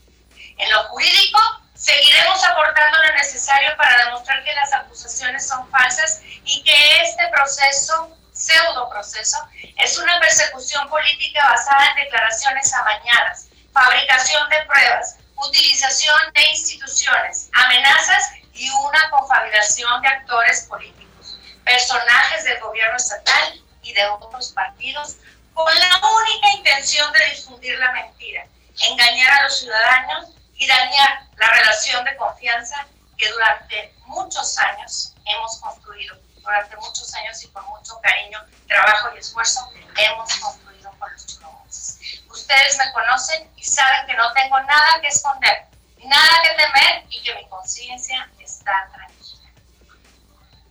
En 0.57 0.69
lo 0.71 0.83
jurídico, 0.85 1.39
seguiremos 1.79 2.43
aportando 2.43 2.97
lo 2.99 3.13
necesario 3.13 3.75
para 3.77 4.05
demostrar 4.05 4.43
que 4.43 4.53
las 4.53 4.73
acusaciones 4.73 5.47
son 5.47 5.67
falsas 5.71 6.21
y 6.43 6.61
que 6.63 7.01
este 7.01 7.25
proceso, 7.29 8.17
pseudo 8.33 8.89
proceso, 8.89 9.37
es 9.77 9.97
una 9.97 10.19
persecución 10.19 10.89
política 10.89 11.41
basada 11.49 11.91
en 11.91 12.03
declaraciones 12.03 12.73
amañadas, 12.73 13.47
fabricación 13.71 14.49
de 14.49 14.61
pruebas, 14.65 15.17
utilización 15.35 16.19
de 16.33 16.49
instituciones, 16.49 17.49
amenazas 17.53 18.31
y 18.53 18.69
una 18.69 19.09
confabulación 19.09 20.01
de 20.01 20.07
actores 20.09 20.65
políticos, 20.67 21.37
personajes 21.63 22.43
del 22.43 22.59
gobierno 22.59 22.97
estatal 22.97 23.61
y 23.83 23.93
de 23.93 24.05
otros 24.07 24.49
partidos 24.49 25.15
con 25.53 25.73
la 25.73 26.01
única 26.07 26.51
intención 26.57 27.11
de 27.13 27.25
difundir 27.35 27.79
la 27.79 27.91
mentira, 27.93 28.45
engañar 28.81 29.31
a 29.31 29.43
los 29.43 29.59
ciudadanos 29.59 30.38
y 30.59 30.67
dañar 30.67 31.21
la 31.37 31.47
relación 31.47 32.03
de 32.03 32.15
confianza 32.17 32.85
que 33.17 33.29
durante 33.29 33.95
muchos 34.05 34.57
años 34.59 35.15
hemos 35.25 35.57
construido, 35.59 36.19
durante 36.35 36.75
muchos 36.75 37.13
años 37.15 37.41
y 37.43 37.47
con 37.47 37.65
mucho 37.67 37.99
cariño, 38.01 38.45
trabajo 38.67 39.09
y 39.15 39.19
esfuerzo 39.19 39.71
hemos 39.95 40.35
construido 40.35 40.91
con 40.99 41.11
los 41.11 41.25
chihuahuenses. 41.25 42.21
Ustedes 42.29 42.77
me 42.77 42.91
conocen 42.91 43.49
y 43.55 43.63
saben 43.63 44.05
que 44.05 44.13
no 44.15 44.31
tengo 44.33 44.59
nada 44.61 44.99
que 45.01 45.07
esconder, 45.07 45.65
nada 46.03 46.41
que 46.43 46.49
temer 46.49 47.05
y 47.09 47.23
que 47.23 47.35
mi 47.35 47.47
conciencia 47.47 48.29
está 48.39 48.89
tranquila. 48.93 49.49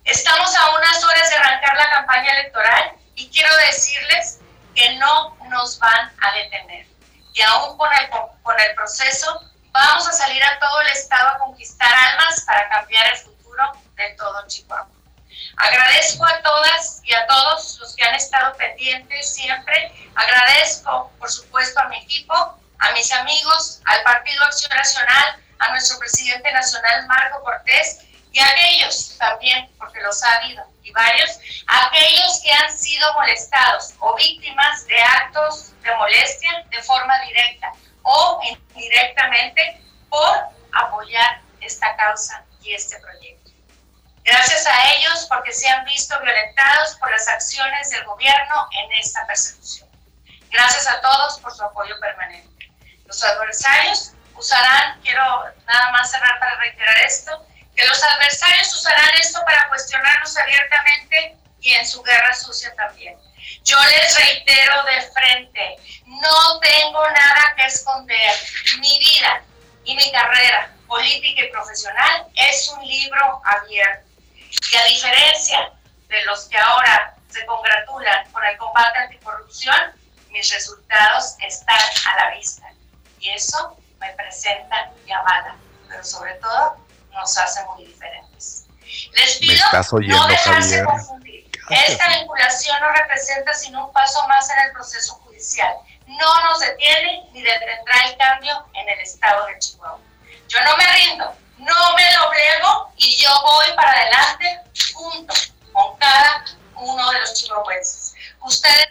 Estamos 0.04 0.54
a 0.54 0.70
unas 0.76 1.02
horas 1.02 1.30
de 1.30 1.36
arrancar 1.36 1.76
la 1.76 1.90
campaña 1.90 2.30
electoral 2.40 2.92
y 3.14 3.30
quiero 3.30 3.54
decirles 3.56 4.40
que 4.74 4.96
no 4.96 5.34
nos 5.48 5.78
van 5.78 6.12
a 6.20 6.32
detener. 6.32 6.86
Y 7.32 7.42
aún 7.42 7.78
con 7.78 7.90
el, 7.92 8.10
con 8.10 8.60
el 8.60 8.74
proceso 8.74 9.47
vamos 9.72 10.08
a 10.08 10.12
salir 10.12 10.42
a 10.42 10.58
todo 10.58 10.80
el 10.82 10.88
estado 10.88 11.28
a 11.28 11.38
conquistar 11.38 11.92
almas 11.92 12.40
para 12.42 12.68
cambiar 12.68 13.12
el 13.12 13.18
futuro 13.18 13.72
de 13.96 14.10
todo 14.10 14.46
Chihuahua. 14.46 14.88
Agradezco 15.56 16.24
a 16.24 16.40
todas 16.42 17.00
y 17.04 17.14
a 17.14 17.26
todos 17.26 17.78
los 17.80 17.94
que 17.96 18.04
han 18.04 18.14
estado 18.14 18.56
pendientes 18.56 19.34
siempre. 19.34 19.92
Agradezco, 20.14 21.12
por 21.18 21.30
supuesto, 21.30 21.80
a 21.80 21.88
mi 21.88 21.98
equipo, 21.98 22.34
a 22.78 22.92
mis 22.92 23.10
amigos, 23.12 23.80
al 23.84 24.02
Partido 24.02 24.42
Acción 24.44 24.76
Nacional, 24.76 25.42
a 25.58 25.70
nuestro 25.70 25.98
presidente 25.98 26.52
nacional, 26.52 27.06
Marco 27.06 27.42
Cortés, 27.42 28.04
y 28.32 28.38
a 28.38 28.48
aquellos 28.48 29.16
también, 29.18 29.68
porque 29.78 30.00
los 30.00 30.22
ha 30.22 30.34
habido, 30.36 30.64
y 30.82 30.92
varios, 30.92 31.38
aquellos 31.66 32.40
que 32.42 32.52
han 32.52 32.70
sido 32.70 33.12
molestados 33.14 33.94
o 33.98 34.14
víctimas 34.14 34.86
de 34.86 35.00
actos 35.00 35.72
de 35.82 35.94
molestia 35.96 36.64
de 36.70 36.82
forma 36.82 37.18
directa 37.22 37.72
o 38.08 38.40
indirectamente 38.74 39.82
por 40.08 40.34
apoyar 40.72 41.42
esta 41.60 41.94
causa 41.96 42.42
y 42.62 42.72
este 42.72 42.98
proyecto. 43.00 43.50
Gracias 44.24 44.66
a 44.66 44.92
ellos 44.94 45.26
porque 45.28 45.52
se 45.52 45.68
han 45.68 45.84
visto 45.84 46.18
violentados 46.20 46.96
por 46.96 47.10
las 47.10 47.28
acciones 47.28 47.90
del 47.90 48.04
gobierno 48.04 48.66
en 48.72 48.92
esta 48.92 49.26
persecución. 49.26 49.88
Gracias 50.50 50.86
a 50.88 51.00
todos 51.02 51.38
por 51.40 51.54
su 51.54 51.62
apoyo 51.62 52.00
permanente. 52.00 52.72
Los 53.04 53.22
adversarios 53.22 54.12
usarán, 54.34 55.00
quiero 55.02 55.22
nada 55.66 55.90
más 55.92 56.10
cerrar 56.10 56.38
para 56.38 56.56
reiterar 56.60 56.96
esto, 57.00 57.46
que 57.76 57.86
los 57.86 58.02
adversarios 58.02 58.74
usarán 58.74 59.14
esto 59.20 59.44
para 59.44 59.68
cuestionarnos 59.68 60.36
abiertamente 60.36 61.36
y 61.60 61.74
en 61.74 61.86
su 61.86 62.02
guerra 62.02 62.34
sucia 62.34 62.74
también. 62.74 63.18
Yo 63.64 63.76
les 63.84 64.16
reitero 64.16 64.82
de 64.84 65.02
frente, 65.12 65.76
no 66.06 66.60
tengo 66.60 67.10
nada 67.10 67.54
que 67.56 67.66
esconder. 67.66 68.34
Mi 68.80 68.98
vida 68.98 69.42
y 69.84 69.96
mi 69.96 70.10
carrera 70.12 70.72
política 70.86 71.44
y 71.44 71.50
profesional 71.50 72.26
es 72.34 72.68
un 72.68 72.86
libro 72.86 73.40
abierto. 73.44 74.08
Y 74.72 74.76
a 74.76 74.84
diferencia 74.84 75.72
de 76.08 76.24
los 76.24 76.46
que 76.46 76.58
ahora 76.58 77.14
se 77.28 77.44
congratulan 77.46 78.30
con 78.32 78.44
el 78.44 78.56
combate 78.56 78.98
anticorrupción, 78.98 79.76
mis 80.30 80.52
resultados 80.52 81.36
están 81.40 81.78
a 81.78 82.16
la 82.16 82.36
vista. 82.36 82.66
Y 83.20 83.30
eso 83.30 83.76
me 84.00 84.10
presenta 84.12 84.90
avala, 85.14 85.56
pero 85.88 86.04
sobre 86.04 86.34
todo 86.34 86.76
nos 87.12 87.36
hace 87.38 87.64
muy 87.66 87.86
diferentes. 87.86 88.66
Les 89.12 89.36
pido 89.38 89.64
no 89.72 90.26
dejarse 90.28 90.84
confundir. 90.84 91.47
Esta 91.70 92.08
vinculación 92.18 92.80
no 92.80 92.92
representa 92.92 93.52
sino 93.54 93.86
un 93.86 93.92
paso 93.92 94.26
más 94.28 94.48
en 94.50 94.66
el 94.66 94.72
proceso 94.72 95.14
judicial. 95.14 95.74
No 96.06 96.44
nos 96.44 96.60
detiene 96.60 97.28
ni 97.32 97.42
detendrá 97.42 98.08
el 98.08 98.16
cambio 98.16 98.66
en 98.74 98.88
el 98.88 99.00
estado 99.00 99.46
de 99.46 99.58
Chihuahua. 99.58 100.00
Yo 100.48 100.58
no 100.64 100.76
me 100.78 100.84
rindo, 100.86 101.34
no 101.58 101.94
me 101.94 102.04
doblego 102.16 102.92
y 102.96 103.16
yo 103.22 103.30
voy 103.42 103.66
para 103.76 103.92
adelante 103.92 104.60
junto 104.94 105.34
con 105.72 105.96
cada 105.98 106.44
uno 106.76 107.10
de 107.10 107.20
los 107.20 107.34
chihuahuenses. 107.34 108.14
Ustedes... 108.40 108.88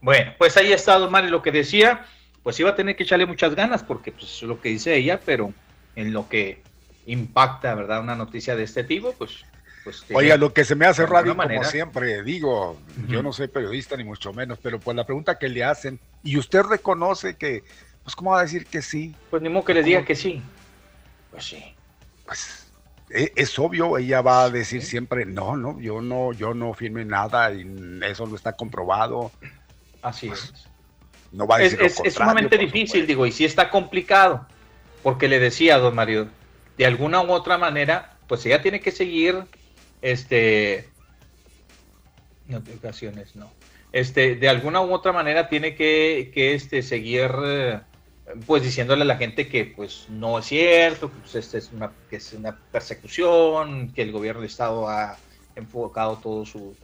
Bueno, 0.00 0.32
pues 0.38 0.56
ahí 0.56 0.72
está, 0.72 0.98
don 0.98 1.10
Mario, 1.10 1.30
lo 1.30 1.42
que 1.42 1.50
decía, 1.50 2.06
pues 2.42 2.60
iba 2.60 2.70
a 2.70 2.76
tener 2.76 2.94
que 2.94 3.02
echarle 3.02 3.26
muchas 3.26 3.54
ganas 3.54 3.82
porque 3.82 4.12
pues 4.12 4.24
es 4.24 4.42
lo 4.42 4.60
que 4.60 4.68
dice 4.68 4.94
ella, 4.94 5.18
pero 5.24 5.52
en 5.96 6.12
lo 6.12 6.28
que 6.28 6.62
impacta, 7.06 7.74
¿verdad? 7.74 8.00
Una 8.00 8.14
noticia 8.14 8.54
de 8.54 8.64
este 8.64 8.84
tipo, 8.84 9.12
pues 9.14 9.44
pues, 9.84 10.02
Oiga, 10.14 10.38
lo 10.38 10.54
que 10.54 10.64
se 10.64 10.74
me 10.74 10.86
hace 10.86 11.04
raro, 11.04 11.36
como 11.36 11.64
siempre, 11.64 12.22
digo, 12.22 12.80
yo 13.06 13.22
no 13.22 13.34
soy 13.34 13.48
periodista 13.48 13.96
ni 13.96 14.04
mucho 14.04 14.32
menos, 14.32 14.58
pero 14.62 14.80
pues 14.80 14.96
la 14.96 15.04
pregunta 15.04 15.38
que 15.38 15.48
le 15.48 15.62
hacen, 15.62 16.00
y 16.22 16.38
usted 16.38 16.62
reconoce 16.62 17.36
que, 17.36 17.62
pues, 18.02 18.16
¿cómo 18.16 18.30
va 18.30 18.40
a 18.40 18.42
decir 18.42 18.64
que 18.64 18.80
sí? 18.80 19.14
Pues 19.28 19.42
ni 19.42 19.50
modo 19.50 19.66
que 19.66 19.74
le 19.74 19.82
diga 19.82 20.02
que 20.02 20.14
sí. 20.14 20.42
Pues 21.30 21.44
sí. 21.44 21.62
Pues 22.24 22.72
e, 23.10 23.32
es, 23.36 23.58
obvio, 23.58 23.98
ella 23.98 24.22
va 24.22 24.44
a 24.44 24.50
decir 24.50 24.82
siempre, 24.82 25.26
no, 25.26 25.56
no, 25.56 25.78
yo 25.78 26.00
no, 26.00 26.32
yo 26.32 26.54
no 26.54 26.72
firme 26.72 27.04
nada 27.04 27.52
y 27.52 27.66
eso 28.02 28.26
no 28.26 28.36
está 28.36 28.54
comprobado. 28.54 29.30
Así 30.00 30.28
pues, 30.28 30.44
es. 30.44 30.66
No 31.30 31.46
va 31.46 31.56
a 31.56 31.58
decir 31.58 31.82
es, 31.82 32.00
es 32.02 32.14
sumamente 32.14 32.56
difícil, 32.56 33.06
digo, 33.06 33.26
y 33.26 33.32
sí 33.32 33.44
está 33.44 33.68
complicado, 33.68 34.46
porque 35.02 35.28
le 35.28 35.40
decía 35.40 35.74
a 35.74 35.78
don 35.78 35.94
Mario, 35.94 36.28
de 36.78 36.86
alguna 36.86 37.20
u 37.20 37.32
otra 37.32 37.58
manera, 37.58 38.16
pues 38.28 38.46
ella 38.46 38.62
tiene 38.62 38.80
que 38.80 38.90
seguir 38.90 39.44
este, 40.04 40.86
notificaciones, 42.46 43.34
no. 43.36 43.50
Este, 43.90 44.34
de 44.34 44.48
alguna 44.48 44.82
u 44.82 44.92
otra 44.92 45.12
manera 45.12 45.48
tiene 45.48 45.74
que, 45.74 46.30
este, 46.34 46.82
seguir, 46.82 47.30
eh, 47.42 47.80
pues 48.46 48.62
diciéndole 48.62 49.02
a 49.02 49.06
la 49.06 49.16
gente 49.16 49.48
que, 49.48 49.64
pues, 49.64 50.06
no 50.10 50.38
es 50.38 50.46
cierto, 50.46 51.10
que, 51.10 51.18
pues, 51.20 51.34
este 51.36 51.56
es 51.56 51.72
una, 51.72 51.90
que 52.10 52.16
es 52.16 52.34
una 52.34 52.58
persecución, 52.70 53.92
que 53.94 54.02
el 54.02 54.12
gobierno 54.12 54.42
del 54.42 54.50
Estado 54.50 54.88
ha 54.88 55.16
enfocado 55.56 56.18
todo 56.18 56.44
su, 56.44 56.76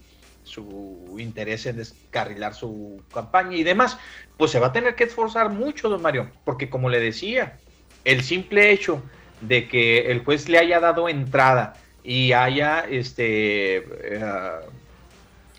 su 0.43 1.15
interés 1.19 1.67
en 1.67 1.77
descarrilar 1.77 2.55
su 2.55 3.03
campaña 3.13 3.55
y 3.55 3.63
demás, 3.63 3.99
pues 4.37 4.49
se 4.49 4.59
va 4.59 4.67
a 4.67 4.73
tener 4.73 4.95
que 4.95 5.03
esforzar 5.03 5.51
mucho, 5.51 5.89
don 5.89 6.01
Mario, 6.01 6.31
porque 6.43 6.71
como 6.71 6.89
le 6.89 6.99
decía, 6.99 7.59
el 8.03 8.23
simple 8.23 8.71
hecho 8.71 9.03
de 9.41 9.67
que 9.67 10.11
el 10.11 10.23
juez 10.23 10.49
le 10.49 10.57
haya 10.57 10.79
dado 10.79 11.07
entrada 11.07 11.75
y 12.03 12.33
haya, 12.33 12.81
este, 12.81 13.77
eh, 13.77 14.59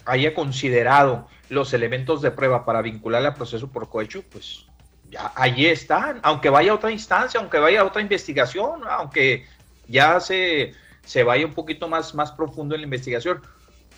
haya 0.04 0.34
considerado 0.34 1.28
los 1.48 1.72
elementos 1.74 2.22
de 2.22 2.30
prueba 2.30 2.64
para 2.64 2.82
vincular 2.82 3.24
al 3.24 3.34
proceso 3.34 3.68
por 3.68 3.88
cohecho, 3.88 4.24
pues 4.30 4.66
ya 5.10 5.32
allí 5.36 5.66
están, 5.66 6.20
aunque 6.22 6.48
vaya 6.48 6.72
a 6.72 6.74
otra 6.74 6.90
instancia, 6.90 7.38
aunque 7.38 7.58
vaya 7.58 7.82
a 7.82 7.84
otra 7.84 8.00
investigación, 8.00 8.82
aunque 8.88 9.44
ya 9.86 10.18
se, 10.20 10.72
se 11.04 11.22
vaya 11.22 11.44
un 11.46 11.52
poquito 11.52 11.88
más, 11.88 12.14
más 12.14 12.32
profundo 12.32 12.74
en 12.74 12.80
la 12.80 12.86
investigación, 12.86 13.42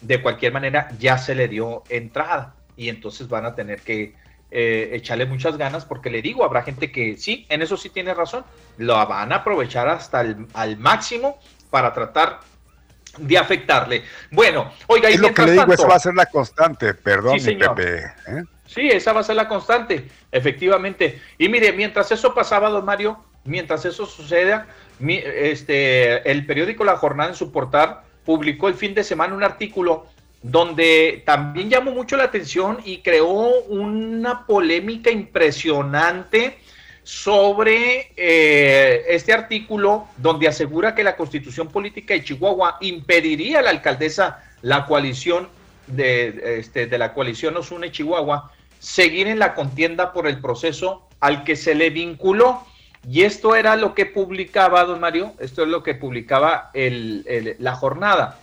de 0.00 0.20
cualquier 0.20 0.52
manera 0.52 0.88
ya 0.98 1.16
se 1.16 1.34
le 1.34 1.48
dio 1.48 1.84
entrada 1.88 2.54
y 2.76 2.88
entonces 2.88 3.28
van 3.28 3.46
a 3.46 3.54
tener 3.54 3.80
que 3.80 4.14
eh, 4.50 4.90
echarle 4.92 5.26
muchas 5.26 5.56
ganas 5.56 5.84
porque 5.84 6.10
le 6.10 6.20
digo, 6.20 6.44
habrá 6.44 6.62
gente 6.62 6.92
que 6.92 7.16
sí, 7.16 7.46
en 7.48 7.62
eso 7.62 7.76
sí 7.76 7.88
tiene 7.90 8.12
razón, 8.12 8.44
lo 8.76 8.94
van 9.06 9.32
a 9.32 9.36
aprovechar 9.36 9.88
hasta 9.88 10.20
el 10.20 10.46
al 10.52 10.76
máximo 10.76 11.38
para 11.74 11.92
tratar 11.92 12.38
de 13.18 13.36
afectarle. 13.36 14.04
Bueno, 14.30 14.72
oiga, 14.86 15.10
y 15.10 15.14
es 15.14 15.20
lo 15.20 15.34
que 15.34 15.42
le 15.42 15.50
digo, 15.50 15.62
tanto- 15.62 15.74
eso 15.74 15.88
va 15.88 15.96
a 15.96 15.98
ser 15.98 16.14
la 16.14 16.26
constante, 16.26 16.94
perdón, 16.94 17.40
Sí. 17.40 17.56
Pepe. 17.56 17.96
¿eh? 18.28 18.44
Sí, 18.64 18.88
esa 18.88 19.12
va 19.12 19.20
a 19.20 19.24
ser 19.24 19.34
la 19.34 19.48
constante, 19.48 20.08
efectivamente. 20.30 21.20
Y 21.36 21.48
mire, 21.48 21.72
mientras 21.72 22.12
eso 22.12 22.32
pasaba, 22.32 22.68
don 22.70 22.84
Mario, 22.84 23.18
mientras 23.42 23.84
eso 23.86 24.06
suceda, 24.06 24.68
mi- 25.00 25.20
este, 25.24 26.30
el 26.30 26.46
periódico 26.46 26.84
La 26.84 26.96
Jornada 26.96 27.30
en 27.30 27.34
su 27.34 27.50
portal 27.50 28.02
publicó 28.24 28.68
el 28.68 28.74
fin 28.74 28.94
de 28.94 29.02
semana 29.02 29.34
un 29.34 29.42
artículo 29.42 30.06
donde 30.40 31.24
también 31.26 31.68
llamó 31.70 31.90
mucho 31.90 32.16
la 32.16 32.24
atención 32.24 32.78
y 32.84 32.98
creó 32.98 33.32
una 33.64 34.46
polémica 34.46 35.10
impresionante 35.10 36.56
sobre 37.04 38.12
eh, 38.16 39.04
este 39.08 39.32
artículo 39.32 40.08
donde 40.16 40.48
asegura 40.48 40.94
que 40.94 41.04
la 41.04 41.16
constitución 41.16 41.68
política 41.68 42.14
de 42.14 42.24
Chihuahua 42.24 42.78
impediría 42.80 43.58
a 43.58 43.62
la 43.62 43.70
alcaldesa 43.70 44.42
la 44.62 44.86
coalición 44.86 45.48
de, 45.86 46.58
este, 46.58 46.86
de 46.86 46.96
la 46.98 47.12
coalición 47.12 47.52
Nos 47.54 47.70
Une 47.70 47.92
Chihuahua 47.92 48.50
seguir 48.78 49.26
en 49.28 49.38
la 49.38 49.54
contienda 49.54 50.12
por 50.14 50.26
el 50.26 50.40
proceso 50.40 51.06
al 51.20 51.44
que 51.44 51.56
se 51.56 51.74
le 51.74 51.90
vinculó. 51.90 52.64
Y 53.06 53.22
esto 53.22 53.54
era 53.54 53.76
lo 53.76 53.94
que 53.94 54.06
publicaba, 54.06 54.82
don 54.84 54.98
Mario, 54.98 55.34
esto 55.38 55.62
es 55.62 55.68
lo 55.68 55.82
que 55.82 55.94
publicaba 55.94 56.70
el- 56.72 57.54
la 57.58 57.74
jornada. 57.74 58.38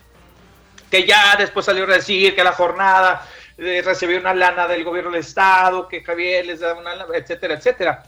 Que 0.92 1.08
ya 1.08 1.36
después 1.36 1.66
salió 1.66 1.86
a 1.86 1.88
decir 1.88 2.36
que 2.36 2.44
la 2.44 2.52
jornada 2.52 3.28
eh, 3.58 3.82
recibió 3.84 4.20
una 4.20 4.34
lana 4.36 4.68
del 4.68 4.84
gobierno 4.84 5.10
del 5.12 5.22
Estado, 5.22 5.88
que 5.88 6.04
Javier 6.04 6.46
les 6.46 6.60
da 6.60 6.76
una 6.76 6.94
lana, 6.96 7.16
etcétera, 7.16 7.56
etcétera. 7.56 8.04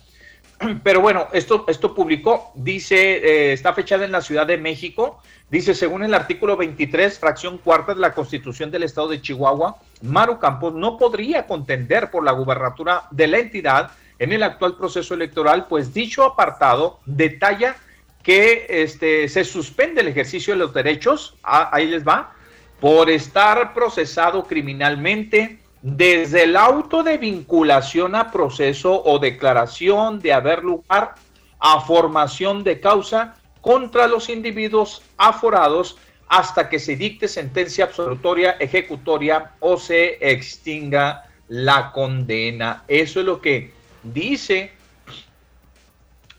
Pero 0.83 1.01
bueno, 1.01 1.27
esto, 1.33 1.65
esto 1.67 1.93
publicó, 1.93 2.51
dice, 2.55 2.95
eh, 2.95 3.53
está 3.53 3.73
fechada 3.73 4.05
en 4.05 4.11
la 4.11 4.21
Ciudad 4.21 4.47
de 4.47 4.57
México, 4.57 5.21
dice, 5.49 5.73
según 5.73 6.03
el 6.03 6.13
artículo 6.13 6.57
23, 6.57 7.19
fracción 7.19 7.57
cuarta 7.57 7.93
de 7.93 8.01
la 8.01 8.13
Constitución 8.13 8.71
del 8.71 8.83
Estado 8.83 9.09
de 9.09 9.21
Chihuahua, 9.21 9.77
Maru 10.01 10.39
Campos 10.39 10.73
no 10.73 10.97
podría 10.97 11.47
contender 11.47 12.11
por 12.11 12.23
la 12.23 12.31
gubernatura 12.31 13.03
de 13.11 13.27
la 13.27 13.39
entidad 13.39 13.91
en 14.19 14.31
el 14.31 14.43
actual 14.43 14.77
proceso 14.77 15.13
electoral, 15.13 15.67
pues 15.67 15.93
dicho 15.93 16.23
apartado 16.23 16.99
detalla 17.05 17.75
que 18.21 18.65
este, 18.69 19.27
se 19.27 19.43
suspende 19.43 20.01
el 20.01 20.07
ejercicio 20.07 20.53
de 20.53 20.59
los 20.59 20.73
derechos, 20.73 21.35
ah, 21.43 21.69
ahí 21.73 21.87
les 21.87 22.07
va, 22.07 22.33
por 22.79 23.09
estar 23.09 23.73
procesado 23.73 24.45
criminalmente 24.45 25.59
desde 25.83 26.43
el 26.43 26.55
auto 26.55 27.03
de 27.03 27.17
vinculación 27.17 28.15
a 28.15 28.31
proceso 28.31 29.03
o 29.03 29.19
declaración 29.19 30.21
de 30.21 30.31
haber 30.31 30.63
lugar 30.63 31.15
a 31.59 31.81
formación 31.81 32.63
de 32.63 32.79
causa 32.79 33.35
contra 33.59 34.07
los 34.07 34.29
individuos 34.29 35.03
aforados 35.17 35.97
hasta 36.29 36.69
que 36.69 36.79
se 36.79 36.95
dicte 36.95 37.27
sentencia 37.27 37.83
absolutoria, 37.83 38.51
ejecutoria 38.51 39.51
o 39.59 39.75
se 39.75 40.17
extinga 40.21 41.25
la 41.49 41.91
condena. 41.91 42.85
Eso 42.87 43.19
es 43.19 43.25
lo 43.25 43.41
que 43.41 43.73
dice 44.03 44.71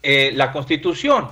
eh, 0.03 0.33
la 0.35 0.53
Constitución. 0.53 1.29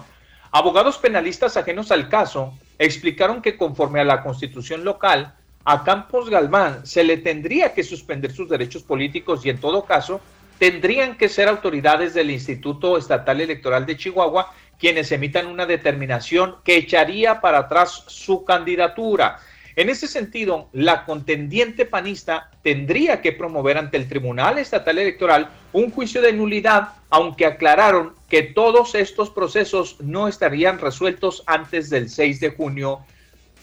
Abogados 0.51 0.99
penalistas 0.99 1.57
ajenos 1.57 1.91
al 1.91 2.11
caso 2.11 2.59
explicaron 2.79 3.41
que 3.41 3.57
conforme 3.57 4.01
a 4.01 4.05
la 4.05 4.23
Constitución 4.23 4.85
local, 4.85 5.35
a 5.65 5.85
Campos 5.85 6.29
Galván 6.29 6.87
se 6.87 7.05
le 7.05 7.19
tendría 7.19 7.73
que 7.73 7.83
suspender 7.83 8.33
sus 8.33 8.49
derechos 8.49 8.83
políticos 8.83 9.45
y 9.47 9.51
en 9.51 9.59
todo 9.59 9.85
caso 9.85 10.21
tendrían 10.59 11.17
que 11.17 11.29
ser 11.29 11.49
autoridades 11.49 12.15
del 12.15 12.31
Instituto 12.31 12.97
Estatal 12.97 13.41
Electoral 13.41 13.87
de 13.87 13.97
Chihuahua 13.97 14.53
quienes 14.79 15.13
emitan 15.13 15.47
una 15.47 15.65
determinación 15.65 16.57
que 16.65 16.77
echaría 16.77 17.41
para 17.41 17.59
atrás 17.59 18.05
su 18.09 18.45
candidatura. 18.45 19.39
En 19.77 19.89
ese 19.89 20.07
sentido, 20.07 20.69
la 20.73 21.05
contendiente 21.05 21.87
panista 21.87 22.51
tendría 22.63 23.23
que 23.23 23.33
promover 23.33 23.79
ante 23.79 23.97
el 23.97 24.09
Tribunal 24.09 24.59
Estatal 24.59 24.99
Electoral 24.99 25.51
un 25.73 25.91
juicio 25.91 26.21
de 26.21 26.33
nulidad, 26.33 26.89
aunque 27.11 27.47
aclararon 27.47 28.13
que 28.29 28.43
todos 28.43 28.95
estos 28.95 29.31
procesos 29.31 29.97
no 30.01 30.27
estarían 30.27 30.79
resueltos 30.79 31.43
antes 31.47 31.89
del 31.89 32.11
6 32.11 32.41
de 32.41 32.51
junio, 32.51 33.01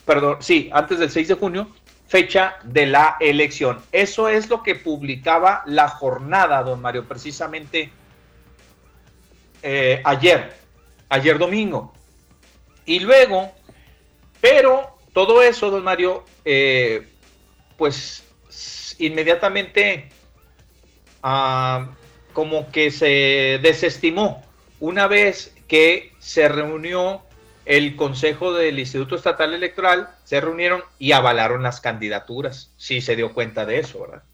perdón, 0.06 0.38
sí, 0.40 0.70
antes 0.72 0.98
del 0.98 1.10
6 1.10 1.28
de 1.28 1.34
junio, 1.34 1.68
fecha 2.10 2.56
de 2.64 2.86
la 2.86 3.16
elección. 3.20 3.80
Eso 3.92 4.28
es 4.28 4.48
lo 4.48 4.64
que 4.64 4.74
publicaba 4.74 5.62
la 5.66 5.86
jornada, 5.86 6.60
don 6.64 6.82
Mario, 6.82 7.04
precisamente 7.04 7.92
eh, 9.62 10.02
ayer, 10.04 10.52
ayer 11.08 11.38
domingo. 11.38 11.94
Y 12.84 12.98
luego, 12.98 13.52
pero 14.40 14.98
todo 15.12 15.40
eso, 15.40 15.70
don 15.70 15.84
Mario, 15.84 16.24
eh, 16.44 17.06
pues 17.76 18.26
inmediatamente 18.98 20.08
ah, 21.22 21.90
como 22.32 22.72
que 22.72 22.90
se 22.90 23.60
desestimó 23.62 24.42
una 24.80 25.06
vez 25.06 25.54
que 25.68 26.12
se 26.18 26.48
reunió 26.48 27.22
el 27.70 27.94
Consejo 27.94 28.52
del 28.52 28.80
Instituto 28.80 29.14
Estatal 29.14 29.54
Electoral, 29.54 30.08
se 30.24 30.40
reunieron 30.40 30.82
y 30.98 31.12
avalaron 31.12 31.62
las 31.62 31.80
candidaturas. 31.80 32.72
Sí 32.76 33.00
se 33.00 33.14
dio 33.14 33.32
cuenta 33.32 33.64
de 33.64 33.78
eso, 33.78 34.00
¿verdad? 34.00 34.24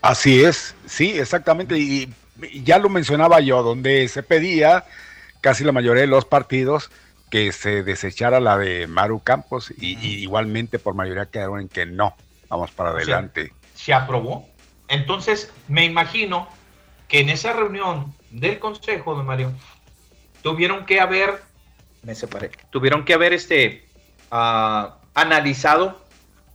Así 0.00 0.42
es, 0.42 0.74
sí, 0.86 1.18
exactamente. 1.18 1.78
Y, 1.78 2.08
y 2.42 2.62
ya 2.62 2.78
lo 2.78 2.88
mencionaba 2.88 3.40
yo, 3.40 3.62
donde 3.62 4.08
se 4.08 4.22
pedía 4.22 4.86
casi 5.42 5.64
la 5.64 5.72
mayoría 5.72 6.00
de 6.00 6.06
los 6.06 6.24
partidos 6.24 6.90
que 7.30 7.52
se 7.52 7.82
desechara 7.82 8.40
la 8.40 8.56
de 8.56 8.86
Maru 8.86 9.20
Campos 9.20 9.70
y, 9.76 9.98
y 9.98 10.22
igualmente 10.22 10.78
por 10.78 10.94
mayoría 10.94 11.26
quedaron 11.26 11.60
en 11.60 11.68
que 11.68 11.84
no. 11.84 12.16
Vamos 12.48 12.70
para 12.70 12.90
adelante. 12.90 13.52
se 13.74 13.92
aprobó. 13.92 14.48
Entonces, 14.88 15.52
me 15.68 15.84
imagino 15.84 16.48
que 17.06 17.20
en 17.20 17.28
esa 17.28 17.52
reunión 17.52 18.14
del 18.30 18.58
Consejo, 18.58 19.14
don 19.14 19.26
Mario, 19.26 19.52
tuvieron 20.42 20.86
que 20.86 21.00
haber, 21.00 21.42
me 22.02 22.14
separé, 22.14 22.50
tuvieron 22.70 23.04
que 23.04 23.14
haber 23.14 23.32
este, 23.32 23.84
ah, 24.30 24.98
analizado 25.14 26.04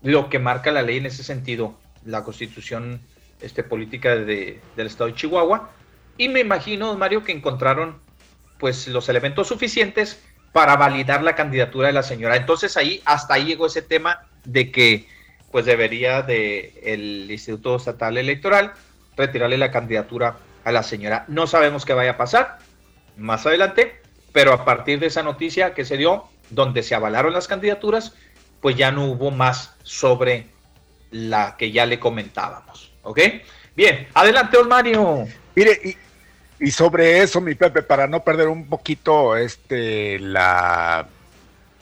lo 0.02 0.30
que 0.30 0.40
marca 0.40 0.72
la 0.72 0.82
ley 0.82 0.98
en 0.98 1.06
ese 1.06 1.24
sentido, 1.24 1.78
la 2.06 2.24
constitución 2.24 3.02
este, 3.42 3.64
política 3.64 4.16
de- 4.16 4.60
del 4.76 4.88
estado 4.88 5.10
de 5.10 5.16
Chihuahua, 5.16 5.72
y 6.18 6.30
me 6.30 6.40
imagino, 6.40 6.96
Mario, 6.96 7.24
que 7.24 7.32
encontraron 7.32 8.00
pues 8.60 8.88
los 8.88 9.10
elementos 9.10 9.48
suficientes 9.50 10.22
para 10.54 10.78
validar 10.78 11.22
la 11.24 11.36
candidatura 11.36 11.88
de 11.88 11.94
la 11.94 12.04
señora. 12.04 12.38
Entonces 12.38 12.78
ahí, 12.78 13.02
hasta 13.04 13.34
ahí 13.34 13.46
llegó 13.46 13.66
ese 13.66 13.82
tema 13.82 14.22
de 14.46 14.72
que 14.72 15.08
pues 15.52 15.66
debería 15.66 16.22
de 16.22 16.80
el 16.84 17.30
Instituto 17.30 17.76
Estatal 17.76 18.18
Electoral 18.18 18.74
retirarle 19.18 19.58
la 19.58 19.72
candidatura 19.72 20.38
a 20.64 20.72
la 20.72 20.84
señora. 20.84 21.26
No 21.28 21.48
sabemos 21.48 21.86
qué 21.86 21.94
vaya 21.94 22.12
a 22.12 22.18
pasar 22.18 22.60
más 23.18 23.46
adelante, 23.46 24.02
pero 24.36 24.52
a 24.52 24.66
partir 24.66 25.00
de 25.00 25.08
esa 25.08 25.24
noticia 25.24 25.74
que 25.74 25.86
se 25.86 25.96
dio, 25.96 26.26
donde 26.50 26.84
se 26.84 26.94
avalaron 26.94 27.32
las 27.32 27.48
candidaturas, 27.48 28.14
pues 28.60 28.76
ya 28.76 28.92
no 28.92 29.06
hubo 29.06 29.32
más 29.32 29.74
sobre 29.84 30.48
la 31.10 31.56
que 31.58 31.72
ya 31.72 31.86
le 31.86 32.00
comentábamos. 32.02 32.92
¿Ok? 33.04 33.20
Bien, 33.78 34.08
adelante, 34.14 34.58
don 34.58 34.68
Mario. 34.68 35.26
Mire, 35.56 35.80
y, 35.86 36.66
y 36.68 36.72
sobre 36.72 37.20
eso, 37.22 37.40
mi 37.40 37.56
Pepe, 37.56 37.82
para 37.82 38.08
no 38.08 38.26
perder 38.26 38.50
un 38.50 38.68
poquito 38.68 39.38
este 39.38 40.20
la 40.20 41.08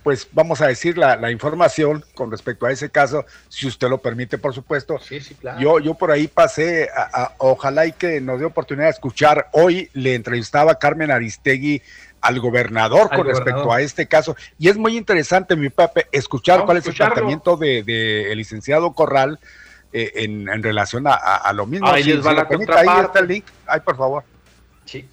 pues 0.04 0.28
vamos 0.34 0.60
a 0.60 0.68
decir 0.68 0.98
la, 0.98 1.16
la 1.16 1.32
información 1.32 2.04
con 2.14 2.30
respecto 2.30 2.66
a 2.66 2.72
ese 2.74 2.90
caso, 2.90 3.26
si 3.48 3.68
usted 3.68 3.88
lo 3.88 4.00
permite, 4.00 4.38
por 4.38 4.54
supuesto. 4.54 5.00
Sí, 5.00 5.22
sí, 5.22 5.34
claro. 5.34 5.62
Yo, 5.62 5.80
yo 5.80 5.94
por 5.94 6.12
ahí 6.12 6.28
pasé, 6.28 6.90
a- 6.94 7.24
a- 7.24 7.34
ojalá 7.38 7.86
y 7.86 7.94
que 7.94 8.20
nos 8.20 8.38
dé 8.38 8.46
oportunidad 8.46 8.88
de 8.88 8.92
escuchar. 8.92 9.48
Hoy 9.54 9.90
le 9.94 10.14
entrevistaba 10.16 10.78
Carmen 10.78 11.10
Aristegui 11.10 11.82
al 12.24 12.40
gobernador 12.40 13.10
Al 13.12 13.18
con 13.18 13.28
respecto 13.28 13.72
a 13.72 13.82
este 13.82 14.08
caso. 14.08 14.36
Y 14.58 14.70
es 14.70 14.78
muy 14.78 14.98
interesante, 14.98 15.56
mi 15.56 15.70
Pepe, 15.70 16.08
escuchar 16.12 16.56
Vamos 16.60 16.66
cuál 16.68 16.78
es 16.78 16.88
el 16.88 16.94
planteamiento 16.96 17.58
del 17.58 17.86
de, 17.86 18.32
el 18.32 18.38
licenciado 18.38 18.94
Corral 18.94 19.40
eh, 19.92 20.12
en, 20.16 20.50
en 20.50 20.64
relación 20.64 21.06
a, 21.06 21.14
a- 21.14 21.36
a 21.38 21.54
lo 21.54 21.66
mismo. 21.68 21.88
Ahí 21.88 22.04
Si- 22.04 22.14
les 22.14 22.26
va 22.26 22.32
si 22.32 22.36
la 22.38 22.44
lo 22.44 22.50
permite, 22.50 22.74
ahí 22.74 22.88
está 23.06 23.20
el 23.20 23.28
link. 23.28 23.46
Ay, 23.68 23.80
por 23.82 23.96
favor. 23.98 24.24
Sí. 24.86 25.08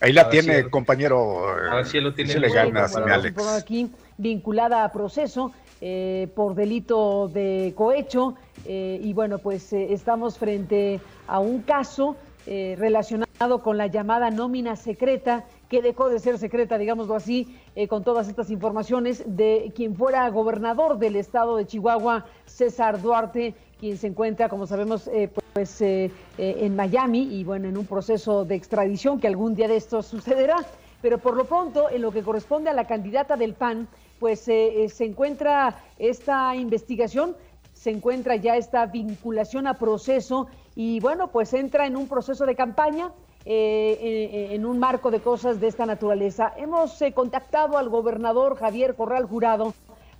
Ahí 0.00 0.12
la 0.12 0.22
A 0.22 0.28
ver 0.28 0.34
si 0.40 0.46
tiene, 0.46 0.62
lo- 0.62 0.70
compañero. 0.70 1.48
a 1.70 1.74
ver 1.76 1.86
si 1.86 2.00
lo 2.00 2.14
tiene 2.14 2.38
le 2.38 2.48
ganas, 2.50 2.92
Bueno, 2.92 3.12
Alex. 3.12 3.28
informado 3.28 3.58
aquí 3.58 3.90
vinculada 4.16 4.84
a 4.84 4.92
proceso 4.92 5.52
eh, 5.82 6.28
por 6.34 6.54
delito 6.54 7.28
de 7.28 7.72
cohecho 7.76 8.34
eh, 8.66 8.98
y 9.02 9.12
bueno 9.14 9.38
pues 9.38 9.72
eh, 9.72 9.92
estamos 9.94 10.36
frente 10.38 11.00
a 11.26 11.38
un 11.38 11.62
caso 11.62 12.16
eh, 12.52 12.74
relacionado 12.76 13.62
con 13.62 13.78
la 13.78 13.86
llamada 13.86 14.28
nómina 14.32 14.74
secreta 14.74 15.44
que 15.68 15.82
dejó 15.82 16.08
de 16.08 16.18
ser 16.18 16.36
secreta, 16.36 16.78
digámoslo 16.78 17.14
así, 17.14 17.56
eh, 17.76 17.86
con 17.86 18.02
todas 18.02 18.26
estas 18.26 18.50
informaciones 18.50 19.22
de 19.24 19.72
quien 19.76 19.94
fuera 19.94 20.28
gobernador 20.30 20.98
del 20.98 21.14
estado 21.14 21.56
de 21.56 21.64
Chihuahua, 21.64 22.26
César 22.46 23.00
Duarte, 23.00 23.54
quien 23.78 23.96
se 23.96 24.08
encuentra, 24.08 24.48
como 24.48 24.66
sabemos, 24.66 25.06
eh, 25.06 25.30
pues 25.52 25.80
en 25.80 26.74
Miami 26.74 27.22
y 27.36 27.44
bueno, 27.44 27.68
en 27.68 27.78
un 27.78 27.86
proceso 27.86 28.44
de 28.44 28.56
extradición 28.56 29.20
que 29.20 29.28
algún 29.28 29.54
día 29.54 29.68
de 29.68 29.76
estos 29.76 30.06
sucederá. 30.06 30.56
Pero 31.02 31.18
por 31.18 31.36
lo 31.36 31.44
pronto, 31.44 31.88
en 31.88 32.02
lo 32.02 32.10
que 32.10 32.24
corresponde 32.24 32.68
a 32.68 32.74
la 32.74 32.88
candidata 32.88 33.36
del 33.36 33.54
PAN, 33.54 33.86
pues 34.18 34.40
se 34.40 35.04
encuentra 35.04 35.76
esta 36.00 36.56
investigación, 36.56 37.36
se 37.74 37.90
encuentra 37.90 38.34
ya 38.34 38.56
esta 38.56 38.86
vinculación 38.86 39.68
a 39.68 39.74
proceso 39.74 40.48
y 40.82 40.98
bueno, 40.98 41.28
pues 41.30 41.52
entra 41.52 41.86
en 41.86 41.94
un 41.94 42.08
proceso 42.08 42.46
de 42.46 42.54
campaña. 42.54 43.12
en 43.44 44.66
un 44.66 44.78
marco 44.78 45.10
de 45.10 45.20
cosas 45.20 45.60
de 45.60 45.66
esta 45.66 45.84
naturaleza. 45.86 46.54
Hemos 46.56 47.02
contactado 47.14 47.76
al 47.76 47.88
gobernador 47.88 48.56
Javier 48.56 48.94
Corral 48.94 49.24
Jurado 49.26 49.74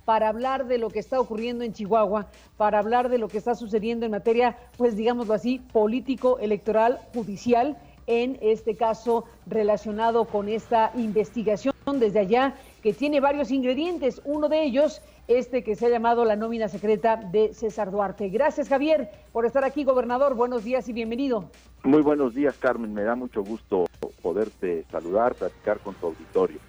para 0.05 0.29
hablar 0.29 0.67
de 0.67 0.77
lo 0.77 0.89
que 0.89 0.99
está 0.99 1.19
ocurriendo 1.19 1.63
en 1.63 1.73
Chihuahua, 1.73 2.27
para 2.57 2.79
hablar 2.79 3.09
de 3.09 3.17
lo 3.19 3.27
que 3.27 3.37
está 3.39 3.55
sucediendo 3.55 4.05
en 4.05 4.11
materia, 4.11 4.57
pues 4.77 4.95
digámoslo 4.95 5.33
así, 5.33 5.59
político, 5.59 6.39
electoral, 6.39 6.99
judicial, 7.13 7.77
en 8.07 8.37
este 8.41 8.75
caso 8.75 9.25
relacionado 9.45 10.25
con 10.25 10.49
esta 10.49 10.91
investigación 10.95 11.73
desde 11.93 12.19
allá, 12.19 12.55
que 12.83 12.93
tiene 12.93 13.19
varios 13.19 13.51
ingredientes. 13.51 14.21
Uno 14.25 14.49
de 14.49 14.63
ellos, 14.63 15.01
este 15.37 15.63
que 15.63 15.75
se 15.75 15.85
ha 15.85 15.89
llamado 15.89 16.25
la 16.25 16.35
nómina 16.35 16.67
secreta 16.67 17.15
de 17.15 17.53
César 17.53 17.91
Duarte. 17.91 18.29
Gracias, 18.29 18.69
Javier, 18.69 19.09
por 19.31 19.45
estar 19.45 19.63
aquí, 19.63 19.83
gobernador. 19.83 20.35
Buenos 20.35 20.63
días 20.63 20.87
y 20.89 20.93
bienvenido. 20.93 21.49
Muy 21.83 22.01
buenos 22.01 22.33
días, 22.33 22.55
Carmen. 22.57 22.93
Me 22.93 23.03
da 23.03 23.15
mucho 23.15 23.43
gusto 23.43 23.85
poderte 24.21 24.85
saludar, 24.91 25.35
platicar 25.35 25.79
con 25.79 25.95
tu 25.95 26.07
auditorio. 26.07 26.59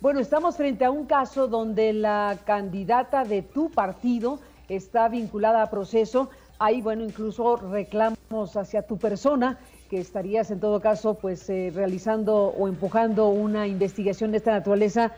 Bueno, 0.00 0.20
estamos 0.20 0.56
frente 0.56 0.84
a 0.84 0.90
un 0.90 1.06
caso 1.06 1.46
donde 1.46 1.92
la 1.92 2.38
candidata 2.44 3.24
de 3.24 3.42
tu 3.42 3.70
partido 3.70 4.40
está 4.68 5.08
vinculada 5.08 5.62
a 5.62 5.70
proceso. 5.70 6.30
Hay, 6.58 6.82
bueno, 6.82 7.04
incluso 7.04 7.56
reclamos 7.56 8.56
hacia 8.56 8.82
tu 8.82 8.98
persona 8.98 9.58
que 9.90 10.00
estarías 10.00 10.50
en 10.50 10.58
todo 10.58 10.80
caso 10.80 11.14
pues 11.14 11.50
eh, 11.50 11.70
realizando 11.74 12.34
o 12.34 12.66
empujando 12.66 13.28
una 13.28 13.66
investigación 13.66 14.30
de 14.30 14.38
esta 14.38 14.52
naturaleza 14.52 15.12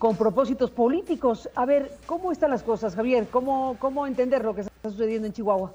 con 0.00 0.16
propósitos 0.16 0.70
políticos. 0.70 1.50
A 1.54 1.66
ver, 1.66 1.92
¿cómo 2.06 2.32
están 2.32 2.48
las 2.50 2.62
cosas, 2.62 2.94
Javier? 2.94 3.26
¿Cómo, 3.30 3.76
cómo 3.78 4.06
entender 4.06 4.42
lo 4.42 4.54
que 4.54 4.62
está 4.62 4.72
sucediendo 4.90 5.26
en 5.26 5.34
Chihuahua? 5.34 5.74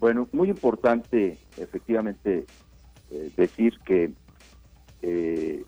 Bueno, 0.00 0.26
muy 0.32 0.50
importante 0.50 1.38
efectivamente 1.56 2.46
eh, 3.12 3.30
decir 3.36 3.78
que 3.84 4.10
eh, 5.02 5.64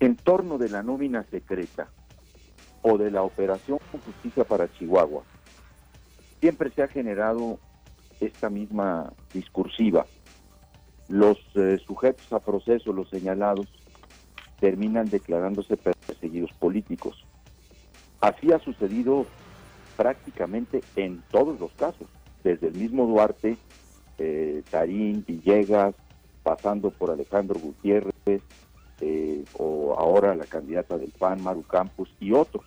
en 0.00 0.16
torno 0.16 0.58
de 0.58 0.68
la 0.68 0.82
nómina 0.82 1.24
secreta 1.30 1.88
o 2.82 2.98
de 2.98 3.10
la 3.10 3.22
operación 3.22 3.78
justicia 3.90 4.44
para 4.44 4.70
Chihuahua, 4.74 5.22
siempre 6.40 6.70
se 6.72 6.82
ha 6.82 6.88
generado 6.88 7.58
esta 8.20 8.50
misma 8.50 9.14
discursiva. 9.32 10.04
Los 11.08 11.38
eh, 11.54 11.78
sujetos 11.86 12.30
a 12.34 12.40
proceso, 12.40 12.92
los 12.92 13.08
señalados, 13.08 13.66
terminan 14.62 15.10
declarándose 15.10 15.76
perseguidos 15.76 16.52
políticos. 16.52 17.26
Así 18.20 18.52
ha 18.52 18.60
sucedido 18.60 19.26
prácticamente 19.96 20.82
en 20.94 21.20
todos 21.32 21.58
los 21.58 21.72
casos, 21.72 22.06
desde 22.44 22.68
el 22.68 22.74
mismo 22.74 23.04
Duarte, 23.08 23.56
eh, 24.18 24.62
Tarín, 24.70 25.24
Villegas, 25.26 25.96
pasando 26.44 26.92
por 26.92 27.10
Alejandro 27.10 27.58
Gutiérrez, 27.58 28.40
eh, 29.00 29.44
o 29.58 29.96
ahora 29.98 30.36
la 30.36 30.46
candidata 30.46 30.96
del 30.96 31.10
PAN, 31.10 31.42
Maru 31.42 31.64
Campos, 31.64 32.14
y 32.20 32.30
otros. 32.30 32.64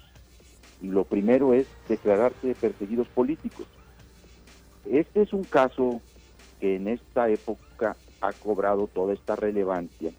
Lo 0.81 1.05
primero 1.05 1.53
es 1.53 1.65
declararse 1.87 2.55
perseguidos 2.55 3.07
políticos. 3.07 3.67
Este 4.83 5.21
es 5.21 5.31
un 5.31 5.45
caso 5.45 6.01
que 6.59 6.75
en 6.75 6.89
esta 6.89 7.29
época 7.29 7.95
ha 8.19 8.33
cobrado 8.33 8.87
toda 8.87 9.13
esta 9.13 9.37
relevancia, 9.37 10.11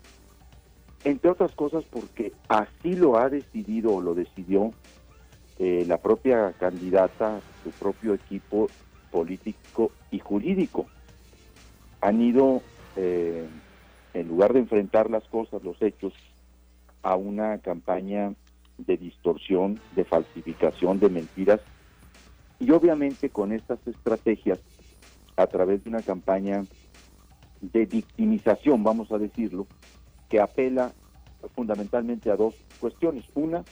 entre 1.04 1.30
otras 1.30 1.52
cosas 1.52 1.84
porque 1.90 2.32
así 2.48 2.94
lo 2.94 3.18
ha 3.18 3.28
decidido 3.28 3.94
o 3.94 4.00
lo 4.00 4.14
decidió 4.14 4.72
eh, 5.58 5.84
la 5.86 5.98
propia 5.98 6.52
candidata, 6.58 7.40
su 7.64 7.70
propio 7.70 8.14
equipo 8.14 8.68
político 9.10 9.92
y 10.10 10.18
jurídico. 10.18 10.86
Han 12.00 12.20
ido 12.20 12.62
eh, 12.96 13.46
en 14.14 14.28
lugar 14.28 14.52
de 14.52 14.60
enfrentar 14.60 15.10
las 15.10 15.24
cosas, 15.24 15.62
los 15.62 15.80
hechos, 15.80 16.12
a 17.02 17.14
una 17.14 17.58
campaña 17.58 18.34
de 18.78 18.96
distorsión, 18.96 19.80
de 19.94 20.04
falsificación, 20.04 20.98
de 20.98 21.08
mentiras, 21.08 21.60
y 22.58 22.70
obviamente 22.70 23.30
con 23.30 23.52
estas 23.52 23.78
estrategias, 23.86 24.58
a 25.36 25.46
través 25.46 25.84
de 25.84 25.90
una 25.90 26.02
campaña 26.02 26.64
de 27.60 27.86
victimización, 27.86 28.82
vamos 28.82 29.12
a 29.12 29.18
decirlo, 29.18 29.66
que 30.28 30.40
apela 30.40 30.92
fundamentalmente 31.54 32.30
a 32.30 32.36
dos 32.36 32.54
cuestiones. 32.80 33.24
Una, 33.34 33.64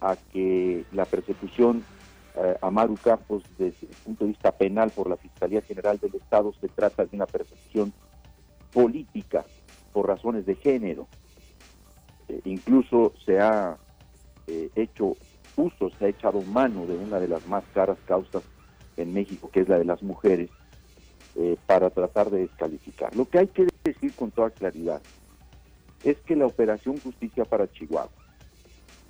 a 0.00 0.16
que 0.32 0.84
la 0.92 1.04
persecución 1.04 1.84
eh, 2.36 2.56
a 2.60 2.70
Maru 2.70 2.96
Campos 2.96 3.42
desde 3.58 3.86
el 3.86 3.96
punto 4.04 4.24
de 4.24 4.30
vista 4.30 4.52
penal 4.52 4.90
por 4.90 5.08
la 5.08 5.16
Fiscalía 5.16 5.62
General 5.62 5.98
del 5.98 6.14
Estado 6.14 6.52
se 6.60 6.68
trata 6.68 7.04
de 7.04 7.16
una 7.16 7.26
persecución 7.26 7.92
política 8.72 9.44
por 9.92 10.08
razones 10.08 10.46
de 10.46 10.56
género. 10.56 11.06
Eh, 12.28 12.40
incluso 12.44 13.12
se 13.24 13.38
ha 13.38 13.76
eh, 14.46 14.70
hecho 14.74 15.16
uso, 15.56 15.90
se 15.98 16.06
ha 16.06 16.08
echado 16.08 16.40
mano 16.42 16.86
de 16.86 16.96
una 16.96 17.20
de 17.20 17.28
las 17.28 17.46
más 17.46 17.64
caras 17.74 17.98
causas 18.06 18.42
en 18.96 19.12
México, 19.12 19.50
que 19.50 19.60
es 19.60 19.68
la 19.68 19.78
de 19.78 19.84
las 19.84 20.02
mujeres, 20.02 20.50
eh, 21.36 21.56
para 21.66 21.90
tratar 21.90 22.30
de 22.30 22.40
descalificar. 22.40 23.14
Lo 23.16 23.28
que 23.28 23.38
hay 23.38 23.46
que 23.48 23.66
decir 23.84 24.12
con 24.14 24.30
toda 24.30 24.50
claridad 24.50 25.00
es 26.04 26.16
que 26.18 26.36
la 26.36 26.46
Operación 26.46 26.98
Justicia 26.98 27.44
para 27.44 27.70
Chihuahua, 27.70 28.10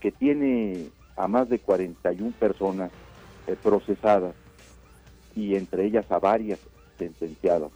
que 0.01 0.13
tiene 0.13 0.89
a 1.17 1.29
más 1.29 1.49
de 1.49 1.59
41 1.59 2.33
personas 2.39 2.91
procesadas 3.63 4.35
y 5.35 5.57
entre 5.57 5.87
ellas 5.87 6.11
a 6.11 6.19
varias 6.19 6.59
sentenciadas, 6.99 7.71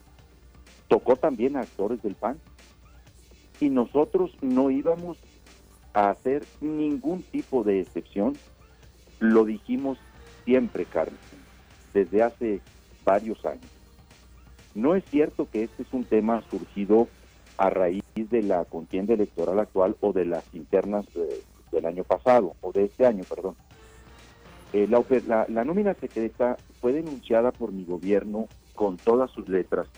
tocó 0.89 1.17
también 1.17 1.57
a 1.57 1.61
actores 1.61 2.03
del 2.03 2.15
PAN. 2.15 2.39
Y 3.59 3.71
nosotros 3.71 4.33
no 4.43 4.71
íbamos 4.71 5.17
a 5.95 6.11
hacer 6.11 6.45
ningún 6.61 7.23
tipo 7.23 7.65
de 7.65 7.81
excepción. 7.81 8.35
Lo 9.19 9.45
dijimos 9.45 9.99
siempre, 10.45 10.85
Carmen, 10.85 11.19
desde 11.95 12.23
hace 12.23 12.61
varios 13.05 13.43
años. 13.47 13.65
No 14.75 14.95
es 14.95 15.05
cierto 15.07 15.49
que 15.51 15.65
este 15.65 15.85
es 15.85 15.93
un 15.93 16.05
tema 16.05 16.43
surgido 16.51 17.09
a 17.57 17.71
raíz 17.71 18.05
de 18.25 18.43
la 18.43 18.65
contienda 18.65 19.15
electoral 19.15 19.59
actual 19.59 19.97
o 20.01 20.13
de 20.13 20.25
las 20.25 20.45
internas 20.55 21.07
del 21.73 21.87
año 21.87 22.05
pasado, 22.05 22.55
o 22.61 22.73
de 22.73 22.85
este 22.85 23.07
año, 23.07 23.25
perdón. 23.29 23.57
Eh, 24.73 24.89
la, 24.89 25.47
la 25.49 25.65
nómina 25.65 25.95
secreta 25.95 26.57
fue 26.81 26.93
denunciada 26.93 27.53
por 27.53 27.73
mi 27.73 27.85
gobierno 27.85 28.49
con 28.75 28.97
todas 28.97 29.31
sus 29.31 29.49
letras 29.49 29.89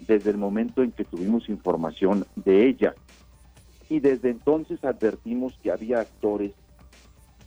desde 0.00 0.30
el 0.30 0.36
momento 0.36 0.82
en 0.82 0.92
que 0.92 1.04
tuvimos 1.04 1.48
información 1.48 2.26
de 2.36 2.66
ella. 2.66 2.94
Y 3.88 4.00
desde 4.00 4.30
entonces 4.30 4.84
advertimos 4.84 5.58
que 5.62 5.70
había 5.70 6.00
actores 6.00 6.52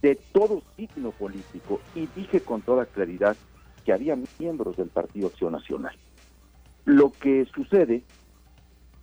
de 0.01 0.15
todo 0.31 0.63
signo 0.77 1.11
político 1.11 1.81
y 1.93 2.07
dije 2.15 2.39
con 2.39 2.61
toda 2.61 2.85
claridad 2.85 3.35
que 3.85 3.93
había 3.93 4.17
miembros 4.39 4.77
del 4.77 4.87
Partido 4.87 5.27
Acción 5.27 5.51
Nacional. 5.51 5.95
Lo 6.85 7.11
que 7.11 7.45
sucede 7.53 8.03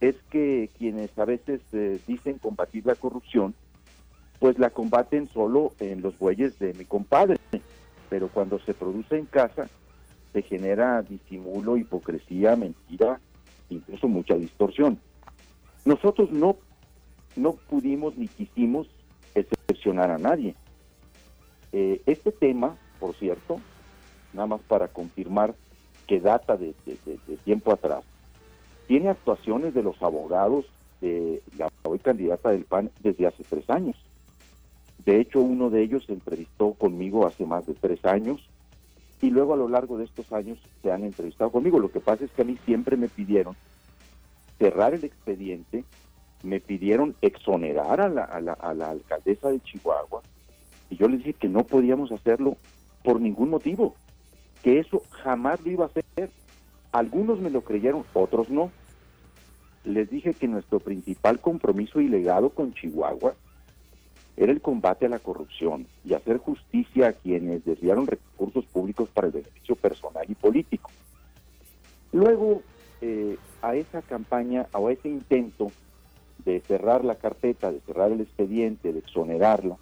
es 0.00 0.16
que 0.30 0.70
quienes 0.78 1.16
a 1.18 1.24
veces 1.24 1.60
eh, 1.72 1.98
dicen 2.06 2.38
combatir 2.38 2.86
la 2.86 2.94
corrupción, 2.94 3.54
pues 4.38 4.58
la 4.58 4.70
combaten 4.70 5.28
solo 5.28 5.72
en 5.80 6.02
los 6.02 6.18
bueyes 6.18 6.58
de 6.58 6.74
mi 6.74 6.84
compadre, 6.84 7.38
pero 8.10 8.28
cuando 8.28 8.58
se 8.60 8.74
produce 8.74 9.16
en 9.18 9.26
casa 9.26 9.68
se 10.32 10.42
genera 10.42 11.02
disimulo, 11.02 11.76
hipocresía, 11.76 12.56
mentira 12.56 13.20
incluso 13.70 14.08
mucha 14.08 14.34
distorsión. 14.34 14.98
Nosotros 15.84 16.30
no, 16.30 16.56
no 17.36 17.52
pudimos 17.52 18.16
ni 18.16 18.28
quisimos 18.28 18.88
excepcionar 19.34 20.10
a 20.10 20.18
nadie. 20.18 20.54
Eh, 21.72 22.02
este 22.06 22.32
tema, 22.32 22.76
por 22.98 23.14
cierto, 23.14 23.60
nada 24.32 24.46
más 24.46 24.60
para 24.62 24.88
confirmar 24.88 25.54
que 26.06 26.20
data 26.20 26.56
de, 26.56 26.74
tiempo 27.44 27.72
atrás, 27.72 28.04
tiene 28.86 29.08
actuaciones 29.08 29.74
de 29.74 29.82
los 29.82 30.00
abogados 30.02 30.64
de 31.00 31.42
la 31.58 31.70
hoy 31.82 31.98
candidata 31.98 32.50
del 32.50 32.64
PAN 32.64 32.90
desde 33.02 33.26
hace 33.26 33.44
tres 33.44 33.68
años. 33.68 33.96
De 35.04 35.20
hecho, 35.20 35.40
uno 35.40 35.70
de 35.70 35.82
ellos 35.82 36.04
se 36.06 36.12
entrevistó 36.12 36.72
conmigo 36.74 37.26
hace 37.26 37.44
más 37.46 37.66
de 37.66 37.74
tres 37.74 38.04
años 38.04 38.48
y 39.20 39.30
luego 39.30 39.54
a 39.54 39.56
lo 39.56 39.68
largo 39.68 39.98
de 39.98 40.04
estos 40.04 40.32
años 40.32 40.58
se 40.82 40.90
han 40.90 41.04
entrevistado 41.04 41.50
conmigo. 41.50 41.78
Lo 41.78 41.90
que 41.90 42.00
pasa 42.00 42.24
es 42.24 42.30
que 42.32 42.42
a 42.42 42.44
mí 42.44 42.58
siempre 42.64 42.96
me 42.96 43.08
pidieron 43.08 43.56
cerrar 44.58 44.94
el 44.94 45.04
expediente, 45.04 45.84
me 46.42 46.60
pidieron 46.60 47.14
exonerar 47.22 48.00
a 48.00 48.08
la, 48.08 48.24
a 48.24 48.40
la, 48.40 48.52
a 48.54 48.74
la 48.74 48.90
alcaldesa 48.90 49.50
de 49.50 49.60
Chihuahua 49.60 50.22
y 50.90 50.96
yo 50.96 51.08
les 51.08 51.18
dije 51.18 51.34
que 51.34 51.48
no 51.48 51.64
podíamos 51.64 52.12
hacerlo 52.12 52.56
por 53.02 53.20
ningún 53.20 53.50
motivo, 53.50 53.94
que 54.62 54.78
eso 54.78 55.02
jamás 55.10 55.60
lo 55.64 55.70
iba 55.70 55.84
a 55.84 55.88
hacer. 55.88 56.30
Algunos 56.96 57.40
me 57.40 57.50
lo 57.50 57.60
creyeron, 57.60 58.06
otros 58.14 58.48
no. 58.48 58.70
Les 59.84 60.08
dije 60.08 60.32
que 60.32 60.48
nuestro 60.48 60.80
principal 60.80 61.40
compromiso 61.40 62.00
y 62.00 62.08
legado 62.08 62.48
con 62.48 62.72
Chihuahua 62.72 63.34
era 64.34 64.50
el 64.50 64.62
combate 64.62 65.04
a 65.04 65.10
la 65.10 65.18
corrupción 65.18 65.86
y 66.06 66.14
hacer 66.14 66.38
justicia 66.38 67.08
a 67.08 67.12
quienes 67.12 67.66
desviaron 67.66 68.06
recursos 68.06 68.64
públicos 68.64 69.10
para 69.10 69.26
el 69.26 69.34
beneficio 69.34 69.76
personal 69.76 70.24
y 70.26 70.34
político. 70.36 70.90
Luego, 72.12 72.62
eh, 73.02 73.36
a 73.60 73.74
esa 73.74 74.00
campaña, 74.00 74.66
o 74.72 74.88
a 74.88 74.92
ese 74.92 75.10
intento 75.10 75.70
de 76.46 76.60
cerrar 76.60 77.04
la 77.04 77.16
carpeta, 77.16 77.72
de 77.72 77.80
cerrar 77.80 78.10
el 78.10 78.22
expediente, 78.22 78.94
de 78.94 79.00
exonerarla, 79.00 79.76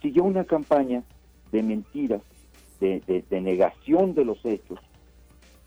siguió 0.00 0.22
una 0.22 0.44
campaña 0.44 1.02
de 1.50 1.64
mentiras, 1.64 2.22
de, 2.78 3.24
negación 3.30 4.14
de 4.14 4.24
los 4.24 4.44
hechos, 4.44 4.78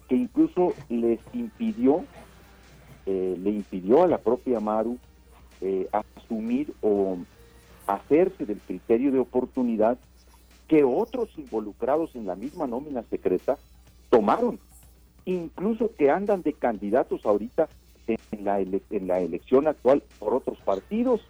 que 0.07 0.15
incluso 0.15 0.73
les 0.89 1.19
impidió, 1.33 2.05
eh, 3.05 3.37
le 3.41 3.49
impidió 3.51 4.03
a 4.03 4.07
la 4.07 4.17
propia 4.17 4.59
Maru 4.59 4.97
eh, 5.61 5.87
asumir 5.91 6.73
o 6.81 7.17
hacerse 7.87 8.45
del 8.45 8.59
criterio 8.59 9.11
de 9.11 9.19
oportunidad 9.19 9.97
que 10.67 10.83
otros 10.83 11.29
involucrados 11.37 12.15
en 12.15 12.25
la 12.25 12.35
misma 12.35 12.67
nómina 12.67 13.03
secreta 13.09 13.57
tomaron, 14.09 14.59
incluso 15.25 15.91
que 15.97 16.09
andan 16.09 16.41
de 16.41 16.53
candidatos 16.53 17.25
ahorita 17.25 17.69
en 18.07 18.45
la, 18.45 18.59
en 18.59 19.07
la 19.07 19.19
elección 19.19 19.67
actual 19.67 20.03
por 20.19 20.33
otros 20.33 20.57
partidos. 20.59 21.21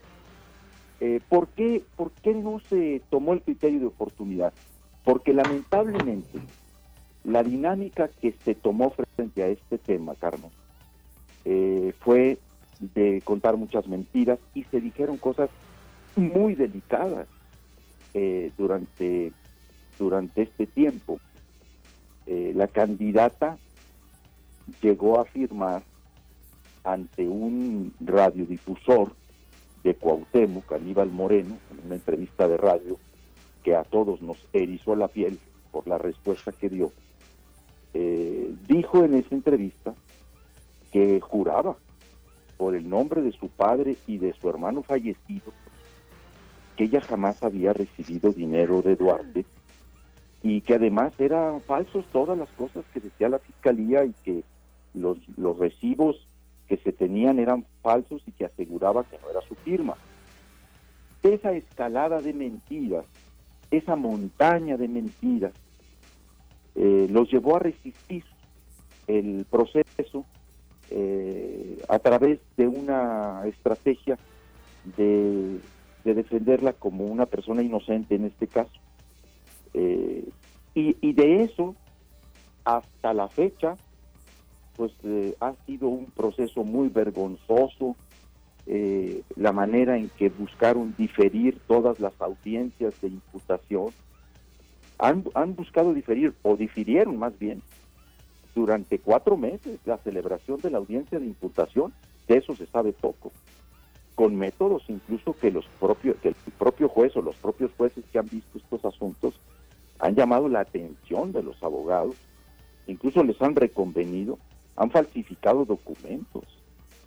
Eh, 0.99 1.19
¿por, 1.29 1.47
qué, 1.49 1.83
¿Por 1.95 2.11
qué 2.11 2.33
no 2.33 2.59
se 2.69 3.01
tomó 3.09 3.33
el 3.33 3.41
criterio 3.41 3.79
de 3.79 3.85
oportunidad? 3.85 4.53
Porque 5.03 5.33
lamentablemente 5.33 6.39
la 7.23 7.43
dinámica 7.43 8.09
que 8.21 8.33
se 8.43 8.55
tomó 8.55 8.91
frente 8.91 9.43
a 9.43 9.47
este 9.47 9.77
tema, 9.77 10.15
Carmen, 10.15 10.51
eh, 11.45 11.93
fue 11.99 12.39
de 12.79 13.21
contar 13.23 13.57
muchas 13.57 13.87
mentiras 13.87 14.39
y 14.53 14.63
se 14.65 14.79
dijeron 14.79 15.17
cosas 15.17 15.49
muy 16.15 16.55
delicadas 16.55 17.27
eh, 18.13 18.51
durante, 18.57 19.31
durante 19.97 20.43
este 20.43 20.67
tiempo. 20.67 21.19
Eh, 22.25 22.51
la 22.55 22.67
candidata 22.67 23.57
llegó 24.81 25.17
a 25.17 25.23
afirmar 25.23 25.83
ante 26.83 27.27
un 27.27 27.93
radiodifusor 27.99 29.13
de 29.83 29.95
Cuauhtémoc, 29.95 30.71
Aníbal 30.73 31.11
Moreno, 31.11 31.57
en 31.71 31.85
una 31.85 31.95
entrevista 31.95 32.47
de 32.47 32.57
radio 32.57 32.97
que 33.63 33.75
a 33.75 33.83
todos 33.83 34.21
nos 34.21 34.37
erizó 34.53 34.95
la 34.95 35.07
piel 35.07 35.39
por 35.71 35.87
la 35.87 35.97
respuesta 35.97 36.51
que 36.51 36.69
dio, 36.69 36.91
eh, 37.93 38.53
dijo 38.67 39.03
en 39.03 39.15
esa 39.15 39.33
entrevista 39.33 39.93
que 40.91 41.19
juraba 41.19 41.77
por 42.57 42.75
el 42.75 42.89
nombre 42.89 43.21
de 43.21 43.31
su 43.31 43.49
padre 43.49 43.97
y 44.07 44.17
de 44.17 44.33
su 44.33 44.49
hermano 44.49 44.83
fallecido 44.83 45.53
que 46.75 46.85
ella 46.85 47.01
jamás 47.01 47.43
había 47.43 47.73
recibido 47.73 48.31
dinero 48.31 48.81
de 48.81 48.95
Duarte 48.95 49.45
y 50.43 50.61
que 50.61 50.75
además 50.75 51.13
eran 51.19 51.61
falsos 51.61 52.05
todas 52.11 52.37
las 52.37 52.49
cosas 52.49 52.85
que 52.93 52.99
decía 52.99 53.29
la 53.29 53.39
fiscalía 53.39 54.05
y 54.05 54.13
que 54.23 54.43
los, 54.93 55.17
los 55.37 55.57
recibos 55.57 56.27
que 56.67 56.77
se 56.77 56.91
tenían 56.91 57.39
eran 57.39 57.65
falsos 57.81 58.21
y 58.27 58.31
que 58.31 58.45
aseguraba 58.45 59.03
que 59.05 59.17
no 59.19 59.29
era 59.29 59.41
su 59.41 59.55
firma. 59.55 59.95
Esa 61.23 61.53
escalada 61.53 62.21
de 62.21 62.33
mentiras, 62.33 63.05
esa 63.71 63.95
montaña 63.95 64.77
de 64.77 64.87
mentiras, 64.87 65.53
eh, 66.77 67.07
los 67.09 67.29
llevó 67.29 67.57
a 67.57 67.59
resistir 67.59 68.23
el 69.07 69.45
proceso 69.49 70.25
eh, 70.89 71.83
a 71.89 71.99
través 71.99 72.39
de 72.55 72.67
una 72.67 73.41
estrategia 73.45 74.17
de 74.95 75.59
de 76.07 76.13
defenderla 76.13 76.71
como 76.71 77.05
una 77.05 77.25
persona 77.25 77.61
inocente 77.61 78.15
en 78.15 78.25
este 78.25 78.47
caso. 78.47 78.79
Eh, 79.73 80.23
y, 80.73 81.13
de 81.13 81.41
eso, 81.41 81.75
hasta 82.63 83.13
la 83.13 83.27
fecha, 83.27 83.75
pues 84.75 84.93
ha 85.39 85.53
sido 85.65 85.87
un 85.87 86.05
proceso 86.05 86.63
muy 86.63 86.87
vergonzoso, 86.87 87.95
la 89.35 89.51
manera 89.51 89.97
en 89.97 90.09
que 90.09 90.29
buscaron 90.29 90.93
diferir 90.97 91.59
todas 91.67 91.99
las 91.99 92.13
audiencias 92.21 92.93
de 93.01 93.07
imputación. 93.07 93.87
Han, 94.99 95.23
han 95.35 95.55
buscado 95.55 95.93
diferir, 95.93 96.33
o 96.41 96.55
difirieron 96.55 97.17
más 97.17 97.37
bien, 97.37 97.61
durante 98.55 98.99
cuatro 98.99 99.37
meses 99.37 99.79
la 99.85 99.97
celebración 99.97 100.59
de 100.61 100.71
la 100.71 100.79
audiencia 100.79 101.19
de 101.19 101.25
imputación. 101.25 101.93
De 102.27 102.37
eso 102.37 102.55
se 102.55 102.65
sabe 102.67 102.93
poco 102.93 103.31
con 104.17 104.35
métodos 104.35 104.81
incluso 104.87 105.33
que 105.33 105.51
los 105.51 105.67
propios 105.79 106.17
que 106.17 106.29
el 106.29 106.35
propio 106.57 106.89
juez 106.89 107.15
o 107.15 107.21
los 107.21 107.35
propios 107.35 107.69
jueces 107.77 108.03
que 108.11 108.17
han 108.17 108.27
visto 108.27 108.57
estos 108.57 108.83
asuntos 108.83 109.39
han 109.99 110.15
llamado 110.15 110.49
la 110.49 110.61
atención 110.61 111.31
de 111.31 111.43
los 111.43 111.61
abogados, 111.61 112.15
incluso 112.87 113.23
les 113.23 113.39
han 113.43 113.55
reconvenido, 113.55 114.39
han 114.75 114.89
falsificado 114.89 115.65
documentos, 115.65 116.45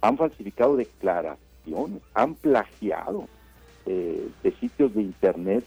han 0.01 0.17
falsificado 0.17 0.77
declaraciones, 0.77 2.01
han 2.15 2.35
plagiado 2.37 3.27
eh, 3.87 4.29
de 4.45 4.53
sitios 4.53 4.95
de 4.95 5.03
internet 5.03 5.65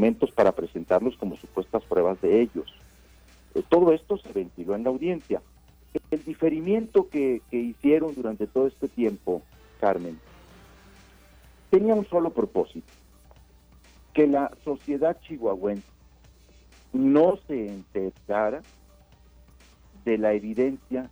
documentos 0.00 0.30
para 0.32 0.52
presentarlos 0.52 1.14
como 1.18 1.36
supuestas 1.36 1.84
pruebas 1.84 2.18
de 2.22 2.40
ellos. 2.40 2.74
Eh, 3.54 3.62
todo 3.68 3.92
esto 3.92 4.16
se 4.16 4.32
ventiló 4.32 4.74
en 4.74 4.84
la 4.84 4.90
audiencia 4.90 5.42
el 6.10 6.24
diferimiento 6.24 7.08
que, 7.10 7.42
hicieron 7.50 8.14
durante 8.14 8.46
todo 8.46 8.66
este 8.66 8.88
tiempo, 8.88 9.42
Carmen, 9.78 10.18
tenía 11.68 11.94
un 11.94 12.06
solo 12.06 12.30
propósito, 12.30 12.90
que 14.14 14.26
la 14.26 14.50
sociedad 14.64 15.18
chihuahuense 15.20 15.86
no 16.92 17.38
se 17.46 17.66
enterara 17.66 18.62
de 20.04 20.16
la 20.16 20.32
evidencia 20.32 21.10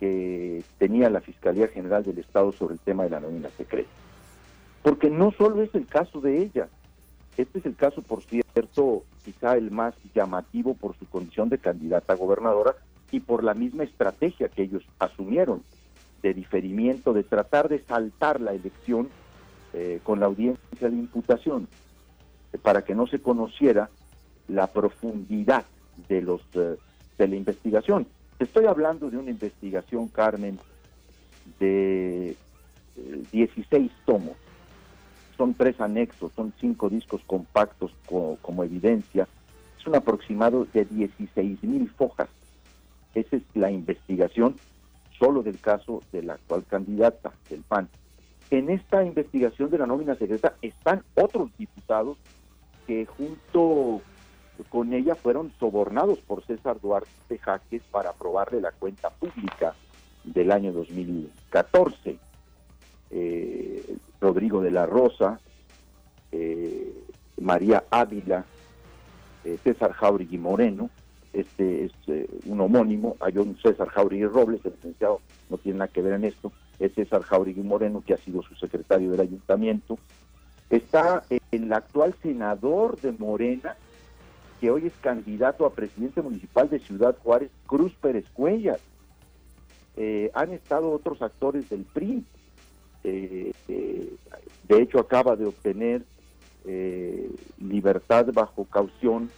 que 0.00 0.62
tenía 0.78 1.08
la 1.08 1.20
Fiscalía 1.20 1.68
General 1.68 2.02
del 2.04 2.18
Estado 2.18 2.52
sobre 2.52 2.74
el 2.74 2.80
tema 2.80 3.04
de 3.04 3.10
la 3.10 3.20
nómina 3.20 3.48
secreta. 3.56 3.88
Porque 4.82 5.08
no 5.08 5.30
solo 5.30 5.62
es 5.62 5.74
el 5.74 5.86
caso 5.86 6.20
de 6.20 6.42
ella, 6.42 6.68
este 7.36 7.58
es 7.58 7.66
el 7.66 7.76
caso, 7.76 8.02
por 8.02 8.22
cierto, 8.22 9.04
quizá 9.24 9.56
el 9.56 9.70
más 9.70 9.94
llamativo 10.14 10.74
por 10.74 10.96
su 10.98 11.06
condición 11.06 11.48
de 11.48 11.58
candidata 11.58 12.12
a 12.12 12.16
gobernadora, 12.16 12.76
y 13.12 13.20
por 13.20 13.44
la 13.44 13.54
misma 13.54 13.84
estrategia 13.84 14.48
que 14.48 14.62
ellos 14.62 14.82
asumieron 14.98 15.62
de 16.22 16.34
diferimiento, 16.34 17.12
de 17.12 17.22
tratar 17.22 17.68
de 17.68 17.80
saltar 17.80 18.40
la 18.40 18.54
elección 18.54 19.08
eh, 19.74 20.00
con 20.02 20.18
la 20.18 20.26
audiencia 20.26 20.88
de 20.88 20.96
imputación, 20.96 21.68
eh, 22.52 22.58
para 22.58 22.82
que 22.82 22.94
no 22.94 23.06
se 23.06 23.20
conociera 23.20 23.90
la 24.48 24.66
profundidad 24.66 25.64
de, 26.08 26.22
los, 26.22 26.40
eh, 26.54 26.76
de 27.18 27.28
la 27.28 27.36
investigación. 27.36 28.06
Estoy 28.38 28.64
hablando 28.64 29.10
de 29.10 29.18
una 29.18 29.30
investigación, 29.30 30.08
Carmen, 30.08 30.58
de 31.60 32.34
16 33.30 33.92
tomos. 34.04 34.36
Son 35.36 35.54
tres 35.54 35.80
anexos, 35.80 36.32
son 36.34 36.52
cinco 36.60 36.88
discos 36.88 37.22
compactos 37.26 37.92
como 38.06 38.64
evidencia. 38.64 39.26
Es 39.78 39.86
un 39.86 39.96
aproximado 39.96 40.66
de 40.72 40.84
16 40.84 41.62
mil 41.64 41.88
fojas 41.90 42.28
esa 43.14 43.36
es 43.36 43.42
la 43.54 43.70
investigación 43.70 44.56
solo 45.18 45.42
del 45.42 45.60
caso 45.60 46.02
de 46.12 46.22
la 46.22 46.34
actual 46.34 46.64
candidata 46.66 47.32
del 47.48 47.62
PAN. 47.62 47.88
En 48.50 48.70
esta 48.70 49.04
investigación 49.04 49.70
de 49.70 49.78
la 49.78 49.86
nómina 49.86 50.14
secreta 50.14 50.54
están 50.62 51.02
otros 51.14 51.50
diputados 51.58 52.18
que 52.86 53.06
junto 53.06 54.00
con 54.68 54.92
ella 54.92 55.14
fueron 55.14 55.52
sobornados 55.58 56.18
por 56.20 56.44
César 56.44 56.80
Duarte 56.80 57.38
Jaques 57.38 57.82
para 57.90 58.10
aprobarle 58.10 58.60
la 58.60 58.72
cuenta 58.72 59.10
pública 59.10 59.74
del 60.24 60.52
año 60.52 60.72
2014. 60.72 62.18
Eh, 63.12 63.96
Rodrigo 64.22 64.62
de 64.62 64.70
la 64.70 64.86
Rosa, 64.86 65.40
eh, 66.30 66.94
María 67.40 67.84
Ávila, 67.90 68.46
eh, 69.44 69.58
César 69.62 69.92
Jauregui 69.92 70.38
Moreno, 70.38 70.88
este 71.32 71.86
es 71.86 71.92
eh, 72.06 72.28
un 72.46 72.60
homónimo, 72.60 73.16
hay 73.20 73.36
un 73.38 73.58
César 73.58 73.88
Jauregui 73.88 74.26
Robles, 74.26 74.64
el 74.64 74.72
licenciado 74.72 75.20
no 75.50 75.58
tiene 75.58 75.80
nada 75.80 75.92
que 75.92 76.02
ver 76.02 76.14
en 76.14 76.24
esto, 76.24 76.52
es 76.78 76.94
César 76.94 77.22
Jauregui 77.22 77.62
Moreno, 77.62 78.02
que 78.06 78.14
ha 78.14 78.18
sido 78.18 78.42
su 78.42 78.54
secretario 78.54 79.10
del 79.10 79.20
ayuntamiento. 79.20 79.98
Está 80.70 81.24
el 81.50 81.72
actual 81.72 82.14
senador 82.22 82.98
de 83.00 83.12
Morena, 83.12 83.76
que 84.60 84.70
hoy 84.70 84.86
es 84.86 84.94
candidato 85.00 85.66
a 85.66 85.74
presidente 85.74 86.22
municipal 86.22 86.70
de 86.70 86.78
Ciudad 86.78 87.16
Juárez, 87.22 87.50
Cruz 87.66 87.92
Pérez 88.00 88.24
Cuellas. 88.32 88.80
Han 90.32 90.52
estado 90.52 90.90
otros 90.90 91.20
actores 91.20 91.68
del 91.68 91.84
PRI. 91.84 92.24
Eh, 93.04 93.52
de 93.66 94.82
hecho, 94.82 94.98
acaba 94.98 95.36
de 95.36 95.46
obtener 95.46 96.02
libertad 97.58 98.26
bajo 98.32 98.64
caución 98.64 99.30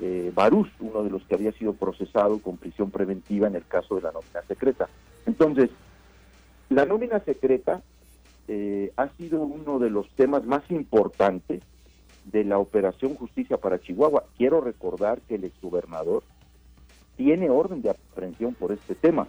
eh, 0.00 0.32
Barús, 0.34 0.68
uno 0.80 1.04
de 1.04 1.10
los 1.10 1.22
que 1.24 1.34
había 1.34 1.52
sido 1.52 1.72
procesado 1.74 2.38
con 2.40 2.56
prisión 2.56 2.90
preventiva 2.90 3.46
en 3.46 3.54
el 3.54 3.64
caso 3.64 3.94
de 3.94 4.02
la 4.02 4.12
nómina 4.12 4.42
secreta. 4.48 4.88
Entonces, 5.26 5.70
la 6.68 6.84
nómina 6.84 7.20
secreta 7.20 7.82
eh, 8.48 8.92
ha 8.96 9.08
sido 9.10 9.42
uno 9.42 9.78
de 9.78 9.90
los 9.90 10.08
temas 10.10 10.44
más 10.44 10.68
importantes 10.70 11.62
de 12.24 12.44
la 12.44 12.58
Operación 12.58 13.14
Justicia 13.14 13.56
para 13.56 13.80
Chihuahua. 13.80 14.24
Quiero 14.36 14.60
recordar 14.60 15.20
que 15.22 15.36
el 15.36 15.44
exgobernador 15.44 16.24
tiene 17.16 17.48
orden 17.48 17.80
de 17.82 17.90
aprehensión 17.90 18.54
por 18.54 18.72
este 18.72 18.94
tema. 18.94 19.28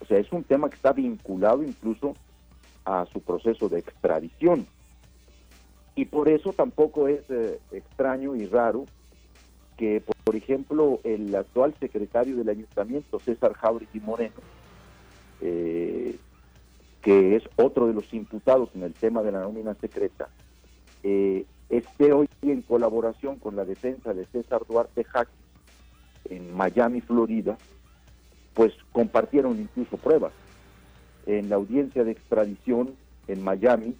O 0.00 0.06
sea, 0.06 0.18
es 0.18 0.32
un 0.32 0.42
tema 0.42 0.70
que 0.70 0.76
está 0.76 0.92
vinculado 0.92 1.62
incluso 1.62 2.14
a 2.84 3.06
su 3.12 3.20
proceso 3.20 3.68
de 3.68 3.78
extradición. 3.78 4.66
Y 5.94 6.06
por 6.06 6.28
eso 6.28 6.52
tampoco 6.52 7.08
es 7.08 7.28
eh, 7.30 7.58
extraño 7.70 8.34
y 8.34 8.46
raro 8.46 8.86
que, 9.76 10.02
por 10.24 10.36
ejemplo, 10.36 11.00
el 11.04 11.34
actual 11.34 11.74
secretario 11.78 12.36
del 12.36 12.48
ayuntamiento, 12.48 13.18
César 13.18 13.52
Jauregui 13.54 14.00
Moreno, 14.00 14.34
eh, 15.40 16.16
que 17.02 17.36
es 17.36 17.42
otro 17.56 17.86
de 17.88 17.94
los 17.94 18.12
imputados 18.14 18.70
en 18.74 18.84
el 18.84 18.94
tema 18.94 19.22
de 19.22 19.32
la 19.32 19.40
nómina 19.40 19.74
secreta, 19.74 20.28
eh, 21.02 21.44
esté 21.68 22.12
hoy 22.12 22.28
en 22.42 22.62
colaboración 22.62 23.36
con 23.36 23.56
la 23.56 23.64
defensa 23.64 24.14
de 24.14 24.24
César 24.26 24.62
Duarte 24.68 25.04
Jaque 25.04 25.32
en 26.30 26.54
Miami, 26.54 27.00
Florida, 27.00 27.58
pues 28.54 28.72
compartieron 28.92 29.58
incluso 29.58 29.96
pruebas. 29.96 30.32
En 31.26 31.48
la 31.48 31.56
audiencia 31.56 32.04
de 32.04 32.12
extradición 32.12 32.94
en 33.28 33.42
Miami 33.42 33.94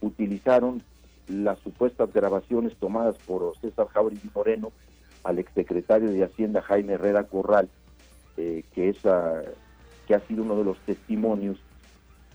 utilizaron 0.00 0.82
las 1.28 1.58
supuestas 1.60 2.12
grabaciones 2.12 2.74
tomadas 2.76 3.16
por 3.26 3.56
César 3.60 3.88
Jauregui 3.88 4.30
Moreno 4.34 4.72
al 5.24 5.38
exsecretario 5.38 6.10
de 6.10 6.24
Hacienda 6.24 6.62
Jaime 6.62 6.94
Herrera 6.94 7.24
Corral, 7.24 7.68
eh, 8.36 8.62
que, 8.74 8.90
es, 8.90 8.98
que 10.06 10.14
ha 10.14 10.20
sido 10.20 10.44
uno 10.44 10.56
de 10.56 10.64
los 10.64 10.78
testimonios 10.80 11.58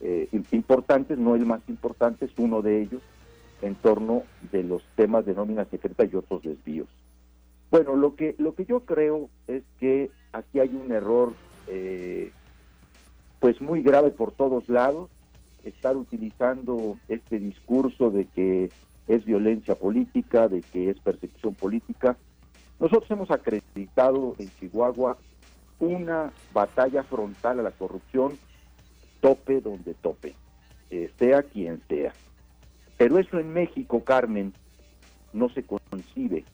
eh, 0.02 0.28
importantes, 0.52 1.18
no 1.18 1.36
el 1.36 1.46
más 1.46 1.62
importante, 1.68 2.26
es 2.26 2.32
uno 2.38 2.62
de 2.62 2.82
ellos, 2.82 3.02
en 3.62 3.76
torno 3.76 4.24
de 4.52 4.64
los 4.64 4.84
temas 4.96 5.26
de 5.26 5.36
nómina 5.36 5.66
secreta 5.66 6.04
y 6.04 6.16
otros 6.16 6.42
desvíos. 6.42 6.90
Bueno, 7.70 7.96
lo 7.96 8.16
que, 8.16 8.36
lo 8.38 8.56
que 8.56 8.66
yo 8.66 8.82
creo 8.82 9.30
es 9.48 9.64
que 9.80 10.10
aquí 10.34 10.60
hay 10.60 10.70
un 10.70 10.92
error 10.92 11.34
eh, 11.68 12.32
pues 13.42 13.60
muy 13.60 13.82
grave 13.82 14.12
por 14.12 14.32
todos 14.32 14.70
lados, 14.70 15.10
estar 15.64 15.98
utilizando 15.98 16.98
este 17.10 17.40
discurso 17.40 18.12
de 18.12 18.26
que 18.26 18.70
es 19.08 19.26
violencia 19.26 19.74
política, 19.74 20.48
de 20.48 20.62
que 20.62 20.92
es 20.92 21.00
persecución 21.00 21.56
política. 21.56 22.16
Nosotros 22.80 23.10
hemos 23.10 23.32
acreditado 23.32 24.36
en 24.38 24.48
Chihuahua 24.60 25.18
una 25.80 26.32
batalla 26.54 27.02
frontal 27.04 27.60
a 27.60 27.64
la 27.64 27.72
corrupción, 27.72 28.38
tope 29.22 29.60
donde 29.60 29.96
tope, 29.96 30.36
eh, 30.92 31.12
sea 31.18 31.42
quien 31.42 31.82
sea. 31.90 32.14
Pero 32.98 33.18
eso 33.18 33.40
en 33.40 33.52
México, 33.52 34.04
Carmen, 34.04 34.54
no 35.34 35.50
se 35.50 35.64
concibe. 35.64 36.46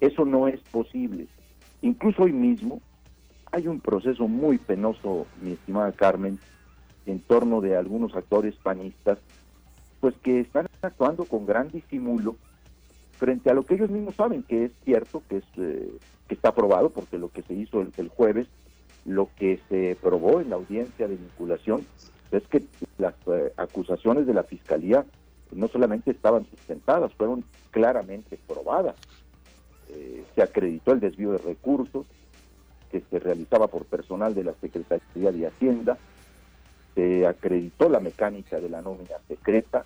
Eso 0.00 0.24
no 0.24 0.48
es 0.48 0.60
posible. 0.70 1.26
Incluso 1.82 2.22
hoy 2.22 2.32
mismo 2.32 2.80
hay 3.52 3.68
un 3.68 3.80
proceso 3.80 4.28
muy 4.28 4.58
penoso, 4.58 5.26
mi 5.40 5.52
estimada 5.52 5.92
Carmen, 5.92 6.38
en 7.06 7.20
torno 7.20 7.60
de 7.60 7.76
algunos 7.76 8.14
actores 8.14 8.54
panistas, 8.56 9.18
pues 10.00 10.14
que 10.22 10.40
están 10.40 10.66
actuando 10.82 11.24
con 11.24 11.46
gran 11.46 11.70
disimulo 11.70 12.36
frente 13.18 13.50
a 13.50 13.54
lo 13.54 13.64
que 13.64 13.74
ellos 13.74 13.90
mismos 13.90 14.14
saben 14.14 14.42
que 14.42 14.66
es 14.66 14.72
cierto, 14.84 15.22
que 15.28 15.38
es 15.38 15.44
eh, 15.56 15.90
que 16.28 16.34
está 16.34 16.50
aprobado, 16.50 16.90
porque 16.90 17.18
lo 17.18 17.30
que 17.30 17.42
se 17.42 17.54
hizo 17.54 17.80
el, 17.80 18.08
jueves, 18.08 18.48
lo 19.04 19.30
que 19.36 19.60
se 19.68 19.96
probó 20.02 20.40
en 20.40 20.50
la 20.50 20.56
audiencia 20.56 21.08
de 21.08 21.16
vinculación, 21.16 21.86
es 22.32 22.46
que 22.48 22.64
las 22.98 23.14
eh, 23.26 23.52
acusaciones 23.56 24.26
de 24.26 24.34
la 24.34 24.42
fiscalía 24.42 25.06
no 25.52 25.68
solamente 25.68 26.10
estaban 26.10 26.44
sustentadas, 26.46 27.14
fueron 27.14 27.44
claramente 27.70 28.38
probadas. 28.46 28.96
Eh, 29.88 30.24
se 30.34 30.42
acreditó 30.42 30.92
el 30.92 31.00
desvío 31.00 31.32
de 31.32 31.38
recursos 31.38 32.06
se 33.10 33.18
realizaba 33.18 33.68
por 33.68 33.84
personal 33.84 34.34
de 34.34 34.44
la 34.44 34.54
Secretaría 34.60 35.32
de 35.32 35.46
Hacienda, 35.46 35.98
se 36.94 37.26
acreditó 37.26 37.88
la 37.88 38.00
mecánica 38.00 38.58
de 38.58 38.68
la 38.68 38.82
nómina 38.82 39.16
secreta, 39.28 39.84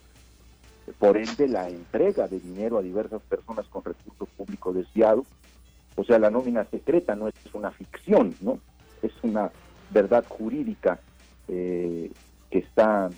por 0.99 1.17
ende 1.17 1.49
la 1.49 1.69
entrega 1.69 2.29
de 2.29 2.41
dinero 2.41 2.79
a 2.79 2.83
diversas 2.83 3.23
personas 3.23 3.67
con 3.67 3.85
recursos 3.85 4.29
públicos 4.37 4.75
desviados. 4.75 5.27
O 5.97 6.05
sea, 6.05 6.19
la 6.19 6.31
nómina 6.31 6.65
secreta 6.65 7.15
no 7.15 7.29
es 7.29 7.35
una 7.53 7.71
ficción, 7.71 8.35
¿no? 8.41 8.59
Es 9.03 9.13
una 9.23 9.51
verdad 9.91 10.25
jurídica 10.29 11.01
eh, 11.49 12.11
que 12.51 12.59
está 12.59 13.11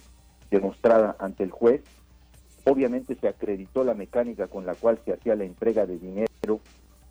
demostrada 0.50 1.16
ante 1.18 1.44
el 1.44 1.50
juez. 1.50 1.82
Obviamente 2.64 3.14
se 3.16 3.28
acreditó 3.28 3.84
la 3.84 3.94
mecánica 3.94 4.46
con 4.46 4.66
la 4.66 4.74
cual 4.74 4.98
se 5.04 5.12
hacía 5.12 5.34
la 5.34 5.44
entrega 5.44 5.86
de 5.86 5.98
dinero 5.98 6.60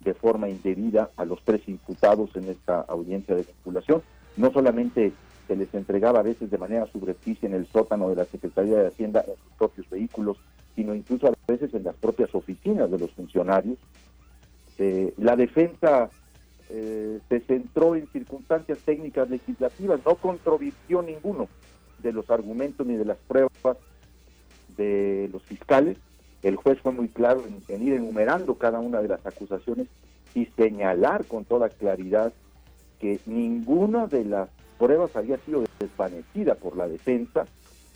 de 0.03 0.13
forma 0.13 0.49
indebida 0.49 1.09
a 1.15 1.25
los 1.25 1.41
tres 1.43 1.61
imputados 1.67 2.35
en 2.35 2.49
esta 2.49 2.81
audiencia 2.81 3.35
de 3.35 3.43
vinculación. 3.43 4.01
No 4.37 4.51
solamente 4.51 5.13
se 5.47 5.55
les 5.55 5.73
entregaba 5.73 6.19
a 6.19 6.23
veces 6.23 6.49
de 6.49 6.57
manera 6.57 6.87
subrepticia 6.87 7.47
en 7.47 7.55
el 7.55 7.67
sótano 7.67 8.09
de 8.09 8.15
la 8.15 8.25
Secretaría 8.25 8.77
de 8.77 8.87
Hacienda 8.87 9.23
en 9.27 9.35
sus 9.35 9.53
propios 9.57 9.89
vehículos, 9.89 10.37
sino 10.75 10.95
incluso 10.95 11.27
a 11.27 11.33
veces 11.47 11.73
en 11.73 11.83
las 11.83 11.95
propias 11.95 12.33
oficinas 12.33 12.89
de 12.89 12.99
los 12.99 13.11
funcionarios. 13.11 13.77
Eh, 14.77 15.13
la 15.17 15.35
defensa 15.35 16.09
eh, 16.69 17.19
se 17.27 17.39
centró 17.41 17.95
en 17.95 18.07
circunstancias 18.07 18.79
técnicas 18.85 19.29
legislativas, 19.29 19.99
no 20.05 20.15
controvirtió 20.15 21.01
ninguno 21.01 21.49
de 22.01 22.13
los 22.13 22.29
argumentos 22.29 22.87
ni 22.87 22.95
de 22.95 23.05
las 23.05 23.17
pruebas 23.27 23.77
de 24.77 25.29
los 25.31 25.43
fiscales. 25.43 25.97
El 26.43 26.55
juez 26.55 26.79
fue 26.81 26.91
muy 26.91 27.07
claro 27.07 27.43
en 27.67 27.83
ir 27.83 27.93
enumerando 27.93 28.55
cada 28.55 28.79
una 28.79 29.01
de 29.01 29.07
las 29.07 29.25
acusaciones 29.25 29.87
y 30.33 30.45
señalar 30.57 31.25
con 31.25 31.45
toda 31.45 31.69
claridad 31.69 32.33
que 32.99 33.19
ninguna 33.25 34.07
de 34.07 34.25
las 34.25 34.49
pruebas 34.77 35.15
había 35.15 35.37
sido 35.39 35.63
desvanecida 35.79 36.55
por 36.55 36.77
la 36.77 36.87
defensa, 36.87 37.45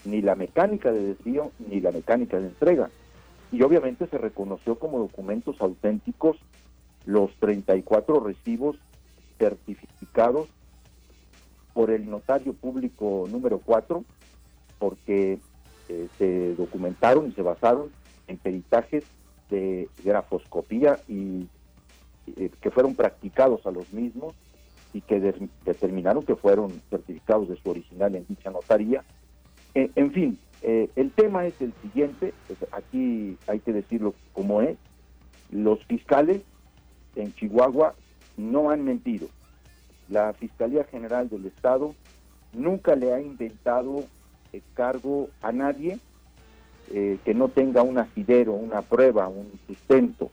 ni 0.04 0.22
la 0.22 0.34
mecánica 0.34 0.92
de 0.92 1.14
desvío, 1.14 1.50
ni 1.68 1.80
la 1.80 1.92
mecánica 1.92 2.38
de 2.38 2.46
entrega. 2.46 2.90
Y 3.52 3.62
obviamente 3.62 4.06
se 4.06 4.18
reconoció 4.18 4.78
como 4.78 4.98
documentos 4.98 5.56
auténticos 5.60 6.36
los 7.04 7.32
34 7.36 8.20
recibos 8.20 8.76
certificados 9.38 10.48
por 11.72 11.90
el 11.90 12.08
notario 12.10 12.52
público 12.52 13.26
número 13.30 13.60
4, 13.64 14.04
porque 14.78 15.38
eh, 15.88 16.08
se 16.18 16.54
documentaron 16.54 17.28
y 17.28 17.32
se 17.32 17.42
basaron 17.42 17.90
en 18.28 18.38
peritajes 18.38 19.04
de 19.50 19.88
grafoscopía 20.04 20.98
y 21.08 21.46
eh, 22.36 22.50
que 22.60 22.70
fueron 22.70 22.94
practicados 22.94 23.66
a 23.66 23.70
los 23.70 23.92
mismos 23.92 24.34
y 24.92 25.00
que 25.00 25.20
determinaron 25.64 26.24
que 26.24 26.36
fueron 26.36 26.82
certificados 26.90 27.48
de 27.48 27.56
su 27.56 27.70
original 27.70 28.14
en 28.14 28.26
dicha 28.26 28.50
notaría. 28.50 29.04
Eh, 29.74 29.90
en 29.94 30.10
fin, 30.12 30.38
eh, 30.62 30.88
el 30.96 31.10
tema 31.12 31.46
es 31.46 31.60
el 31.60 31.72
siguiente, 31.82 32.32
pues, 32.46 32.58
aquí 32.72 33.36
hay 33.46 33.60
que 33.60 33.72
decirlo 33.72 34.14
como 34.32 34.62
es, 34.62 34.78
los 35.50 35.84
fiscales 35.84 36.42
en 37.14 37.32
Chihuahua 37.34 37.94
no 38.36 38.70
han 38.70 38.84
mentido. 38.84 39.28
La 40.08 40.32
Fiscalía 40.32 40.84
General 40.84 41.28
del 41.28 41.46
Estado 41.46 41.94
nunca 42.52 42.96
le 42.96 43.12
ha 43.12 43.20
inventado 43.20 44.04
cargo 44.74 45.28
a 45.42 45.52
nadie 45.52 45.98
eh, 46.92 47.18
que 47.24 47.34
no 47.34 47.48
tenga 47.48 47.82
un 47.82 47.98
asidero, 47.98 48.52
una 48.52 48.82
prueba, 48.82 49.28
un 49.28 49.50
sustento. 49.66 50.30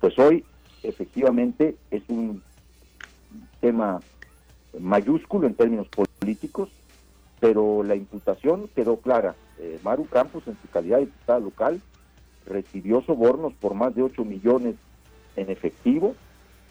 pues 0.00 0.18
hoy 0.18 0.44
efectivamente 0.82 1.76
es 1.90 2.02
un 2.08 2.42
tema 3.60 4.00
mayúsculo 4.78 5.46
en 5.46 5.54
términos 5.54 5.86
políticos, 5.88 6.68
pero 7.40 7.82
la 7.82 7.94
imputación 7.94 8.68
quedó 8.74 8.96
clara. 8.98 9.34
Eh, 9.58 9.78
Maru 9.82 10.06
Campos, 10.06 10.46
en 10.46 10.56
su 10.60 10.68
calidad 10.68 10.98
de 10.98 11.06
diputada 11.06 11.40
local, 11.40 11.80
recibió 12.46 13.02
sobornos 13.02 13.52
por 13.54 13.74
más 13.74 13.94
de 13.94 14.02
8 14.02 14.24
millones 14.24 14.76
en 15.36 15.50
efectivo, 15.50 16.14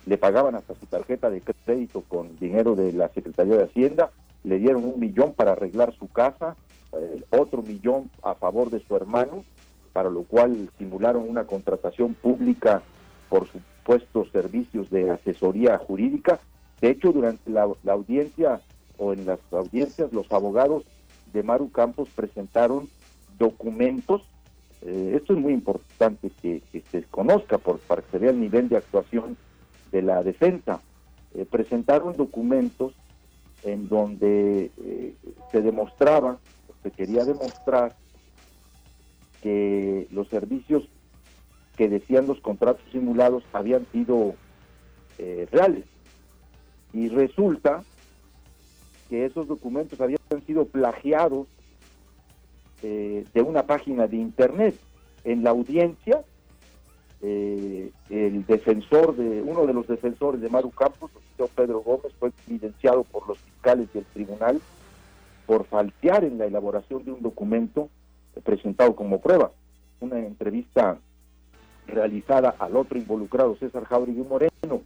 le 0.06 0.18
pagaban 0.18 0.56
hasta 0.56 0.76
su 0.76 0.86
tarjeta 0.88 1.30
de 1.30 1.42
crédito 1.42 2.02
con 2.02 2.38
dinero 2.40 2.76
de 2.76 2.92
la 2.94 3.10
Secretaría 3.10 3.58
de 3.58 3.64
Hacienda, 3.66 4.12
le 4.44 4.58
dieron 4.58 4.84
un 4.84 5.00
millón 5.00 5.34
para 5.34 5.52
arreglar 5.52 5.94
su 5.98 6.08
casa, 6.08 6.56
eh, 6.94 7.24
otro 7.30 7.62
millón 7.62 8.10
a 8.22 8.36
favor 8.36 8.70
de 8.70 8.82
su 8.82 8.96
hermano, 8.96 9.46
para 9.94 10.10
lo 10.10 10.24
cual 10.24 10.70
simularon 10.78 11.30
una 11.30 11.46
contratación 11.46 12.14
pública 12.16 12.82
por 13.30 13.48
supuestos 13.48 14.30
servicios 14.32 14.90
de 14.90 15.10
asesoría 15.10 15.78
jurídica. 15.78 16.40
De 16.82 16.90
hecho, 16.90 17.14
durante 17.14 17.50
la, 17.50 17.68
audiencia 17.88 18.62
o 18.98 19.14
en 19.14 19.26
las 19.26 19.40
audiencias, 19.52 20.12
los 20.12 20.30
abogados 20.32 20.84
de 21.32 21.44
Maru 21.44 21.72
Campos 21.72 22.10
presentaron 22.14 22.90
documentos. 23.40 24.24
Eh, 24.82 25.14
esto 25.16 25.34
es 25.34 25.40
muy 25.40 25.54
importante 25.54 26.30
que, 26.42 26.62
se 26.92 27.04
conozca 27.04 27.58
por, 27.58 27.80
para 27.80 28.02
que 28.02 28.12
se 28.12 28.18
vea 28.18 28.32
el 28.32 28.40
nivel 28.40 28.68
de 28.68 28.78
actuación 28.78 29.38
de 29.94 30.02
la 30.02 30.24
defensa. 30.24 30.82
Eh, 31.36 31.46
presentaron 31.50 32.18
documentos 32.18 32.94
en 33.64 33.88
donde 33.88 34.72
se 35.52 35.62
demostraba, 35.62 36.40
se 36.84 36.92
quería 36.92 37.26
demostrar 37.26 37.96
que 39.42 40.08
los 40.12 40.28
servicios 40.28 40.88
que 41.76 41.90
decían 41.90 42.28
los 42.28 42.40
contratos 42.42 42.84
simulados 42.92 43.44
habían 43.54 43.86
sido 43.92 44.36
eh, 45.18 45.48
reales. 45.52 45.86
Y 46.94 47.10
resulta 47.10 47.84
que 49.10 49.26
esos 49.26 49.48
documentos 49.48 50.00
habían 50.02 50.20
sido 50.46 50.66
plagiados 50.66 51.48
eh, 52.84 53.26
de 53.34 53.42
una 53.42 53.64
página 53.64 54.08
de 54.08 54.18
internet. 54.18 54.76
En 55.24 55.44
la 55.44 55.52
audiencia, 55.52 56.24
eh, 57.22 57.92
el 58.10 58.46
defensor 58.46 59.16
de, 59.16 59.42
uno 59.42 59.68
de 59.68 59.74
los 59.74 59.88
defensores 59.88 60.42
de 60.42 60.50
Maru 60.50 60.72
Campos, 60.72 61.12
el 61.16 61.36
señor 61.36 61.50
Pedro 61.56 61.80
Gómez, 61.82 62.14
fue 62.20 62.32
evidenciado 62.48 63.04
por 63.04 63.28
los 63.28 63.38
fiscales 63.38 63.88
y 63.94 64.00
el 64.00 64.06
tribunal 64.06 64.60
por 65.52 65.66
falsear 65.66 66.24
en 66.24 66.38
la 66.38 66.46
elaboración 66.46 67.04
de 67.04 67.12
un 67.12 67.22
documento 67.22 67.90
presentado 68.42 68.96
como 68.96 69.20
prueba. 69.20 69.52
Una 70.00 70.18
entrevista 70.18 70.98
realizada 71.88 72.56
al 72.58 72.78
otro 72.78 72.98
involucrado, 72.98 73.58
César 73.58 73.84
Jauregui 73.84 74.24
Moreno. 74.24 74.82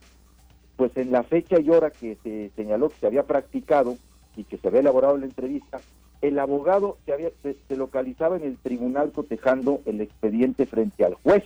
Pues 0.76 0.98
en 0.98 1.12
la 1.12 1.22
fecha 1.22 1.60
y 1.60 1.70
hora 1.70 1.92
que 1.92 2.18
se 2.24 2.50
señaló 2.56 2.90
que 2.90 2.96
se 2.96 3.06
había 3.06 3.28
practicado 3.28 3.96
y 4.36 4.44
que 4.44 4.58
se 4.58 4.68
había 4.68 4.80
elaborado 4.80 5.16
la 5.20 5.28
entrevista, 5.28 5.82
el 6.22 6.40
abogado 6.40 6.98
se, 7.06 7.14
había, 7.14 7.30
se, 7.44 7.76
localizaba 7.76 8.36
en 8.38 8.46
el 8.46 8.58
tribunal 8.58 9.12
cotejando 9.12 9.82
el 9.86 10.02
expediente 10.02 10.66
frente 10.66 11.06
al 11.06 11.14
juez, 11.14 11.44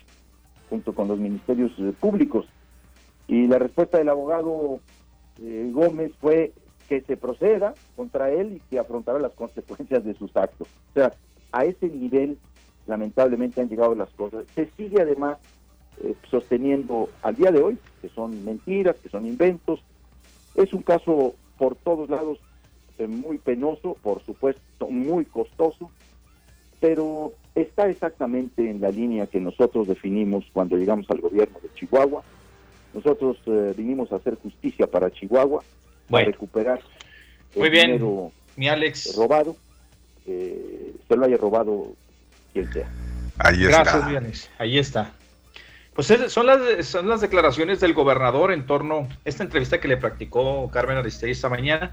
junto 0.69 0.95
con 0.95 1.09
los 1.09 1.19
ministerios 1.19 1.73
eh, 1.79 1.91
públicos. 1.99 2.45
Y 3.27 3.47
la 3.47 3.59
respuesta 3.59 3.97
del 3.97 4.07
abogado 4.07 4.79
eh, 5.41 5.69
Gómez 5.73 6.13
fue 6.21 6.53
que 6.89 7.01
se 7.01 7.15
proceda 7.15 7.75
contra 7.95 8.31
él 8.31 8.53
y 8.53 8.59
que 8.61 8.79
afrontará 8.79 9.19
las 9.19 9.33
consecuencias 9.33 10.03
de 10.03 10.15
sus 10.15 10.35
actos. 10.35 10.67
O 10.89 10.93
sea, 10.95 11.13
a 11.51 11.63
ese 11.63 11.87
nivel 11.87 12.39
lamentablemente 12.87 13.61
han 13.61 13.69
llegado 13.69 13.93
las 13.93 14.09
cosas. 14.09 14.45
Se 14.55 14.65
sigue 14.75 14.99
además 14.99 15.37
eh, 16.03 16.15
sosteniendo 16.31 17.09
al 17.21 17.35
día 17.35 17.51
de 17.51 17.61
hoy 17.61 17.77
que 18.01 18.09
son 18.09 18.43
mentiras, 18.43 18.97
que 18.97 19.09
son 19.09 19.27
inventos. 19.27 19.81
Es 20.55 20.73
un 20.73 20.81
caso 20.81 21.35
por 21.59 21.75
todos 21.75 22.09
lados 22.09 22.39
eh, 22.97 23.07
muy 23.07 23.37
penoso, 23.37 23.95
por 24.01 24.25
supuesto 24.25 24.89
muy 24.89 25.25
costoso, 25.25 25.91
pero 26.79 27.33
está 27.53 27.87
exactamente 27.87 28.67
en 28.67 28.81
la 28.81 28.89
línea 28.89 29.27
que 29.27 29.39
nosotros 29.39 29.87
definimos 29.87 30.45
cuando 30.53 30.75
llegamos 30.75 31.05
al 31.11 31.21
gobierno 31.21 31.59
de 31.61 31.71
Chihuahua. 31.75 32.23
Nosotros 32.95 33.37
eh, 33.45 33.75
vinimos 33.77 34.11
a 34.11 34.15
hacer 34.15 34.35
justicia 34.35 34.87
para 34.87 35.11
Chihuahua, 35.11 35.61
para 36.09 36.25
recuperar 36.25 36.81
el 37.55 37.71
dinero 37.71 38.31
mi 38.55 38.67
Alex. 38.67 39.15
robado, 39.15 39.55
se 40.25 41.15
lo 41.15 41.25
haya 41.25 41.37
robado 41.37 41.93
quien 42.53 42.71
sea. 42.71 42.87
Ahí 43.37 43.63
Gracias, 43.63 43.95
está. 43.95 44.63
Ahí 44.63 44.77
está. 44.77 45.11
Pues 45.93 46.07
son 46.27 46.45
las, 46.45 46.85
son 46.85 47.09
las 47.09 47.21
declaraciones 47.21 47.79
del 47.79 47.93
gobernador 47.93 48.51
en 48.51 48.65
torno 48.65 48.99
a 48.99 49.17
esta 49.25 49.43
entrevista 49.43 49.79
que 49.79 49.87
le 49.87 49.97
practicó 49.97 50.69
Carmen 50.71 50.97
Aristegui 50.97 51.31
esta 51.31 51.49
mañana. 51.49 51.91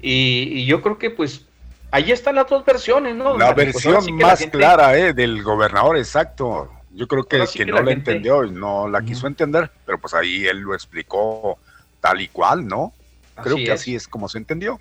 Y, 0.00 0.66
yo 0.66 0.80
creo 0.82 0.98
que 0.98 1.10
pues 1.10 1.44
ahí 1.90 2.12
están 2.12 2.36
las 2.36 2.48
dos 2.48 2.64
versiones, 2.64 3.16
¿no? 3.16 3.36
La 3.36 3.54
pues, 3.54 3.72
versión 3.72 4.16
más 4.16 4.44
clara 4.46 4.96
eh, 4.96 5.12
del 5.12 5.42
gobernador, 5.42 5.96
exacto. 5.96 6.70
Yo 6.92 7.06
creo 7.06 7.24
que, 7.24 7.44
que, 7.52 7.66
no 7.66 7.80
la 7.82 7.92
entendió 7.92 8.44
y 8.44 8.50
no 8.50 8.88
la 8.88 9.02
quiso 9.02 9.26
entender, 9.26 9.70
pero 9.84 9.98
pues 9.98 10.14
ahí 10.14 10.46
él 10.46 10.58
lo 10.58 10.74
explicó 10.74 11.58
tal 12.00 12.20
y 12.20 12.28
cual, 12.28 12.66
¿no? 12.66 12.92
Creo 13.42 13.56
que 13.56 13.72
así 13.72 13.94
es 13.94 14.08
como 14.08 14.28
se 14.28 14.38
entendió. 14.38 14.78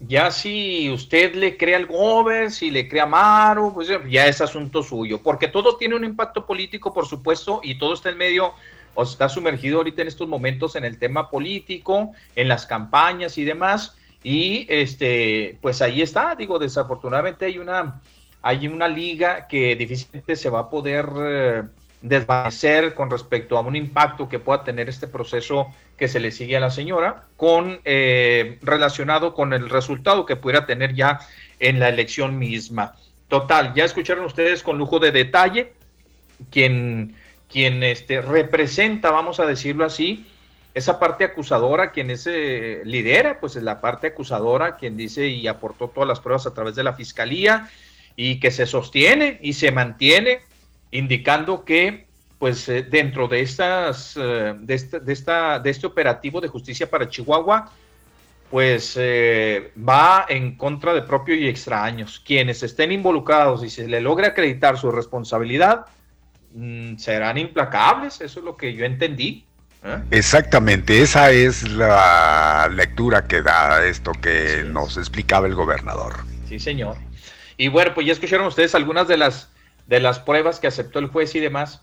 Ya 0.00 0.30
si 0.30 0.90
usted 0.90 1.34
le 1.34 1.56
crea 1.56 1.76
al 1.76 1.86
Gober, 1.86 2.50
si 2.50 2.70
le 2.70 2.88
crea 2.88 3.04
a 3.04 3.06
Maro, 3.06 3.72
pues 3.72 3.88
ya 4.10 4.26
es 4.26 4.40
asunto 4.40 4.82
suyo, 4.82 5.22
porque 5.22 5.48
todo 5.48 5.76
tiene 5.76 5.94
un 5.94 6.04
impacto 6.04 6.44
político, 6.44 6.92
por 6.92 7.06
supuesto, 7.06 7.60
y 7.62 7.78
todo 7.78 7.94
está 7.94 8.10
en 8.10 8.18
medio, 8.18 8.52
o 8.94 9.02
está 9.04 9.28
sumergido 9.28 9.78
ahorita 9.78 10.02
en 10.02 10.08
estos 10.08 10.28
momentos 10.28 10.76
en 10.76 10.84
el 10.84 10.98
tema 10.98 11.30
político, 11.30 12.12
en 12.34 12.48
las 12.48 12.66
campañas 12.66 13.38
y 13.38 13.44
demás, 13.44 13.96
y 14.22 14.66
este, 14.68 15.58
pues 15.60 15.80
ahí 15.80 16.02
está, 16.02 16.34
digo, 16.34 16.58
desafortunadamente 16.58 17.44
hay 17.44 17.58
una, 17.58 18.00
hay 18.42 18.66
una 18.66 18.88
liga 18.88 19.46
que 19.46 19.76
difícilmente 19.76 20.34
se 20.34 20.50
va 20.50 20.60
a 20.60 20.70
poder 20.70 21.08
eh, 21.18 21.62
desvanecer 22.02 22.94
con 22.94 23.10
respecto 23.10 23.56
a 23.56 23.60
un 23.60 23.76
impacto 23.76 24.28
que 24.28 24.38
pueda 24.38 24.64
tener 24.64 24.88
este 24.88 25.08
proceso 25.08 25.68
que 25.96 26.08
se 26.08 26.20
le 26.20 26.30
sigue 26.30 26.56
a 26.56 26.60
la 26.60 26.70
señora, 26.70 27.24
con 27.36 27.80
eh, 27.84 28.58
relacionado 28.62 29.34
con 29.34 29.52
el 29.52 29.70
resultado 29.70 30.26
que 30.26 30.36
pudiera 30.36 30.66
tener 30.66 30.94
ya 30.94 31.20
en 31.60 31.78
la 31.78 31.88
elección 31.88 32.38
misma. 32.38 32.94
Total, 33.28 33.72
ya 33.74 33.84
escucharon 33.84 34.24
ustedes 34.24 34.62
con 34.62 34.78
lujo 34.78 34.98
de 34.98 35.12
detalle 35.12 35.72
quien, 36.50 37.14
quien 37.50 37.82
este, 37.82 38.20
representa, 38.20 39.10
vamos 39.10 39.40
a 39.40 39.46
decirlo 39.46 39.84
así, 39.84 40.26
esa 40.74 40.98
parte 40.98 41.24
acusadora, 41.24 41.92
quien 41.92 42.10
es, 42.10 42.26
eh, 42.26 42.82
lidera, 42.84 43.38
pues 43.38 43.54
es 43.54 43.62
la 43.62 43.80
parte 43.80 44.08
acusadora, 44.08 44.76
quien 44.76 44.96
dice 44.96 45.28
y 45.28 45.46
aportó 45.46 45.88
todas 45.88 46.08
las 46.08 46.20
pruebas 46.20 46.46
a 46.46 46.54
través 46.54 46.74
de 46.74 46.82
la 46.82 46.94
fiscalía 46.94 47.70
y 48.16 48.40
que 48.40 48.50
se 48.50 48.66
sostiene 48.66 49.38
y 49.40 49.52
se 49.52 49.70
mantiene 49.70 50.40
indicando 50.90 51.64
que 51.64 52.06
pues 52.38 52.68
eh, 52.68 52.82
dentro 52.82 53.28
de 53.28 53.40
estas 53.40 54.16
eh, 54.16 54.54
de, 54.58 54.74
esta, 54.74 54.98
de, 54.98 55.12
esta, 55.12 55.58
de 55.58 55.70
este 55.70 55.86
operativo 55.86 56.40
de 56.40 56.48
justicia 56.48 56.88
para 56.88 57.08
Chihuahua 57.08 57.70
pues 58.50 58.94
eh, 58.96 59.72
va 59.76 60.26
en 60.28 60.56
contra 60.56 60.94
de 60.94 61.02
propio 61.02 61.34
y 61.34 61.48
extraños. 61.48 62.22
Quienes 62.24 62.62
estén 62.62 62.92
involucrados 62.92 63.64
y 63.64 63.70
se 63.70 63.88
le 63.88 64.00
logre 64.00 64.28
acreditar 64.28 64.78
su 64.78 64.92
responsabilidad, 64.92 65.86
mm, 66.52 66.96
serán 66.96 67.38
implacables, 67.38 68.20
eso 68.20 68.38
es 68.38 68.44
lo 68.44 68.56
que 68.56 68.74
yo 68.74 68.84
entendí. 68.84 69.44
Exactamente, 70.10 71.02
esa 71.02 71.30
es 71.32 71.68
la 71.68 72.70
lectura 72.72 73.26
que 73.26 73.42
da 73.42 73.84
esto 73.84 74.12
que 74.12 74.64
nos 74.64 74.96
explicaba 74.96 75.46
el 75.46 75.54
gobernador. 75.54 76.24
Sí, 76.48 76.58
señor. 76.58 76.96
Y 77.56 77.68
bueno, 77.68 77.92
pues 77.92 78.06
ya 78.06 78.12
escucharon 78.12 78.46
ustedes 78.46 78.74
algunas 78.74 79.08
de 79.08 79.16
las 79.16 79.50
de 79.86 80.00
las 80.00 80.18
pruebas 80.18 80.60
que 80.60 80.66
aceptó 80.66 80.98
el 80.98 81.08
juez 81.08 81.34
y 81.34 81.40
demás, 81.40 81.82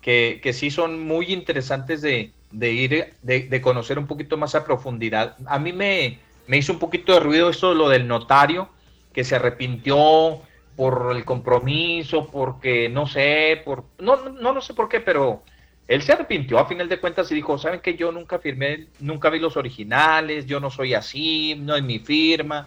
que, 0.00 0.40
que 0.42 0.52
sí 0.52 0.70
son 0.70 1.06
muy 1.06 1.32
interesantes 1.32 2.02
de, 2.02 2.32
de 2.50 2.72
ir, 2.72 3.14
de, 3.22 3.40
de, 3.42 3.60
conocer 3.60 3.98
un 3.98 4.06
poquito 4.06 4.36
más 4.36 4.54
a 4.54 4.64
profundidad. 4.64 5.36
A 5.46 5.58
mí 5.58 5.72
me, 5.72 6.18
me 6.46 6.58
hizo 6.58 6.72
un 6.72 6.78
poquito 6.78 7.12
de 7.12 7.20
ruido 7.20 7.50
esto, 7.50 7.74
lo 7.74 7.88
del 7.88 8.06
notario, 8.06 8.68
que 9.12 9.24
se 9.24 9.36
arrepintió 9.36 10.40
por 10.76 11.14
el 11.14 11.24
compromiso, 11.24 12.28
porque 12.30 12.88
no 12.88 13.06
sé, 13.06 13.60
por 13.64 13.84
no, 13.98 14.16
no, 14.30 14.52
no 14.52 14.60
sé 14.60 14.72
por 14.72 14.88
qué, 14.88 15.00
pero 15.00 15.42
él 15.86 16.02
se 16.02 16.12
arrepintió 16.12 16.58
a 16.58 16.66
final 16.66 16.88
de 16.88 17.00
cuentas 17.00 17.30
y 17.30 17.34
dijo, 17.34 17.58
¿saben 17.58 17.80
que 17.80 17.96
yo 17.96 18.12
nunca 18.12 18.38
firmé, 18.38 18.86
nunca 19.00 19.28
vi 19.28 19.40
los 19.40 19.56
originales, 19.56 20.46
yo 20.46 20.60
no 20.60 20.70
soy 20.70 20.94
así, 20.94 21.56
no 21.56 21.76
es 21.76 21.82
mi 21.82 21.98
firma? 21.98 22.66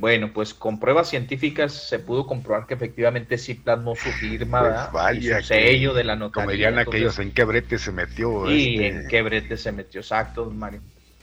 Bueno, 0.00 0.32
pues 0.32 0.54
con 0.54 0.80
pruebas 0.80 1.10
científicas 1.10 1.74
se 1.74 1.98
pudo 1.98 2.26
comprobar 2.26 2.66
que 2.66 2.72
efectivamente 2.72 3.36
sí 3.36 3.52
plasmó 3.52 3.94
su 3.94 4.08
firma, 4.12 4.88
pues 4.90 5.22
su 5.22 5.42
sello 5.42 5.92
de 5.92 6.04
la 6.04 6.16
notaría. 6.16 6.42
Como 6.42 6.50
dirían 6.50 6.78
aquellos, 6.78 7.18
¿en 7.18 7.32
qué 7.32 7.44
brete 7.44 7.78
se 7.78 7.92
metió? 7.92 8.46
Sí, 8.48 8.76
este? 8.76 8.86
en 8.86 9.08
qué 9.08 9.20
brete 9.20 9.58
se 9.58 9.72
metió, 9.72 10.00
exacto, 10.00 10.46
Mario. 10.46 10.80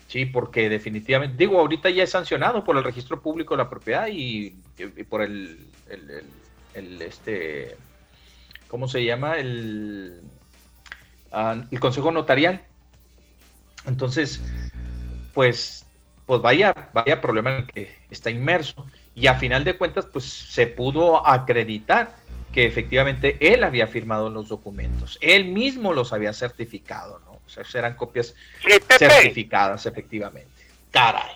Sí, 0.08 0.28
porque 0.28 0.70
definitivamente, 0.70 1.36
digo, 1.38 1.60
ahorita 1.60 1.90
ya 1.90 2.04
es 2.04 2.12
sancionado 2.12 2.64
por 2.64 2.78
el 2.78 2.84
registro 2.84 3.20
público 3.20 3.56
de 3.56 3.64
la 3.64 3.70
propiedad 3.70 4.08
y, 4.12 4.52
por 5.10 5.24
el, 5.24 5.58
el, 6.76 7.02
este, 7.02 7.76
¿cómo 8.68 8.88
se 8.88 9.04
llama? 9.04 9.40
El, 9.40 10.22
ah, 11.32 11.64
el 11.72 11.80
consejo 11.80 12.12
notarial. 12.12 12.62
Entonces, 13.88 14.40
pues 15.34 15.87
pues 16.28 16.42
vaya, 16.42 16.90
vaya 16.94 17.22
problema 17.22 17.52
en 17.52 17.58
el 17.58 17.68
que 17.68 17.98
está 18.12 18.30
inmerso. 18.30 18.86
Y 19.16 19.26
a 19.26 19.36
final 19.36 19.64
de 19.64 19.78
cuentas, 19.78 20.06
pues 20.06 20.26
se 20.26 20.68
pudo 20.68 21.26
acreditar 21.26 22.16
que 22.54 22.66
efectivamente 22.66 23.38
él 23.40 23.64
había 23.64 23.88
firmado 23.88 24.30
los 24.30 24.50
documentos, 24.50 25.18
él 25.22 25.46
mismo 25.46 25.94
los 25.94 26.14
había 26.14 26.34
certificado, 26.34 27.20
¿no? 27.26 27.32
O 27.34 27.50
sea, 27.50 27.64
eran 27.80 27.96
copias 27.96 28.36
certificadas, 28.90 29.86
efectivamente. 29.86 30.52
Caray. 30.92 31.32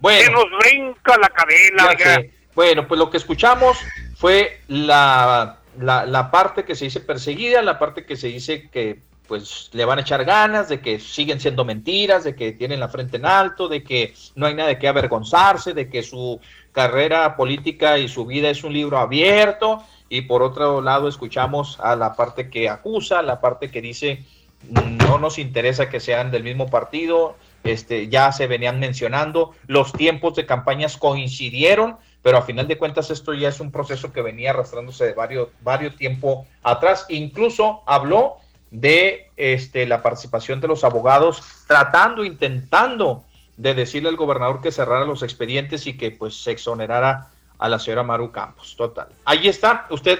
Bueno. 0.00 0.30
nos 0.32 0.58
brinca 0.58 1.16
la 1.18 1.28
cadena. 1.28 2.24
Bueno, 2.54 2.88
pues 2.88 2.98
lo 2.98 3.10
que 3.10 3.18
escuchamos 3.18 3.78
fue 4.16 4.60
la, 4.66 5.58
la, 5.78 6.04
la 6.06 6.30
parte 6.30 6.64
que 6.64 6.74
se 6.74 6.86
dice 6.86 7.00
perseguida, 7.00 7.62
la 7.62 7.78
parte 7.78 8.04
que 8.04 8.16
se 8.16 8.28
dice 8.28 8.68
que 8.70 9.02
pues 9.26 9.70
le 9.72 9.84
van 9.84 9.98
a 9.98 10.02
echar 10.02 10.24
ganas, 10.24 10.68
de 10.68 10.80
que 10.80 10.98
siguen 10.98 11.40
siendo 11.40 11.64
mentiras, 11.64 12.24
de 12.24 12.34
que 12.34 12.52
tienen 12.52 12.80
la 12.80 12.88
frente 12.88 13.16
en 13.16 13.26
alto, 13.26 13.68
de 13.68 13.82
que 13.82 14.14
no 14.34 14.46
hay 14.46 14.54
nada 14.54 14.68
de 14.68 14.78
qué 14.78 14.88
avergonzarse, 14.88 15.74
de 15.74 15.88
que 15.88 16.02
su 16.02 16.40
carrera 16.72 17.36
política 17.36 17.98
y 17.98 18.08
su 18.08 18.26
vida 18.26 18.50
es 18.50 18.64
un 18.64 18.72
libro 18.72 18.98
abierto. 18.98 19.82
Y 20.08 20.22
por 20.22 20.42
otro 20.42 20.80
lado 20.80 21.08
escuchamos 21.08 21.78
a 21.80 21.96
la 21.96 22.14
parte 22.14 22.48
que 22.48 22.68
acusa, 22.68 23.22
la 23.22 23.40
parte 23.40 23.70
que 23.70 23.82
dice 23.82 24.24
no 24.70 25.18
nos 25.18 25.38
interesa 25.38 25.88
que 25.88 26.00
sean 26.00 26.30
del 26.30 26.42
mismo 26.42 26.68
partido, 26.68 27.36
este, 27.62 28.08
ya 28.08 28.32
se 28.32 28.46
venían 28.46 28.80
mencionando, 28.80 29.52
los 29.66 29.92
tiempos 29.92 30.34
de 30.34 30.46
campañas 30.46 30.96
coincidieron, 30.96 31.96
pero 32.22 32.38
a 32.38 32.42
final 32.42 32.66
de 32.66 32.78
cuentas 32.78 33.10
esto 33.10 33.34
ya 33.34 33.48
es 33.48 33.60
un 33.60 33.70
proceso 33.70 34.12
que 34.12 34.22
venía 34.22 34.50
arrastrándose 34.50 35.04
de 35.04 35.12
varios, 35.12 35.48
varios 35.60 35.94
tiempo 35.96 36.46
atrás. 36.62 37.06
Incluso 37.08 37.82
habló 37.86 38.38
de 38.70 39.30
este, 39.36 39.86
la 39.86 40.02
participación 40.02 40.60
de 40.60 40.68
los 40.68 40.84
abogados, 40.84 41.42
tratando, 41.66 42.24
intentando 42.24 43.24
de 43.56 43.74
decirle 43.74 44.08
al 44.08 44.16
gobernador 44.16 44.60
que 44.60 44.72
cerrara 44.72 45.04
los 45.04 45.22
expedientes 45.22 45.86
y 45.86 45.96
que 45.96 46.10
pues 46.10 46.42
se 46.42 46.52
exonerara 46.52 47.30
a 47.58 47.68
la 47.68 47.78
señora 47.78 48.02
Maru 48.02 48.30
Campos. 48.32 48.74
Total. 48.76 49.08
Ahí 49.24 49.48
está, 49.48 49.86
usted, 49.90 50.18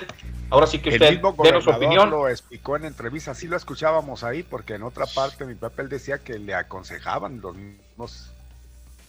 ahora 0.49 0.67
sí 0.67 0.79
que 0.79 0.91
usted, 0.91 1.07
el 1.07 1.15
mismo 1.15 1.37
su 1.61 1.71
opinión. 1.71 2.11
lo 2.11 2.29
explicó 2.29 2.77
en 2.77 2.87
entrevista, 2.87 3.35
sí 3.35 3.47
lo 3.47 3.57
escuchábamos 3.57 4.25
ahí, 4.25 4.43
porque 4.43 4.75
en 4.75 4.83
otra 4.83 5.07
parte 5.07 5.45
mi 5.45 5.55
papel 5.55 5.89
decía 5.89 6.19
que 6.19 6.39
le 6.39 6.55
aconsejaban 6.55 7.41
los 7.41 7.55
mismos 7.55 8.31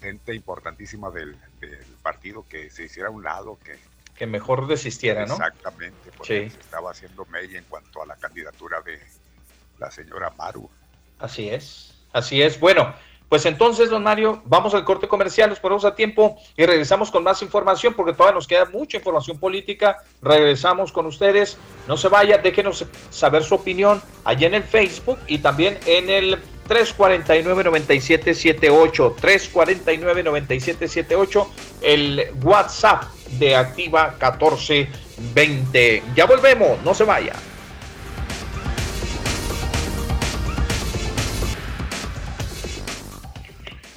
gente 0.02 0.36
importantísima 0.36 1.10
del, 1.10 1.38
partido 2.04 2.46
que 2.48 2.70
se 2.70 2.86
hiciera 2.86 3.10
a 3.10 3.12
un 3.12 3.24
lado, 3.24 3.58
que, 3.64 3.78
que 4.16 4.28
mejor 4.28 4.68
desistiera, 4.68 5.26
¿no? 5.26 5.34
Exactamente, 5.34 6.12
porque 6.16 6.50
se 6.50 6.60
estaba 6.60 6.92
haciendo 6.92 7.26
mella 7.26 7.58
en 7.58 7.66
cuanto 7.66 8.02
a 8.02 8.06
la 8.06 8.16
candidatura 8.16 8.82
de 8.82 9.00
la 9.80 9.92
señora 9.92 10.32
Maru. 10.38 10.70
Así 11.20 11.50
es, 11.50 11.94
así 12.14 12.42
es. 12.42 12.60
Bueno, 12.60 12.94
pues 13.30 13.46
entonces, 13.46 13.90
don 13.90 14.04
Mario, 14.04 14.42
vamos 14.46 14.74
al 14.74 14.86
corte 14.86 15.10
comercial, 15.10 15.50
nos 15.50 15.60
ponemos 15.60 15.84
a 15.84 15.96
tiempo 15.96 16.38
y 16.56 16.66
regresamos 16.66 17.12
con 17.12 17.24
más 17.24 17.42
información 17.42 17.94
porque 17.94 18.14
todavía 18.14 18.36
nos 18.36 18.48
queda 18.48 18.64
mucha 18.66 18.96
información 18.98 19.38
política. 19.38 19.98
Regresamos 20.22 20.94
con 20.94 21.08
ustedes. 21.08 21.58
No 21.88 21.98
se 21.98 22.08
vaya, 22.08 22.38
déjenos 22.38 22.86
saber 23.10 23.44
su 23.44 23.56
opinión 23.56 24.02
allí 24.24 24.46
en 24.46 24.54
el 24.54 24.64
Facebook 24.64 25.20
y 25.28 25.40
también 25.40 25.78
en 25.86 26.10
el 26.10 26.42
349-9778. 26.70 29.16
349-9778, 29.16 31.48
el 31.82 32.32
WhatsApp 32.42 33.04
de 33.32 33.58
Activa 33.58 34.16
1420. 34.22 36.02
Ya 36.16 36.26
volvemos, 36.26 36.82
no 36.84 36.94
se 36.94 37.04
vaya. 37.04 37.34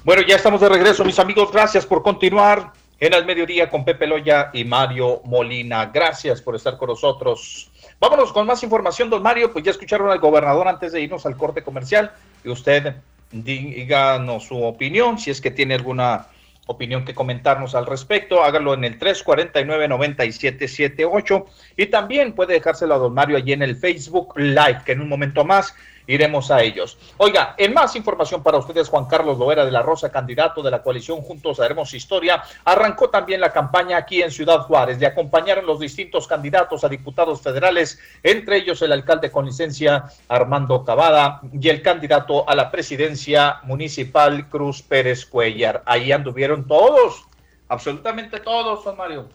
Bueno, 0.02 0.22
ya 0.22 0.36
estamos 0.36 0.62
de 0.62 0.68
regreso, 0.70 1.04
mis 1.04 1.18
amigos. 1.18 1.52
Gracias 1.52 1.84
por 1.84 2.02
continuar 2.02 2.72
en 3.00 3.12
el 3.12 3.26
mediodía 3.26 3.68
con 3.68 3.84
Pepe 3.84 4.06
Loya 4.06 4.48
y 4.54 4.64
Mario 4.64 5.20
Molina. 5.24 5.90
Gracias 5.92 6.40
por 6.40 6.56
estar 6.56 6.78
con 6.78 6.88
nosotros. 6.88 7.70
Vámonos 8.00 8.32
con 8.32 8.46
más 8.46 8.62
información, 8.62 9.10
don 9.10 9.22
Mario. 9.22 9.52
Pues 9.52 9.62
ya 9.62 9.72
escucharon 9.72 10.10
al 10.10 10.18
gobernador 10.18 10.68
antes 10.68 10.92
de 10.92 11.02
irnos 11.02 11.26
al 11.26 11.36
corte 11.36 11.62
comercial. 11.62 12.12
Y 12.42 12.48
usted 12.48 12.94
díganos 13.30 14.46
su 14.46 14.62
opinión, 14.62 15.18
si 15.18 15.30
es 15.30 15.42
que 15.42 15.50
tiene 15.50 15.74
alguna 15.74 16.28
opinión 16.66 17.04
que 17.04 17.14
comentarnos 17.14 17.74
al 17.74 17.84
respecto, 17.84 18.42
hágalo 18.42 18.72
en 18.74 18.84
el 18.84 18.98
349-9778 18.98 21.44
y 21.76 21.86
también 21.86 22.32
puede 22.32 22.54
dejárselo 22.54 22.94
a 22.94 22.98
don 22.98 23.12
Mario 23.12 23.36
allí 23.36 23.52
en 23.52 23.62
el 23.62 23.76
Facebook 23.76 24.32
Live, 24.36 24.82
que 24.86 24.92
en 24.92 25.00
un 25.00 25.08
momento 25.08 25.44
más 25.44 25.74
iremos 26.10 26.50
a 26.50 26.62
ellos. 26.62 26.98
Oiga, 27.18 27.54
en 27.56 27.72
más 27.72 27.94
información 27.94 28.42
para 28.42 28.58
ustedes, 28.58 28.88
Juan 28.88 29.06
Carlos 29.06 29.38
Loera 29.38 29.64
de 29.64 29.70
la 29.70 29.82
Rosa, 29.82 30.10
candidato 30.10 30.62
de 30.62 30.70
la 30.70 30.82
coalición 30.82 31.20
Juntos 31.20 31.60
Haremos 31.60 31.94
Historia, 31.94 32.42
arrancó 32.64 33.10
también 33.10 33.40
la 33.40 33.52
campaña 33.52 33.96
aquí 33.96 34.22
en 34.22 34.30
Ciudad 34.30 34.60
Juárez. 34.60 34.98
Le 34.98 35.06
acompañaron 35.06 35.66
los 35.66 35.78
distintos 35.78 36.26
candidatos 36.26 36.82
a 36.82 36.88
diputados 36.88 37.40
federales, 37.40 37.98
entre 38.22 38.56
ellos 38.56 38.82
el 38.82 38.92
alcalde 38.92 39.30
con 39.30 39.46
licencia 39.46 40.04
Armando 40.28 40.84
Cavada 40.84 41.40
y 41.52 41.68
el 41.68 41.82
candidato 41.82 42.48
a 42.48 42.54
la 42.54 42.70
presidencia 42.70 43.60
municipal 43.62 44.48
Cruz 44.48 44.82
Pérez 44.82 45.24
Cuellar. 45.26 45.82
Ahí 45.86 46.12
anduvieron 46.12 46.66
todos, 46.66 47.24
absolutamente 47.68 48.40
todos, 48.40 48.80
Juan 48.80 48.96
Mario, 48.96 49.28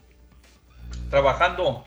trabajando 1.10 1.86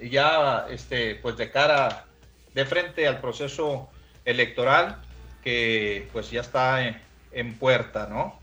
ya 0.00 0.66
este 0.70 1.16
pues 1.16 1.36
de 1.36 1.50
cara 1.50 2.06
de 2.54 2.64
frente 2.64 3.06
al 3.06 3.20
proceso 3.20 3.88
electoral 4.24 5.02
que 5.42 6.08
pues 6.12 6.30
ya 6.30 6.40
está 6.40 6.86
en, 7.32 7.54
puerta, 7.54 8.06
¿no? 8.08 8.38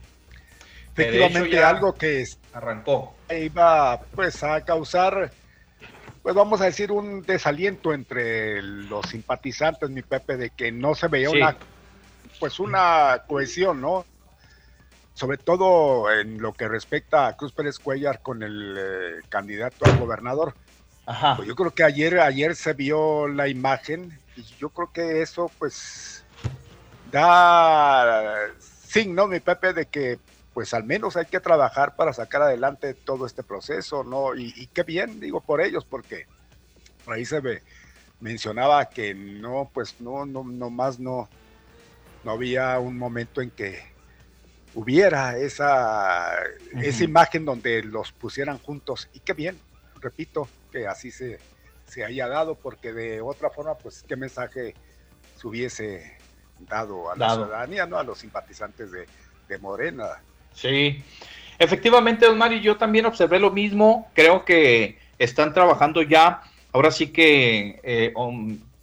Efectivamente, 0.95 1.63
algo 1.63 1.93
que 1.93 2.25
arrancó. 2.53 3.15
Iba 3.29 4.01
pues 4.15 4.43
a 4.43 4.61
causar, 4.65 5.31
pues 6.21 6.35
vamos 6.35 6.59
a 6.61 6.65
decir, 6.65 6.91
un 6.91 7.21
desaliento 7.21 7.93
entre 7.93 8.61
los 8.61 9.05
simpatizantes, 9.05 9.89
mi 9.89 10.01
Pepe, 10.01 10.35
de 10.35 10.49
que 10.49 10.71
no 10.71 10.95
se 10.95 11.07
veía 11.07 11.29
una, 11.29 11.55
pues 12.39 12.59
una 12.59 13.23
cohesión, 13.27 13.79
¿no? 13.79 14.05
Sobre 15.13 15.37
todo 15.37 16.11
en 16.11 16.41
lo 16.41 16.53
que 16.53 16.67
respecta 16.67 17.27
a 17.27 17.37
Cruz 17.37 17.53
Pérez 17.53 17.79
Cuellar 17.79 18.21
con 18.21 18.43
el 18.43 18.75
eh, 18.77 19.21
candidato 19.29 19.85
al 19.85 19.97
gobernador. 19.97 20.53
Ajá. 21.05 21.35
Pues 21.37 21.47
yo 21.47 21.55
creo 21.55 21.71
que 21.71 21.83
ayer, 21.83 22.19
ayer 22.19 22.55
se 22.55 22.73
vio 22.73 23.27
la 23.27 23.47
imagen 23.47 24.17
yo 24.59 24.69
creo 24.69 24.91
que 24.91 25.21
eso 25.21 25.51
pues 25.57 26.23
da 27.11 28.49
signo, 28.87 29.27
mi 29.27 29.39
Pepe, 29.39 29.73
de 29.73 29.85
que 29.85 30.19
pues 30.53 30.73
al 30.73 30.83
menos 30.83 31.15
hay 31.15 31.25
que 31.25 31.39
trabajar 31.39 31.95
para 31.95 32.11
sacar 32.13 32.41
adelante 32.41 32.93
todo 32.93 33.25
este 33.25 33.43
proceso, 33.43 34.03
¿no? 34.03 34.35
Y, 34.35 34.67
qué 34.73 34.83
bien, 34.83 35.19
digo, 35.19 35.41
por 35.41 35.61
ellos, 35.61 35.85
porque 35.85 36.25
ahí 37.07 37.23
se 37.23 37.39
ve, 37.39 37.63
mencionaba 38.19 38.89
que 38.89 39.13
no, 39.13 39.69
pues 39.73 40.01
no, 40.01 40.25
no, 40.25 40.43
no 40.43 40.69
más 40.69 40.99
no, 40.99 41.29
no 42.23 42.31
había 42.31 42.77
un 42.79 42.97
momento 42.97 43.41
en 43.41 43.51
que 43.51 43.79
hubiera 44.73 45.37
esa, 45.37 46.33
esa 46.81 47.03
imagen 47.03 47.45
donde 47.45 47.83
los 47.83 48.11
pusieran 48.11 48.57
juntos. 48.57 49.07
Y 49.13 49.19
qué 49.19 49.33
bien, 49.33 49.57
repito, 50.01 50.49
que 50.71 50.87
así 50.87 51.11
se, 51.11 51.39
se 51.89 52.05
haya 52.05 52.27
dado, 52.27 52.55
porque 52.55 52.93
de 52.93 53.21
otra 53.21 53.49
forma, 53.49 53.75
pues, 53.75 54.03
¿qué 54.07 54.15
mensaje 54.15 54.75
se 55.35 55.47
hubiese 55.47 56.17
dado 56.59 57.11
a 57.11 57.15
la 57.15 57.33
ciudadanía, 57.33 57.85
¿no? 57.85 57.97
A 57.97 58.03
los 58.03 58.19
simpatizantes 58.19 58.91
de, 58.91 59.07
Morena. 59.61 60.05
Sí, 60.53 61.03
efectivamente, 61.57 62.27
don 62.27 62.37
Mario, 62.37 62.59
yo 62.59 62.77
también 62.77 63.07
observé 63.07 63.39
lo 63.39 63.49
mismo. 63.49 64.07
Creo 64.13 64.45
que 64.45 64.99
están 65.17 65.55
trabajando 65.55 66.03
ya, 66.03 66.43
ahora 66.71 66.91
sí 66.91 67.07
que 67.07 67.79
eh, 67.81 68.13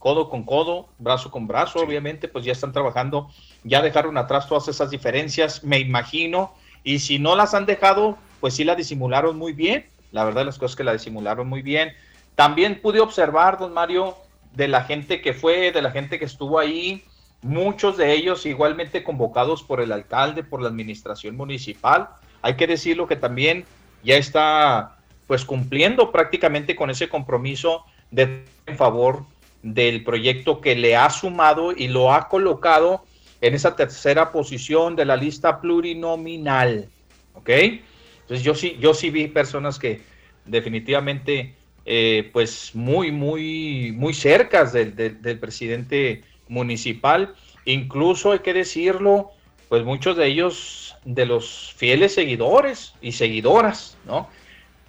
codo 0.00 0.28
con 0.28 0.42
codo, 0.42 0.88
brazo 0.98 1.30
con 1.30 1.46
brazo, 1.46 1.78
obviamente, 1.78 2.26
pues 2.26 2.44
ya 2.44 2.50
están 2.50 2.72
trabajando, 2.72 3.30
ya 3.62 3.80
dejaron 3.80 4.18
atrás 4.18 4.48
todas 4.48 4.66
esas 4.66 4.90
diferencias, 4.90 5.62
me 5.62 5.78
imagino, 5.78 6.52
y 6.82 6.98
si 6.98 7.20
no 7.20 7.36
las 7.36 7.54
han 7.54 7.66
dejado, 7.66 8.18
pues 8.40 8.54
sí 8.54 8.64
la 8.64 8.74
disimularon 8.74 9.36
muy 9.36 9.52
bien. 9.52 9.86
La 10.12 10.24
verdad, 10.24 10.46
las 10.46 10.58
cosas 10.58 10.76
que 10.76 10.84
la 10.84 10.92
disimularon 10.92 11.48
muy 11.48 11.62
bien. 11.62 11.92
También 12.36 12.80
pude 12.80 13.00
observar, 13.00 13.58
don 13.58 13.72
Mario, 13.72 14.14
de 14.52 14.68
la 14.68 14.84
gente 14.84 15.20
que 15.20 15.32
fue, 15.32 15.72
de 15.72 15.82
la 15.82 15.90
gente 15.90 16.18
que 16.18 16.26
estuvo 16.26 16.58
ahí, 16.58 17.02
muchos 17.42 17.96
de 17.96 18.12
ellos 18.12 18.46
igualmente 18.46 19.02
convocados 19.02 19.62
por 19.62 19.80
el 19.80 19.90
alcalde, 19.90 20.44
por 20.44 20.62
la 20.62 20.68
administración 20.68 21.36
municipal. 21.36 22.10
Hay 22.42 22.54
que 22.54 22.66
decirlo 22.66 23.06
que 23.06 23.16
también 23.16 23.64
ya 24.04 24.16
está 24.16 24.98
pues 25.26 25.44
cumpliendo 25.44 26.12
prácticamente 26.12 26.76
con 26.76 26.90
ese 26.90 27.08
compromiso 27.08 27.84
de 28.10 28.44
en 28.66 28.76
favor 28.76 29.24
del 29.62 30.04
proyecto 30.04 30.60
que 30.60 30.76
le 30.76 30.96
ha 30.96 31.10
sumado 31.10 31.72
y 31.72 31.88
lo 31.88 32.12
ha 32.12 32.28
colocado 32.28 33.04
en 33.40 33.54
esa 33.54 33.74
tercera 33.76 34.30
posición 34.30 34.94
de 34.94 35.04
la 35.04 35.16
lista 35.16 35.60
plurinominal. 35.60 36.88
¿Ok? 37.34 37.50
Entonces 37.50 38.42
yo 38.42 38.54
sí, 38.54 38.76
yo 38.80 38.94
sí 38.94 39.10
vi 39.10 39.28
personas 39.28 39.78
que 39.78 40.02
definitivamente 40.44 41.54
eh, 41.88 42.30
pues 42.32 42.74
muy, 42.74 43.12
muy, 43.12 43.92
muy 43.96 44.12
cerca 44.12 44.64
del, 44.64 44.96
del, 44.96 45.38
presidente 45.38 46.24
municipal. 46.48 47.36
Incluso 47.64 48.32
hay 48.32 48.40
que 48.40 48.52
decirlo, 48.52 49.30
pues 49.68 49.84
muchos 49.84 50.16
de 50.16 50.26
ellos, 50.26 50.96
de 51.04 51.26
los 51.26 51.72
fieles 51.76 52.12
seguidores 52.14 52.94
y 53.00 53.12
seguidoras, 53.12 53.96
¿no? 54.04 54.28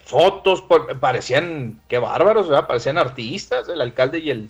Fotos, 0.05 0.63
parecían, 0.99 1.79
qué 1.87 1.99
bárbaros, 1.99 2.49
¿verdad? 2.49 2.67
Parecían 2.67 2.97
artistas, 2.97 3.69
el 3.69 3.81
alcalde 3.81 4.17
y 4.17 4.31
el, 4.31 4.49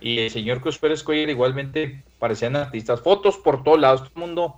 y 0.00 0.20
el 0.20 0.30
señor 0.30 0.60
Cruz 0.60 0.78
Pérez 0.78 1.04
igualmente 1.08 2.04
parecían 2.20 2.54
artistas. 2.54 3.00
Fotos 3.00 3.36
por 3.36 3.64
todos 3.64 3.80
lados, 3.80 4.02
todo 4.02 4.12
el 4.14 4.20
mundo, 4.20 4.54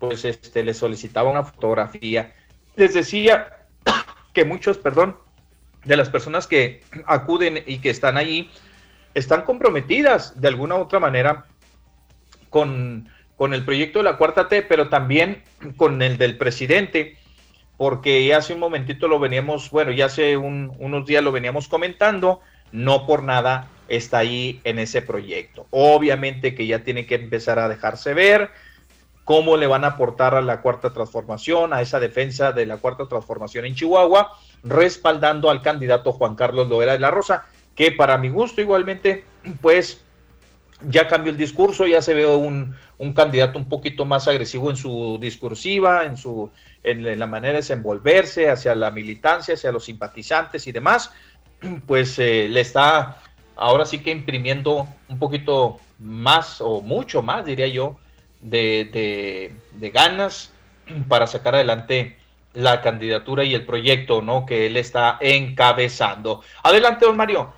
pues, 0.00 0.24
este, 0.24 0.64
les 0.64 0.78
solicitaba 0.78 1.30
una 1.30 1.44
fotografía. 1.44 2.32
Les 2.74 2.94
decía 2.94 3.66
que 4.32 4.44
muchos, 4.44 4.78
perdón, 4.78 5.16
de 5.84 5.96
las 5.96 6.10
personas 6.10 6.46
que 6.46 6.82
acuden 7.06 7.62
y 7.66 7.78
que 7.78 7.90
están 7.90 8.16
ahí 8.16 8.50
están 9.14 9.42
comprometidas 9.42 10.40
de 10.40 10.48
alguna 10.48 10.76
u 10.76 10.80
otra 10.80 11.00
manera 11.00 11.46
con, 12.50 13.08
con 13.36 13.54
el 13.54 13.64
proyecto 13.64 13.98
de 13.98 14.04
la 14.04 14.16
cuarta 14.16 14.48
T, 14.48 14.62
pero 14.62 14.88
también 14.88 15.42
con 15.76 16.00
el 16.02 16.18
del 16.18 16.38
presidente, 16.38 17.16
porque 17.76 18.34
hace 18.34 18.54
un 18.54 18.60
momentito 18.60 19.08
lo 19.08 19.18
veníamos, 19.18 19.70
bueno, 19.70 19.90
ya 19.90 20.06
hace 20.06 20.36
unos 20.36 21.06
días 21.06 21.22
lo 21.22 21.32
veníamos 21.32 21.68
comentando, 21.68 22.40
no 22.70 23.06
por 23.06 23.22
nada 23.22 23.68
está 23.88 24.18
ahí 24.18 24.60
en 24.64 24.78
ese 24.78 25.02
proyecto. 25.02 25.66
Obviamente 25.70 26.54
que 26.54 26.66
ya 26.66 26.84
tiene 26.84 27.06
que 27.06 27.16
empezar 27.16 27.58
a 27.58 27.68
dejarse 27.68 28.14
ver, 28.14 28.50
cómo 29.24 29.56
le 29.56 29.66
van 29.66 29.84
a 29.84 29.88
aportar 29.88 30.34
a 30.34 30.42
la 30.42 30.60
cuarta 30.60 30.92
transformación, 30.92 31.72
a 31.72 31.80
esa 31.80 32.00
defensa 32.00 32.52
de 32.52 32.66
la 32.66 32.78
cuarta 32.78 33.06
transformación 33.06 33.64
en 33.64 33.74
Chihuahua, 33.74 34.32
respaldando 34.64 35.50
al 35.50 35.62
candidato 35.62 36.12
Juan 36.12 36.34
Carlos 36.34 36.68
Loera 36.68 36.92
de 36.92 37.00
la 37.00 37.10
Rosa, 37.10 37.46
que 37.74 37.92
para 37.92 38.18
mi 38.18 38.28
gusto 38.28 38.60
igualmente, 38.60 39.24
pues 39.60 40.02
ya 40.88 41.08
cambió 41.08 41.32
el 41.32 41.38
discurso, 41.38 41.86
ya 41.86 42.02
se 42.02 42.14
ve 42.14 42.26
un, 42.26 42.74
un 42.98 43.12
candidato 43.12 43.58
un 43.58 43.68
poquito 43.68 44.04
más 44.04 44.28
agresivo 44.28 44.70
en 44.70 44.76
su 44.76 45.18
discursiva, 45.20 46.04
en 46.04 46.16
su 46.16 46.50
en 46.84 47.18
la 47.18 47.26
manera 47.26 47.52
de 47.52 47.58
desenvolverse 47.58 48.50
hacia 48.50 48.74
la 48.74 48.90
militancia, 48.90 49.54
hacia 49.54 49.70
los 49.70 49.84
simpatizantes 49.84 50.66
y 50.66 50.72
demás, 50.72 51.12
pues 51.86 52.18
eh, 52.18 52.48
le 52.48 52.60
está 52.60 53.18
ahora 53.56 53.84
sí 53.84 53.98
que 54.00 54.10
imprimiendo 54.10 54.88
un 55.08 55.18
poquito 55.18 55.78
más 55.98 56.60
o 56.60 56.80
mucho 56.80 57.22
más, 57.22 57.44
diría 57.44 57.68
yo, 57.68 57.98
de, 58.40 59.52
de, 59.72 59.90
ganas 59.90 60.50
para 61.06 61.28
sacar 61.28 61.54
adelante 61.54 62.16
la 62.54 62.80
candidatura 62.80 63.44
y 63.44 63.54
el 63.54 63.64
proyecto 63.64 64.22
¿no? 64.22 64.46
que 64.46 64.66
él 64.66 64.76
está 64.76 65.18
encabezando. 65.20 66.42
Adelante, 66.62 67.06
don 67.06 67.16
Mario. 67.16 67.52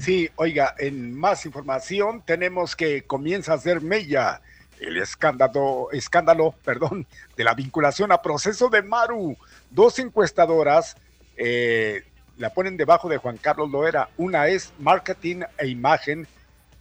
Sí, 0.00 0.30
oiga, 0.36 0.74
en 0.78 1.14
más 1.18 1.44
información 1.44 2.22
tenemos 2.24 2.74
que 2.74 3.02
comienza 3.02 3.52
a 3.52 3.58
ser 3.58 3.82
mella 3.82 4.40
el 4.80 4.96
escándalo, 4.98 5.88
escándalo, 5.92 6.54
perdón, 6.64 7.06
de 7.36 7.44
la 7.44 7.54
vinculación 7.54 8.12
a 8.12 8.22
proceso 8.22 8.68
de 8.68 8.82
Maru. 8.82 9.36
Dos 9.70 9.98
encuestadoras 9.98 10.96
eh, 11.36 12.04
la 12.38 12.50
ponen 12.50 12.76
debajo 12.76 13.08
de 13.08 13.18
Juan 13.18 13.36
Carlos 13.36 13.70
Loera. 13.70 14.08
Una 14.16 14.48
es 14.48 14.72
marketing 14.78 15.42
e 15.58 15.66
imagen 15.68 16.26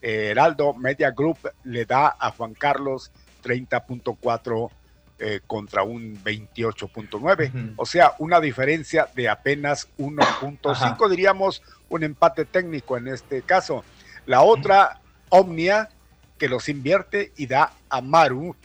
eh, 0.02 0.30
Heraldo 0.32 0.74
Media 0.74 1.12
Group 1.12 1.40
le 1.64 1.86
da 1.86 2.16
a 2.20 2.32
Juan 2.32 2.54
Carlos 2.54 3.12
30.4 3.44 4.70
eh, 5.18 5.40
contra 5.48 5.84
un 5.84 6.22
28.9, 6.24 7.74
o 7.78 7.86
sea, 7.86 8.16
una 8.20 8.42
diferencia 8.42 9.08
de 9.16 9.30
apenas 9.30 9.88
1.5, 9.98 11.10
diríamos 11.10 11.64
un 11.88 12.04
empate 12.04 12.44
técnico 12.44 12.98
en 12.98 13.08
este 13.08 13.42
caso. 13.42 13.86
La 14.26 14.42
otra, 14.42 15.00
Omnia, 15.30 15.90
que 16.38 16.50
los 16.50 16.68
invierte 16.68 17.32
y 17.38 17.48
da 17.48 17.72
a 17.90 18.02
Maru 18.02 18.56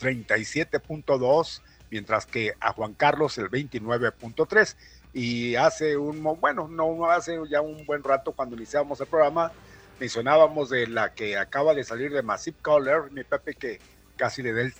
37.2, 0.00 1.60
mientras 1.90 2.24
que 2.24 2.54
a 2.58 2.72
Juan 2.72 2.94
Carlos 2.94 3.36
el 3.38 3.50
29.3. 3.50 4.76
Y 5.12 5.56
hace 5.56 5.96
un, 5.98 6.22
bueno, 6.40 6.68
no 6.68 7.10
hace 7.10 7.38
ya 7.50 7.60
un 7.60 7.84
buen 7.84 8.02
rato 8.02 8.32
cuando 8.32 8.56
iniciamos 8.56 8.98
el 9.00 9.06
programa, 9.06 9.52
mencionábamos 10.00 10.70
de 10.70 10.86
la 10.86 11.12
que 11.12 11.36
acaba 11.36 11.74
de 11.74 11.84
salir 11.84 12.12
de 12.12 12.22
Massive 12.22 12.56
Color, 12.62 13.12
mi 13.12 13.24
Pepe, 13.24 13.54
que 13.54 13.78
casi 14.16 14.42
le 14.42 14.54
da 14.54 14.62
el 14.62 14.72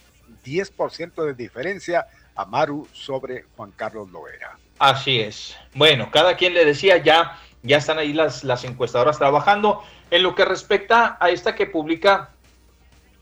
10% 0.44 1.24
de 1.24 1.34
diferencia 1.34 2.06
a 2.34 2.44
Maru 2.44 2.88
sobre 2.92 3.44
Juan 3.56 3.72
Carlos 3.72 4.10
Loera. 4.10 4.58
Así 4.78 5.20
es. 5.20 5.56
Bueno, 5.74 6.10
cada 6.10 6.36
quien 6.36 6.54
le 6.54 6.64
decía 6.64 6.96
ya, 6.98 7.38
ya 7.62 7.76
están 7.76 7.98
ahí 7.98 8.12
las, 8.12 8.44
las 8.44 8.64
encuestadoras 8.64 9.18
trabajando. 9.18 9.82
En 10.10 10.22
lo 10.22 10.34
que 10.34 10.44
respecta 10.44 11.16
a 11.20 11.30
esta 11.30 11.54
que 11.54 11.66
publica 11.66 12.30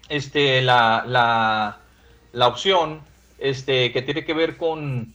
este, 0.09 0.63
la, 0.63 1.05
la, 1.07 1.79
la 2.33 2.49
opción 2.49 3.03
este, 3.39 3.93
que 3.93 4.03
tiene 4.03 4.25
que 4.25 4.35
ver 4.35 4.57
con, 4.57 5.15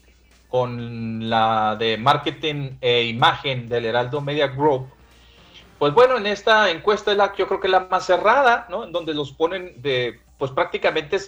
con 0.49 1.29
la 1.29 1.75
de 1.77 1.97
marketing 1.97 2.77
e 2.81 3.03
imagen 3.03 3.67
del 3.67 3.85
Heraldo 3.85 4.21
Media 4.21 4.47
Group, 4.47 4.87
pues 5.77 5.93
bueno, 5.93 6.17
en 6.17 6.27
esta 6.27 6.69
encuesta 6.71 7.11
es 7.11 7.17
la, 7.17 7.35
yo 7.35 7.47
creo 7.47 7.59
que 7.59 7.67
la 7.67 7.81
más 7.81 8.05
cerrada, 8.05 8.65
¿no? 8.69 8.85
En 8.85 8.91
donde 8.91 9.13
los 9.13 9.33
ponen 9.33 9.81
de, 9.81 10.19
pues 10.37 10.51
prácticamente 10.51 11.19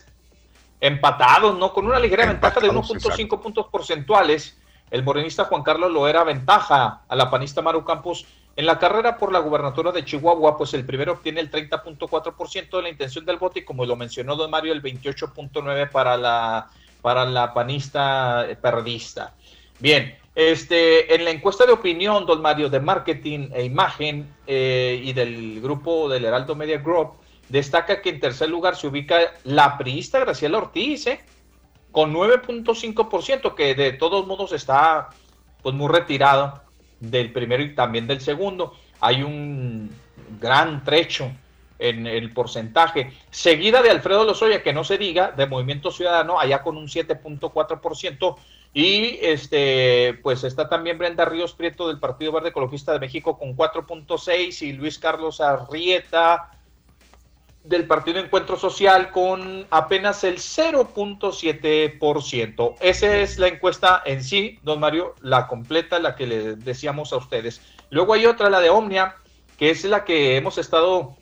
empatados, 0.80 1.58
¿no? 1.58 1.74
Con 1.74 1.86
una 1.86 2.00
ligera 2.00 2.26
ventaja 2.26 2.60
de 2.60 2.70
1.5 2.70 3.42
puntos 3.42 3.68
porcentuales. 3.68 4.58
El 4.90 5.04
morenista 5.04 5.46
Juan 5.46 5.64
Carlos 5.64 5.92
Loera 5.92 6.24
ventaja 6.24 7.02
a 7.08 7.16
la 7.16 7.30
panista 7.30 7.62
Maru 7.62 7.84
Campos 7.84 8.26
en 8.56 8.66
la 8.66 8.80
carrera 8.80 9.18
por 9.18 9.32
la 9.32 9.40
gubernatura 9.40 9.92
de 9.92 10.04
Chihuahua, 10.04 10.58
pues 10.58 10.74
el 10.74 10.84
primero 10.84 11.14
obtiene 11.14 11.42
el 11.42 11.52
30.4% 11.52 12.78
de 12.78 12.82
la 12.82 12.90
intención 12.90 13.24
del 13.24 13.38
voto 13.38 13.60
y 13.60 13.66
como 13.66 13.86
lo 13.86 13.96
mencionó 13.96 14.36
don 14.36 14.50
Mario, 14.50 14.74
el 14.74 14.82
28.9% 14.82 15.92
para 15.92 16.18
la, 16.18 16.68
para 17.02 17.26
la 17.26 17.54
panista 17.54 18.48
perdista. 18.60 19.36
Bien, 19.80 20.18
este, 20.34 21.14
en 21.14 21.24
la 21.24 21.32
encuesta 21.32 21.68
de 21.68 21.72
opinión, 21.72 22.26
don 22.26 22.42
Mario, 22.42 22.68
de 22.70 22.80
marketing 22.80 23.50
e 23.54 23.64
imagen 23.64 24.28
eh, 24.48 25.02
y 25.04 25.14
del 25.14 25.62
grupo 25.62 26.10
del 26.10 26.26
Heraldo 26.26 26.56
Media 26.56 26.80
Group, 26.80 27.14
destaca 27.50 28.02
que 28.02 28.10
en 28.10 28.20
tercer 28.20 28.50
lugar 28.50 28.76
se 28.76 28.88
ubica 28.88 29.34
la 29.44 29.78
priista 29.78 30.20
Graciela 30.20 30.58
Ortiz, 30.58 31.08
¿eh? 31.08 31.20
con 31.92 32.14
9.5%, 32.14 33.56
que 33.56 33.76
de 33.76 33.94
todos 33.94 34.28
modos 34.28 34.52
está 34.52 35.10
pues 35.62 35.74
muy 35.76 35.88
retirado 35.88 36.62
del 37.00 37.32
primero 37.32 37.64
y 37.64 37.74
también 37.74 38.08
del 38.08 38.22
segundo. 38.22 38.74
Hay 39.00 39.24
un 39.24 39.92
gran 40.40 40.84
trecho 40.84 41.32
en 41.80 42.08
el 42.08 42.34
porcentaje, 42.34 43.14
seguida 43.30 43.82
de 43.82 43.92
Alfredo 43.92 44.26
Lozoya, 44.26 44.64
que 44.64 44.74
no 44.74 44.84
se 44.84 44.98
diga, 44.98 45.32
de 45.32 45.46
Movimiento 45.46 45.92
Ciudadano, 45.92 46.40
allá 46.40 46.64
con 46.64 46.76
un 46.76 46.88
7.4%, 46.88 48.36
y 48.74 49.20
este, 49.22 50.20
pues 50.24 50.44
está 50.44 50.70
también 50.70 50.98
Brenda 50.98 51.26
Ríos 51.26 51.54
Prieto 51.54 51.88
del 51.88 52.00
Partido 52.00 52.32
Verde 52.32 52.50
Ecologista 52.50 52.94
de 52.94 53.00
México 53.00 53.38
con 53.38 53.56
4.6 53.56 54.62
y 54.64 54.74
Luis 54.74 55.00
Carlos 55.00 55.40
Arrieta 55.40 56.57
del 57.68 57.86
Partido 57.86 58.20
Encuentro 58.20 58.58
Social 58.58 59.12
con 59.12 59.68
apenas 59.70 60.24
el 60.24 60.38
0.7%. 60.38 62.76
Esa 62.80 63.18
es 63.18 63.38
la 63.38 63.48
encuesta 63.48 64.02
en 64.06 64.24
sí, 64.24 64.58
don 64.64 64.80
Mario, 64.80 65.14
la 65.22 65.46
completa, 65.48 66.00
la 66.00 66.16
que 66.16 66.26
le 66.28 66.56
decíamos 66.56 67.12
a 67.14 67.18
ustedes. 67.18 67.62
Luego 67.90 68.14
hay 68.14 68.26
otra, 68.26 68.50
la 68.50 68.62
de 68.62 68.70
Omnia, 68.70 69.16
que 69.58 69.70
es 69.70 69.84
la 69.84 70.06
que 70.06 70.38
hemos 70.38 70.58
estado 70.58 71.18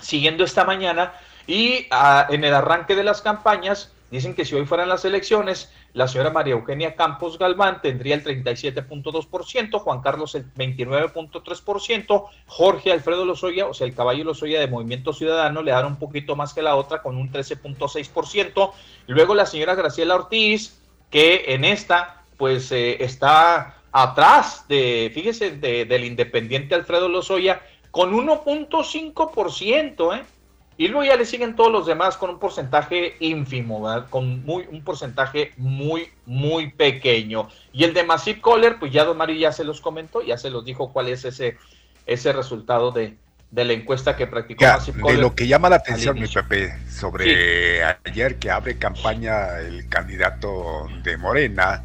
siguiendo 0.00 0.42
esta 0.44 0.64
mañana 0.64 1.12
y 1.46 1.86
ah, 1.90 2.26
en 2.28 2.42
el 2.44 2.54
arranque 2.54 2.96
de 2.96 3.04
las 3.04 3.22
campañas 3.22 3.92
dicen 4.10 4.34
que 4.34 4.44
si 4.44 4.54
hoy 4.54 4.66
fueran 4.66 4.88
las 4.88 5.04
elecciones, 5.04 5.72
la 5.92 6.08
señora 6.08 6.30
María 6.30 6.54
Eugenia 6.54 6.94
Campos 6.94 7.38
Galván 7.38 7.80
tendría 7.82 8.14
el 8.14 8.24
37.2%, 8.24 9.80
Juan 9.80 10.00
Carlos 10.00 10.34
el 10.34 10.52
29.3%, 10.54 12.24
Jorge 12.46 12.92
Alfredo 12.92 13.24
Lozoya, 13.24 13.66
o 13.66 13.74
sea, 13.74 13.86
el 13.86 13.94
caballo 13.94 14.24
Lozoya 14.24 14.60
de 14.60 14.66
Movimiento 14.66 15.12
Ciudadano, 15.12 15.62
le 15.62 15.72
dan 15.72 15.86
un 15.86 15.96
poquito 15.96 16.36
más 16.36 16.54
que 16.54 16.62
la 16.62 16.76
otra 16.76 17.02
con 17.02 17.16
un 17.16 17.32
13.6%. 17.32 18.72
Luego 19.06 19.34
la 19.34 19.46
señora 19.46 19.74
Graciela 19.74 20.14
Ortiz, 20.14 20.80
que 21.10 21.44
en 21.48 21.64
esta, 21.64 22.22
pues 22.36 22.70
eh, 22.72 23.02
está 23.02 23.76
atrás 23.92 24.66
de, 24.68 25.10
fíjese, 25.14 25.52
del 25.52 26.04
independiente 26.04 26.74
Alfredo 26.74 27.08
Lozoya, 27.08 27.62
con 27.90 28.12
1.5%, 28.12 30.18
¿eh? 30.18 30.24
Y 30.80 30.86
luego 30.86 31.04
ya 31.04 31.16
le 31.16 31.26
siguen 31.26 31.56
todos 31.56 31.72
los 31.72 31.86
demás 31.86 32.16
con 32.16 32.30
un 32.30 32.38
porcentaje 32.38 33.16
ínfimo, 33.18 33.84
con 34.10 34.44
muy, 34.44 34.64
un 34.70 34.84
porcentaje 34.84 35.52
muy, 35.56 36.08
muy 36.24 36.70
pequeño. 36.70 37.48
Y 37.72 37.82
el 37.82 37.92
de 37.92 38.04
Massive 38.04 38.40
Caller, 38.40 38.78
pues 38.78 38.92
ya 38.92 39.04
Don 39.04 39.16
Mario 39.16 39.34
ya 39.34 39.50
se 39.50 39.64
los 39.64 39.80
comentó, 39.80 40.22
ya 40.22 40.38
se 40.38 40.50
los 40.50 40.64
dijo 40.64 40.92
cuál 40.92 41.08
es 41.08 41.24
ese, 41.24 41.58
ese 42.06 42.32
resultado 42.32 42.92
de, 42.92 43.16
la 43.50 43.72
encuesta 43.72 44.14
que 44.14 44.28
practicó 44.28 44.64
Massive 44.64 45.00
Caller. 45.00 45.16
De 45.16 45.22
lo 45.22 45.34
que 45.34 45.48
llama 45.48 45.68
la 45.68 45.76
atención, 45.76 46.16
mi 46.16 46.28
Pepe, 46.28 46.72
sobre 46.88 47.82
ayer 47.82 48.36
que 48.36 48.48
abre 48.48 48.78
campaña 48.78 49.58
el 49.58 49.88
candidato 49.88 50.86
de 51.02 51.16
Morena, 51.16 51.82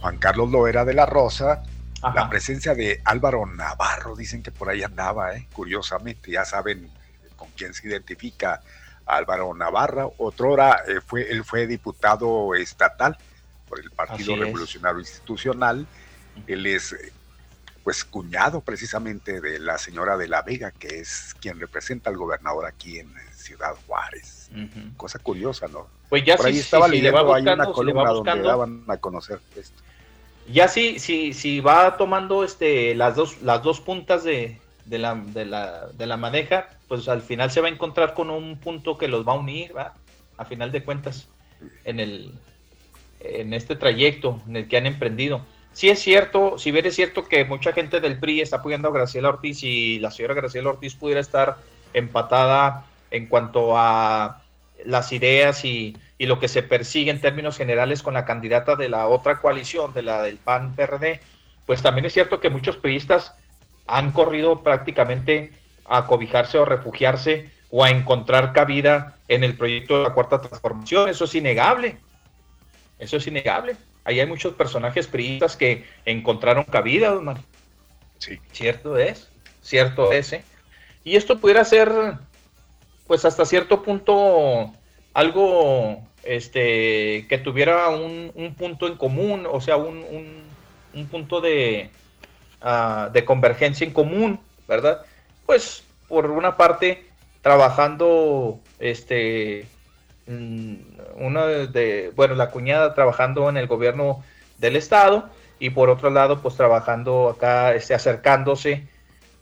Juan 0.00 0.18
Carlos 0.18 0.50
Loera 0.50 0.84
de 0.84 0.94
la 0.94 1.06
Rosa, 1.06 1.62
la 2.02 2.28
presencia 2.28 2.74
de 2.74 3.00
Álvaro 3.04 3.46
Navarro, 3.46 4.16
dicen 4.16 4.42
que 4.42 4.50
por 4.50 4.68
ahí 4.68 4.82
andaba, 4.82 5.36
¿eh? 5.36 5.46
curiosamente, 5.52 6.32
ya 6.32 6.44
saben 6.44 6.90
quien 7.56 7.74
se 7.74 7.88
identifica 7.88 8.60
Álvaro 9.06 9.54
Navarra. 9.54 10.06
Otrora 10.18 10.82
eh, 10.86 11.00
fue, 11.04 11.30
él 11.30 11.44
fue 11.44 11.66
diputado 11.66 12.54
estatal 12.54 13.16
por 13.68 13.80
el 13.80 13.90
Partido 13.90 14.36
Revolucionario 14.36 15.00
Institucional. 15.00 15.86
Él 16.46 16.66
es 16.66 16.94
pues 17.84 18.04
cuñado 18.04 18.60
precisamente 18.60 19.40
de 19.40 19.58
la 19.58 19.76
señora 19.76 20.16
de 20.16 20.28
la 20.28 20.42
Vega, 20.42 20.70
que 20.70 21.00
es 21.00 21.34
quien 21.40 21.58
representa 21.58 22.10
al 22.10 22.16
gobernador 22.16 22.66
aquí 22.66 22.98
en 22.98 23.12
Ciudad 23.34 23.74
Juárez. 23.86 24.50
Cosa 24.96 25.18
curiosa, 25.18 25.66
¿no? 25.66 25.88
Pues 26.08 26.24
ya 26.24 26.36
Por 26.36 26.46
ahí 26.46 26.58
estaba 26.58 26.86
leyendo, 26.86 27.34
hay 27.34 27.42
una 27.42 27.72
columna 27.72 28.10
donde 28.10 28.42
daban 28.42 28.84
a 28.86 28.98
conocer 28.98 29.40
esto. 29.56 29.82
Ya 30.48 30.68
sí, 30.68 30.98
sí, 30.98 31.32
sí 31.32 31.60
va 31.60 31.96
tomando 31.96 32.44
este 32.44 32.94
las 32.94 33.16
dos, 33.16 33.42
las 33.42 33.62
dos 33.62 33.80
puntas 33.80 34.24
de, 34.24 34.60
de 34.84 34.98
la, 34.98 35.14
de 35.14 35.44
la, 35.44 35.86
de 35.88 36.06
la 36.06 36.16
madeja, 36.16 36.68
pues 36.88 37.08
al 37.08 37.22
final 37.22 37.50
se 37.50 37.60
va 37.60 37.68
a 37.68 37.70
encontrar 37.70 38.14
con 38.14 38.30
un 38.30 38.58
punto 38.58 38.98
que 38.98 39.08
los 39.08 39.26
va 39.26 39.32
a 39.32 39.38
unir, 39.38 39.76
¿va? 39.76 39.94
A 40.36 40.44
final 40.44 40.72
de 40.72 40.82
cuentas, 40.82 41.28
en 41.84 42.00
el 42.00 42.32
en 43.24 43.54
este 43.54 43.76
trayecto 43.76 44.40
en 44.48 44.56
el 44.56 44.68
que 44.68 44.76
han 44.76 44.86
emprendido. 44.86 45.44
Sí 45.72 45.88
es 45.88 46.00
cierto, 46.00 46.58
si 46.58 46.70
bien 46.70 46.84
es 46.86 46.96
cierto 46.96 47.24
que 47.24 47.44
mucha 47.44 47.72
gente 47.72 48.00
del 48.00 48.18
PRI 48.18 48.40
está 48.40 48.56
apoyando 48.56 48.88
a 48.88 48.92
Graciela 48.92 49.30
Ortiz 49.30 49.62
y 49.62 49.98
la 50.00 50.10
señora 50.10 50.34
Graciela 50.34 50.70
Ortiz 50.70 50.94
pudiera 50.94 51.20
estar 51.20 51.56
empatada 51.94 52.84
en 53.10 53.26
cuanto 53.26 53.78
a 53.78 54.42
las 54.84 55.12
ideas 55.12 55.64
y, 55.64 55.96
y, 56.18 56.26
lo 56.26 56.40
que 56.40 56.48
se 56.48 56.62
persigue 56.62 57.10
en 57.10 57.20
términos 57.20 57.56
generales 57.56 58.02
con 58.02 58.14
la 58.14 58.24
candidata 58.24 58.74
de 58.74 58.88
la 58.88 59.06
otra 59.06 59.40
coalición, 59.40 59.94
de 59.94 60.02
la 60.02 60.22
del 60.22 60.38
PAN-PRD, 60.38 61.20
pues 61.66 61.82
también 61.82 62.04
es 62.06 62.12
cierto 62.12 62.40
que 62.40 62.50
muchos 62.50 62.76
periodistas 62.76 63.34
han 63.86 64.12
corrido 64.12 64.62
prácticamente 64.62 65.52
a 65.84 66.06
cobijarse 66.06 66.58
o 66.58 66.64
refugiarse 66.64 67.50
o 67.70 67.84
a 67.84 67.90
encontrar 67.90 68.52
cabida 68.52 69.16
en 69.28 69.44
el 69.44 69.56
proyecto 69.56 69.98
de 69.98 70.04
la 70.04 70.14
Cuarta 70.14 70.40
Transformación. 70.40 71.08
Eso 71.08 71.24
es 71.24 71.34
innegable. 71.34 71.96
Eso 72.98 73.16
es 73.16 73.26
innegable. 73.26 73.76
Ahí 74.04 74.20
hay 74.20 74.26
muchos 74.26 74.54
personajes 74.54 75.06
priistas 75.06 75.56
que 75.56 75.86
encontraron 76.04 76.64
cabida, 76.64 77.10
don 77.10 77.36
Sí. 78.18 78.38
Cierto 78.52 78.96
es, 78.98 79.28
cierto 79.62 80.12
es. 80.12 80.32
¿eh? 80.32 80.44
Y 81.02 81.16
esto 81.16 81.40
pudiera 81.40 81.64
ser, 81.64 81.90
pues 83.08 83.24
hasta 83.24 83.44
cierto 83.44 83.82
punto, 83.82 84.72
algo 85.12 86.06
este, 86.22 87.26
que 87.28 87.38
tuviera 87.38 87.88
un, 87.88 88.54
punto 88.56 88.86
en 88.86 88.96
común, 88.96 89.46
o 89.50 89.60
sea, 89.60 89.76
un, 89.76 90.04
un, 90.94 91.06
punto 91.08 91.40
de, 91.40 91.90
uh, 92.64 93.10
de 93.12 93.24
convergencia 93.24 93.86
en 93.86 93.92
común, 93.92 94.40
¿verdad? 94.68 95.02
Pues 95.46 95.84
por 96.08 96.30
una 96.30 96.56
parte, 96.56 97.06
trabajando, 97.40 98.60
este, 98.78 99.66
mm, 100.26 100.74
una 101.16 101.46
de, 101.46 102.12
bueno, 102.14 102.34
la 102.34 102.50
cuñada 102.50 102.94
trabajando 102.94 103.48
en 103.48 103.56
el 103.56 103.66
gobierno 103.66 104.22
del 104.58 104.76
estado 104.76 105.28
y 105.58 105.70
por 105.70 105.90
otro 105.90 106.10
lado, 106.10 106.40
pues 106.40 106.56
trabajando 106.56 107.28
acá, 107.28 107.74
este, 107.74 107.94
acercándose 107.94 108.86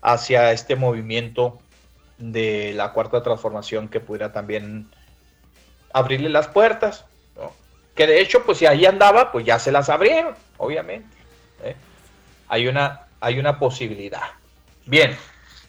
hacia 0.02 0.52
este 0.52 0.76
movimiento 0.76 1.58
de 2.18 2.72
la 2.74 2.92
cuarta 2.92 3.22
transformación 3.22 3.88
que 3.88 4.00
pudiera 4.00 4.32
también 4.32 4.90
abrirle 5.92 6.28
las 6.28 6.48
puertas, 6.48 7.04
que 7.94 8.06
de 8.06 8.20
hecho, 8.20 8.44
pues 8.44 8.58
si 8.58 8.66
ahí 8.66 8.86
andaba, 8.86 9.32
pues 9.32 9.44
ya 9.44 9.58
se 9.58 9.72
las 9.72 9.88
abrieron, 9.88 10.34
obviamente. 10.56 11.08
¿eh? 11.62 11.76
Hay, 12.48 12.66
una, 12.66 13.02
hay 13.20 13.38
una 13.38 13.58
posibilidad. 13.58 14.22
Bien, 14.86 15.16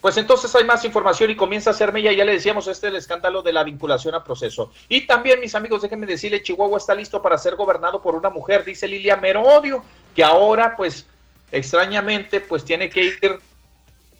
pues 0.02 0.16
entonces 0.16 0.52
hay 0.56 0.64
más 0.64 0.84
información 0.84 1.30
y 1.30 1.36
comienza 1.36 1.70
a 1.70 1.74
hacerme, 1.74 2.02
ya, 2.02 2.12
ya 2.12 2.24
le 2.24 2.32
decíamos, 2.32 2.66
este 2.66 2.88
es 2.88 2.92
el 2.92 2.96
escándalo 2.96 3.40
de 3.40 3.52
la 3.52 3.62
vinculación 3.62 4.16
a 4.16 4.24
proceso. 4.24 4.72
Y 4.88 5.06
también, 5.06 5.38
mis 5.38 5.54
amigos, 5.54 5.82
déjenme 5.82 6.06
decirle, 6.06 6.42
Chihuahua 6.42 6.78
está 6.78 6.92
listo 6.92 7.22
para 7.22 7.38
ser 7.38 7.54
gobernado 7.54 8.02
por 8.02 8.16
una 8.16 8.28
mujer, 8.28 8.64
dice 8.64 8.88
Lilia 8.88 9.16
Merodio, 9.16 9.84
que 10.16 10.24
ahora, 10.24 10.74
pues, 10.76 11.06
extrañamente, 11.52 12.40
pues 12.40 12.64
tiene 12.64 12.90
que 12.90 13.04
ir 13.04 13.38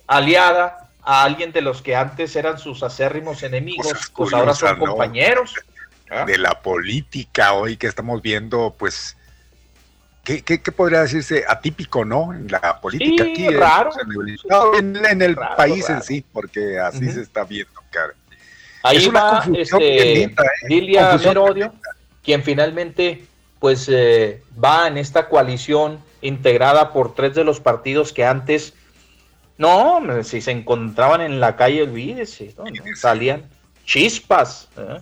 aliada 0.07 0.91
a 1.03 1.25
alguien 1.25 1.51
de 1.51 1.63
los 1.63 1.83
que 1.83 1.97
antes 1.97 2.37
eran 2.37 2.61
sus 2.61 2.85
acérrimos 2.85 3.43
enemigos, 3.43 4.13
pues, 4.15 4.33
ahora 4.33 4.55
son 4.55 4.79
compañeros. 4.79 5.53
¿Ah? 6.11 6.25
De 6.27 6.39
la 6.39 6.61
política 6.63 7.55
hoy 7.55 7.77
que 7.77 7.89
estamos 7.89 8.23
viendo, 8.23 8.77
pues, 8.79 9.17
¿qué, 10.25 10.43
qué, 10.43 10.73
podría 10.73 11.01
decirse? 11.01 11.45
Atípico, 11.47 12.05
¿no? 12.05 12.33
En 12.33 12.49
la 12.49 12.81
política 12.81 13.25
aquí. 13.25 13.49
Raro. 13.49 13.91
En, 14.79 15.23
el, 15.23 15.37
país 15.57 15.89
en 15.91 16.03
sí, 16.03 16.25
porque 16.33 16.79
así 16.79 17.11
se 17.11 17.23
está 17.23 17.45
viendo, 17.45 17.81
cara. 17.91 18.15
Ahí 18.83 18.97
es 18.97 19.15
va 19.15 19.45
este, 19.55 20.25
¿eh? 20.25 20.35
Lilia 20.69 21.17
Merodio, 21.17 21.73
quien 22.23 22.43
finalmente 22.43 23.25
pues 23.61 23.89
eh, 23.89 24.43
va 24.63 24.89
en 24.89 24.99
esta 24.99 25.29
coalición 25.29 26.01
integrada 26.21 26.93
por 26.93 27.15
tres 27.15 27.35
de 27.37 27.45
los 27.45 27.61
partidos 27.61 28.13
que 28.13 28.25
antes 28.25 28.75
no, 29.57 30.03
si 30.25 30.41
se 30.41 30.51
encontraban 30.51 31.21
en 31.21 31.39
la 31.39 31.55
calle, 31.55 31.85
olvídese, 31.85 32.53
salían 32.97 33.49
chispas. 33.85 34.69
¿eh? 34.77 35.01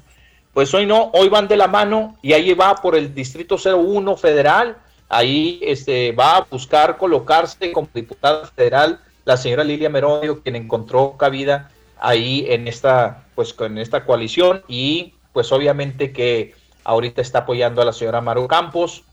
Pues 0.52 0.74
hoy 0.74 0.84
no, 0.84 1.10
hoy 1.14 1.30
van 1.30 1.48
de 1.48 1.56
la 1.56 1.68
mano 1.68 2.18
y 2.20 2.34
ahí 2.34 2.52
va 2.52 2.74
por 2.74 2.96
el 2.96 3.14
Distrito 3.14 3.56
01 3.56 4.16
federal, 4.16 4.76
ahí 5.10 5.60
este, 5.62 6.12
va 6.12 6.38
a 6.38 6.40
buscar 6.42 6.96
colocarse 6.96 7.72
como 7.72 7.88
diputada 7.92 8.46
federal 8.46 9.00
la 9.24 9.36
señora 9.36 9.64
Lilia 9.64 9.90
Merodio, 9.90 10.42
quien 10.42 10.56
encontró 10.56 11.16
cabida 11.18 11.70
ahí 11.98 12.46
en 12.48 12.66
esta, 12.66 13.24
pues 13.34 13.52
con 13.52 13.76
esta 13.76 14.06
coalición 14.06 14.62
y 14.66 15.14
pues 15.32 15.52
obviamente 15.52 16.12
que 16.12 16.54
ahorita 16.84 17.20
está 17.20 17.40
apoyando 17.40 17.82
a 17.82 17.84
la 17.84 17.92
señora 17.92 18.20
Maru 18.20 18.48
Campos 18.48 19.04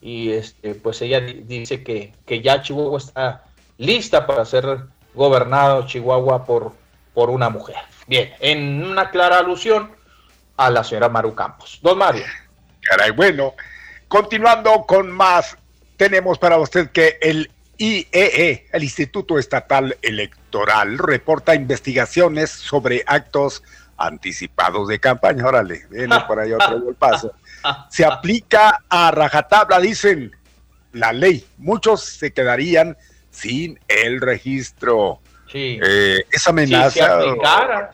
y 0.00 0.30
este, 0.30 0.74
pues 0.74 1.02
ella 1.02 1.20
dice 1.20 1.82
que, 1.82 2.14
que 2.24 2.40
ya 2.40 2.62
Chihuahua 2.62 2.98
está 2.98 3.44
lista 3.78 4.26
para 4.26 4.44
ser 4.44 4.84
gobernado 5.14 5.86
Chihuahua 5.86 6.44
por, 6.44 6.72
por 7.12 7.30
una 7.30 7.50
mujer. 7.50 7.76
Bien, 8.06 8.32
en 8.40 8.84
una 8.84 9.10
clara 9.10 9.38
alusión 9.38 9.90
a 10.56 10.70
la 10.70 10.84
señora 10.84 11.08
Maru 11.08 11.34
Campos. 11.34 11.80
Don 11.82 11.98
Mario. 11.98 12.24
Caray, 12.82 13.10
bueno, 13.10 13.54
continuando 14.08 14.84
con 14.86 15.10
más, 15.10 15.56
tenemos 15.96 16.38
para 16.38 16.58
usted 16.58 16.90
que 16.90 17.18
el 17.20 17.50
IEE, 17.78 18.06
e, 18.12 18.66
el 18.72 18.84
Instituto 18.84 19.38
Estatal 19.38 19.96
Electoral, 20.02 20.98
reporta 20.98 21.54
investigaciones 21.54 22.50
sobre 22.50 23.02
actos 23.06 23.62
anticipados 23.96 24.88
de 24.88 24.98
campaña. 24.98 25.46
Órale, 25.46 25.86
viene 25.90 26.18
por 26.26 26.40
ahí 26.40 26.52
otro 26.52 26.92
paso. 26.98 27.32
Se 27.90 28.04
aplica 28.04 28.82
a 28.88 29.10
rajatabla, 29.10 29.80
dicen 29.80 30.34
la 30.92 31.12
ley. 31.12 31.46
Muchos 31.58 32.04
se 32.04 32.32
quedarían 32.32 32.96
sin 33.30 33.78
el 33.88 34.20
registro. 34.20 35.20
Sí. 35.50 35.78
Eh, 35.82 36.24
esa 36.30 36.50
amenaza. 36.50 36.90
Si 36.90 36.98
se 36.98 37.04
aplicara. 37.04 37.90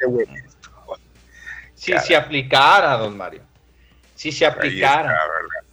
si 1.74 1.98
se 1.98 2.16
aplicara, 2.16 2.96
don 2.96 3.16
Mario. 3.16 3.42
Si 4.14 4.30
se 4.30 4.46
aplicara. 4.46 5.18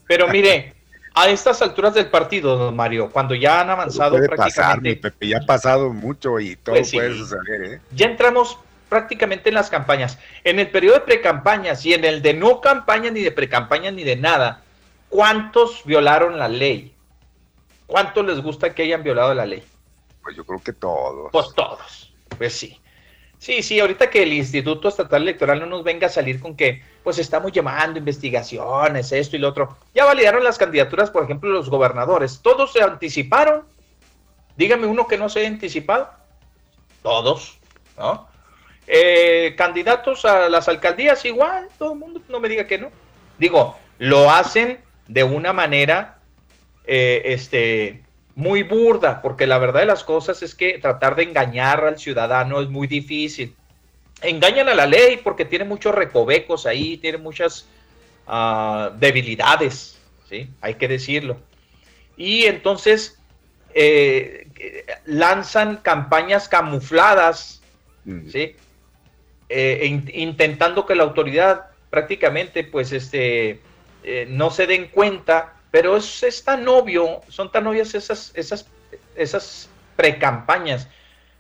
Pero 0.10 0.28
mire, 0.28 0.74
a 1.14 1.30
estas 1.30 1.62
alturas 1.62 1.94
del 1.94 2.08
partido, 2.08 2.58
don 2.58 2.76
Mario, 2.76 3.12
cuando 3.12 3.36
ya 3.36 3.62
han 3.62 3.70
avanzado 3.70 4.18
prácticamente. 4.18 4.96
Pepe, 4.96 5.28
ya 5.28 5.38
ha 5.38 5.46
pasado 5.46 5.94
mucho 5.94 6.40
y 6.40 6.56
todo 6.56 6.74
pues 6.74 6.92
puede 6.92 7.16
suceder. 7.16 7.64
¿eh? 7.64 7.82
Ya 7.92 8.08
entramos 8.08 8.58
prácticamente 8.90 9.50
en 9.50 9.56
las 9.56 9.70
campañas. 9.70 10.18
En 10.44 10.58
el 10.58 10.72
periodo 10.72 10.96
de 10.96 11.02
precampañas 11.02 11.86
y 11.86 11.94
en 11.94 12.06
el 12.06 12.24
de 12.24 12.34
no 12.34 12.60
campaña, 12.60 13.12
ni 13.12 13.22
de 13.22 13.32
precampaña, 13.32 13.92
ni 13.92 14.04
de 14.04 14.16
nada, 14.16 14.64
¿cuántos 15.10 15.86
violaron 15.86 16.40
la 16.40 16.48
ley? 16.48 16.92
¿Cuánto 17.86 18.24
les 18.24 18.42
gusta 18.42 18.74
que 18.74 18.82
hayan 18.82 19.04
violado 19.04 19.36
la 19.36 19.46
ley? 19.46 19.64
Pues 20.24 20.36
yo 20.36 20.44
creo 20.44 20.60
que 20.60 20.74
todos. 20.74 21.30
Pues 21.32 21.54
todos. 21.54 22.12
Pues 22.36 22.52
sí. 22.52 22.82
Sí, 23.40 23.64
sí, 23.64 23.80
ahorita 23.80 24.10
que 24.10 24.24
el 24.24 24.34
Instituto 24.34 24.90
Estatal 24.90 25.22
Electoral 25.22 25.62
no 25.62 25.66
nos 25.66 25.84
venga 25.86 26.08
a 26.08 26.10
salir 26.10 26.42
con 26.42 26.58
que, 26.58 26.84
pues 27.04 27.18
estamos 27.20 27.54
llamando 27.54 27.98
investigaciones, 27.98 29.14
esto 29.14 29.38
y 29.38 29.40
lo 29.40 29.48
otro. 29.48 29.78
Ya 29.96 30.04
validaron 30.04 30.44
las 30.44 30.58
candidaturas, 30.58 31.10
por 31.10 31.24
ejemplo, 31.24 31.50
los 31.50 31.70
gobernadores. 31.70 32.42
Todos 32.42 32.74
se 32.74 32.84
anticiparon. 32.84 33.64
Dígame 34.58 34.88
uno 34.88 35.08
que 35.08 35.18
no 35.18 35.30
se 35.30 35.40
haya 35.40 35.48
anticipado. 35.48 36.10
Todos, 37.02 37.58
¿no? 37.98 38.28
Eh, 38.88 39.56
candidatos 39.58 40.26
a 40.26 40.50
las 40.50 40.68
alcaldías, 40.68 41.24
igual, 41.24 41.70
todo 41.78 41.94
el 41.94 42.00
mundo, 42.00 42.22
no 42.28 42.42
me 42.42 42.50
diga 42.50 42.68
que 42.68 42.78
no. 42.78 42.92
Digo, 43.38 43.78
lo 44.00 44.30
hacen 44.30 44.82
de 45.08 45.24
una 45.24 45.54
manera 45.54 46.20
eh, 46.84 47.22
este, 47.24 48.04
muy 48.40 48.64
burda, 48.64 49.22
porque 49.22 49.46
la 49.46 49.58
verdad 49.58 49.82
de 49.82 49.86
las 49.86 50.06
cosas 50.06 50.42
es 50.42 50.56
que 50.56 50.80
tratar 50.80 51.18
de 51.18 51.24
engañar 51.24 51.84
al 51.84 52.00
ciudadano 52.00 52.62
es 52.62 52.70
muy 52.70 52.88
difícil. 52.88 53.54
Engañan 54.22 54.70
a 54.70 54.74
la 54.74 54.86
ley 54.86 55.20
porque 55.22 55.44
tiene 55.44 55.66
muchos 55.66 55.94
recovecos 55.94 56.66
ahí, 56.66 56.96
tiene 56.96 57.18
muchas 57.18 57.68
uh, 58.28 58.98
debilidades, 58.98 60.00
¿sí? 60.30 60.50
hay 60.62 60.76
que 60.76 60.88
decirlo. 60.88 61.38
Y 62.16 62.46
entonces 62.46 63.20
eh, 63.74 64.48
lanzan 65.06 65.76
campañas 65.76 66.48
camufladas, 66.48 67.62
mm. 68.06 68.30
¿sí? 68.30 68.56
Eh, 69.50 70.02
intentando 70.14 70.86
que 70.86 70.96
la 70.96 71.04
autoridad 71.04 71.72
prácticamente 71.90 72.64
pues 72.64 72.94
este, 72.94 73.60
no 74.30 74.50
se 74.50 74.66
den 74.66 74.88
cuenta 74.88 75.59
pero 75.72 75.98
es, 75.98 76.24
es 76.24 76.44
tan 76.44 76.68
obvio, 76.68 77.22
son 77.28 77.52
tan 77.52 77.68
obvias 77.68 77.94
esas, 77.94 78.32
esas, 78.36 78.66
esas 79.16 79.70
precampañas, 79.96 80.88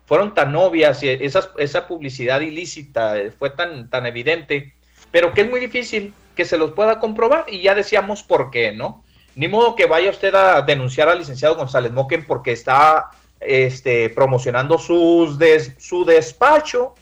fueron 0.06 0.34
tan 0.34 0.56
obvias 0.56 1.04
y 1.04 1.10
esas, 1.10 1.50
esa 1.58 1.88
publicidad 1.88 2.42
ilícita 2.42 3.16
fue 3.38 3.52
tan, 3.52 3.90
tan 3.90 4.06
evidente, 4.06 4.74
pero 5.12 5.34
que 5.34 5.42
es 5.42 5.50
muy 5.50 5.60
difícil 5.60 6.14
que 6.36 6.46
se 6.46 6.58
los 6.58 6.72
pueda 6.72 7.00
comprobar 7.00 7.46
y 7.48 7.62
ya 7.62 7.76
decíamos 7.76 8.24
por 8.24 8.50
qué, 8.50 8.72
¿no? 8.72 9.04
Ni 9.36 9.48
modo 9.48 9.76
que 9.76 9.86
vaya 9.86 10.10
usted 10.10 10.34
a 10.36 10.62
denunciar 10.62 11.10
al 11.10 11.20
licenciado 11.20 11.56
González 11.56 11.92
Moquen 11.92 12.26
porque 12.26 12.52
está 12.52 13.12
este, 13.40 14.10
promocionando 14.10 14.78
sus 14.78 15.38
su 15.78 16.06
despacho. 16.06 16.96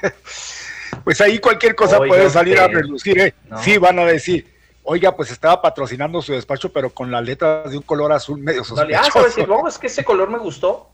Pues 1.02 1.20
ahí 1.20 1.38
cualquier 1.38 1.74
cosa 1.74 1.98
puede 1.98 2.30
salir 2.30 2.58
a 2.58 2.66
relucir. 2.66 3.18
¿eh? 3.18 3.34
Sí, 3.62 3.76
van 3.76 3.98
a 3.98 4.06
decir, 4.06 4.53
oiga, 4.84 5.16
pues 5.16 5.30
estaba 5.30 5.60
patrocinando 5.60 6.22
su 6.22 6.32
despacho, 6.32 6.72
pero 6.72 6.90
con 6.90 7.10
las 7.10 7.24
letras 7.24 7.70
de 7.70 7.76
un 7.76 7.82
color 7.82 8.12
azul 8.12 8.38
medio 8.38 8.62
ah, 8.62 8.64
sospechoso. 8.64 9.46
no, 9.46 9.66
es 9.66 9.78
que 9.78 9.88
ese 9.88 10.04
color 10.04 10.30
me 10.30 10.38
gustó. 10.38 10.90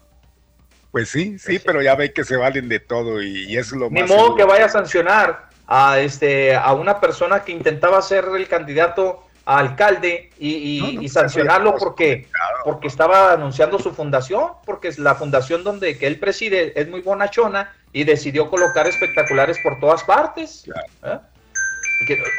Pues 0.91 1.09
sí, 1.09 1.39
sí, 1.39 1.61
pero 1.61 1.83
ya 1.83 1.95
ve 1.95 2.13
que 2.13 2.25
se 2.25 2.37
valen 2.37 2.69
de 2.69 2.81
todo 2.81 3.23
y, 3.23 3.57
es 3.57 3.71
lo 3.71 3.91
Ni 3.91 4.03
modo 4.03 4.35
que 4.35 4.45
vaya 4.45 4.65
a 4.67 4.69
sancionar 4.69 5.49
a, 5.67 6.01
este, 6.01 6.57
a 6.57 6.73
una 6.73 6.99
persona 6.99 7.45
que 7.45 7.53
intentaba 7.53 8.03
ser 8.03 8.25
el 8.35 8.49
candidato 8.49 9.25
a 9.45 9.59
alcalde 9.59 10.31
y, 10.39 10.79
y- 10.79 10.81
No, 10.81 10.93
no, 10.93 11.03
y 11.03 11.09
sancionarlo 11.09 11.77
porque, 11.77 12.27
porque 12.65 12.89
estaba 12.89 13.33
anunciando 13.33 13.79
su 13.79 13.93
fundación, 13.93 14.51
porque 14.67 14.89
es 14.89 14.99
la 14.99 15.15
fundación 15.15 15.63
donde 15.63 15.97
que 15.97 16.09
él 16.09 16.19
preside 16.19 16.73
es 16.81 16.89
muy 16.89 17.03
bonachona 17.03 17.73
y 17.93 18.03
decidió 18.03 18.51
colocar 18.51 18.89
espectaculares 18.89 19.59
por 19.63 19.79
todas 19.79 20.03
partes. 20.03 20.69
¿eh? 21.05 21.19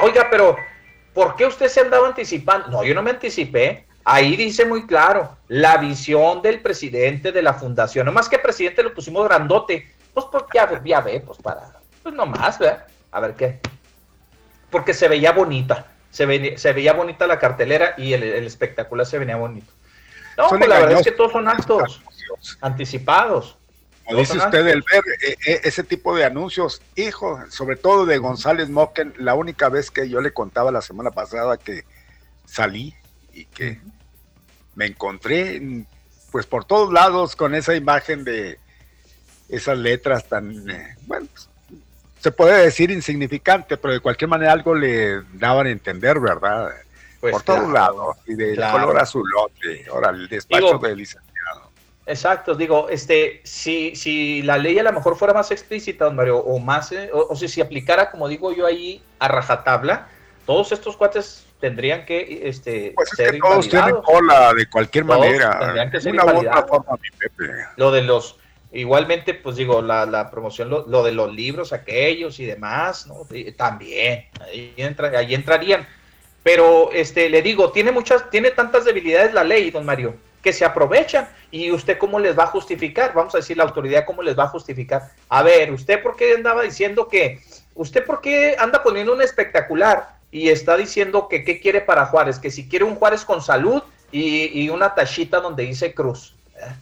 Oiga, 0.02 0.28
pero 0.30 0.58
¿por 1.14 1.36
qué 1.36 1.46
usted 1.46 1.68
se 1.68 1.82
andaba 1.82 2.08
anticipando? 2.08 2.68
No, 2.70 2.84
yo 2.84 2.94
no 2.94 3.02
me 3.04 3.12
anticipé. 3.12 3.86
Ahí 4.04 4.36
dice 4.36 4.66
muy 4.66 4.88
claro, 4.88 5.38
la 5.48 5.78
visión 5.78 6.42
del 6.42 6.60
presidente 6.62 7.32
de 7.32 7.42
la 7.44 7.54
fundación. 7.54 8.06
No 8.06 8.12
más 8.12 8.28
que 8.28 8.40
presidente 8.40 8.82
lo 8.84 8.94
pusimos 8.94 9.24
grandote. 9.26 9.94
Pues 10.14 10.26
porque 10.32 10.58
ya, 10.58 10.82
ya 10.84 11.02
ve, 11.02 11.22
pues 11.26 11.38
para, 11.40 11.72
pues 12.04 12.14
nomás, 12.16 12.58
¿verdad? 12.60 12.86
A 13.12 13.20
ver 13.20 13.36
qué. 13.36 13.60
Porque 14.70 14.94
se 14.94 15.08
veía 15.08 15.32
bonita. 15.32 15.86
Se, 16.10 16.26
ve- 16.26 16.56
se 16.58 16.74
veía 16.74 16.94
bonita 16.94 17.28
la 17.28 17.40
cartelera 17.40 17.94
y 17.98 18.14
el, 18.14 18.24
el 18.24 18.46
espectacular 18.46 19.06
se 19.06 19.20
venía 19.20 19.36
bonito. 19.38 19.72
No, 20.38 20.50
Son 20.50 20.58
pues 20.60 20.70
la 20.70 20.80
verdad 20.80 21.00
es 21.00 21.06
que 21.06 21.12
todos 21.12 21.32
son 21.34 21.48
actos 21.48 22.02
anticipados. 22.62 23.58
Como 24.12 24.22
dice 24.22 24.38
usted, 24.38 24.68
el 24.68 24.84
ver 24.92 25.04
eh, 25.22 25.36
eh, 25.46 25.62
ese 25.64 25.84
tipo 25.84 26.16
de 26.16 26.26
anuncios, 26.26 26.82
hijo, 26.96 27.40
sobre 27.50 27.76
todo 27.76 28.06
de 28.06 28.18
González 28.18 28.70
Moquen, 28.70 29.14
la 29.18 29.34
única 29.36 29.70
vez 29.70 29.90
que 29.90 30.10
yo 30.10 30.22
le 30.22 30.34
contaba 30.34 30.72
la 30.72 30.82
semana 30.82 31.12
pasada 31.12 31.58
que 31.58 31.86
salí 32.46 32.94
y 33.34 33.46
que 33.46 33.80
me 34.76 34.86
encontré, 34.86 35.86
pues 36.32 36.46
por 36.46 36.66
todos 36.66 36.92
lados 36.92 37.36
con 37.36 37.56
esa 37.56 37.76
imagen 37.76 38.24
de 38.24 38.60
esas 39.50 39.78
letras 39.78 40.28
tan, 40.28 40.70
eh, 40.70 40.96
bueno, 41.08 41.28
pues, 41.32 41.50
se 42.20 42.32
puede 42.32 42.64
decir 42.64 42.92
insignificante, 42.92 43.78
pero 43.78 43.94
de 43.94 44.00
cualquier 44.00 44.30
manera 44.30 44.52
algo 44.52 44.76
le 44.76 45.22
daban 45.34 45.68
a 45.68 45.72
entender, 45.72 46.20
¿verdad? 46.20 46.70
Pues 47.20 47.34
por 47.34 47.44
claro, 47.44 47.62
todos 47.62 47.74
lados, 47.74 48.18
y 48.28 48.36
del 48.36 48.56
claro. 48.56 48.80
color 48.80 49.00
azulote, 49.00 49.86
ahora 49.90 50.10
el 50.12 50.28
despacho 50.28 50.66
Digo, 50.66 50.80
de 50.80 50.96
licenciado. 50.96 51.31
Exacto, 52.12 52.56
digo, 52.56 52.90
este, 52.90 53.40
si, 53.44 53.96
si 53.96 54.42
la 54.42 54.58
ley 54.58 54.78
a 54.78 54.84
lo 54.84 54.92
mejor 54.92 55.16
fuera 55.16 55.34
más 55.34 55.50
explícita, 55.52 56.06
don 56.06 56.16
Mario, 56.16 56.40
o 56.40 56.60
más, 56.60 56.92
eh, 56.92 57.10
o, 57.14 57.28
o 57.30 57.36
si 57.36 57.48
se 57.48 57.62
aplicara, 57.62 58.12
como 58.12 58.28
digo 58.28 58.52
yo 58.54 58.66
ahí, 58.66 59.02
a 59.20 59.28
rajatabla, 59.30 60.08
todos 60.46 60.72
estos 60.74 60.98
cuates 60.98 61.46
tendrían 61.60 62.06
que 62.06 62.42
este, 62.44 62.92
Pues 62.96 63.12
es 63.12 63.18
ser 63.18 63.32
que 63.32 63.40
todos 63.40 63.70
tienen 63.70 63.96
cola 64.02 64.54
de 64.54 64.66
cualquier 64.66 65.06
Todos 65.06 65.20
manera, 65.20 65.60
tendrían 65.60 65.90
que 65.92 65.98
de 65.98 66.02
ser 66.04 66.12
una 66.14 66.26
u 66.26 66.28
otra 66.28 66.40
invalidados. 66.42 66.70
forma, 66.70 67.00
mi 67.02 67.10
Pepe. 67.18 67.54
Lo 67.78 67.92
de 67.92 68.02
los, 68.02 68.36
igualmente, 68.74 69.34
pues 69.36 69.56
digo, 69.56 69.82
la, 69.82 70.06
la 70.06 70.30
promoción, 70.30 70.70
lo, 70.70 70.86
lo 70.88 71.04
de 71.04 71.14
los 71.14 71.34
libros 71.34 71.72
aquellos 71.72 72.40
y 72.40 72.46
demás, 72.46 73.08
¿no? 73.08 73.26
También, 73.56 74.26
ahí, 74.42 74.74
entra- 74.78 75.18
ahí 75.18 75.34
entrarían. 75.34 75.88
Pero, 76.44 76.92
este, 76.92 77.30
le 77.30 77.42
digo, 77.42 77.72
tiene 77.72 77.92
muchas, 77.92 78.30
tiene 78.30 78.52
tantas 78.52 78.84
debilidades 78.84 79.34
la 79.34 79.44
ley, 79.44 79.70
don 79.72 79.86
Mario, 79.86 80.16
que 80.42 80.54
se 80.54 80.66
aprovechan. 80.66 81.30
¿Y 81.52 81.72
usted 81.72 81.98
cómo 81.98 82.20
les 82.20 82.38
va 82.38 82.44
a 82.44 82.48
justificar? 82.48 83.14
Vamos 83.14 83.36
a 83.36 83.40
decir, 83.40 83.58
la 83.58 83.64
autoridad, 83.64 84.06
¿cómo 84.06 84.22
les 84.24 84.38
va 84.38 84.46
a 84.46 84.48
justificar? 84.50 85.12
A 85.30 85.44
ver, 85.44 85.72
¿usted 85.72 86.02
por 86.02 86.16
qué 86.16 86.34
andaba 86.34 86.64
diciendo 86.64 87.08
que, 87.08 87.42
usted 87.76 88.06
por 88.06 88.22
qué 88.22 88.56
anda 88.58 88.84
poniendo 88.84 89.14
un 89.14 89.22
espectacular 89.22 90.16
y 90.32 90.50
está 90.50 90.78
diciendo 90.78 91.28
que 91.28 91.44
qué 91.44 91.60
quiere 91.60 91.82
para 91.82 92.06
Juárez? 92.06 92.40
Que 92.40 92.52
si 92.52 92.68
quiere 92.70 92.86
un 92.86 92.96
Juárez 92.96 93.26
con 93.26 93.42
salud 93.42 93.84
y, 94.12 94.62
y 94.62 94.70
una 94.70 94.96
tachita 94.96 95.40
donde 95.40 95.64
dice 95.64 95.94
cruz. 95.94 96.36
¿eh? 96.58 96.74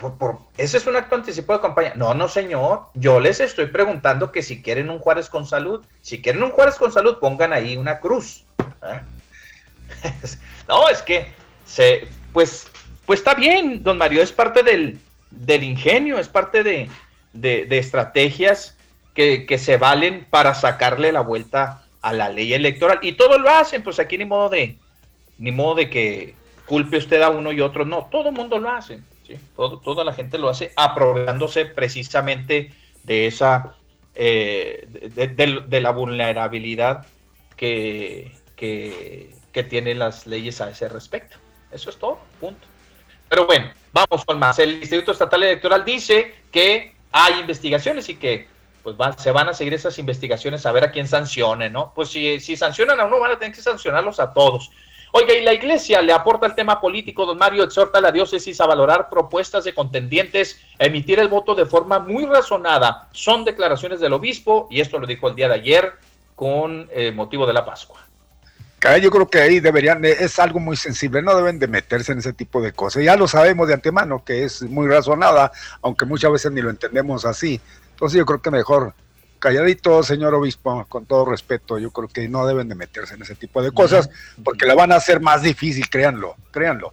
Por- 0.00 0.16
por- 0.16 0.38
ese 0.56 0.76
es 0.78 0.86
un 0.86 0.94
acto 0.96 1.16
anticipado 1.16 1.58
de 1.58 1.62
campaña. 1.62 1.92
No, 1.96 2.14
no, 2.14 2.28
señor. 2.28 2.82
Yo 2.94 3.18
les 3.18 3.40
estoy 3.40 3.66
preguntando 3.66 4.30
que 4.30 4.42
si 4.42 4.62
quieren 4.62 4.88
un 4.88 5.00
Juárez 5.00 5.28
con 5.28 5.46
salud, 5.46 5.84
si 6.00 6.22
quieren 6.22 6.42
un 6.44 6.50
Juárez 6.50 6.76
con 6.76 6.92
salud, 6.92 7.18
pongan 7.18 7.52
ahí 7.52 7.76
una 7.76 7.98
cruz. 7.98 8.44
¿eh? 8.82 9.00
no, 10.68 10.88
es 10.88 11.02
que 11.02 11.26
se, 11.66 12.06
pues, 12.34 12.66
pues 13.06 13.20
está 13.20 13.34
bien, 13.34 13.82
don 13.82 13.96
Mario, 13.96 14.20
es 14.22 14.32
parte 14.32 14.62
del, 14.62 14.98
del 15.30 15.62
ingenio, 15.62 16.18
es 16.18 16.28
parte 16.28 16.62
de, 16.62 16.90
de- 17.32 17.66
estrategias 17.78 18.76
que, 19.14 19.46
que 19.46 19.56
se 19.56 19.78
valen 19.78 20.26
para 20.28 20.54
sacarle 20.54 21.12
la 21.12 21.20
vuelta 21.22 21.82
a 22.02 22.12
la 22.12 22.28
ley 22.28 22.52
electoral. 22.52 22.98
Y 23.00 23.12
todo 23.12 23.38
lo 23.38 23.48
hacen, 23.48 23.82
pues 23.82 23.98
aquí 23.98 24.18
ni 24.18 24.26
modo 24.26 24.50
de, 24.50 24.76
ni 25.38 25.52
modo 25.52 25.76
de 25.76 25.88
que 25.88 26.34
culpe 26.66 26.98
usted 26.98 27.22
a 27.22 27.30
uno 27.30 27.52
y 27.52 27.60
otro, 27.60 27.84
no, 27.86 28.08
todo 28.10 28.28
el 28.28 28.34
mundo 28.34 28.58
lo 28.58 28.70
hace, 28.70 29.00
¿sí? 29.26 29.36
toda 29.56 30.04
la 30.04 30.12
gente 30.12 30.36
lo 30.36 30.48
hace 30.48 30.72
aprovechándose 30.76 31.66
precisamente 31.66 32.72
de 33.04 33.26
esa, 33.26 33.74
eh, 34.14 34.86
de 35.68 35.80
la 35.80 35.90
vulnerabilidad 35.92 37.06
que, 37.56 38.32
que, 38.56 39.30
que 39.52 39.62
tienen 39.62 39.98
las 39.98 40.26
leyes 40.26 40.60
a 40.60 40.70
ese 40.70 40.88
respecto. 40.88 41.36
Eso 41.74 41.90
es 41.90 41.96
todo, 41.96 42.18
punto. 42.40 42.66
Pero 43.28 43.46
bueno, 43.46 43.70
vamos 43.92 44.24
con 44.24 44.38
más. 44.38 44.58
El 44.60 44.74
Instituto 44.74 45.12
Estatal 45.12 45.42
Electoral 45.42 45.84
dice 45.84 46.34
que 46.52 46.94
hay 47.10 47.40
investigaciones 47.40 48.08
y 48.08 48.16
que 48.16 48.48
pues 48.84 48.96
se 49.18 49.30
van 49.30 49.48
a 49.48 49.54
seguir 49.54 49.74
esas 49.74 49.98
investigaciones 49.98 50.66
a 50.66 50.72
ver 50.72 50.84
a 50.84 50.92
quién 50.92 51.08
sancione, 51.08 51.70
¿no? 51.70 51.92
Pues 51.94 52.10
si, 52.10 52.38
si 52.38 52.56
sancionan 52.56 53.00
a 53.00 53.06
uno, 53.06 53.18
van 53.18 53.32
a 53.32 53.38
tener 53.38 53.54
que 53.54 53.62
sancionarlos 53.62 54.20
a 54.20 54.32
todos. 54.32 54.70
Oiga, 55.10 55.32
y 55.32 55.42
la 55.42 55.54
iglesia 55.54 56.02
le 56.02 56.12
aporta 56.12 56.46
el 56.46 56.54
tema 56.54 56.80
político, 56.80 57.24
don 57.24 57.38
Mario, 57.38 57.64
exhorta 57.64 57.98
a 57.98 58.02
la 58.02 58.12
diócesis 58.12 58.60
a 58.60 58.66
valorar 58.66 59.08
propuestas 59.08 59.64
de 59.64 59.72
contendientes, 59.72 60.60
emitir 60.78 61.18
el 61.18 61.28
voto 61.28 61.54
de 61.54 61.66
forma 61.66 61.98
muy 61.98 62.26
razonada. 62.26 63.08
Son 63.12 63.44
declaraciones 63.44 64.00
del 64.00 64.12
obispo, 64.12 64.68
y 64.70 64.80
esto 64.80 64.98
lo 64.98 65.06
dijo 65.06 65.28
el 65.28 65.36
día 65.36 65.48
de 65.48 65.54
ayer 65.54 65.92
con 66.34 66.88
eh, 66.92 67.10
motivo 67.12 67.46
de 67.46 67.52
la 67.52 67.64
Pascua. 67.64 68.04
Yo 69.00 69.10
creo 69.10 69.28
que 69.28 69.38
ahí 69.40 69.60
deberían, 69.60 70.02
de- 70.02 70.12
es 70.12 70.38
algo 70.38 70.60
muy 70.60 70.76
sensible, 70.76 71.22
no 71.22 71.34
deben 71.34 71.58
de 71.58 71.66
meterse 71.68 72.12
en 72.12 72.18
ese 72.18 72.32
tipo 72.34 72.60
de 72.60 72.72
cosas. 72.72 73.02
Ya 73.02 73.16
lo 73.16 73.26
sabemos 73.26 73.66
de 73.68 73.74
antemano, 73.74 74.22
que 74.24 74.44
es 74.44 74.62
muy 74.62 74.86
razonada, 74.88 75.50
aunque 75.82 76.04
muchas 76.04 76.30
veces 76.32 76.52
ni 76.52 76.60
lo 76.60 76.70
entendemos 76.70 77.24
así. 77.24 77.60
Entonces 77.90 78.18
yo 78.18 78.26
creo 78.26 78.42
que 78.42 78.50
mejor 78.50 78.92
calladito, 79.38 80.02
señor 80.02 80.34
obispo, 80.34 80.84
con 80.88 81.06
todo 81.06 81.24
respeto, 81.26 81.78
yo 81.78 81.90
creo 81.90 82.08
que 82.08 82.28
no 82.28 82.46
deben 82.46 82.68
de 82.68 82.74
meterse 82.74 83.14
en 83.14 83.22
ese 83.22 83.34
tipo 83.34 83.62
de 83.62 83.72
cosas, 83.72 84.08
porque 84.42 84.64
la 84.66 84.74
van 84.74 84.92
a 84.92 84.96
hacer 84.96 85.20
más 85.20 85.42
difícil, 85.42 85.88
créanlo, 85.90 86.36
créanlo. 86.50 86.92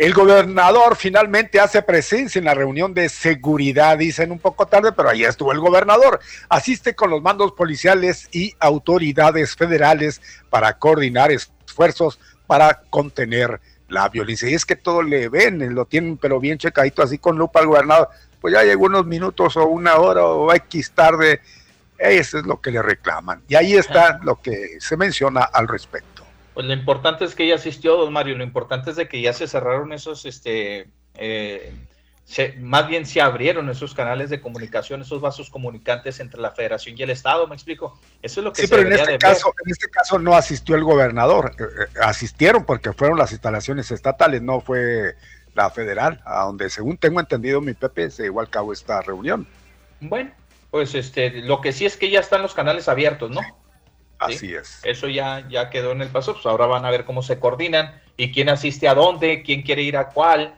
El 0.00 0.14
gobernador 0.14 0.96
finalmente 0.96 1.60
hace 1.60 1.82
presencia 1.82 2.38
en 2.38 2.46
la 2.46 2.54
reunión 2.54 2.94
de 2.94 3.10
seguridad, 3.10 3.98
dicen 3.98 4.32
un 4.32 4.38
poco 4.38 4.64
tarde, 4.64 4.92
pero 4.92 5.10
ahí 5.10 5.24
estuvo 5.24 5.52
el 5.52 5.60
gobernador. 5.60 6.20
Asiste 6.48 6.94
con 6.94 7.10
los 7.10 7.20
mandos 7.20 7.52
policiales 7.52 8.26
y 8.32 8.54
autoridades 8.60 9.54
federales 9.54 10.22
para 10.48 10.78
coordinar 10.78 11.30
esfuerzos 11.30 12.18
para 12.46 12.80
contener 12.88 13.60
la 13.88 14.08
violencia. 14.08 14.48
Y 14.48 14.54
es 14.54 14.64
que 14.64 14.74
todo 14.74 15.02
le 15.02 15.28
ven, 15.28 15.74
lo 15.74 15.84
tienen 15.84 16.16
pero 16.16 16.40
bien 16.40 16.56
checadito, 16.56 17.02
así 17.02 17.18
con 17.18 17.36
lupa 17.36 17.60
al 17.60 17.66
gobernador. 17.66 18.08
Pues 18.40 18.54
ya 18.54 18.62
llegó 18.62 18.86
unos 18.86 19.04
minutos 19.04 19.54
o 19.58 19.66
una 19.66 19.96
hora 19.96 20.24
o 20.24 20.50
X 20.50 20.92
tarde. 20.92 21.42
Eso 21.98 22.38
es 22.38 22.46
lo 22.46 22.58
que 22.58 22.70
le 22.70 22.80
reclaman. 22.80 23.42
Y 23.48 23.54
ahí 23.54 23.74
está 23.74 24.18
lo 24.22 24.40
que 24.40 24.78
se 24.80 24.96
menciona 24.96 25.42
al 25.42 25.68
respecto. 25.68 26.09
Pues 26.54 26.66
lo 26.66 26.72
importante 26.72 27.24
es 27.24 27.34
que 27.34 27.46
ya 27.46 27.54
asistió, 27.54 27.96
don 27.96 28.12
Mario, 28.12 28.36
lo 28.36 28.44
importante 28.44 28.90
es 28.90 28.96
de 28.96 29.08
que 29.08 29.20
ya 29.20 29.32
se 29.32 29.46
cerraron 29.46 29.92
esos, 29.92 30.24
este, 30.26 30.88
eh, 31.14 31.72
se- 32.24 32.54
más 32.58 32.86
bien 32.88 33.06
se 33.06 33.20
abrieron 33.20 33.68
esos 33.70 33.94
canales 33.94 34.30
de 34.30 34.40
comunicación, 34.40 35.00
esos 35.02 35.20
vasos 35.20 35.48
comunicantes 35.50 36.20
entre 36.20 36.40
la 36.40 36.50
federación 36.50 36.96
y 36.98 37.02
el 37.02 37.10
Estado, 37.10 37.46
¿me 37.46 37.54
explico? 37.54 37.98
Eso 38.22 38.40
es 38.40 38.44
lo 38.44 38.52
que 38.52 38.62
Sí, 38.62 38.66
se 38.68 38.74
pero 38.74 38.86
en 38.86 38.92
este, 38.92 39.12
ver. 39.12 39.18
caso, 39.18 39.52
en 39.64 39.70
este 39.70 39.88
caso 39.90 40.18
no 40.18 40.34
asistió 40.34 40.74
el 40.76 40.84
gobernador, 40.84 41.52
eh, 41.58 41.62
eh, 41.62 41.98
asistieron 42.02 42.64
porque 42.64 42.92
fueron 42.92 43.18
las 43.18 43.32
instalaciones 43.32 43.90
estatales, 43.90 44.42
no 44.42 44.60
fue 44.60 45.14
la 45.54 45.70
federal, 45.70 46.20
a 46.24 46.44
donde 46.44 46.68
según 46.70 46.96
tengo 46.98 47.20
entendido 47.20 47.60
mi 47.60 47.74
Pepe 47.74 48.10
se 48.10 48.24
llevó 48.24 48.40
a 48.40 48.46
cabo 48.46 48.72
esta 48.72 49.00
reunión. 49.02 49.46
Bueno, 50.00 50.30
pues 50.70 50.94
este, 50.94 51.30
lo 51.42 51.60
que 51.60 51.72
sí 51.72 51.84
es 51.86 51.96
que 51.96 52.10
ya 52.10 52.20
están 52.20 52.42
los 52.42 52.54
canales 52.54 52.88
abiertos, 52.88 53.30
¿no? 53.30 53.40
Así 54.20 54.54
es. 54.54 54.80
Eso 54.84 55.08
ya, 55.08 55.46
ya 55.48 55.70
quedó 55.70 55.92
en 55.92 56.02
el 56.02 56.08
paso, 56.08 56.34
pues 56.34 56.46
ahora 56.46 56.66
van 56.66 56.84
a 56.84 56.90
ver 56.90 57.04
cómo 57.04 57.22
se 57.22 57.40
coordinan 57.40 58.00
y 58.16 58.32
quién 58.32 58.50
asiste 58.50 58.86
a 58.86 58.94
dónde, 58.94 59.42
quién 59.42 59.62
quiere 59.62 59.82
ir 59.82 59.96
a 59.96 60.10
cuál. 60.10 60.54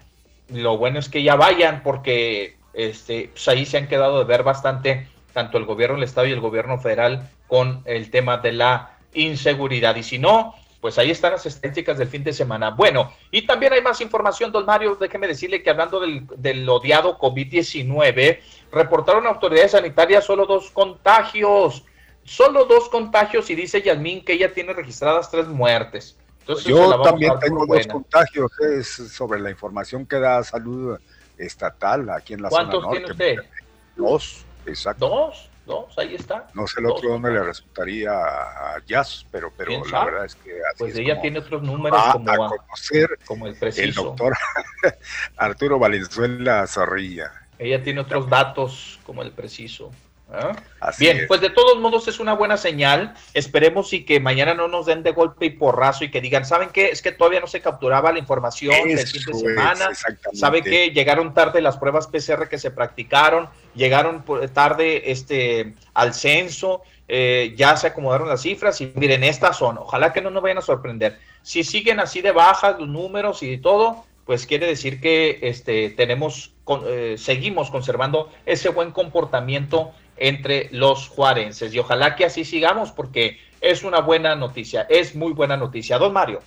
Lo 0.49 0.77
bueno 0.77 0.99
es 0.99 1.09
que 1.09 1.23
ya 1.23 1.37
vayan 1.37 1.83
porque 1.83 2.57
este, 2.75 3.31
pues 3.33 3.47
ahí 3.49 3.65
se 3.65 3.79
han 3.79 3.87
quedado 3.87 4.19
de 4.19 4.25
ver 4.25 4.43
bastante 4.43 5.09
tanto 5.33 5.59
el 5.59 5.65
gobierno 5.65 5.95
del 5.95 6.05
estado 6.05 6.27
y 6.27 6.33
el 6.33 6.41
gobierno 6.41 6.79
federal 6.79 7.31
con 7.47 7.83
el 7.85 8.11
tema 8.11 8.39
de 8.39 8.53
la 8.53 8.99
inseguridad. 9.15 9.95
Y 9.97 10.03
si 10.03 10.19
no, 10.19 10.55
pues 10.81 10.99
ahí 10.99 11.13
están 11.13 11.33
las 11.33 11.47
estadísticas 11.47 11.97
del 11.97 12.09
fin 12.09 12.25
de 12.25 12.33
semana. 12.33 12.71
Bueno, 12.71 13.13
y 13.31 13.47
también 13.47 13.73
hay 13.73 13.81
más 13.81 14.01
información, 14.01 14.51
don 14.51 14.67
Mario. 14.67 14.97
Déjeme 14.97 15.29
decirle 15.29 15.63
que 15.63 15.71
hablando 15.71 16.01
del, 16.01 16.27
del 16.37 16.69
odiado 16.69 17.17
COVID-19, 17.17 18.41
reportaron 18.73 19.27
autoridades 19.27 19.71
sanitarias 19.71 20.25
solo 20.25 20.47
dos 20.47 20.71
contagios. 20.73 21.85
Solo 22.25 22.65
dos 22.67 22.89
contagios 22.89 23.51
y 23.51 23.55
dice 23.55 23.83
Yasmín 23.83 24.25
que 24.25 24.35
ella 24.35 24.53
tiene 24.53 24.73
registradas 24.73 25.31
tres 25.31 25.47
muertes. 25.49 26.17
Entonces, 26.41 26.65
Yo 26.67 27.01
también 27.03 27.33
tengo 27.41 27.65
dos 27.67 27.87
contagios, 27.87 28.51
es 28.61 28.89
sobre 28.89 29.41
la 29.41 29.51
información 29.51 30.07
que 30.07 30.19
da 30.19 30.43
salud 30.43 30.99
estatal 31.37 32.11
aquí 32.11 32.35
en 32.35 32.43
la 32.43 32.51
zona 32.51 32.63
¿Cuántos 32.71 32.83
norte. 32.83 32.99
tiene 32.99 33.13
usted? 33.13 33.51
Dos, 33.97 34.45
exacto. 34.67 35.09
¿Dos? 35.09 35.49
Dos, 35.65 35.97
ahí 35.97 36.17
está. 36.17 36.49
No 36.55 36.67
sé 36.67 36.81
el 36.81 36.87
otro 36.87 37.11
dónde 37.11 37.31
le 37.31 37.41
resultaría 37.45 38.11
a 38.13 38.83
Jazz, 38.85 39.25
pero, 39.31 39.53
pero 39.57 39.79
la 39.85 39.91
sabe? 39.91 40.11
verdad 40.11 40.25
es 40.27 40.35
que 40.35 40.51
así 40.51 40.79
Pues 40.79 40.93
es 40.95 40.99
ella 40.99 41.13
como 41.15 41.23
tiene 41.23 41.39
otros 41.39 41.63
números 41.63 42.01
va 42.01 42.13
como, 42.15 42.31
a 42.31 42.47
a- 42.47 42.49
conocer 42.49 43.19
como 43.25 43.47
el 43.47 43.53
el 43.53 43.59
preciso. 43.59 44.03
doctor 44.03 44.35
Arturo 45.37 45.79
Valenzuela 45.79 46.67
Zorrilla. 46.67 47.33
Ella 47.61 47.81
tiene 47.81 48.01
otros 48.01 48.29
datos 48.29 48.99
como 49.07 49.23
el 49.23 49.31
preciso. 49.31 49.93
¿Ah? 50.33 50.53
Así 50.81 51.05
Bien, 51.05 51.19
es. 51.19 51.27
pues 51.29 51.41
de 51.41 51.51
todos 51.51 51.79
modos 51.79 52.09
es 52.09 52.19
una 52.21 52.33
buena 52.35 52.57
señal. 52.57 53.15
Esperemos 53.35 53.93
y 53.93 54.05
que 54.05 54.19
mañana 54.21 54.55
no 54.55 54.69
nos 54.69 54.87
den 54.87 55.03
de 55.03 55.13
golpe 55.13 55.47
y 55.47 55.51
porrazo 55.51 56.05
y 56.05 56.11
que 56.11 56.21
digan, 56.21 56.45
¿saben 56.45 56.71
qué? 56.71 56.89
Es 56.89 57.03
que 57.03 57.13
todavía 57.13 57.41
no 57.41 57.47
se 57.47 57.61
capturaba 57.61 58.11
la 58.13 58.19
información 58.19 58.89
del 58.89 59.07
fin 59.07 59.23
de 59.27 59.35
semana. 59.35 59.91
¿Sabe 60.33 60.63
qué? 60.63 60.91
Llegaron 60.91 61.35
tarde 61.35 61.61
las 61.61 61.77
pruebas 61.77 62.07
PCR 62.09 62.49
que 62.49 62.59
se 62.59 62.71
practicaron, 62.71 63.49
llegaron 63.75 64.25
tarde 64.53 65.11
este, 65.13 65.75
al 65.95 66.15
censo, 66.15 66.83
eh, 67.09 67.55
ya 67.57 67.77
se 67.77 67.89
acomodaron 67.89 68.29
las 68.29 68.43
cifras 68.43 68.81
y 68.81 68.91
miren, 68.97 69.23
estas 69.25 69.57
son. 69.59 69.79
Ojalá 69.79 70.13
que 70.13 70.21
no 70.23 70.31
nos 70.31 70.43
vayan 70.43 70.59
a 70.59 70.63
sorprender. 70.63 71.19
Si 71.43 71.63
siguen 71.65 72.01
así 72.01 72.23
de 72.23 72.33
bajas 72.33 72.79
los 72.79 72.89
números 72.89 73.43
y 73.43 73.59
todo, 73.59 74.05
pues 74.25 74.47
quiere 74.47 74.67
decir 74.69 75.01
que 75.01 75.41
este, 75.43 75.91
tenemos, 75.91 76.53
con- 76.65 76.85
eh, 76.87 77.17
seguimos 77.19 77.71
conservando 77.71 78.31
ese 78.47 78.69
buen 78.69 78.93
comportamiento 78.93 79.93
entre 80.23 80.69
los 80.71 81.09
juarenses. 81.09 81.75
Y 81.75 81.81
ojalá 81.81 82.15
que 82.15 82.25
así 82.25 82.45
sigamos 82.45 82.93
porque 82.93 83.41
es 83.61 83.83
una 83.83 84.01
buena 84.01 84.37
noticia, 84.37 84.87
es 84.89 85.17
muy 85.17 85.33
buena 85.33 85.57
noticia. 85.57 85.99
Don 85.99 86.13
Mario. 86.13 86.41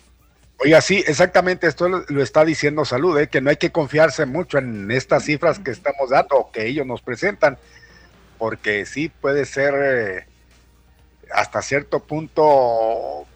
Oiga, 0.58 0.80
sí, 0.80 1.04
exactamente, 1.06 1.66
esto 1.66 1.86
lo, 1.86 2.22
está 2.22 2.42
diciendo 2.46 2.86
Salud, 2.86 3.18
¿eh? 3.20 3.28
que 3.28 3.42
no 3.42 3.50
hay 3.50 3.56
que 3.56 3.72
confiarse 3.72 4.24
mucho 4.24 4.56
en 4.56 4.90
estas 4.90 5.24
cifras 5.24 5.58
que 5.58 5.70
estamos 5.72 6.08
dando 6.08 6.36
o 6.36 6.50
que 6.50 6.66
ellos 6.66 6.86
nos 6.86 7.02
presentan, 7.02 7.58
porque 8.38 8.86
sí 8.86 9.10
puede 9.10 9.44
ser 9.44 9.74
eh, 9.74 10.26
hasta 11.30 11.60
cierto 11.60 12.00
punto, 12.00 13.26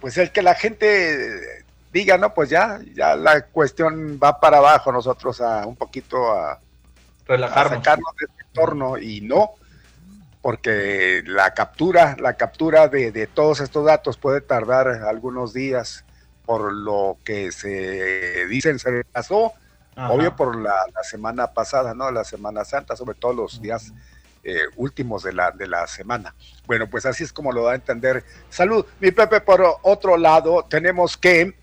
pues 0.00 0.16
el 0.16 0.32
que 0.32 0.40
la 0.40 0.54
gente 0.54 1.66
diga, 1.92 2.16
no, 2.16 2.32
pues 2.32 2.48
ya, 2.48 2.80
ya 2.94 3.16
la 3.16 3.42
cuestión 3.48 4.18
va 4.22 4.40
para 4.40 4.56
abajo, 4.56 4.90
nosotros 4.90 5.42
a 5.42 5.66
un 5.66 5.76
poquito 5.76 6.32
a, 6.32 6.52
a 6.52 6.60
Relajarnos. 7.26 7.84
sacarnos 7.84 8.16
de 8.18 8.24
este 8.24 8.42
entorno 8.48 8.96
y 8.96 9.20
no, 9.20 9.50
porque 10.44 11.22
la 11.24 11.54
captura, 11.54 12.18
la 12.20 12.34
captura 12.34 12.88
de, 12.88 13.10
de 13.12 13.26
todos 13.26 13.60
estos 13.60 13.86
datos 13.86 14.18
puede 14.18 14.42
tardar 14.42 14.88
algunos 14.88 15.54
días 15.54 16.04
por 16.44 16.70
lo 16.70 17.16
que 17.24 17.50
se 17.50 18.46
dicen 18.46 18.78
se 18.78 19.04
pasó, 19.04 19.54
Ajá. 19.96 20.12
obvio 20.12 20.36
por 20.36 20.56
la, 20.60 20.74
la 20.94 21.02
semana 21.02 21.46
pasada, 21.54 21.94
¿no? 21.94 22.10
La 22.10 22.24
Semana 22.24 22.62
Santa, 22.66 22.94
sobre 22.94 23.14
todo 23.14 23.32
los 23.32 23.62
días 23.62 23.94
eh, 24.42 24.58
últimos 24.76 25.22
de 25.22 25.32
la, 25.32 25.50
de 25.50 25.66
la 25.66 25.86
semana. 25.86 26.34
Bueno, 26.66 26.90
pues 26.90 27.06
así 27.06 27.24
es 27.24 27.32
como 27.32 27.50
lo 27.50 27.64
da 27.64 27.72
a 27.72 27.76
entender. 27.76 28.22
Salud, 28.50 28.84
mi 29.00 29.12
Pepe, 29.12 29.40
por 29.40 29.64
otro 29.80 30.18
lado, 30.18 30.66
tenemos 30.68 31.16
que 31.16 31.56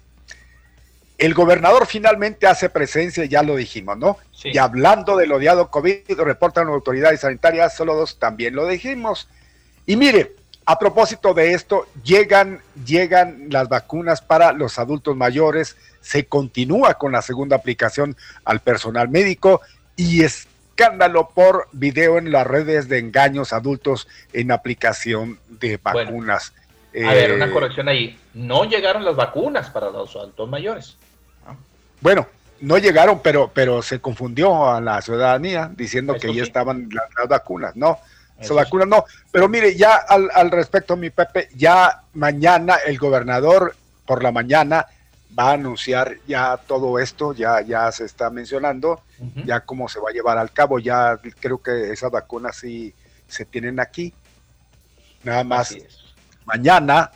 el 1.21 1.35
gobernador 1.35 1.85
finalmente 1.85 2.47
hace 2.47 2.67
presencia, 2.67 3.25
ya 3.25 3.43
lo 3.43 3.55
dijimos, 3.55 3.95
¿no? 3.97 4.17
Sí. 4.33 4.49
Y 4.53 4.57
hablando 4.57 5.15
del 5.17 5.31
odiado 5.31 5.69
COVID, 5.69 6.19
reportan 6.19 6.67
autoridades 6.67 7.19
sanitarias, 7.21 7.75
solo 7.75 7.95
dos 7.95 8.17
también 8.17 8.55
lo 8.55 8.65
dijimos. 8.67 9.27
Y 9.85 9.97
mire, 9.97 10.33
a 10.65 10.79
propósito 10.79 11.35
de 11.35 11.53
esto, 11.53 11.85
llegan, 12.03 12.61
llegan 12.85 13.47
las 13.49 13.69
vacunas 13.69 14.21
para 14.21 14.51
los 14.51 14.79
adultos 14.79 15.15
mayores, 15.15 15.77
se 16.01 16.25
continúa 16.25 16.95
con 16.95 17.11
la 17.11 17.21
segunda 17.21 17.55
aplicación 17.55 18.17
al 18.43 18.59
personal 18.59 19.07
médico 19.07 19.61
y 19.95 20.23
escándalo 20.23 21.29
por 21.35 21.67
video 21.71 22.17
en 22.17 22.31
las 22.31 22.47
redes 22.47 22.89
de 22.89 22.97
engaños 22.97 23.53
adultos 23.53 24.07
en 24.33 24.51
aplicación 24.51 25.39
de 25.49 25.77
vacunas. 25.77 26.53
A 27.07 27.13
ver, 27.13 27.33
una 27.33 27.45
Eh, 27.45 27.51
corrección 27.51 27.87
ahí. 27.89 28.17
No 28.33 28.65
llegaron 28.65 29.05
las 29.05 29.15
vacunas 29.15 29.69
para 29.69 29.91
los 29.91 30.15
adultos 30.15 30.49
mayores. 30.49 30.97
Bueno, 32.01 32.27
no 32.59 32.77
llegaron, 32.77 33.21
pero, 33.21 33.51
pero 33.53 33.81
se 33.81 33.99
confundió 34.01 34.69
a 34.69 34.81
la 34.81 35.01
ciudadanía 35.01 35.71
diciendo 35.75 36.13
Eso 36.13 36.21
que 36.21 36.27
ya 36.29 36.43
sí. 36.43 36.47
estaban 36.49 36.89
las, 36.91 37.05
las 37.17 37.27
vacunas, 37.27 37.75
no. 37.75 37.99
Esas 38.39 38.57
vacunas 38.57 38.87
no. 38.87 39.05
Pero 39.31 39.47
mire, 39.47 39.75
ya 39.75 39.95
al, 39.95 40.29
al 40.33 40.49
respecto, 40.49 40.97
mi 40.97 41.11
Pepe, 41.11 41.49
ya 41.55 42.01
mañana 42.13 42.75
el 42.85 42.97
gobernador 42.97 43.75
por 44.05 44.23
la 44.23 44.31
mañana 44.31 44.87
va 45.37 45.51
a 45.51 45.53
anunciar 45.53 46.17
ya 46.27 46.57
todo 46.57 46.99
esto, 46.99 47.33
ya, 47.33 47.61
ya 47.61 47.91
se 47.91 48.03
está 48.05 48.29
mencionando, 48.29 49.01
ya 49.45 49.61
cómo 49.61 49.87
se 49.87 49.99
va 49.99 50.09
a 50.09 50.13
llevar 50.13 50.37
al 50.37 50.51
cabo, 50.51 50.79
ya 50.79 51.19
creo 51.39 51.61
que 51.61 51.91
esas 51.91 52.11
vacunas 52.11 52.57
sí 52.57 52.93
se 53.27 53.45
tienen 53.45 53.79
aquí. 53.79 54.13
Nada 55.23 55.43
más 55.43 55.77
mañana, 56.45 57.11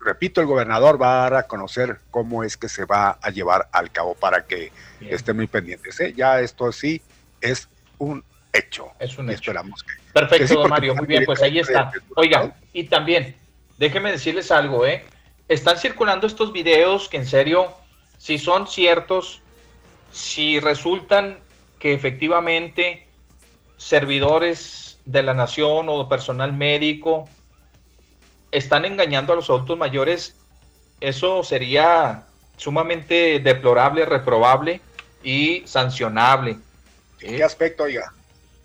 repito, 0.00 0.40
el 0.40 0.46
gobernador 0.46 1.00
va 1.00 1.12
a 1.12 1.30
dar 1.30 1.34
a 1.34 1.42
conocer 1.44 2.00
cómo 2.10 2.42
es 2.42 2.56
que 2.56 2.68
se 2.68 2.84
va 2.84 3.18
a 3.20 3.30
llevar 3.30 3.68
al 3.72 3.90
cabo 3.90 4.14
para 4.14 4.46
que 4.46 4.72
Bien. 4.98 5.14
estén 5.14 5.36
muy 5.36 5.46
pendientes. 5.46 6.00
¿eh? 6.00 6.14
Ya 6.16 6.40
esto 6.40 6.72
sí 6.72 7.00
es 7.40 7.68
un 7.98 8.24
hecho. 8.52 8.90
Es 8.98 9.18
un 9.18 9.28
hecho. 9.28 9.36
esperamos 9.36 9.82
que. 9.82 9.92
Perfecto, 10.12 10.38
que 10.38 10.48
sí, 10.48 10.54
don 10.54 10.70
Mario. 10.70 10.94
Muy 10.94 11.06
bien, 11.06 11.24
pues 11.24 11.42
ahí 11.42 11.58
está. 11.58 11.92
Oiga, 12.16 12.54
y 12.72 12.84
también, 12.84 13.36
déjeme 13.78 14.10
decirles 14.10 14.50
algo, 14.50 14.86
¿eh? 14.86 15.04
Están 15.48 15.76
circulando 15.78 16.26
estos 16.26 16.52
videos 16.52 17.08
que 17.08 17.18
en 17.18 17.26
serio, 17.26 17.72
si 18.18 18.38
son 18.38 18.66
ciertos, 18.66 19.42
si 20.12 20.60
resultan 20.60 21.38
que 21.78 21.92
efectivamente 21.92 23.06
servidores 23.76 24.98
de 25.04 25.22
la 25.22 25.34
nación 25.34 25.86
o 25.88 26.08
personal 26.08 26.52
médico 26.52 27.28
están 28.52 28.84
engañando 28.84 29.32
a 29.32 29.36
los 29.36 29.48
adultos 29.50 29.78
mayores, 29.78 30.36
eso 31.00 31.42
sería 31.44 32.26
sumamente 32.56 33.40
deplorable, 33.40 34.04
reprobable 34.04 34.80
y 35.22 35.62
sancionable. 35.66 36.58
¿En 37.20 37.36
qué 37.36 37.44
aspecto, 37.44 37.84
oiga? 37.84 38.12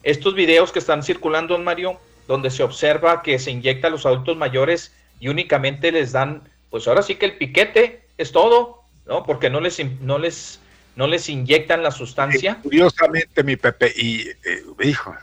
Estos 0.03 0.35
videos 0.35 0.71
que 0.71 0.79
están 0.79 1.03
circulando, 1.03 1.57
Mario, 1.57 1.99
donde 2.27 2.49
se 2.51 2.63
observa 2.63 3.21
que 3.21 3.39
se 3.39 3.51
inyecta 3.51 3.87
a 3.87 3.91
los 3.91 4.05
adultos 4.05 4.37
mayores 4.37 4.93
y 5.19 5.29
únicamente 5.29 5.91
les 5.91 6.11
dan, 6.11 6.49
pues 6.69 6.87
ahora 6.87 7.01
sí 7.01 7.15
que 7.15 7.25
el 7.25 7.37
piquete 7.37 8.05
es 8.17 8.31
todo, 8.31 8.81
¿no? 9.05 9.23
Porque 9.23 9.49
no 9.49 9.59
les, 9.61 9.79
no 10.01 10.17
les, 10.17 10.59
no 10.95 11.07
les 11.07 11.29
inyectan 11.29 11.83
la 11.83 11.91
sustancia. 11.91 12.59
Curiosamente, 12.63 13.43
mi 13.43 13.55
Pepe, 13.55 13.93
y 13.95 14.27
eh, 14.43 14.63
hijo, 14.83 15.15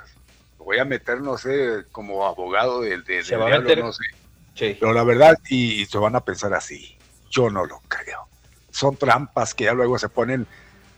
voy 0.58 0.78
a 0.78 0.84
meter, 0.84 1.20
no 1.20 1.36
sé, 1.36 1.84
como 1.92 2.26
abogado 2.26 2.80
del 2.80 3.04
de, 3.04 3.18
a 3.18 3.22
diablo, 3.22 3.60
meter- 3.60 3.80
no 3.80 3.92
sé. 3.92 4.04
Sí. 4.54 4.76
Pero 4.78 4.92
la 4.92 5.04
verdad, 5.04 5.38
y 5.48 5.84
se 5.86 5.98
van 5.98 6.14
a 6.16 6.20
pensar 6.20 6.52
así, 6.54 6.96
yo 7.30 7.50
no 7.50 7.64
lo 7.64 7.80
creo. 7.88 8.26
Son 8.70 8.96
trampas 8.96 9.54
que 9.54 9.64
ya 9.64 9.72
luego 9.74 9.98
se 9.98 10.08
ponen, 10.08 10.46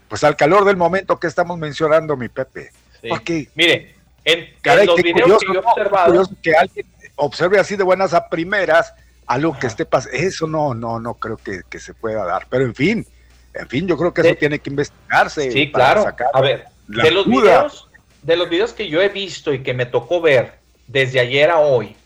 pues 0.09 0.25
al 0.25 0.37
calor 0.37 0.65
del 0.65 0.77
momento 0.77 1.19
que 1.19 1.27
estamos 1.27 1.59
mencionando, 1.59 2.17
mi 2.17 2.29
Pepe. 2.29 2.71
sí. 3.01 3.09
Porque, 3.09 3.49
Mire, 3.55 3.95
en, 4.25 4.49
los 4.87 4.97
videos 4.97 5.23
curioso, 5.23 5.39
que 5.41 5.47
yo 5.47 5.55
he 5.55 5.59
observado, 5.59 6.07
curioso 6.07 6.37
que 6.43 6.55
alguien 6.55 6.87
observe 7.17 7.59
así 7.59 7.77
de 7.77 7.85
buenas 7.85 8.15
a 8.15 8.29
primeras 8.29 8.93
algo 9.27 9.53
que 9.53 9.59
Ajá. 9.59 9.67
esté 9.69 9.85
pasando. 9.87 10.17
Eso 10.17 10.47
no, 10.47 10.75
no, 10.75 10.99
no 11.01 11.15
creo 11.15 11.37
que, 11.37 11.61
que 11.69 11.79
se 11.79 11.95
pueda 11.95 12.25
dar. 12.25 12.47
Pero 12.49 12.65
en 12.65 12.75
fin, 12.75 13.07
en 13.55 13.69
fin, 13.69 13.87
yo 13.87 13.97
creo 13.97 14.13
que 14.13 14.23
eso 14.23 14.35
tiene 14.37 14.59
que 14.59 14.71
investigarse. 14.71 15.51
Sí, 15.51 15.67
para 15.67 15.85
claro. 15.87 16.03
sacar 16.05 16.29
A 16.33 16.41
ver, 16.41 16.67
de 16.89 17.11
los 17.11 17.27
duda. 17.27 17.43
videos, 17.43 17.89
de 18.23 18.37
los 18.37 18.49
videos 18.49 18.73
que 18.73 18.89
yo 18.89 19.01
he 19.01 19.09
visto 19.09 19.53
y 19.53 19.63
que 19.63 19.75
me 19.75 19.87
tocó 19.87 20.21
ver 20.21 20.55
desde 20.87 21.21
ayer 21.21 21.51
a 21.51 21.59
hoy, 21.59 21.97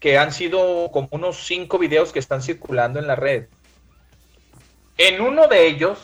que 0.00 0.18
han 0.18 0.32
sido 0.32 0.90
como 0.90 1.08
unos 1.12 1.46
cinco 1.46 1.78
videos 1.78 2.12
que 2.12 2.18
están 2.18 2.42
circulando 2.42 2.98
en 2.98 3.06
la 3.06 3.16
red. 3.16 3.46
En 4.96 5.20
uno 5.20 5.46
de 5.46 5.66
ellos, 5.66 5.98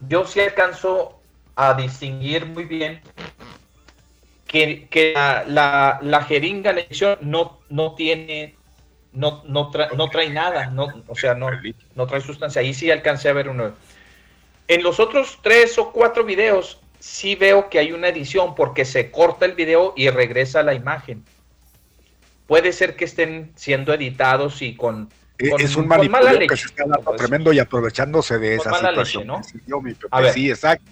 yo 0.00 0.26
sí 0.26 0.40
alcanzo 0.40 1.18
a 1.54 1.72
distinguir 1.74 2.44
muy 2.44 2.64
bien 2.64 3.00
que, 4.46 4.86
que 4.88 5.14
la, 5.14 5.44
la, 5.46 5.98
la 6.02 6.22
jeringa, 6.22 6.72
inyección, 6.72 7.18
no, 7.22 7.60
no 7.70 7.94
tiene, 7.94 8.54
no, 9.12 9.42
no, 9.46 9.70
tra- 9.72 9.92
no 9.96 10.10
trae 10.10 10.28
nada, 10.28 10.66
no, 10.66 10.88
o 11.08 11.16
sea, 11.16 11.34
no, 11.34 11.48
no 11.94 12.06
trae 12.06 12.20
sustancia. 12.20 12.60
Ahí 12.60 12.74
sí 12.74 12.90
alcancé 12.90 13.30
a 13.30 13.32
ver 13.32 13.48
uno. 13.48 13.72
En 14.68 14.82
los 14.82 15.00
otros 15.00 15.38
tres 15.42 15.78
o 15.78 15.92
cuatro 15.92 16.24
videos 16.24 16.78
sí 16.98 17.34
veo 17.36 17.70
que 17.70 17.78
hay 17.78 17.92
una 17.92 18.08
edición 18.08 18.54
porque 18.54 18.84
se 18.84 19.10
corta 19.10 19.46
el 19.46 19.52
video 19.52 19.94
y 19.96 20.10
regresa 20.10 20.62
la 20.62 20.74
imagen. 20.74 21.24
Puede 22.46 22.72
ser 22.72 22.96
que 22.96 23.04
estén 23.04 23.52
siendo 23.56 23.92
editados 23.92 24.62
y 24.62 24.76
con, 24.76 25.10
Eh, 25.38 25.50
con- 25.50 25.60
es 25.60 25.76
un 25.76 25.88
con 25.88 25.88
mala 25.88 26.08
manipuleo 26.08 26.32
que 26.40 26.44
leche. 26.48 26.56
se 26.56 26.66
está 26.68 26.84
dando 26.86 27.02
Pues, 27.02 27.16
tremendo 27.18 27.52
y 27.52 27.58
aprovechándose 27.58 28.38
de 28.38 28.54
esa 28.56 28.72
situación. 28.72 28.96
leche, 28.96 29.24
¿no? 29.24 29.80
Mi 29.82 29.92
Pepe, 29.94 30.08
A 30.10 30.20
ver. 30.20 30.32
sí, 30.32 30.48
exacto. 30.50 30.84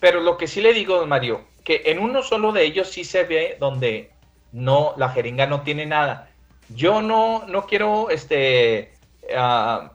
Pero 0.00 0.20
lo 0.20 0.36
que 0.38 0.46
sí 0.46 0.60
le 0.60 0.72
digo, 0.72 0.98
don 0.98 1.08
Mario, 1.08 1.44
que 1.64 1.82
en 1.86 1.98
uno 1.98 2.22
solo 2.22 2.52
de 2.52 2.64
ellos 2.64 2.88
sí 2.90 3.04
se 3.04 3.24
ve 3.24 3.56
donde 3.58 4.10
no, 4.52 4.94
la 4.96 5.08
jeringa 5.10 5.46
no 5.46 5.62
tiene 5.62 5.86
nada. 5.86 6.30
Yo 6.68 7.02
no, 7.02 7.44
no 7.48 7.66
quiero 7.66 8.10
este 8.10 8.92
ah, 9.36 9.90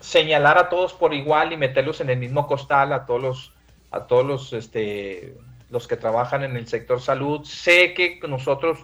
señalar 0.00 0.58
a 0.58 0.68
todos 0.68 0.92
por 0.92 1.14
igual 1.14 1.52
y 1.52 1.56
meterlos 1.56 2.00
en 2.00 2.10
el 2.10 2.18
mismo 2.18 2.46
costal, 2.46 2.92
a 2.92 3.06
todos 3.06 3.22
los, 3.22 3.52
a 3.90 4.06
todos 4.06 4.24
los 4.24 4.52
este 4.52 5.34
los 5.70 5.88
que 5.88 5.96
trabajan 5.96 6.44
en 6.44 6.56
el 6.56 6.68
sector 6.68 7.00
salud. 7.00 7.44
Sé 7.44 7.94
que 7.94 8.20
nosotros, 8.28 8.78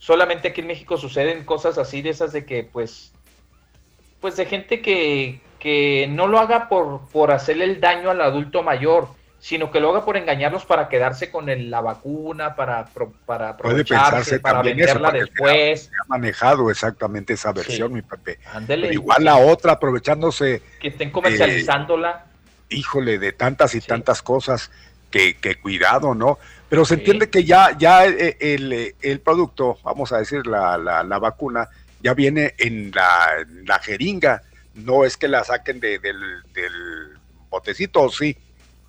solamente 0.00 0.48
aquí 0.48 0.62
en 0.62 0.66
México 0.66 0.96
suceden 0.96 1.44
cosas 1.44 1.78
así, 1.78 2.02
de 2.02 2.10
esas 2.10 2.32
de 2.32 2.44
que, 2.44 2.64
pues, 2.64 3.12
pues 4.20 4.34
de 4.36 4.46
gente 4.46 4.80
que, 4.82 5.40
que 5.60 6.08
no 6.10 6.26
lo 6.26 6.38
haga 6.40 6.68
por, 6.68 7.08
por 7.10 7.30
hacerle 7.30 7.64
el 7.64 7.80
daño 7.80 8.10
al 8.10 8.20
adulto 8.20 8.62
mayor, 8.62 9.08
sino 9.38 9.70
que 9.70 9.78
lo 9.80 9.90
haga 9.90 10.04
por 10.04 10.16
engañarlos 10.16 10.64
para 10.66 10.88
quedarse 10.88 11.30
con 11.30 11.48
el- 11.48 11.70
la 11.70 11.80
vacuna, 11.80 12.56
para, 12.56 12.86
pro- 12.86 13.12
para 13.24 13.50
aprovecharse, 13.50 14.40
para 14.40 14.60
eso, 14.60 14.64
venderla 14.64 15.10
después. 15.12 15.82
se 15.84 15.90
ha 16.02 16.08
manejado 16.08 16.70
exactamente 16.70 17.34
esa 17.34 17.52
versión, 17.52 17.92
mi 17.92 18.02
Pepe. 18.02 18.38
Ándele, 18.52 18.88
Pero 18.88 18.94
igual 19.00 19.24
la 19.24 19.36
otra, 19.38 19.72
aprovechándose, 19.72 20.60
que 20.80 20.88
estén 20.88 21.10
comercializándola. 21.10 22.26
híjole, 22.68 23.18
de 23.18 23.32
tantas 23.32 23.74
y 23.74 23.80
tantas 23.80 24.22
cosas, 24.22 24.70
que, 25.10 25.36
que 25.38 25.56
cuidado, 25.56 26.14
¿no? 26.14 26.38
Pero 26.70 26.84
se 26.86 26.94
entiende 26.94 27.28
que 27.28 27.44
ya, 27.44 27.76
ya 27.76 28.06
eh, 28.06 28.36
el, 28.40 28.72
eh, 28.72 28.94
el 29.02 29.20
producto, 29.20 29.76
vamos 29.82 30.12
a 30.12 30.18
decir, 30.18 30.46
la, 30.46 30.78
la, 30.78 31.02
la 31.02 31.18
vacuna, 31.18 31.68
ya 32.00 32.14
viene 32.14 32.54
en 32.56 32.90
la, 32.94 33.26
en 33.40 33.66
la 33.66 33.78
jeringa, 33.80 34.40
no 34.74 35.04
es 35.04 35.16
que 35.18 35.28
la 35.28 35.44
saquen 35.44 35.80
de- 35.80 35.98
del, 35.98 36.18
del 36.54 36.72
botecito, 37.50 38.02
¿o 38.02 38.08
sí? 38.10 38.36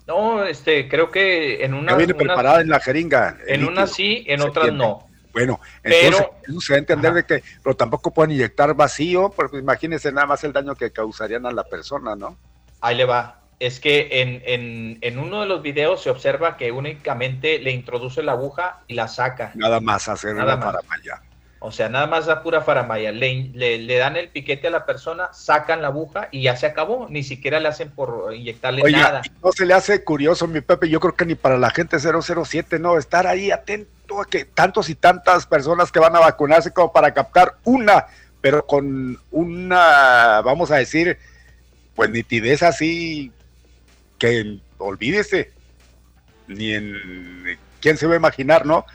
No, 0.06 0.44
este, 0.44 0.88
creo 0.88 1.10
que 1.10 1.64
en 1.64 1.74
una. 1.74 1.92
ya 1.92 1.98
viene 1.98 2.14
preparada 2.14 2.60
en 2.60 2.68
la 2.68 2.80
jeringa. 2.80 3.36
en 3.46 3.64
una 3.66 3.86
sí, 3.86 4.24
en 4.28 4.40
otras 4.42 4.68
entiende. 4.68 4.84
no. 4.84 5.08
Bueno, 5.32 5.60
Pero- 5.82 5.96
entonces 5.96 6.28
eso 6.48 6.60
se 6.60 6.72
va 6.72 6.76
a 6.76 6.78
entender 6.78 7.12
de 7.14 7.24
que, 7.24 7.42
pero 7.64 7.74
tampoco 7.74 8.12
pueden 8.12 8.32
inyectar 8.32 8.74
vacío, 8.74 9.30
porque 9.34 9.58
imagínense 9.58 10.12
nada 10.12 10.26
más 10.26 10.44
el 10.44 10.52
daño 10.52 10.74
que 10.76 10.90
causarían 10.92 11.46
a 11.46 11.50
la 11.50 11.64
persona, 11.64 12.14
¿no? 12.14 12.36
Ahí 12.80 12.96
le 12.96 13.04
va. 13.06 13.41
Es 13.62 13.78
que 13.78 14.08
en, 14.22 14.42
en, 14.44 14.98
en 15.02 15.18
uno 15.18 15.42
de 15.42 15.46
los 15.46 15.62
videos 15.62 16.02
se 16.02 16.10
observa 16.10 16.56
que 16.56 16.72
únicamente 16.72 17.60
le 17.60 17.70
introduce 17.70 18.20
la 18.20 18.32
aguja 18.32 18.80
y 18.88 18.94
la 18.94 19.06
saca. 19.06 19.52
Nada 19.54 19.78
más 19.80 20.08
hacer 20.08 20.34
Nada 20.34 20.56
una 20.56 20.64
más. 20.64 20.74
faramaya. 20.74 21.22
O 21.60 21.70
sea, 21.70 21.88
nada 21.88 22.08
más 22.08 22.26
da 22.26 22.42
pura 22.42 22.62
faramaya. 22.62 23.12
Le, 23.12 23.50
le, 23.54 23.78
le 23.78 23.96
dan 23.96 24.16
el 24.16 24.30
piquete 24.30 24.66
a 24.66 24.70
la 24.70 24.84
persona, 24.84 25.28
sacan 25.32 25.80
la 25.80 25.88
aguja 25.88 26.26
y 26.32 26.42
ya 26.42 26.56
se 26.56 26.66
acabó. 26.66 27.06
Ni 27.08 27.22
siquiera 27.22 27.60
le 27.60 27.68
hacen 27.68 27.90
por 27.92 28.34
inyectarle 28.34 28.82
nada. 28.90 29.22
no 29.40 29.52
se 29.52 29.64
le 29.64 29.74
hace 29.74 30.02
curioso, 30.02 30.48
mi 30.48 30.60
Pepe, 30.60 30.88
yo 30.88 30.98
creo 30.98 31.14
que 31.14 31.24
ni 31.24 31.36
para 31.36 31.56
la 31.56 31.70
gente 31.70 31.98
007, 32.00 32.80
no, 32.80 32.98
estar 32.98 33.28
ahí 33.28 33.52
atento 33.52 34.20
a 34.20 34.24
que 34.24 34.44
tantos 34.44 34.90
y 34.90 34.96
tantas 34.96 35.46
personas 35.46 35.92
que 35.92 36.00
van 36.00 36.16
a 36.16 36.18
vacunarse 36.18 36.72
como 36.72 36.92
para 36.92 37.14
captar 37.14 37.54
una, 37.62 38.06
pero 38.40 38.66
con 38.66 39.20
una, 39.30 40.40
vamos 40.44 40.72
a 40.72 40.76
decir, 40.78 41.16
pues 41.94 42.10
nitidez 42.10 42.64
así, 42.64 43.30
que 44.22 44.58
olvídese, 44.78 45.50
ni 46.46 46.72
en, 46.72 47.58
¿quién 47.80 47.96
se 47.96 48.06
va 48.06 48.14
a 48.14 48.18
imaginar, 48.18 48.64
no? 48.64 48.86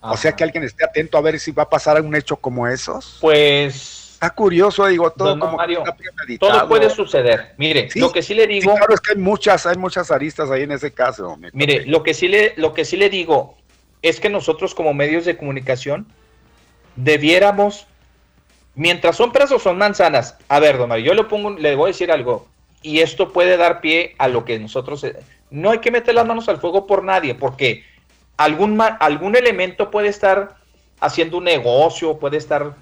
O 0.00 0.16
sea 0.16 0.32
que 0.32 0.42
alguien 0.42 0.64
esté 0.64 0.84
atento 0.86 1.18
a 1.18 1.20
ver 1.20 1.38
si 1.38 1.52
va 1.52 1.64
a 1.64 1.68
pasar 1.68 2.00
un 2.00 2.14
hecho 2.16 2.36
como 2.36 2.66
esos. 2.66 3.18
Pues. 3.20 4.12
Está 4.14 4.30
curioso, 4.30 4.86
digo, 4.86 5.10
todo 5.10 5.38
que 5.38 6.34
está 6.34 6.66
puede 6.66 6.88
suceder. 6.88 7.54
Mire, 7.58 7.90
Sí, 7.90 8.00
lo 8.00 8.10
que 8.10 8.22
sí 8.22 8.32
le 8.32 8.44
Sí, 8.44 8.60
digo. 8.60 8.74
claro, 8.74 8.94
es 8.94 9.00
que 9.00 9.12
hay 9.12 9.18
muchas, 9.18 9.66
hay 9.66 9.76
muchas 9.76 10.10
aristas 10.10 10.50
ahí 10.50 10.62
en 10.62 10.72
ese 10.72 10.92
caso. 10.92 11.36
mi 11.36 11.48
Mire, 11.52 11.84
lo 11.84 12.02
que 12.02 12.14
sí 12.14 12.28
le, 12.28 12.54
lo 12.56 12.72
que 12.72 12.86
sí 12.86 12.96
le 12.96 13.10
digo 13.10 13.58
es 14.00 14.18
que 14.18 14.30
nosotros 14.30 14.74
como 14.74 14.94
medios 14.94 15.26
de 15.26 15.36
comunicación 15.36 16.06
debiéramos, 16.96 17.86
mientras 18.74 19.16
son 19.16 19.30
peras 19.30 19.52
o 19.52 19.58
son 19.58 19.76
manzanas, 19.76 20.38
a 20.48 20.58
ver, 20.58 20.78
don 20.78 20.88
Mario, 20.88 21.04
yo 21.06 21.14
le 21.14 21.24
pongo, 21.24 21.50
le 21.50 21.74
voy 21.74 21.88
a 21.88 21.92
decir 21.92 22.10
algo, 22.10 22.48
y 22.84 23.00
esto 23.00 23.32
puede 23.32 23.56
dar 23.56 23.80
pie 23.80 24.14
a 24.18 24.28
lo 24.28 24.44
que 24.44 24.58
nosotros, 24.58 25.02
eh, 25.04 25.16
no 25.50 25.70
hay 25.70 25.78
que 25.78 25.90
meter 25.90 26.14
las 26.14 26.26
manos 26.26 26.48
al 26.50 26.58
fuego 26.60 26.86
por 26.86 27.02
nadie, 27.02 27.34
porque 27.34 27.82
algún, 28.36 28.78
algún 28.80 29.34
elemento 29.36 29.90
puede 29.90 30.08
estar 30.08 30.56
haciendo 31.00 31.38
un 31.38 31.44
negocio, 31.44 32.18
puede 32.18 32.36
estar 32.36 32.74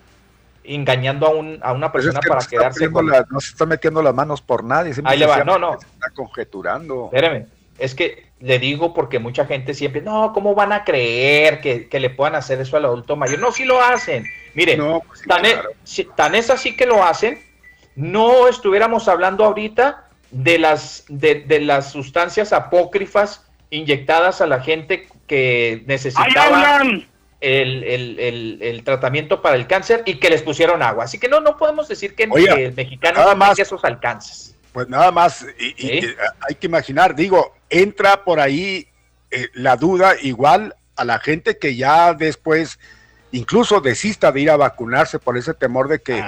engañando 0.65 1.27
a, 1.27 1.31
un, 1.31 1.59
a 1.63 1.73
una 1.73 1.91
Pues 1.93 2.05
es 2.05 2.15
persona 2.15 2.21
que 2.21 2.29
para 2.29 2.41
no, 2.43 2.49
quedarse 2.49 2.91
con... 2.91 3.09
la- 3.09 3.27
no 3.31 3.41
se 3.41 3.51
está 3.51 3.65
metiendo 3.65 4.03
las 4.03 4.15
manos 4.15 4.43
por 4.43 4.65
nadie. 4.65 4.93
Ahí 5.05 5.19
le 5.19 5.27
va, 5.27 5.37
simplemente 5.37 5.61
no, 5.61 5.73
no. 5.73 5.81
Se 5.81 5.87
está 5.87 6.11
conjeturando. 6.11 7.05
Espérame, 7.13 7.47
es 7.79 7.95
que 7.95 8.27
le 8.41 8.59
digo 8.59 8.93
porque 8.95 9.19
mucha 9.21 9.47
gente 9.47 9.73
siempre, 9.73 10.03
no, 10.03 10.33
¿cómo 10.33 10.55
van 10.57 10.73
a 10.73 10.83
creer 10.85 11.61
que, 11.61 11.89
que 11.89 12.01
le 12.01 12.11
puedan 12.11 12.35
hacer 12.35 12.61
eso 12.61 12.77
al 12.77 12.85
adulto 12.87 13.15
mayor? 13.17 13.39
No, 13.39 13.53
sí 13.53 13.65
lo 13.65 13.81
hacen. 13.81 14.25
Mire, 14.55 14.77
pues 15.07 15.23
tan, 15.29 15.45
e- 15.47 15.59
tan 16.17 16.35
es 16.35 16.51
así 16.51 16.77
que 16.77 16.87
lo 16.87 17.05
hacen, 17.05 17.41
no 17.97 18.49
estuviéramos 18.49 19.09
hablando 19.09 19.45
ahorita 19.45 20.09
de 20.31 20.59
las, 20.59 21.05
de, 21.09 21.37
de 21.41 21.61
las 21.61 21.93
sustancias 21.93 22.53
apócrifas 22.53 23.45
inyectadas 23.71 24.41
a 24.41 24.47
la 24.47 24.61
gente 24.61 25.09
que 25.27 25.83
necesitaba 25.87 26.81
el, 27.41 27.85
el- 27.85 28.19
el- 28.21 28.59
el 28.63 28.85
tratamiento 28.85 29.43
para 29.43 29.57
el 29.57 29.67
cáncer 29.67 30.03
y 30.07 30.15
que 30.17 30.31
les 30.31 30.43
pusieron 30.43 30.83
agua. 30.83 31.05
Así 31.05 31.19
que 31.19 31.29
no, 31.29 31.41
no 31.41 31.57
podemos 31.57 31.89
decir 31.89 32.15
que, 32.15 32.29
Oiga, 32.31 32.55
el 32.55 32.73
mexicano 32.75 33.19
nada 33.19 33.33
no 33.33 33.37
más- 33.39 33.57
tenga 33.57 33.63
esos 33.67 33.85
alcances. 33.85 34.57
Pues 34.73 34.89
nada 34.89 35.11
más, 35.11 35.45
y, 35.59 35.75
y- 35.77 35.99
y 35.99 36.15
hay 36.49 36.55
que 36.55 36.67
imaginar, 36.67 37.15
digo, 37.15 37.55
entra 37.69 38.25
por 38.25 38.41
ahí 38.41 38.87
eh, 39.31 39.49
la 39.55 39.77
duda 39.77 40.15
igual 40.23 40.75
a 40.97 41.05
la 41.05 41.19
gente 41.19 41.59
que 41.59 41.75
ya 41.77 42.15
después 42.15 42.79
incluso 43.33 43.81
desista 43.81 44.31
de 44.31 44.41
ir 44.43 44.51
a 44.51 44.57
vacunarse 44.57 45.19
por 45.19 45.37
ese 45.37 45.55
temor 45.55 45.89
de 45.89 46.01
que 46.01 46.23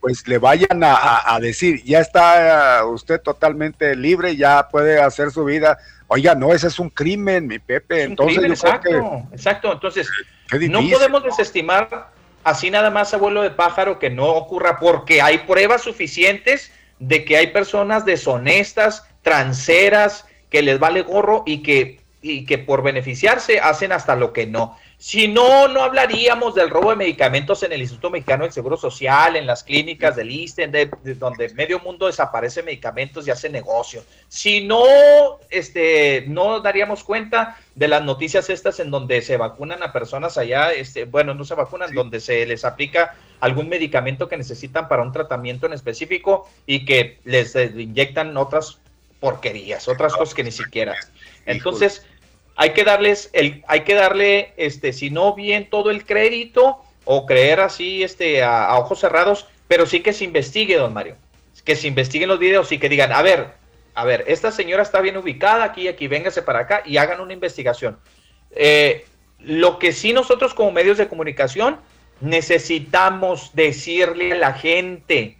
pues 0.00 0.26
le 0.26 0.38
vayan 0.38 0.82
a, 0.82 0.94
a- 0.94 1.34
a 1.34 1.40
decir, 1.40 1.82
ya 1.84 2.00
está 2.00 2.84
uh, 2.84 2.88
usted 2.90 3.20
totalmente 3.20 3.94
libre, 3.94 4.36
ya 4.36 4.68
puede 4.68 5.00
hacer 5.00 5.30
su 5.30 5.44
vida. 5.44 5.78
Oiga, 6.08 6.34
no, 6.34 6.52
ese 6.54 6.68
es 6.68 6.78
un 6.78 6.88
crimen, 6.90 7.46
mi 7.46 7.58
Pepe. 7.58 8.04
Entonces 8.04 8.38
Crimen, 8.38 8.54
yo 8.56 8.60
creo 8.60 8.72
exacto, 8.72 9.28
que 9.30 9.34
exacto. 9.36 9.72
Entonces, 9.72 10.08
no 10.70 10.80
podemos 10.88 11.24
desestimar 11.24 12.08
así 12.44 12.70
nada 12.70 12.90
más 12.90 13.12
abuelo 13.12 13.42
de 13.42 13.50
pájaro 13.50 13.98
que 13.98 14.08
no 14.08 14.26
ocurra 14.26 14.78
porque 14.78 15.20
hay 15.20 15.38
pruebas 15.38 15.82
suficientes 15.82 16.70
de 17.00 17.24
que 17.24 17.36
hay 17.36 17.48
personas 17.48 18.04
deshonestas, 18.04 19.04
transeras, 19.22 20.24
que 20.48 20.62
les 20.62 20.78
vale 20.78 21.02
gorro 21.02 21.42
y 21.44 21.62
que, 21.62 22.00
y 22.22 22.46
que 22.46 22.58
por 22.58 22.82
beneficiarse 22.82 23.58
hacen 23.60 23.92
hasta 23.92 24.14
lo 24.16 24.32
que 24.32 24.46
no. 24.46 24.78
Si 24.98 25.28
no, 25.28 25.68
no 25.68 25.82
hablaríamos 25.82 26.54
del 26.54 26.70
robo 26.70 26.90
de 26.90 26.96
medicamentos 26.96 27.62
en 27.62 27.72
el 27.72 27.82
Instituto 27.82 28.08
Mexicano 28.08 28.44
del 28.44 28.52
Seguro 28.52 28.78
Social, 28.78 29.36
en 29.36 29.46
las 29.46 29.62
clínicas 29.62 30.16
del 30.16 30.30
ISTE, 30.30 30.68
de, 30.68 30.90
de 31.02 31.14
donde 31.14 31.50
medio 31.50 31.80
mundo 31.80 32.06
desaparece 32.06 32.62
medicamentos 32.62 33.26
y 33.26 33.30
hace 33.30 33.50
negocio. 33.50 34.02
Si 34.28 34.64
no, 34.64 34.82
este, 35.50 36.24
no 36.28 36.52
nos 36.52 36.62
daríamos 36.62 37.04
cuenta 37.04 37.58
de 37.74 37.88
las 37.88 38.02
noticias 38.02 38.48
estas 38.48 38.80
en 38.80 38.90
donde 38.90 39.20
se 39.20 39.36
vacunan 39.36 39.82
a 39.82 39.92
personas 39.92 40.38
allá, 40.38 40.72
este, 40.72 41.04
bueno, 41.04 41.34
no 41.34 41.44
se 41.44 41.54
vacunan, 41.54 41.94
donde 41.94 42.18
se 42.18 42.46
les 42.46 42.64
aplica 42.64 43.14
algún 43.40 43.68
medicamento 43.68 44.28
que 44.28 44.38
necesitan 44.38 44.88
para 44.88 45.02
un 45.02 45.12
tratamiento 45.12 45.66
en 45.66 45.74
específico 45.74 46.48
y 46.66 46.86
que 46.86 47.18
les 47.24 47.54
inyectan 47.54 48.34
otras 48.36 48.78
porquerías, 49.20 49.88
otras 49.88 50.14
cosas 50.14 50.34
que 50.34 50.44
ni 50.44 50.52
siquiera. 50.52 50.94
Entonces, 51.44 52.06
hay 52.56 52.70
que 52.70 52.84
darles 52.84 53.30
el, 53.32 53.62
hay 53.68 53.82
que 53.82 53.94
darle, 53.94 54.52
este, 54.56 54.92
si 54.92 55.10
no 55.10 55.34
bien 55.34 55.68
todo 55.68 55.90
el 55.90 56.04
crédito 56.04 56.82
o 57.04 57.26
creer 57.26 57.60
así, 57.60 58.02
este, 58.02 58.42
a, 58.42 58.76
ojos 58.78 58.98
cerrados, 58.98 59.46
pero 59.68 59.86
sí 59.86 60.00
que 60.00 60.12
se 60.12 60.24
investigue, 60.24 60.76
don 60.76 60.94
Mario, 60.94 61.16
que 61.64 61.76
se 61.76 61.86
investiguen 61.86 62.28
los 62.28 62.38
videos 62.38 62.72
y 62.72 62.78
que 62.78 62.88
digan, 62.88 63.12
a 63.12 63.22
ver, 63.22 63.52
a 63.94 64.04
ver, 64.04 64.24
esta 64.26 64.50
señora 64.50 64.82
está 64.82 65.00
bien 65.00 65.16
ubicada 65.16 65.64
aquí 65.64 65.88
aquí, 65.88 66.08
véngase 66.08 66.42
para 66.42 66.60
acá 66.60 66.82
y 66.84 66.96
hagan 66.96 67.20
una 67.20 67.32
investigación. 67.32 67.98
Eh, 68.50 69.04
lo 69.38 69.78
que 69.78 69.92
sí 69.92 70.12
nosotros 70.12 70.54
como 70.54 70.72
medios 70.72 70.98
de 70.98 71.08
comunicación 71.08 71.78
necesitamos 72.20 73.50
decirle 73.54 74.32
a 74.32 74.36
la 74.36 74.52
gente, 74.54 75.38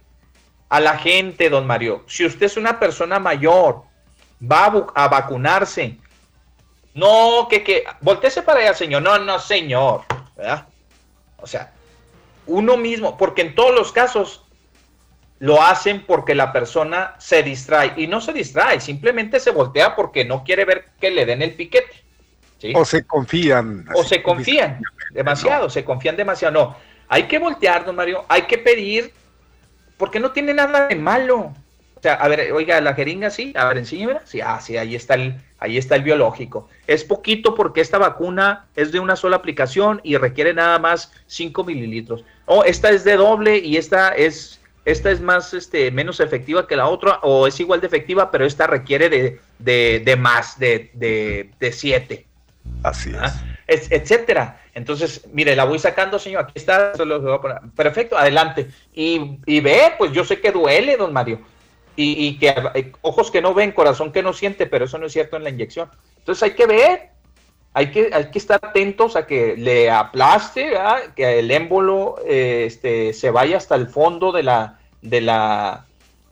a 0.69 0.79
la 0.79 0.97
gente, 0.97 1.49
don 1.49 1.65
Mario, 1.65 2.03
si 2.07 2.25
usted 2.25 2.45
es 2.45 2.57
una 2.57 2.79
persona 2.79 3.19
mayor, 3.19 3.83
va 4.39 4.65
a 4.93 5.07
vacunarse, 5.07 5.97
no, 6.97 7.47
que, 7.47 7.63
que, 7.63 7.83
volteese 8.01 8.41
para 8.41 8.59
allá, 8.59 8.73
señor, 8.73 9.03
no, 9.03 9.19
no, 9.19 9.37
señor, 9.37 10.01
¿verdad? 10.35 10.65
O 11.37 11.45
sea, 11.45 11.71
uno 12.47 12.75
mismo, 12.75 13.17
porque 13.17 13.43
en 13.43 13.53
todos 13.53 13.75
los 13.75 13.91
casos 13.91 14.43
lo 15.37 15.61
hacen 15.61 16.03
porque 16.07 16.33
la 16.33 16.51
persona 16.51 17.13
se 17.19 17.43
distrae 17.43 17.93
y 17.97 18.07
no 18.07 18.19
se 18.19 18.33
distrae, 18.33 18.79
simplemente 18.79 19.39
se 19.39 19.51
voltea 19.51 19.95
porque 19.95 20.25
no 20.25 20.43
quiere 20.43 20.65
ver 20.65 20.85
que 20.99 21.11
le 21.11 21.27
den 21.27 21.43
el 21.43 21.53
piquete. 21.53 22.03
¿sí? 22.57 22.73
O 22.75 22.83
se 22.83 23.05
confían. 23.05 23.85
o 23.93 24.03
se 24.03 24.23
confían 24.23 24.81
demasiado, 25.11 25.69
se 25.69 25.85
confían 25.85 26.15
demasiado. 26.15 26.51
No, 26.51 26.75
hay 27.07 27.27
que 27.27 27.37
voltear, 27.37 27.85
don 27.85 27.95
Mario, 27.95 28.25
hay 28.27 28.41
que 28.43 28.57
pedir, 28.57 29.13
porque 29.97 30.19
no 30.19 30.31
tiene 30.31 30.51
nada 30.51 30.87
de 30.87 30.95
malo. 30.95 31.53
O 31.97 31.99
sea, 32.01 32.13
a 32.13 32.27
ver, 32.27 32.51
oiga, 32.51 32.79
la 32.79 32.93
jeringa 32.93 33.31
sí, 33.31 33.53
a 33.55 33.65
ver, 33.65 33.79
enséñemela. 33.79 34.21
Sí, 34.23 34.39
ah, 34.39 34.59
sí, 34.61 34.77
ahí 34.77 34.95
está 34.95 35.15
el, 35.15 35.35
ahí 35.57 35.77
está 35.77 35.95
el 35.95 36.03
biológico. 36.03 36.69
Es 36.85 37.03
poquito 37.03 37.55
porque 37.55 37.81
esta 37.81 37.97
vacuna 37.97 38.67
es 38.75 38.91
de 38.91 38.99
una 38.99 39.15
sola 39.15 39.37
aplicación 39.37 39.99
y 40.03 40.15
requiere 40.17 40.53
nada 40.53 40.77
más 40.77 41.11
5 41.25 41.63
mililitros. 41.63 42.23
O 42.45 42.63
esta 42.63 42.91
es 42.91 43.03
de 43.03 43.15
doble 43.15 43.57
y 43.57 43.77
esta 43.77 44.15
es, 44.15 44.61
esta 44.85 45.09
es 45.09 45.21
más, 45.21 45.55
este, 45.55 45.89
menos 45.89 46.19
efectiva 46.19 46.67
que 46.67 46.75
la 46.75 46.87
otra, 46.87 47.19
o 47.23 47.47
es 47.47 47.59
igual 47.59 47.81
de 47.81 47.87
efectiva, 47.87 48.29
pero 48.29 48.45
esta 48.45 48.67
requiere 48.67 49.09
de, 49.09 49.39
de, 49.57 50.03
de 50.05 50.15
más, 50.15 50.59
de, 50.59 50.91
de, 50.93 51.49
de 51.59 51.71
7. 51.71 52.27
Así 52.83 53.11
¿ah? 53.19 53.33
es. 53.65 53.91
etcétera. 53.91 54.61
Entonces, 54.75 55.25
mire, 55.33 55.55
la 55.55 55.63
voy 55.63 55.79
sacando, 55.79 56.19
señor, 56.19 56.43
aquí 56.43 56.53
está, 56.53 56.93
perfecto, 57.75 58.15
adelante. 58.15 58.67
Y, 58.93 59.39
y 59.47 59.61
ve, 59.61 59.93
pues 59.97 60.11
yo 60.11 60.23
sé 60.23 60.39
que 60.39 60.51
duele, 60.51 60.95
don 60.95 61.11
Mario, 61.11 61.39
y, 61.97 62.27
y 62.27 62.37
que 62.37 62.49
hay 62.49 62.93
ojos 63.01 63.29
que 63.29 63.41
no 63.41 63.53
ven, 63.53 63.73
corazón 63.73 64.13
que 64.13 64.23
no 64.23 64.31
siente, 64.31 64.67
pero 64.67 64.85
eso 64.85 64.97
no 64.97 65.07
es 65.07 65.13
cierto 65.13 65.35
en 65.35 65.43
la 65.43 65.49
inyección. 65.49 65.89
Entonces 66.19 66.43
hay 66.43 66.51
que 66.51 66.65
ver, 66.65 67.09
hay 67.73 67.91
que, 67.91 68.09
hay 68.13 68.31
que 68.31 68.39
estar 68.39 68.59
atentos 68.63 69.17
a 69.17 69.27
que 69.27 69.57
le 69.57 69.91
aplaste, 69.91 70.69
¿verdad? 70.69 71.13
que 71.15 71.39
el 71.39 71.51
émbolo 71.51 72.15
eh, 72.25 72.63
este, 72.67 73.11
se 73.13 73.31
vaya 73.31 73.57
hasta 73.57 73.75
el 73.75 73.87
fondo 73.87 74.31
de 74.31 74.43
la, 74.43 74.79
de 75.01 75.21
la, 75.21 75.85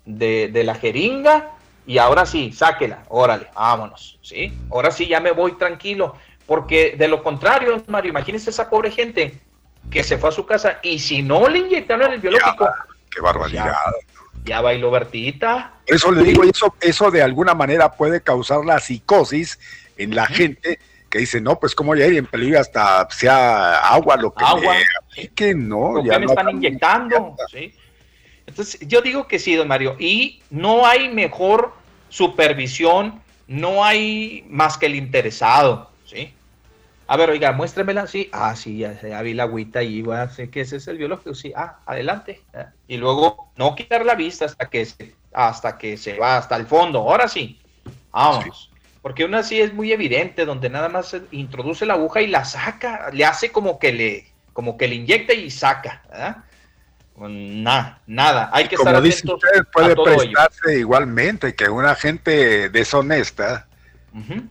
de, 0.05 0.47
de 0.47 0.63
la 0.63 0.75
jeringa 0.75 1.51
y 1.87 1.97
ahora 1.97 2.25
sí, 2.25 2.51
sáquela, 2.51 3.03
órale, 3.09 3.47
vámonos, 3.53 4.17
¿sí? 4.21 4.51
Ahora 4.71 4.89
sí 4.89 5.07
ya 5.07 5.19
me 5.19 5.31
voy 5.31 5.53
tranquilo, 5.53 6.15
porque 6.47 6.95
de 6.97 7.07
lo 7.07 7.21
contrario, 7.21 7.83
Mario, 7.87 8.09
imagínese 8.09 8.49
esa 8.49 8.69
pobre 8.69 8.89
gente 8.89 9.39
que 9.91 10.03
se 10.03 10.17
fue 10.17 10.29
a 10.29 10.31
su 10.31 10.45
casa 10.45 10.79
y 10.81 10.97
si 10.97 11.21
no 11.21 11.47
le 11.47 11.59
inyectaron 11.59 12.11
el 12.11 12.19
biológico. 12.19 12.67
qué 13.11 13.21
barbaridad. 13.21 13.65
Ya, 13.65 13.77
bailó 14.45 14.91
Bertita. 14.91 15.73
Eso 15.85 16.11
le 16.11 16.23
digo, 16.23 16.43
eso, 16.43 16.75
eso 16.81 17.11
de 17.11 17.21
alguna 17.21 17.53
manera 17.53 17.91
puede 17.91 18.21
causar 18.21 18.63
la 18.65 18.79
psicosis 18.79 19.59
en 19.97 20.15
la 20.15 20.25
gente 20.27 20.79
que 21.09 21.19
dice, 21.19 21.39
no, 21.39 21.59
pues 21.59 21.75
cómo 21.75 21.95
ya 21.95 22.07
ir 22.07 22.17
en 22.17 22.25
peligro 22.25 22.59
hasta 22.59 23.07
sea 23.09 23.77
agua, 23.77 24.17
lo 24.17 24.33
que 24.33 24.43
agua, 24.43 24.75
que 25.33 25.55
no. 25.55 26.03
ya 26.03 26.19
me 26.19 26.25
están 26.25 26.49
inyectando? 26.49 27.35
¿sí? 27.51 27.73
Entonces, 28.45 28.79
yo 28.87 29.01
digo 29.01 29.27
que 29.27 29.39
sí, 29.39 29.55
don 29.55 29.67
Mario, 29.67 29.95
y 29.97 30.41
no 30.49 30.85
hay 30.85 31.09
mejor 31.09 31.73
supervisión, 32.09 33.21
no 33.47 33.83
hay 33.83 34.45
más 34.49 34.77
que 34.77 34.87
el 34.87 34.95
interesado, 34.95 35.89
¿sí? 36.05 36.33
A 37.07 37.17
ver, 37.17 37.29
oiga, 37.29 37.51
muéstremela, 37.51 38.07
sí. 38.07 38.29
Ah, 38.31 38.55
sí, 38.55 38.79
ya, 38.79 38.99
ya 38.99 39.21
vi 39.21 39.33
la 39.33 39.43
agüita 39.43 39.83
y 39.83 40.03
a 40.11 40.27
sé 40.29 40.49
que 40.49 40.61
ese 40.61 40.77
es 40.77 40.87
el 40.87 40.97
biológico, 40.97 41.35
sí. 41.35 41.53
Ah, 41.55 41.79
adelante. 41.85 42.41
Y 42.87 42.97
luego, 42.97 43.51
no 43.57 43.75
quitar 43.75 44.05
la 44.05 44.15
vista 44.15 44.45
hasta 44.45 44.69
que 44.69 44.85
se, 44.85 45.15
hasta 45.33 45.77
que 45.77 45.97
se 45.97 46.17
va 46.17 46.37
hasta 46.37 46.55
el 46.55 46.65
fondo. 46.65 46.99
Ahora 46.99 47.27
sí, 47.27 47.59
vamos. 48.11 48.71
Porque 49.03 49.23
una 49.23 49.43
sí 49.43 49.61
es 49.61 49.71
muy 49.71 49.91
evidente, 49.91 50.45
donde 50.45 50.69
nada 50.69 50.89
más 50.89 51.15
introduce 51.29 51.85
la 51.85 51.93
aguja 51.93 52.21
y 52.21 52.27
la 52.27 52.43
saca, 52.43 53.11
le 53.13 53.23
hace 53.23 53.51
como 53.51 53.77
que 53.77 53.93
le, 53.93 54.31
como 54.51 54.77
que 54.77 54.87
le 54.87 54.95
inyecta 54.95 55.33
y 55.33 55.51
saca, 55.51 56.01
¿verdad? 56.09 56.37
Nada, 57.17 58.01
nada. 58.07 58.49
Hay 58.51 58.67
que 58.67 58.75
Como 58.75 58.89
estar 58.89 59.01
dice 59.03 59.19
atentos 59.19 59.43
usted, 59.43 59.63
puede 59.71 59.91
a 59.91 59.95
todo 59.95 60.07
ello. 60.09 60.31
prestarse 60.33 60.79
igualmente 60.79 61.55
que 61.55 61.69
una 61.69 61.93
gente 61.95 62.69
deshonesta 62.69 63.67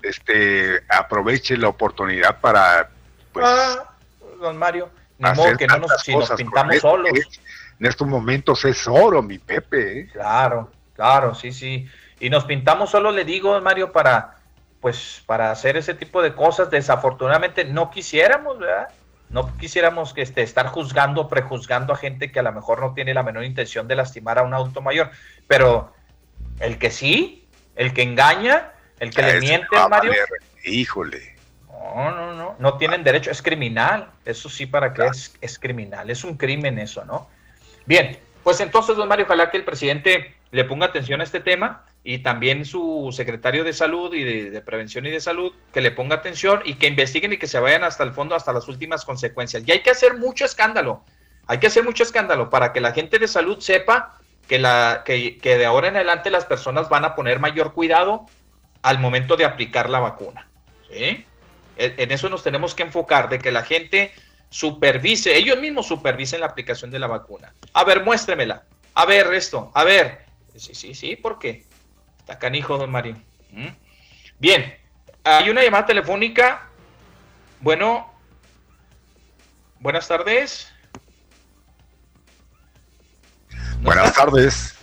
este, 0.03 0.83
aproveche 0.89 1.57
la 1.57 1.69
oportunidad 1.69 2.41
para 2.41 2.91
pues, 3.33 3.47
Ah, 3.49 3.95
don 4.41 4.57
Mario, 4.57 4.91
ni 5.19 5.31
modo 5.33 5.57
que 5.57 5.67
no 5.67 5.79
nos, 5.79 6.01
si 6.03 6.15
nos 6.15 6.31
pintamos 6.33 6.79
solos. 6.79 7.11
es- 7.15 7.41
en 7.81 7.87
estos 7.87 8.07
momentos 8.07 8.65
es 8.65 8.87
oro, 8.87 9.21
mi 9.23 9.39
Pepe. 9.39 10.01
¿eh? 10.01 10.09
Claro, 10.13 10.71
claro, 10.95 11.35
sí, 11.35 11.53
sí. 11.53 11.89
Y 12.21 12.31
nos 12.31 12.45
pintamos 12.45 12.91
solo, 12.91 13.11
le 13.11 13.25
digo, 13.25 13.53
don 13.53 13.65
Mario, 13.65 13.91
para, 13.91 14.37
pues, 14.81 15.23
para 15.27 15.51
hacer 15.51 15.77
ese 15.77 15.93
tipo 15.95 16.23
de 16.23 16.35
cosas. 16.35 16.71
Desafortunadamente 16.71 17.65
no 17.65 17.91
quisiéramos, 17.91 18.61
¿verdad? 18.61 18.89
No 19.29 19.57
quisiéramos 19.59 20.15
que 20.15 20.23
este, 20.23 20.43
estar 20.43 20.67
juzgando, 20.69 21.29
prejuzgando 21.29 21.93
a 21.93 21.97
gente 21.97 22.31
que 22.31 22.39
a 22.39 22.43
lo 22.45 22.53
mejor 22.53 22.81
no 22.81 22.95
tiene 22.95 23.13
la 23.13 23.25
menor 23.25 23.43
intención 23.45 23.89
de 23.89 23.97
lastimar 23.97 24.39
a 24.39 24.43
un 24.43 24.55
adulto 24.55 24.81
mayor. 24.81 25.11
Pero 25.49 25.93
el 26.61 26.79
que 26.79 26.93
sí, 26.93 27.49
el 27.75 27.93
que 27.93 28.03
engaña, 28.03 28.71
el 29.05 29.11
que 29.15 29.23
le 29.23 29.29
Ese 29.31 29.41
miente, 29.41 29.77
Mario, 29.89 30.13
Híjole. 30.65 31.37
no, 31.69 32.11
no, 32.11 32.35
no, 32.35 32.57
no 32.59 32.79
tienen 32.79 33.05
derecho, 33.05 33.31
es 33.31 33.43
criminal, 33.43 34.11
eso 34.25 34.49
sí, 34.49 34.67
para 34.67 34.93
que 34.93 35.07
es, 35.07 35.35
es 35.41 35.59
criminal, 35.59 36.11
es 36.11 36.25
un 36.25 36.37
crimen 36.37 36.79
eso, 36.79 37.05
¿no? 37.05 37.29
Bien, 37.87 38.19
pues 38.43 38.61
entonces, 38.61 38.97
don 38.97 39.09
Mario, 39.09 39.25
ojalá 39.27 39.51
que 39.51 39.57
el 39.57 39.65
presidente 39.65 40.35
le 40.51 40.65
ponga 40.65 40.87
atención 40.87 41.21
a 41.21 41.25
este 41.25 41.41
tema 41.41 41.85
y 42.03 42.19
también 42.19 42.65
su 42.65 43.11
secretario 43.13 43.65
de 43.65 43.73
salud 43.73 44.13
y 44.15 44.23
de, 44.23 44.51
de 44.51 44.61
prevención 44.61 45.07
y 45.07 45.11
de 45.11 45.21
salud, 45.21 45.53
que 45.73 45.81
le 45.81 45.91
ponga 45.91 46.17
atención 46.17 46.61
y 46.65 46.75
que 46.75 46.87
investiguen 46.87 47.33
y 47.33 47.39
que 47.39 47.47
se 47.47 47.59
vayan 47.59 47.85
hasta 47.85 48.05
el 48.05 48.13
fondo, 48.13 48.35
hasta 48.35 48.53
las 48.53 48.69
últimas 48.69 49.05
consecuencias. 49.05 49.63
Y 49.67 49.73
hay 49.73 49.81
que 49.81 49.91
hacer 49.91 50.19
mucho 50.19 50.45
escándalo, 50.45 51.05
hay 51.47 51.59
que 51.59 51.67
hacer 51.67 51.85
mucho 51.85 52.03
escándalo 52.03 52.51
para 52.51 52.73
que 52.73 52.81
la 52.81 52.93
gente 52.93 53.19
de 53.19 53.29
salud 53.29 53.59
sepa 53.61 54.19
que, 54.47 54.59
la, 54.59 55.03
que, 55.05 55.39
que 55.39 55.57
de 55.57 55.67
ahora 55.67 55.89
en 55.89 55.97
adelante 55.97 56.31
las 56.31 56.45
personas 56.45 56.89
van 56.89 57.05
a 57.05 57.15
poner 57.15 57.39
mayor 57.41 57.73
cuidado 57.73 58.27
al 58.85 58.99
momento 58.99 59.35
de 59.37 59.47
aplicar 59.47 59.89
la 59.89 59.99
vacuna. 59.99 60.47
¿sí? 60.93 61.25
En 61.79 62.13
eso 62.13 62.29
nos 62.29 62.43
tenemos 62.43 62.75
que 62.75 62.83
enfocar, 62.83 63.31
de 63.31 63.39
que 63.39 63.51
la 63.51 63.63
gente 63.63 64.13
supervise, 64.51 65.35
ellos 65.35 65.59
mismos 65.59 65.89
supervisen 65.89 66.41
la 66.41 66.47
aplicación 66.47 66.91
de 66.91 66.99
la 66.99 67.07
vacuna. 67.07 67.55
A 67.73 67.83
ver, 67.85 68.05
muéstremela. 68.05 68.65
A 68.93 69.07
ver, 69.07 69.33
esto. 69.33 69.73
A 69.75 69.85
ver. 69.85 70.27
Sí, 70.55 70.75
sí, 70.75 70.95
sí, 70.95 71.17
¿por 71.17 71.39
qué? 71.39 71.65
Está 72.19 72.39
canijo, 72.39 72.77
don 72.77 72.91
Mario. 72.91 73.17
¿Mm? 73.51 73.69
Bien, 74.39 74.77
hay 75.25 75.49
una 75.49 75.63
llamada 75.65 75.87
telefónica. 75.87 76.69
Bueno, 77.61 78.13
buenas 79.81 80.07
tardes. 80.07 80.71
¿No 83.79 83.79
Buenas 83.81 84.09
está? 84.09 84.25
tardes. 84.27 84.75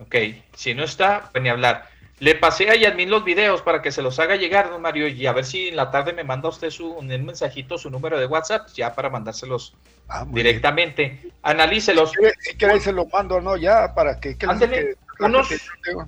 Ok, 0.00 0.16
si 0.54 0.74
no 0.74 0.82
está, 0.82 1.30
ven 1.32 1.46
a 1.46 1.52
hablar. 1.52 1.88
Le 2.20 2.34
pasé 2.34 2.68
a 2.68 2.74
Yasmín 2.74 3.10
los 3.10 3.22
videos 3.24 3.62
para 3.62 3.80
que 3.80 3.92
se 3.92 4.02
los 4.02 4.18
haga 4.18 4.34
llegar, 4.34 4.70
don 4.70 4.82
Mario, 4.82 5.06
y 5.06 5.24
a 5.26 5.32
ver 5.32 5.44
si 5.44 5.68
en 5.68 5.76
la 5.76 5.90
tarde 5.92 6.12
me 6.12 6.24
manda 6.24 6.48
usted 6.48 6.70
su, 6.70 6.90
un 6.90 7.06
mensajito, 7.06 7.78
su 7.78 7.90
número 7.90 8.18
de 8.18 8.26
WhatsApp, 8.26 8.68
ya 8.74 8.94
para 8.94 9.08
mandárselos 9.08 9.74
Ah, 10.08 10.24
directamente. 10.26 11.20
Analícelos. 11.42 12.12
Si 12.40 12.56
quieres 12.56 12.82
se 12.82 12.92
lo 12.92 13.04
mando, 13.06 13.40
¿no? 13.42 13.56
Ya, 13.56 13.94
para 13.94 14.18
que... 14.18 14.36
que 14.38 14.46
Ándele, 14.46 14.96
que- 15.18 15.24
unos- 15.24 15.48
que- 15.48 15.58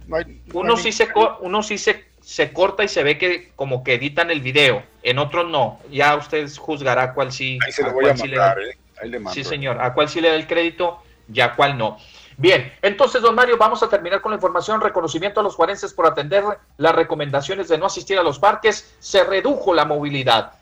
no 0.09 0.17
hay- 0.17 0.25
no 0.47 0.61
Uno 0.61 0.75
hay 0.77 0.83
sí 0.83 0.91
se, 0.93 1.13
co- 1.13 1.37
uno 1.43 1.63
sí 1.63 1.77
se, 1.79 2.07
se 2.23 2.51
corta 2.53 2.83
y 2.83 2.89
se 2.89 3.03
ve 3.03 3.19
que 3.19 3.53
como 3.55 3.85
que 3.85 3.95
editan 3.95 4.31
el 4.31 4.41
video, 4.41 4.83
en 5.03 5.19
otros 5.19 5.49
no. 5.51 5.81
Ya 5.91 6.17
usted 6.17 6.49
juzgará 6.57 7.13
cuál 7.13 7.31
sí. 7.31 7.59
Ahí 7.65 7.73
se 7.73 7.83
lo 7.83 7.91
a 7.91 7.93
voy 7.93 8.05
cuál 8.05 8.15
a 8.15 8.17
sí 8.17 8.29
le 8.29 8.37
da- 8.37 8.47
mandar, 8.47 8.65
¿eh? 8.65 8.79
Ahí 9.03 9.11
le 9.11 9.19
mando. 9.19 9.35
Sí, 9.35 9.45
señor. 9.45 9.81
A 9.81 9.93
cuál 9.93 10.09
sí 10.09 10.21
le 10.23 10.29
da 10.31 10.35
el 10.35 10.47
crédito 10.47 11.03
y 11.33 11.41
a 11.41 11.55
cuál 11.55 11.77
no. 11.77 11.99
Bien, 12.41 12.73
entonces, 12.81 13.21
don 13.21 13.35
Mario, 13.35 13.59
vamos 13.59 13.83
a 13.83 13.91
terminar 13.91 14.23
con 14.23 14.31
la 14.31 14.37
información. 14.37 14.81
Reconocimiento 14.81 15.41
a 15.41 15.43
los 15.43 15.55
juarenses 15.55 15.93
por 15.93 16.07
atender 16.07 16.43
las 16.79 16.95
recomendaciones 16.95 17.69
de 17.69 17.77
no 17.77 17.85
asistir 17.85 18.19
a 18.19 18.23
los 18.23 18.39
parques. 18.39 18.95
Se 18.99 19.25
redujo 19.25 19.75
la 19.75 19.85
movilidad. 19.85 20.53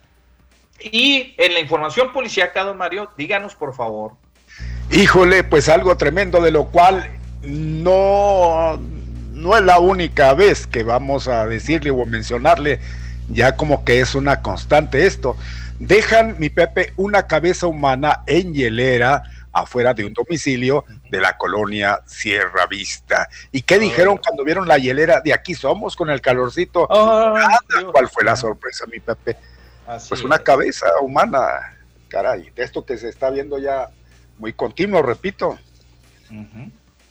Y 0.81 1.37
en 1.39 1.55
la 1.55 1.61
información 1.61 2.13
policíaca, 2.13 2.65
don 2.65 2.79
Mario, 2.79 3.11
díganos, 3.17 3.55
por 3.55 3.77
favor. 3.77 4.15
Híjole, 4.91 5.45
pues 5.45 5.69
algo 5.69 5.97
tremendo, 5.97 6.41
de 6.41 6.51
lo 6.51 6.65
cual 6.65 7.13
no, 7.43 8.77
no 9.31 9.57
es 9.57 9.63
la 9.63 9.79
única 9.79 10.35
vez 10.35 10.67
que 10.67 10.83
vamos 10.83 11.29
a 11.29 11.47
decirle 11.47 11.93
o 11.93 12.05
mencionarle, 12.05 12.81
ya 13.29 13.55
como 13.55 13.85
que 13.85 14.01
es 14.01 14.17
una 14.17 14.43
constante 14.43 15.07
esto. 15.07 15.37
Dejan, 15.79 16.35
mi 16.41 16.49
Pepe, 16.49 16.93
una 16.97 17.29
cabeza 17.29 17.69
humana 17.69 18.25
en 18.27 18.53
hielera 18.53 19.23
afuera 19.53 19.95
de 19.95 20.05
un 20.05 20.13
domicilio 20.13 20.85
de 21.11 21.21
la 21.21 21.37
colonia 21.37 22.01
Sierra 22.07 22.67
Vista. 22.67 23.29
¿Y 23.53 23.63
qué 23.63 23.79
dijeron 23.79 24.19
cuando 24.19 24.45
vieron 24.45 24.69
la 24.69 24.79
hielera 24.79 25.21
de 25.21 25.33
aquí 25.33 25.55
somos 25.55 25.97
con 25.97 26.11
el 26.11 26.21
calorcito? 26.21 26.87
Nada. 26.91 27.59
¿Cuál 27.93 28.09
fue 28.09 28.25
la 28.25 28.37
sorpresa, 28.37 28.85
mi 28.87 29.01
Pepe? 29.01 29.37
Pues 30.09 30.23
una 30.23 30.39
cabeza 30.39 30.87
humana, 31.01 31.77
caray, 32.09 32.51
de 32.51 32.63
esto 32.63 32.85
que 32.85 32.99
se 32.99 33.09
está 33.09 33.31
viendo 33.31 33.59
ya 33.59 33.89
muy 34.39 34.53
continuo, 34.53 35.03
repito. 35.03 35.59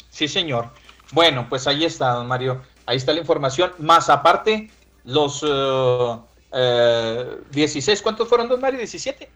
Sí, 0.10 0.28
señor. 0.28 0.70
Bueno, 1.12 1.48
pues 1.50 1.68
ahí 1.68 1.86
está, 1.86 2.10
don 2.10 2.28
Mario. 2.28 2.62
Ahí 2.86 2.98
está 2.98 3.14
la 3.14 3.20
información. 3.20 3.74
Más 3.80 4.10
aparte, 4.10 4.70
los 5.04 5.44
eh, 5.44 6.18
eh, 6.54 7.38
16, 7.52 8.02
¿cuántos 8.02 8.28
fueron, 8.28 8.48
don 8.48 8.62
Mario? 8.62 8.78
17. 8.78 9.30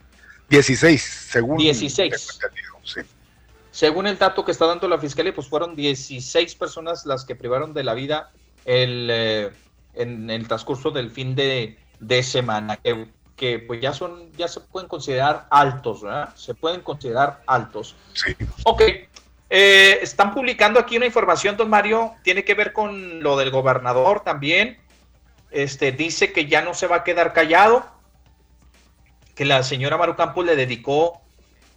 16, 0.50 1.02
según 1.32 1.58
16. 1.58 2.40
Sí. 2.84 3.02
Según 3.72 4.06
el 4.06 4.18
dato 4.18 4.44
que 4.44 4.52
está 4.52 4.66
dando 4.66 4.88
la 4.90 5.00
fiscalía, 5.00 5.34
pues 5.34 5.48
fueron 5.48 5.76
16 5.76 6.56
personas 6.56 7.06
las 7.06 7.24
que 7.24 7.36
privaron 7.36 7.74
de 7.74 7.86
la 7.86 7.94
vida 7.94 8.32
el, 8.66 9.08
eh, 9.10 9.52
en 9.94 10.30
el 10.30 10.48
transcurso 10.48 10.92
del 10.92 11.10
fin 11.10 11.36
de, 11.36 11.78
de 12.02 12.22
semana, 12.22 12.76
que, 12.76 13.08
que, 13.38 13.60
pues 13.60 13.80
ya 13.80 13.94
son, 13.94 14.30
ya 14.34 14.50
se 14.50 14.60
pueden 14.60 14.90
considerar 14.90 15.48
altos, 15.50 16.02
¿verdad? 16.02 16.36
Se 16.36 16.54
pueden 16.54 16.82
considerar 16.82 17.42
altos. 17.48 17.96
Sí. 18.14 18.36
Ok. 18.66 18.82
Eh, 19.50 20.00
están 20.02 20.34
publicando 20.34 20.80
aquí 20.80 20.98
una 20.98 21.06
información, 21.06 21.56
don 21.56 21.70
Mario, 21.70 22.14
tiene 22.24 22.44
que 22.44 22.54
ver 22.54 22.74
con 22.74 23.24
lo 23.24 23.38
del 23.38 23.52
gobernador 23.52 24.22
también. 24.22 24.80
Este 25.50 25.94
dice 25.94 26.34
que 26.34 26.46
ya 26.46 26.62
no 26.62 26.74
se 26.74 26.88
va 26.88 26.98
a 26.98 27.04
quedar 27.04 27.34
callado, 27.34 27.86
que 29.36 29.46
la 29.46 29.64
señora 29.64 29.98
Maru 29.98 30.16
Campos 30.16 30.46
le 30.46 30.56
dedicó 30.56 31.21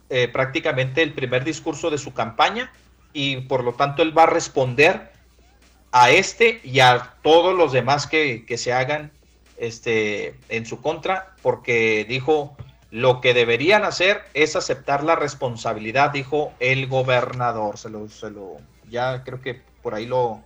eh, 0.09 0.27
prácticamente 0.27 1.01
el 1.01 1.13
primer 1.13 1.43
discurso 1.43 1.89
de 1.89 1.97
su 1.97 2.13
campaña 2.13 2.71
y 3.13 3.37
por 3.37 3.63
lo 3.63 3.73
tanto 3.73 4.01
él 4.01 4.17
va 4.17 4.23
a 4.23 4.27
responder 4.27 5.11
a 5.91 6.11
este 6.11 6.59
y 6.63 6.79
a 6.79 7.15
todos 7.21 7.55
los 7.55 7.71
demás 7.71 8.07
que, 8.07 8.45
que 8.45 8.57
se 8.57 8.73
hagan 8.73 9.11
este, 9.57 10.35
en 10.49 10.65
su 10.65 10.81
contra 10.81 11.35
porque 11.41 12.05
dijo 12.07 12.55
lo 12.95 13.19
que 13.19 13.33
deberían 13.33 13.83
hacer 13.83 14.23
es 14.33 14.55
aceptar 14.55 15.03
la 15.03 15.17
responsabilidad, 15.17 16.11
dijo 16.11 16.53
el 16.61 16.87
gobernador. 16.87 17.77
Se 17.77 17.89
lo, 17.89 18.07
se 18.07 18.31
lo, 18.31 18.55
ya 18.89 19.21
creo 19.25 19.41
que 19.41 19.61
por 19.81 19.93
ahí 19.95 20.05
lo, 20.05 20.41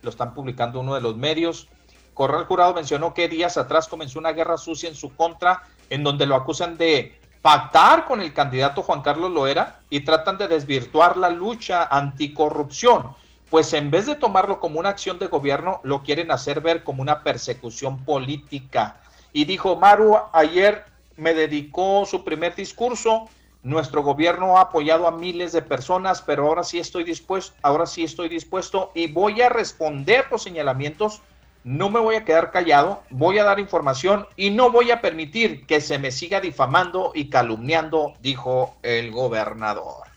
lo 0.00 0.08
están 0.08 0.32
publicando 0.32 0.80
uno 0.80 0.94
de 0.94 1.02
los 1.02 1.18
medios. 1.18 1.68
Corral 2.14 2.46
Jurado 2.46 2.72
mencionó 2.72 3.12
que 3.12 3.28
días 3.28 3.58
atrás 3.58 3.86
comenzó 3.86 4.18
una 4.18 4.32
guerra 4.32 4.56
sucia 4.56 4.88
en 4.88 4.94
su 4.94 5.14
contra, 5.14 5.64
en 5.90 6.02
donde 6.02 6.24
lo 6.24 6.36
acusan 6.36 6.78
de 6.78 7.19
pactar 7.42 8.04
con 8.04 8.20
el 8.20 8.32
candidato 8.32 8.82
Juan 8.82 9.02
Carlos 9.02 9.30
Loera 9.30 9.80
y 9.88 10.00
tratan 10.00 10.38
de 10.38 10.48
desvirtuar 10.48 11.16
la 11.16 11.30
lucha 11.30 11.88
anticorrupción 11.90 13.14
pues 13.50 13.72
en 13.72 13.90
vez 13.90 14.06
de 14.06 14.14
tomarlo 14.14 14.60
como 14.60 14.78
una 14.78 14.90
acción 14.90 15.18
de 15.18 15.26
gobierno, 15.26 15.80
lo 15.82 16.02
quieren 16.02 16.30
hacer 16.30 16.60
ver 16.60 16.84
como 16.84 17.02
una 17.02 17.24
persecución 17.24 17.98
política. 18.04 19.00
Y 19.32 19.44
dijo, 19.44 19.76
Maru 19.76 20.16
ayer 20.32 20.84
me 21.16 21.34
dedicó 21.34 22.06
su 22.06 22.24
primer 22.24 22.54
discurso, 22.54 23.28
nuestro 23.62 24.02
gobierno 24.02 24.56
ha 24.56 24.62
apoyado 24.62 25.06
a 25.06 25.10
miles 25.10 25.52
de 25.52 25.62
personas, 25.62 26.22
pero 26.22 26.46
ahora 26.46 26.62
sí 26.62 26.78
estoy 26.78 27.02
dispuesto, 27.02 27.54
ahora 27.62 27.86
sí 27.86 28.04
estoy 28.04 28.28
dispuesto 28.28 28.92
y 28.94 29.08
voy 29.12 29.42
a 29.42 29.48
responder 29.48 30.26
los 30.30 30.42
señalamientos, 30.42 31.20
no 31.64 31.90
me 31.90 32.00
voy 32.00 32.16
a 32.16 32.24
quedar 32.24 32.50
callado, 32.50 33.02
voy 33.10 33.38
a 33.38 33.44
dar 33.44 33.60
información 33.60 34.26
y 34.36 34.50
no 34.50 34.70
voy 34.70 34.90
a 34.90 35.00
permitir 35.00 35.66
que 35.66 35.80
se 35.80 35.98
me 35.98 36.10
siga 36.10 36.40
difamando 36.40 37.12
y 37.14 37.28
calumniando, 37.28 38.14
dijo 38.20 38.76
el 38.82 39.10
gobernador. 39.10 40.08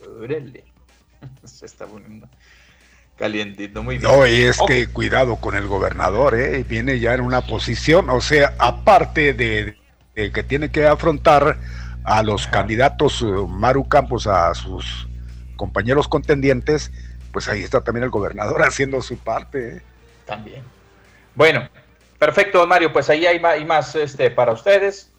Se 1.44 1.66
está 1.66 1.86
poniendo 1.86 2.28
calientito, 3.16 3.82
muy 3.82 3.98
bien. 3.98 4.10
No, 4.10 4.26
y 4.26 4.42
es 4.42 4.58
que 4.66 4.86
cuidado 4.86 5.36
con 5.36 5.56
el 5.56 5.66
gobernador, 5.66 6.38
¿eh? 6.38 6.64
viene 6.66 7.00
ya 7.00 7.14
en 7.14 7.20
una 7.20 7.40
posición, 7.40 8.08
o 8.10 8.20
sea, 8.20 8.54
aparte 8.58 9.34
de, 9.34 9.76
que 10.14 10.42
tiene 10.44 10.70
que 10.70 10.86
afrontar 10.86 11.58
a 12.04 12.22
los 12.22 12.46
candidatos 12.46 13.22
eh, 13.22 13.26
Maru 13.48 13.88
Campos, 13.88 14.26
a 14.26 14.54
sus 14.54 15.08
compañeros 15.56 16.06
contendientes, 16.08 16.92
pues 17.32 17.48
ahí 17.48 17.62
está 17.62 17.82
también 17.82 18.04
el 18.04 18.10
gobernador 18.10 18.62
haciendo 18.66 19.02
su 19.02 19.18
parte. 19.18 19.76
¿eh? 19.76 19.82
También. 20.24 20.77
Bueno, 21.38 21.68
perfecto, 22.18 22.66
Mario, 22.66 22.92
pues 22.92 23.08
ahí 23.08 23.24
hay 23.24 23.38
más, 23.38 23.64
más 23.64 23.94
este, 23.94 24.28
para 24.28 24.50
ustedes. 24.50 25.12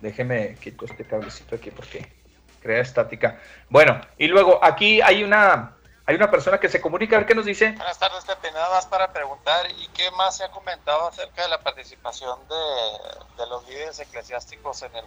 Déjeme 0.00 0.56
quito 0.56 0.86
este 0.86 1.06
cablecito 1.06 1.54
aquí 1.54 1.70
porque 1.70 2.12
crea 2.60 2.80
estática. 2.80 3.40
Bueno, 3.68 4.00
y 4.18 4.26
luego 4.26 4.58
aquí 4.60 5.00
hay 5.00 5.22
una 5.22 5.76
hay 6.04 6.16
una 6.16 6.32
persona 6.32 6.58
que 6.58 6.68
se 6.68 6.80
comunica, 6.80 7.14
a 7.14 7.20
ver 7.20 7.28
qué 7.28 7.36
nos 7.36 7.44
dice. 7.44 7.70
Buenas 7.76 7.96
tardes, 7.96 8.24
Pepe. 8.24 8.50
Nada 8.50 8.68
más 8.70 8.86
para 8.86 9.12
preguntar, 9.12 9.70
¿y 9.70 9.86
qué 9.94 10.10
más 10.10 10.36
se 10.38 10.42
ha 10.42 10.50
comentado 10.50 11.06
acerca 11.06 11.42
de 11.42 11.48
la 11.48 11.62
participación 11.62 12.40
de, 12.48 13.46
los 13.46 13.68
líderes 13.68 14.00
eclesiásticos 14.00 14.82
en 14.82 14.96
el, 14.96 15.04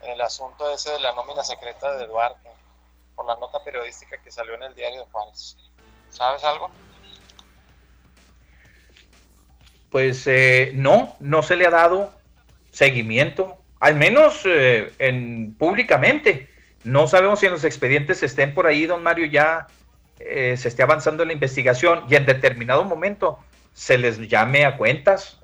en 0.00 0.12
el 0.12 0.20
asunto 0.22 0.72
ese 0.72 0.92
de 0.92 1.00
la 1.00 1.12
nómina 1.12 1.44
secreta 1.44 1.92
de 1.98 2.06
Duarte? 2.06 2.48
Por 3.16 3.26
la 3.26 3.36
nota 3.36 3.62
periodística 3.62 4.16
que 4.16 4.32
salió 4.32 4.54
en 4.54 4.62
el 4.62 4.74
diario 4.74 5.04
de 5.04 5.10
Juárez. 5.12 5.58
¿Sabes 6.08 6.42
algo? 6.42 6.70
Pues 9.92 10.26
eh, 10.26 10.72
no, 10.74 11.14
no 11.20 11.42
se 11.42 11.54
le 11.54 11.66
ha 11.66 11.70
dado 11.70 12.12
seguimiento, 12.70 13.58
al 13.78 13.94
menos 13.94 14.40
eh, 14.46 14.90
en 14.98 15.54
públicamente. 15.54 16.48
No 16.82 17.06
sabemos 17.06 17.40
si 17.40 17.46
en 17.46 17.52
los 17.52 17.62
expedientes 17.62 18.22
estén 18.22 18.54
por 18.54 18.66
ahí, 18.66 18.86
don 18.86 19.02
Mario, 19.02 19.26
ya 19.26 19.68
eh, 20.18 20.56
se 20.56 20.68
esté 20.68 20.82
avanzando 20.82 21.22
en 21.22 21.28
la 21.28 21.34
investigación 21.34 22.04
y 22.08 22.16
en 22.16 22.24
determinado 22.24 22.84
momento 22.84 23.38
se 23.74 23.98
les 23.98 24.18
llame 24.28 24.64
a 24.64 24.76
cuentas. 24.78 25.38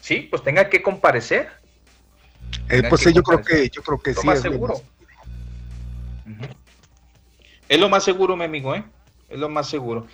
Sí, 0.00 0.26
pues 0.30 0.42
tenga 0.42 0.68
que 0.68 0.82
comparecer. 0.82 1.48
Eh, 2.68 2.82
pues 2.88 3.02
sí, 3.02 3.12
yo 3.12 3.22
creo 3.22 3.42
que, 3.42 3.68
yo 3.68 3.82
creo 3.82 3.98
que 3.98 4.12
lo 4.12 4.20
sí. 4.20 4.26
Más 4.26 4.42
seguro. 4.42 4.82
Es 7.68 7.78
lo 7.78 7.88
más 7.88 8.04
seguro, 8.04 8.36
mi 8.36 8.44
amigo, 8.44 8.74
¿eh? 8.74 8.84
Es 9.28 9.38
lo 9.38 9.48
más 9.48 9.68
seguro. 9.68 10.06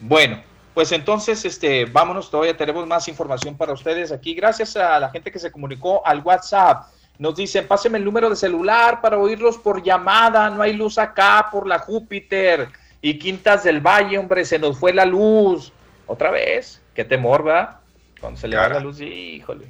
Bueno, 0.00 0.42
pues 0.74 0.92
entonces, 0.92 1.44
este, 1.44 1.84
vámonos, 1.84 2.30
todavía 2.30 2.56
tenemos 2.56 2.86
más 2.86 3.08
información 3.08 3.56
para 3.56 3.72
ustedes 3.72 4.12
aquí. 4.12 4.34
Gracias 4.34 4.76
a 4.76 4.98
la 5.00 5.10
gente 5.10 5.32
que 5.32 5.38
se 5.38 5.50
comunicó 5.50 6.06
al 6.06 6.20
WhatsApp 6.20 6.84
nos 7.20 7.36
dicen, 7.36 7.68
páseme 7.68 7.98
el 7.98 8.04
número 8.06 8.30
de 8.30 8.36
celular 8.36 9.02
para 9.02 9.18
oírlos 9.18 9.58
por 9.58 9.82
llamada, 9.82 10.48
no 10.48 10.62
hay 10.62 10.72
luz 10.72 10.96
acá 10.96 11.48
por 11.52 11.66
la 11.66 11.78
Júpiter 11.78 12.68
y 13.02 13.18
Quintas 13.18 13.62
del 13.62 13.82
Valle, 13.82 14.16
hombre, 14.16 14.42
se 14.46 14.58
nos 14.58 14.78
fue 14.78 14.94
la 14.94 15.04
luz. 15.04 15.70
Otra 16.06 16.30
vez, 16.30 16.80
qué 16.94 17.04
temor, 17.04 17.44
¿verdad? 17.44 17.76
Cuando 18.22 18.40
se 18.40 18.48
le 18.48 18.56
va 18.56 18.70
la 18.70 18.80
luz, 18.80 19.02
híjole, 19.02 19.66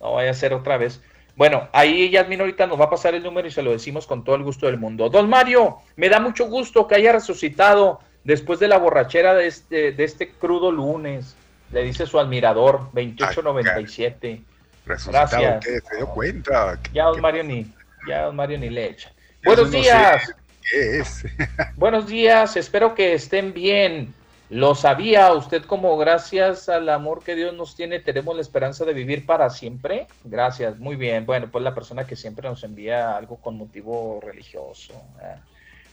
no 0.00 0.12
vaya 0.12 0.30
a 0.30 0.34
ser 0.34 0.54
otra 0.54 0.76
vez. 0.76 1.00
Bueno, 1.34 1.68
ahí 1.72 2.10
Yasmin 2.10 2.42
ahorita 2.42 2.68
nos 2.68 2.80
va 2.80 2.84
a 2.84 2.90
pasar 2.90 3.16
el 3.16 3.24
número 3.24 3.48
y 3.48 3.50
se 3.50 3.62
lo 3.62 3.72
decimos 3.72 4.06
con 4.06 4.22
todo 4.22 4.36
el 4.36 4.44
gusto 4.44 4.66
del 4.66 4.78
mundo. 4.78 5.10
Don 5.10 5.28
Mario, 5.28 5.78
me 5.96 6.08
da 6.08 6.20
mucho 6.20 6.46
gusto 6.46 6.86
que 6.86 6.94
haya 6.94 7.10
resucitado 7.10 7.98
después 8.24 8.58
de 8.58 8.68
la 8.68 8.78
borrachera 8.78 9.34
de 9.34 9.46
este, 9.46 9.92
de 9.92 10.04
este 10.04 10.30
crudo 10.30 10.72
lunes, 10.72 11.36
le 11.70 11.82
dice 11.82 12.06
su 12.06 12.18
admirador, 12.18 12.88
2897. 12.92 14.42
Gracias. 14.86 15.64
¿Se 15.64 15.96
dio 15.96 16.06
cuenta? 16.08 16.78
Ya 16.92 17.04
don 17.04 17.20
Mario 17.20 17.44
ni, 17.44 17.66
ya 18.08 18.24
don 18.24 18.36
Mario 18.36 18.58
ni 18.58 18.70
le 18.70 18.86
echa. 18.90 19.12
Buenos 19.44 19.70
días. 19.70 20.34
¿Qué 20.70 20.98
es? 21.00 21.24
Buenos 21.76 22.06
días, 22.06 22.56
espero 22.56 22.94
que 22.94 23.14
estén 23.14 23.52
bien. 23.52 24.14
Lo 24.50 24.74
sabía 24.74 25.32
usted 25.32 25.64
como 25.64 25.96
gracias 25.96 26.68
al 26.68 26.88
amor 26.90 27.24
que 27.24 27.34
Dios 27.34 27.54
nos 27.54 27.74
tiene, 27.74 27.98
tenemos 27.98 28.36
la 28.36 28.42
esperanza 28.42 28.84
de 28.84 28.92
vivir 28.92 29.24
para 29.24 29.48
siempre. 29.50 30.06
Gracias, 30.22 30.78
muy 30.78 30.96
bien. 30.96 31.24
Bueno, 31.26 31.48
pues 31.50 31.64
la 31.64 31.74
persona 31.74 32.06
que 32.06 32.14
siempre 32.14 32.48
nos 32.48 32.62
envía 32.62 33.16
algo 33.16 33.36
con 33.38 33.56
motivo 33.56 34.20
religioso. 34.22 34.92
¿eh? 35.22 35.36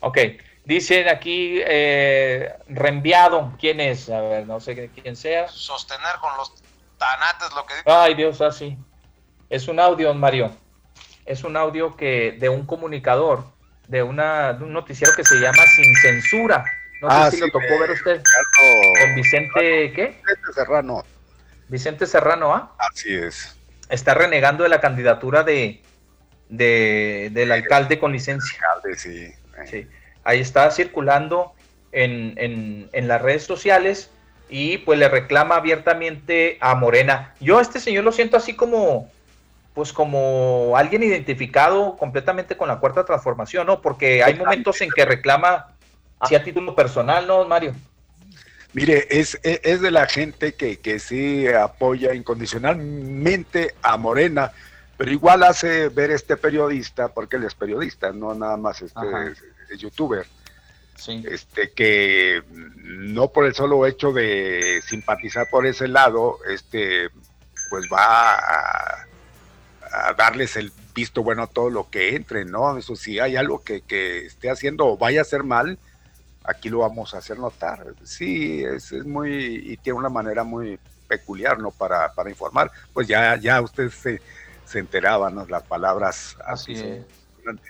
Ok, 0.02 0.18
dicen 0.66 1.08
aquí 1.10 1.60
eh, 1.66 2.54
reenviado. 2.68 3.54
¿Quién 3.60 3.80
es? 3.80 4.10
A 4.10 4.22
ver, 4.22 4.48
no 4.48 4.60
sé 4.60 4.90
quién 4.94 5.16
sea. 5.16 5.48
Sostener 5.48 6.16
con 6.20 6.36
los 6.38 6.54
tanates 6.98 7.50
lo 7.56 7.66
que 7.66 7.74
Ay, 7.86 8.14
Dios, 8.16 8.42
así. 8.42 8.78
Es 9.50 9.68
un 9.68 9.80
audio, 9.80 10.14
Mario. 10.14 10.52
Es 11.26 11.44
un 11.44 11.56
audio 11.58 11.96
que 11.96 12.38
de 12.40 12.50
un 12.50 12.66
comunicador 12.66 13.44
de, 13.88 14.02
una, 14.04 14.54
de 14.54 14.64
un 14.64 14.74
noticiero 14.74 15.14
que 15.16 15.24
se 15.24 15.36
llama 15.40 15.64
Sin 15.76 15.96
Censura. 15.98 16.64
No 17.02 17.08
Ah, 17.10 17.26
sé 17.26 17.32
si 17.32 17.38
sí, 17.38 17.42
lo 17.42 17.52
tocó 17.52 17.80
ver 17.80 17.92
usted. 17.92 18.18
Ricardo- 18.18 19.00
Con 19.06 19.16
Vicente, 19.16 19.92
¿qué? 19.94 20.06
Vicente 20.22 20.54
Serrano. 20.54 21.04
Vicente 21.68 22.06
Serrano, 22.06 22.54
¿ah? 22.54 22.76
Así 22.78 23.14
es. 23.16 23.56
Está 23.90 24.14
renegando 24.14 24.64
de 24.64 24.70
la 24.70 24.80
candidatura 24.80 25.44
de, 25.44 25.82
de- 26.50 27.30
del 27.32 27.52
alcalde 27.52 27.98
con 28.00 28.12
licencia. 28.12 28.60
Alcalde, 28.76 28.98
sí. 28.98 29.34
Sí. 29.70 29.88
Ahí 30.24 30.40
está 30.40 30.70
circulando 30.72 31.52
en, 31.92 32.34
en- 32.38 32.90
en 32.94 33.08
las 33.08 33.22
redes 33.22 33.44
sociales 33.44 34.10
y 34.50 34.80
pues 34.80 35.00
le 35.00 35.08
reclama 35.10 35.56
abiertamente 35.56 36.58
a 36.60 36.76
Morena. 36.76 37.34
Yo 37.40 37.60
a 37.60 37.62
este 37.62 37.80
señor 37.80 38.04
lo 38.04 38.12
siento 38.12 38.38
así 38.38 38.54
como, 38.56 39.10
pues 39.74 39.94
como 39.94 40.74
alguien 40.76 41.04
identificado 41.04 41.96
completamente 41.98 42.58
con 42.58 42.68
la 42.68 42.80
cuarta 42.80 43.06
transformación, 43.06 43.68
¿no? 43.68 43.82
Porque 43.82 44.24
hay 44.24 44.34
momentos 44.36 44.80
en 44.82 44.90
que 44.92 45.06
reclama 45.06 45.68
así 46.20 46.36
a 46.36 46.44
título 46.44 46.76
personal, 46.76 47.26
¿no, 47.26 47.46
Mario? 47.46 47.74
Mire, 48.74 49.08
es, 49.10 49.40
es, 49.44 49.60
es 49.64 49.82
de 49.82 49.92
la 49.92 50.06
gente 50.08 50.54
que, 50.54 50.80
que 50.80 51.00
sí 51.00 51.46
apoya 51.48 52.14
incondicionalmente 52.14 53.76
a 53.82 53.98
Morena, 53.98 54.52
pero 54.98 55.12
igual 55.12 55.44
hace 55.44 55.90
ver 55.90 56.12
este 56.12 56.38
periodista, 56.38 57.10
porque 57.10 57.36
él 57.38 57.44
es 57.44 57.56
periodista, 57.56 58.12
no 58.12 58.34
nada 58.36 58.56
más 58.58 58.82
este 58.82 59.00
Ajá. 59.72 59.74
es- 59.74 59.76
es 59.76 59.80
youtuber, 59.80 60.26
Sí. 60.98 61.24
este 61.28 61.72
que 61.72 62.44
no 62.50 63.30
por 63.32 63.46
el 63.46 63.56
solo 63.56 63.86
hecho 63.88 64.12
de 64.12 64.82
simpatizar 64.88 65.50
por 65.50 65.66
ese 65.66 65.88
lado, 65.88 66.38
este 66.50 67.10
pues 67.70 67.86
va 67.92 68.36
a, 68.36 69.08
a 69.92 70.14
darles 70.14 70.58
el 70.58 70.72
visto 70.94 71.24
bueno 71.24 71.44
a 71.44 71.48
todo 71.48 71.70
lo 71.70 71.90
que 71.90 72.16
entre, 72.16 72.44
¿no? 72.46 72.78
Eso 72.78 72.96
si 72.96 73.20
hay 73.20 73.36
algo 73.38 73.64
que, 73.64 73.82
que 73.82 74.26
esté 74.26 74.50
haciendo 74.50 74.86
o 74.88 74.98
vaya 74.98 75.20
a 75.20 75.24
hacer 75.24 75.44
mal, 75.44 75.80
aquí 76.44 76.70
lo 76.70 76.80
vamos 76.80 77.14
a 77.14 77.20
hacer 77.20 77.40
notar. 77.40 77.86
Sí, 78.04 78.62
es, 78.64 78.92
es 78.92 79.06
muy, 79.06 79.56
y 79.72 79.78
tiene 79.78 79.98
una 80.00 80.10
manera 80.10 80.44
muy 80.44 80.78
peculiar, 81.08 81.60
¿no? 81.60 81.72
Para, 81.72 82.14
para 82.14 82.30
informar. 82.30 82.70
Pues 82.94 83.08
ya, 83.08 83.38
ya 83.38 83.62
usted 83.62 83.90
se, 83.90 84.22
se 84.66 84.80
enteraba, 84.80 85.30
¿no? 85.30 85.46
Las 85.48 85.64
palabras 85.64 86.36
Así 86.46 86.76
son 86.76 87.06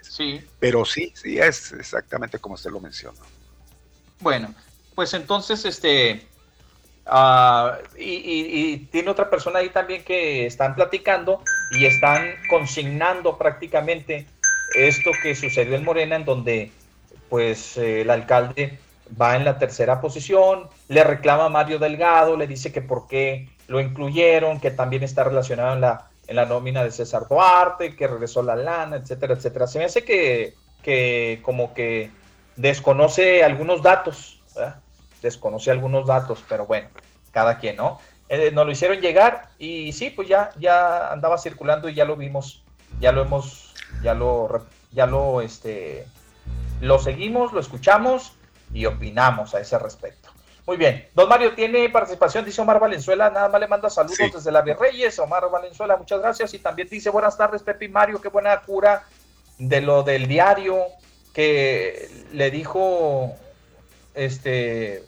Sí. 0.02 0.42
Pero 0.60 0.86
sí, 0.86 1.12
sí, 1.16 1.38
es 1.40 1.72
exactamente 1.74 2.40
como 2.40 2.56
usted 2.56 2.72
lo 2.72 2.80
mencionó. 2.80 3.18
Bueno, 4.20 4.54
pues 4.96 5.14
entonces, 5.14 5.66
este, 5.66 6.28
ah, 7.06 7.78
y, 7.98 8.04
y- 8.04 8.72
y 8.74 8.78
tiene 8.92 9.10
otra 9.10 9.30
persona 9.30 9.60
ahí 9.60 9.70
también 9.70 10.04
que 10.04 10.46
están 10.46 10.76
platicando 10.76 11.44
y 11.72 11.86
están 11.86 12.36
consignando 12.50 13.38
prácticamente 13.38 14.28
esto 14.76 15.12
que 15.24 15.36
sucedió 15.36 15.76
en 15.76 15.84
Morena, 15.84 16.16
en 16.16 16.26
donde, 16.26 16.72
pues, 17.30 17.78
eh, 17.78 18.02
el 18.02 18.10
alcalde 18.10 18.80
va 19.20 19.36
en 19.36 19.44
la 19.44 19.58
tercera 19.58 20.00
posición, 20.00 20.70
le 20.88 21.04
reclama 21.04 21.46
a 21.46 21.50
Mario 21.50 21.80
Delgado, 21.80 22.38
le 22.38 22.48
dice 22.48 22.72
que 22.72 22.82
por 22.82 23.08
qué 23.08 23.50
lo 23.68 23.82
incluyeron, 23.82 24.60
que 24.62 24.72
también 24.72 25.04
está 25.04 25.24
relacionado 25.24 25.74
en 25.74 25.82
la, 25.82 26.11
en 26.32 26.38
la 26.38 26.46
nómina 26.46 26.82
de 26.82 26.92
César 26.92 27.28
Duarte, 27.28 27.94
que 27.94 28.08
regresó 28.08 28.42
la 28.42 28.56
lana, 28.56 28.96
etcétera, 28.96 29.34
etcétera. 29.34 29.68
Se 29.68 29.80
me 29.80 29.86
hace 29.86 30.06
que, 30.06 30.56
que 30.82 31.42
como 31.44 31.74
que 31.74 32.10
desconoce 32.56 33.44
algunos 33.44 33.82
datos, 33.82 34.42
desconoce 35.22 35.72
algunos 35.72 36.08
datos, 36.08 36.42
pero 36.48 36.66
bueno, 36.66 36.88
cada 37.32 37.60
quien, 37.60 37.76
¿no? 37.76 38.00
Eh, 38.30 38.50
nos 38.54 38.66
lo 38.66 38.72
hicieron 38.72 39.02
llegar 39.02 39.50
y 39.60 39.92
sí, 39.92 40.10
pues 40.10 40.30
ya, 40.30 40.52
ya 40.58 41.12
andaba 41.12 41.38
circulando 41.38 41.90
y 41.90 41.96
ya 41.96 42.06
lo 42.06 42.16
vimos, 42.16 42.64
ya 43.02 43.12
lo 43.12 43.24
hemos, 43.24 43.74
ya 44.02 44.14
lo, 44.14 44.66
ya 44.94 45.08
lo, 45.08 45.42
este, 45.42 46.08
lo 46.80 46.98
seguimos, 46.98 47.52
lo 47.52 47.60
escuchamos 47.60 48.32
y 48.74 48.86
opinamos 48.86 49.54
a 49.54 49.60
ese 49.60 49.78
respecto. 49.78 50.21
Muy 50.66 50.78
bien, 50.78 51.08
don 51.16 51.28
Mario 51.28 51.54
tiene 51.54 51.90
participación, 51.90 52.46
dice 52.46 52.62
Omar 52.62 52.80
Valenzuela, 52.80 53.30
nada 53.30 53.50
más 53.50 53.60
le 53.60 53.68
manda 53.68 53.90
saludos 53.90 54.18
desde 54.18 54.52
la 54.52 54.62
Virreyes, 54.62 55.18
Omar 55.20 55.50
Valenzuela, 55.52 55.98
muchas 55.98 56.22
gracias, 56.22 56.54
y 56.54 56.60
también 56.60 56.88
dice 56.88 57.10
buenas 57.10 57.36
tardes 57.36 57.64
Pepe 57.64 57.86
y 57.86 57.90
Mario, 57.90 58.22
qué 58.22 58.30
buena 58.30 58.62
cura 58.62 59.04
de 59.58 59.82
lo 59.82 60.04
del 60.04 60.28
diario 60.28 60.86
que 61.34 62.10
le 62.32 62.52
dijo 62.52 63.34
este 64.14 65.04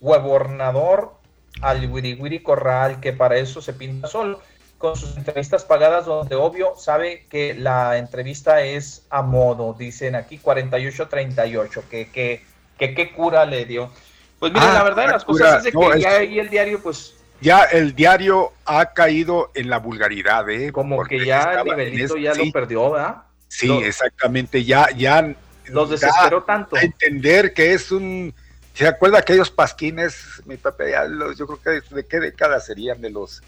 gobernador 0.00 1.12
al 1.60 1.90
Wiri 1.90 2.42
Corral 2.42 3.00
que 3.00 3.12
para 3.12 3.36
eso 3.36 3.60
se 3.60 3.72
pinta 3.72 4.08
solo 4.08 4.40
con 4.78 4.96
sus 4.96 5.16
entrevistas 5.16 5.64
pagadas 5.64 6.06
donde 6.06 6.36
obvio 6.36 6.74
sabe 6.76 7.26
que 7.28 7.52
la 7.54 7.98
entrevista 7.98 8.62
es 8.62 9.04
a 9.10 9.22
modo, 9.22 9.74
dicen 9.74 10.14
aquí 10.14 10.38
48-38, 10.38 11.82
que, 11.90 12.10
que, 12.10 12.44
que 12.78 12.94
qué 12.94 13.12
cura 13.12 13.44
le 13.44 13.64
dio. 13.64 13.90
Pues 14.38 14.52
miren, 14.52 14.68
Ah, 14.70 14.74
la 14.74 14.82
verdad 14.84 15.06
de 15.06 15.12
las 15.12 15.24
cosas 15.24 15.58
es 15.58 15.64
de 15.64 15.72
no, 15.72 15.90
que 15.90 15.96
es- 15.96 16.02
ya 16.02 16.16
ahí 16.16 16.38
el 16.38 16.48
diario 16.48 16.80
pues 16.82 17.14
Ya 17.40 17.62
el 17.64 17.94
diario 17.94 18.52
ha 18.64 18.92
caído 18.92 19.50
en 19.54 19.68
la 19.70 19.78
vulgaridad, 19.78 20.48
¿eh? 20.50 20.72
como 20.72 20.96
Porque 20.96 21.18
que 21.18 21.26
ya 21.26 21.52
el 21.60 21.64
nivelito 21.64 22.16
ya 22.16 22.34
sí, 22.34 22.46
lo 22.46 22.52
perdió, 22.52 22.90
¿verdad? 22.90 23.22
Sí, 23.48 23.70
exactamente. 23.84 24.64
Ya, 24.64 24.88
ya. 24.96 25.34
Los 25.66 25.90
desesperó 25.90 26.42
tanto. 26.44 26.76
a 26.76 26.80
entender 26.80 27.52
que 27.54 27.72
es 27.74 27.90
un. 27.92 28.34
¿Se 28.74 28.86
acuerda 28.86 29.18
aquellos 29.18 29.50
pasquines? 29.50 30.16
Mi 30.46 30.56
papá, 30.56 30.84
ya 30.88 31.04
los- 31.04 31.36
yo 31.36 31.46
creo 31.46 31.60
que 31.82 31.94
de 31.94 32.06
qué 32.06 32.20
década 32.20 32.60
serían 32.60 33.00
de 33.00 33.10
los 33.10 33.42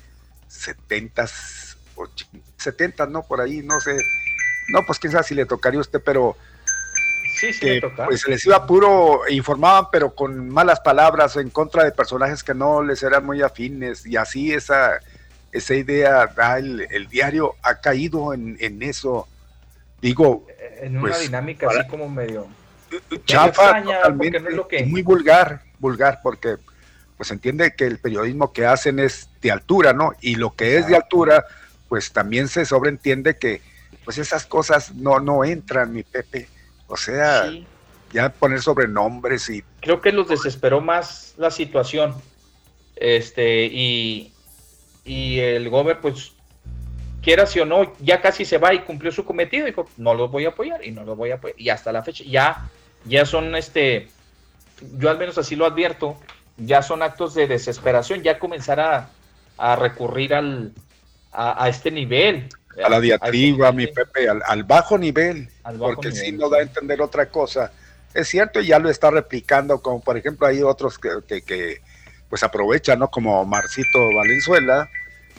70s, 0.48 1.76
70 2.56 3.06
no 3.06 3.22
por 3.22 3.40
ahí, 3.40 3.62
no 3.62 3.80
sé. 3.80 3.96
No, 4.68 4.80
pues 4.86 4.98
quién 4.98 5.12
sabe 5.12 5.24
si 5.24 5.34
le 5.34 5.46
tocaría 5.46 5.78
a 5.78 5.82
usted, 5.82 6.00
pero 6.04 6.36
Sí, 7.40 7.52
sí 7.54 7.60
que 7.60 7.80
pues 8.04 8.20
se 8.20 8.30
les 8.30 8.44
iba 8.44 8.66
puro, 8.66 9.22
informaban, 9.30 9.86
pero 9.90 10.14
con 10.14 10.50
malas 10.50 10.80
palabras 10.80 11.36
en 11.36 11.48
contra 11.48 11.84
de 11.84 11.92
personajes 11.92 12.44
que 12.44 12.52
no 12.54 12.82
les 12.82 13.02
eran 13.02 13.24
muy 13.24 13.40
afines, 13.40 14.04
y 14.04 14.16
así 14.16 14.52
esa, 14.52 15.00
esa 15.50 15.74
idea 15.74 16.26
da 16.26 16.58
el, 16.58 16.86
el 16.90 17.08
diario, 17.08 17.54
ha 17.62 17.76
caído 17.76 18.34
en, 18.34 18.56
en 18.60 18.82
eso. 18.82 19.26
Digo, 20.02 20.46
en 20.80 20.98
una 20.98 21.08
pues, 21.08 21.20
dinámica 21.20 21.66
para- 21.66 21.80
así 21.80 21.88
como 21.88 22.08
medio 22.08 22.46
chafa 23.24 23.48
extraña, 23.48 23.96
totalmente, 23.98 24.38
porque 24.38 24.40
no 24.40 24.48
es 24.50 24.56
lo 24.56 24.68
que- 24.68 24.80
y 24.80 24.86
muy 24.86 25.02
vulgar, 25.02 25.62
vulgar, 25.78 26.20
porque 26.22 26.56
pues 27.16 27.30
entiende 27.30 27.74
que 27.74 27.84
el 27.84 27.98
periodismo 27.98 28.52
que 28.52 28.66
hacen 28.66 28.98
es 28.98 29.28
de 29.42 29.50
altura, 29.50 29.92
¿no? 29.92 30.12
Y 30.20 30.36
lo 30.36 30.54
que 30.54 30.76
es 30.78 30.86
de 30.86 30.96
altura, 30.96 31.44
pues 31.88 32.12
también 32.12 32.48
se 32.48 32.64
sobreentiende 32.64 33.36
que 33.36 33.60
pues 34.04 34.16
esas 34.18 34.46
cosas 34.46 34.94
no, 34.94 35.20
no 35.20 35.44
entran, 35.44 35.92
mi 35.92 36.02
Pepe. 36.02 36.48
O 36.90 36.96
sea, 36.96 37.48
Sí. 37.48 37.64
ya 38.12 38.28
poner 38.30 38.60
sobrenombres 38.60 39.48
y 39.48 39.62
creo 39.80 40.00
que 40.00 40.12
los 40.12 40.28
desesperó 40.28 40.80
más 40.80 41.34
la 41.38 41.50
situación. 41.50 42.14
Este, 42.96 43.64
y, 43.66 44.32
y 45.04 45.38
el 45.38 45.70
gober, 45.70 46.00
pues, 46.00 46.32
quiera 47.22 47.46
sí 47.46 47.60
o 47.60 47.64
no, 47.64 47.92
ya 48.00 48.20
casi 48.20 48.44
se 48.44 48.58
va 48.58 48.74
y 48.74 48.80
cumplió 48.80 49.10
su 49.12 49.24
cometido. 49.24 49.64
Dijo, 49.66 49.88
no 49.96 50.14
los 50.14 50.30
voy 50.30 50.44
a 50.44 50.50
apoyar 50.50 50.84
y 50.84 50.90
no 50.90 51.04
los 51.04 51.16
voy 51.16 51.30
a 51.30 51.36
apoyar. 51.36 51.58
Y 51.58 51.68
hasta 51.70 51.92
la 51.92 52.02
fecha, 52.02 52.24
ya, 52.26 52.68
ya 53.04 53.24
son 53.24 53.54
este, 53.56 54.08
yo 54.98 55.08
al 55.08 55.18
menos 55.18 55.38
así 55.38 55.56
lo 55.56 55.64
advierto, 55.64 56.16
ya 56.58 56.82
son 56.82 57.02
actos 57.02 57.32
de 57.34 57.46
desesperación, 57.46 58.22
ya 58.22 58.38
comenzar 58.38 58.80
a, 58.80 59.08
a 59.56 59.76
recurrir 59.76 60.34
al, 60.34 60.72
a, 61.32 61.64
a 61.64 61.68
este 61.68 61.90
nivel. 61.90 62.48
A 62.84 62.88
la 62.88 63.00
diatriba, 63.00 63.72
mi 63.72 63.86
Pepe, 63.86 64.28
al, 64.28 64.42
al 64.46 64.64
bajo 64.64 64.98
nivel, 64.98 65.48
Al 65.64 65.78
bajo 65.78 65.94
porque 65.94 66.08
nivel, 66.08 66.24
si 66.24 66.32
no 66.32 66.48
da 66.48 66.58
a 66.58 66.62
entender 66.62 67.00
otra 67.00 67.26
cosa. 67.26 67.72
Es 68.12 68.28
cierto, 68.28 68.60
y 68.60 68.66
ya 68.66 68.78
lo 68.78 68.90
está 68.90 69.10
replicando, 69.10 69.80
como 69.80 70.00
por 70.00 70.16
ejemplo 70.16 70.46
hay 70.46 70.62
otros 70.62 70.98
que, 70.98 71.10
que, 71.26 71.42
que, 71.42 71.80
pues 72.28 72.42
aprovechan, 72.42 72.98
¿no? 72.98 73.10
Como 73.10 73.44
Marcito 73.44 73.98
Valenzuela, 74.16 74.88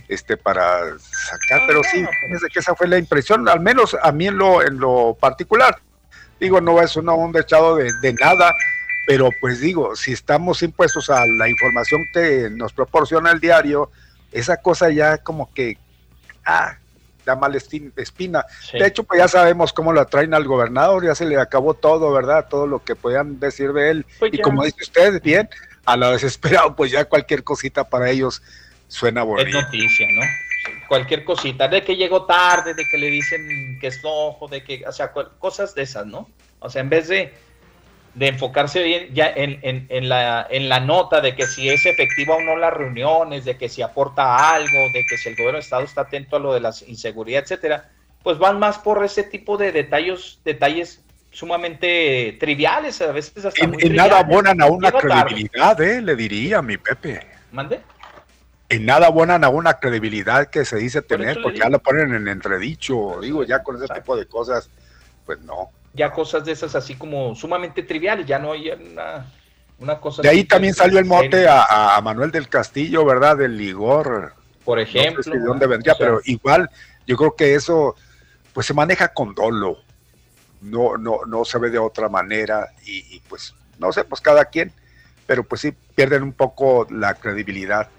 este, 0.07 0.37
para 0.37 0.97
sacar, 0.99 1.61
pero 1.67 1.81
sí, 1.83 2.05
fíjese 2.25 2.47
que 2.51 2.59
esa 2.59 2.75
fue 2.75 2.87
la 2.87 2.97
impresión, 2.97 3.47
al 3.47 3.61
menos 3.61 3.95
a 4.01 4.11
mí 4.11 4.27
en 4.27 4.37
lo, 4.37 4.61
en 4.61 4.77
lo 4.77 5.17
particular. 5.19 5.79
Digo, 6.39 6.59
no 6.59 6.81
es 6.81 6.95
una 6.95 7.13
onda 7.13 7.41
echado 7.41 7.75
de, 7.75 7.91
de 8.01 8.13
nada, 8.13 8.53
pero 9.07 9.29
pues 9.39 9.59
digo, 9.59 9.95
si 9.95 10.11
estamos 10.11 10.63
impuestos 10.63 11.09
a 11.09 11.25
la 11.25 11.47
información 11.49 12.01
que 12.13 12.49
nos 12.51 12.73
proporciona 12.73 13.31
el 13.31 13.39
diario, 13.39 13.89
esa 14.31 14.57
cosa 14.57 14.89
ya 14.89 15.17
como 15.17 15.53
que, 15.53 15.77
ah, 16.45 16.77
da 17.25 17.35
mal 17.35 17.53
esti- 17.55 17.91
espina. 17.97 18.45
Sí. 18.61 18.77
De 18.79 18.87
hecho, 18.87 19.03
pues 19.03 19.19
ya 19.19 19.27
sabemos 19.27 19.73
cómo 19.73 19.93
la 19.93 20.05
traen 20.05 20.33
al 20.33 20.45
gobernador, 20.45 21.05
ya 21.05 21.15
se 21.15 21.25
le 21.25 21.37
acabó 21.39 21.73
todo, 21.73 22.11
¿verdad? 22.11 22.47
Todo 22.49 22.67
lo 22.67 22.83
que 22.83 22.95
podían 22.95 23.39
decir 23.39 23.73
de 23.73 23.89
él. 23.91 24.05
Pues 24.19 24.33
y 24.33 24.37
ya. 24.37 24.43
como 24.43 24.63
dice 24.63 24.77
usted, 24.81 25.21
bien, 25.21 25.49
a 25.85 25.97
lo 25.97 26.11
desesperado, 26.11 26.75
pues 26.75 26.91
ya 26.91 27.05
cualquier 27.05 27.43
cosita 27.43 27.83
para 27.83 28.09
ellos 28.09 28.41
suena 28.87 29.21
es 29.21 29.27
bonito. 29.27 29.61
noticia, 29.61 30.07
¿no? 30.15 30.21
Cualquier 30.87 31.23
cosita, 31.23 31.67
de 31.67 31.83
que 31.83 31.95
llegó 31.95 32.25
tarde, 32.25 32.73
de 32.73 32.83
que 32.85 32.97
le 32.97 33.07
dicen 33.07 33.77
que 33.79 33.87
es 33.87 34.01
flojo, 34.01 34.47
de 34.47 34.63
que, 34.63 34.83
o 34.85 34.91
sea, 34.91 35.11
cosas 35.39 35.73
de 35.73 35.83
esas, 35.83 36.05
¿no? 36.05 36.29
O 36.59 36.69
sea, 36.69 36.81
en 36.81 36.89
vez 36.89 37.07
de, 37.07 37.33
de 38.13 38.27
enfocarse 38.27 38.83
bien 38.83 39.13
ya 39.13 39.27
en, 39.29 39.59
en- 39.61 39.85
en 39.89 40.09
la, 40.09 40.45
en 40.49 40.67
la 40.69 40.79
nota 40.81 41.21
de 41.21 41.33
que 41.35 41.47
si 41.47 41.69
es 41.69 41.85
efectiva 41.85 42.35
o 42.35 42.41
no 42.41 42.57
las 42.57 42.73
reuniones, 42.73 43.45
de 43.45 43.55
que 43.57 43.69
si 43.69 43.81
aporta 43.81 44.53
algo, 44.53 44.77
de 44.93 45.05
que 45.09 45.17
si 45.17 45.29
el 45.29 45.35
gobierno 45.35 45.57
de 45.57 45.63
Estado 45.63 45.83
está 45.83 46.01
atento 46.01 46.35
a 46.35 46.39
lo 46.39 46.53
de 46.53 46.59
la 46.59 46.71
inseguridad, 46.87 47.43
etcétera, 47.43 47.89
pues 48.23 48.37
van 48.37 48.59
más 48.59 48.77
por 48.79 49.03
ese 49.05 49.23
tipo 49.23 49.57
de 49.57 49.71
detalles, 49.71 50.39
detalles 50.43 51.01
sumamente 51.31 52.35
triviales, 52.39 53.01
a 53.01 53.11
veces 53.11 53.45
hasta 53.45 53.63
En, 53.63 53.71
muy 53.71 53.81
en 53.83 53.95
nada 53.95 54.19
abonan 54.19 54.61
a 54.61 54.65
una 54.65 54.91
credibilidad, 54.91 55.79
¿eh? 55.81 56.01
Le 56.01 56.15
diría, 56.15 56.61
mi 56.61 56.77
Pepe. 56.77 57.25
¿Mande? 57.51 57.79
En 58.69 58.85
nada 58.85 59.07
abonan 59.07 59.43
a 59.43 59.49
una 59.49 59.73
credibilidad 59.75 60.49
que 60.49 60.63
se 60.65 60.77
dice 60.77 61.01
tener, 61.01 61.41
porque 61.41 61.59
ya 61.59 61.69
lo 61.69 61.79
ponen 61.79 62.13
en 62.13 62.27
entredicho. 62.27 63.19
Digo, 63.21 63.43
ya 63.43 63.63
con 63.63 63.81
ese 63.81 63.93
tipo 63.93 64.15
de 64.15 64.25
cosas, 64.27 64.69
pues 65.25 65.39
no. 65.41 65.69
Ya 65.93 66.11
cosas 66.11 66.45
de 66.45 66.51
esas 66.53 66.75
así 66.75 66.95
como 66.95 67.35
sumamente 67.35 67.83
triviales, 67.83 68.25
ya 68.25 68.39
no 68.39 68.53
hay 68.53 68.69
una, 68.71 69.25
una 69.79 69.99
cosa. 69.99 70.21
De 70.21 70.29
ahí 70.29 70.43
también 70.43 70.73
salió 70.73 70.99
el 70.99 71.05
mote 71.05 71.47
a, 71.47 71.95
a 71.95 72.01
Manuel 72.01 72.31
del 72.31 72.47
Castillo, 72.47 73.03
¿verdad? 73.05 73.37
Del 73.37 73.57
Ligor. 73.57 74.33
Por 74.63 74.79
No 74.79 74.85
sé 74.85 74.91
ejemplo. 74.99 75.23
si 75.23 75.31
de 75.31 75.39
dónde 75.39 75.67
vendría, 75.67 75.93
o 75.93 75.97
sea, 75.97 76.05
pero 76.05 76.21
igual 76.25 76.69
yo 77.07 77.17
creo 77.17 77.35
que 77.35 77.55
eso 77.55 77.95
pues 78.53 78.67
se 78.67 78.73
maneja 78.73 79.09
con 79.13 79.33
dolo. 79.33 79.79
No, 80.61 80.95
no, 80.97 81.21
no 81.25 81.43
se 81.43 81.57
ve 81.57 81.71
de 81.71 81.79
otra 81.79 82.07
manera 82.07 82.67
y, 82.85 83.15
y, 83.15 83.19
pues 83.27 83.55
no 83.79 83.91
sé, 83.91 84.03
pues 84.03 84.21
cada 84.21 84.45
quien, 84.45 84.71
pero 85.25 85.43
pues 85.43 85.61
sí 85.61 85.73
pierden 85.95 86.21
un 86.21 86.33
poco 86.33 86.85
la 86.91 87.15
credibilidad 87.15 87.89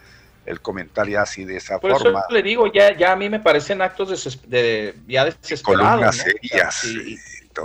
el 0.47 0.61
comentario 0.61 1.21
así 1.21 1.45
de 1.45 1.57
esa 1.57 1.79
Por 1.81 1.93
forma. 1.99 2.21
eso 2.21 2.29
le 2.31 2.43
digo, 2.43 2.71
ya, 2.73 2.97
ya 2.97 3.13
a 3.13 3.17
mí 3.17 3.29
me 3.29 3.41
parecen 3.41 3.83
actos 3.83 4.41
de, 4.49 4.95
ya 5.09 5.25
desesperados. 5.25 5.63
Columnas 5.63 6.17
¿no? 6.17 6.23
serias 6.23 6.85
y 6.85 7.17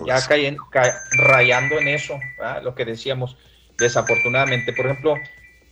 ya 0.05 0.17
eso. 0.17 0.27
caen, 0.29 0.57
ca- 0.71 1.01
rayando 1.11 1.79
en 1.79 1.87
eso, 1.87 2.19
¿verdad? 2.37 2.63
lo 2.63 2.75
que 2.75 2.85
decíamos, 2.85 3.37
desafortunadamente. 3.77 4.73
Por 4.73 4.85
ejemplo, 4.85 5.15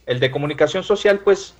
el 0.05 0.19
de 0.19 0.31
comunicación 0.31 0.83
social, 0.83 1.19
pues, 1.19 1.53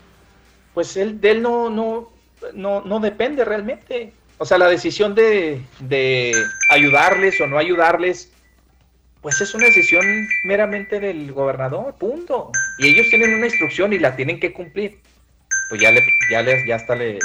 pues 0.74 0.98
él, 0.98 1.20
de 1.22 1.32
él 1.32 1.42
no, 1.42 1.70
no, 1.70 2.12
no, 2.54 2.82
no 2.82 3.00
depende 3.00 3.46
realmente. 3.46 4.14
O 4.38 4.46
sea, 4.46 4.58
la 4.58 4.68
decisión 4.68 5.16
de, 5.16 5.62
de 5.80 6.34
ayudarles 6.70 7.40
o 7.40 7.48
no 7.48 7.58
ayudarles, 7.58 8.32
pues 9.22 9.40
es 9.42 9.54
una 9.56 9.66
decisión 9.66 10.06
meramente 10.44 11.00
del 11.00 11.32
gobernador, 11.32 11.96
punto. 11.96 12.52
Y 12.78 12.88
ellos 12.88 13.08
tienen 13.10 13.34
una 13.34 13.46
instrucción 13.46 13.94
y 13.94 14.00
la 14.00 14.16
tienen 14.16 14.40
que 14.40 14.52
cumplir. 14.54 15.00
Pues 15.70 15.82
ya 15.82 15.92
le, 15.92 16.04
ya 16.30 16.42
les, 16.42 16.66
ya 16.68 16.76
está 16.76 16.96
le, 16.96 17.18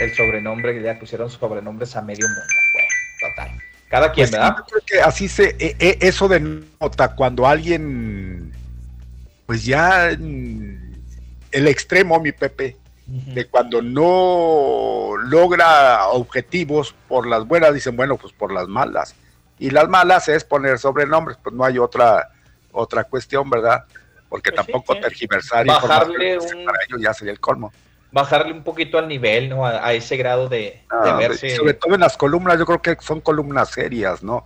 el 0.00 0.14
sobrenombre, 0.16 0.80
ya 0.82 0.98
pusieron 0.98 1.30
sobrenombres 1.30 1.94
a 1.94 2.02
medio 2.02 2.26
mundo. 2.26 2.42
Bueno, 2.72 2.88
total. 3.20 3.50
Cada 3.92 4.10
quien, 4.10 4.24
Pues 4.30 4.32
¿verdad? 4.40 4.56
yo 4.56 4.64
creo 4.64 4.80
que 4.86 5.00
así 5.02 5.28
se, 5.28 5.54
e- 5.58 5.76
e- 5.78 5.98
eso 6.00 6.26
denota 6.26 7.14
cuando 7.14 7.46
alguien, 7.46 8.50
pues 9.44 9.66
ya 9.66 10.08
el 10.08 11.68
extremo, 11.68 12.18
mi 12.18 12.32
Pepe, 12.32 12.78
de 13.04 13.44
cuando 13.48 13.82
no 13.82 15.10
logra 15.24 16.06
objetivos 16.08 16.94
por 17.06 17.26
las 17.26 17.46
buenas, 17.46 17.74
dicen, 17.74 17.94
bueno, 17.94 18.16
pues 18.16 18.32
por 18.32 18.50
las 18.50 18.66
malas. 18.66 19.14
Y 19.58 19.68
las 19.68 19.86
malas 19.90 20.26
es 20.28 20.42
poner 20.42 20.78
sobrenombres, 20.78 21.36
pues 21.42 21.54
no 21.54 21.62
hay 21.62 21.76
otra, 21.76 22.30
otra 22.72 23.04
cuestión, 23.04 23.50
¿verdad? 23.50 23.84
porque 24.30 24.50
Pues 24.52 24.64
tampoco 24.64 24.94
sí. 24.94 25.00
tergiversar 25.02 25.66
Bajarle 25.66 26.32
información, 26.36 26.58
un- 26.60 26.64
para 26.64 26.78
ellos 26.88 27.02
ya 27.02 27.12
sería 27.12 27.32
el 27.34 27.40
colmo. 27.40 27.70
Bajarle 28.12 28.52
un 28.52 28.62
poquito 28.62 28.98
al 28.98 29.08
nivel, 29.08 29.48
¿no? 29.48 29.66
A, 29.66 29.84
a 29.86 29.92
ese 29.94 30.16
grado 30.16 30.48
de, 30.48 30.58
de 30.58 30.82
Ah, 30.90 31.16
verse. 31.16 31.56
Sobre 31.56 31.74
todo 31.74 31.94
en 31.94 32.00
las 32.02 32.16
columnas, 32.16 32.58
yo 32.58 32.66
creo 32.66 32.80
que 32.82 32.96
son 33.00 33.20
columnas 33.20 33.70
serias, 33.70 34.22
¿no? 34.22 34.44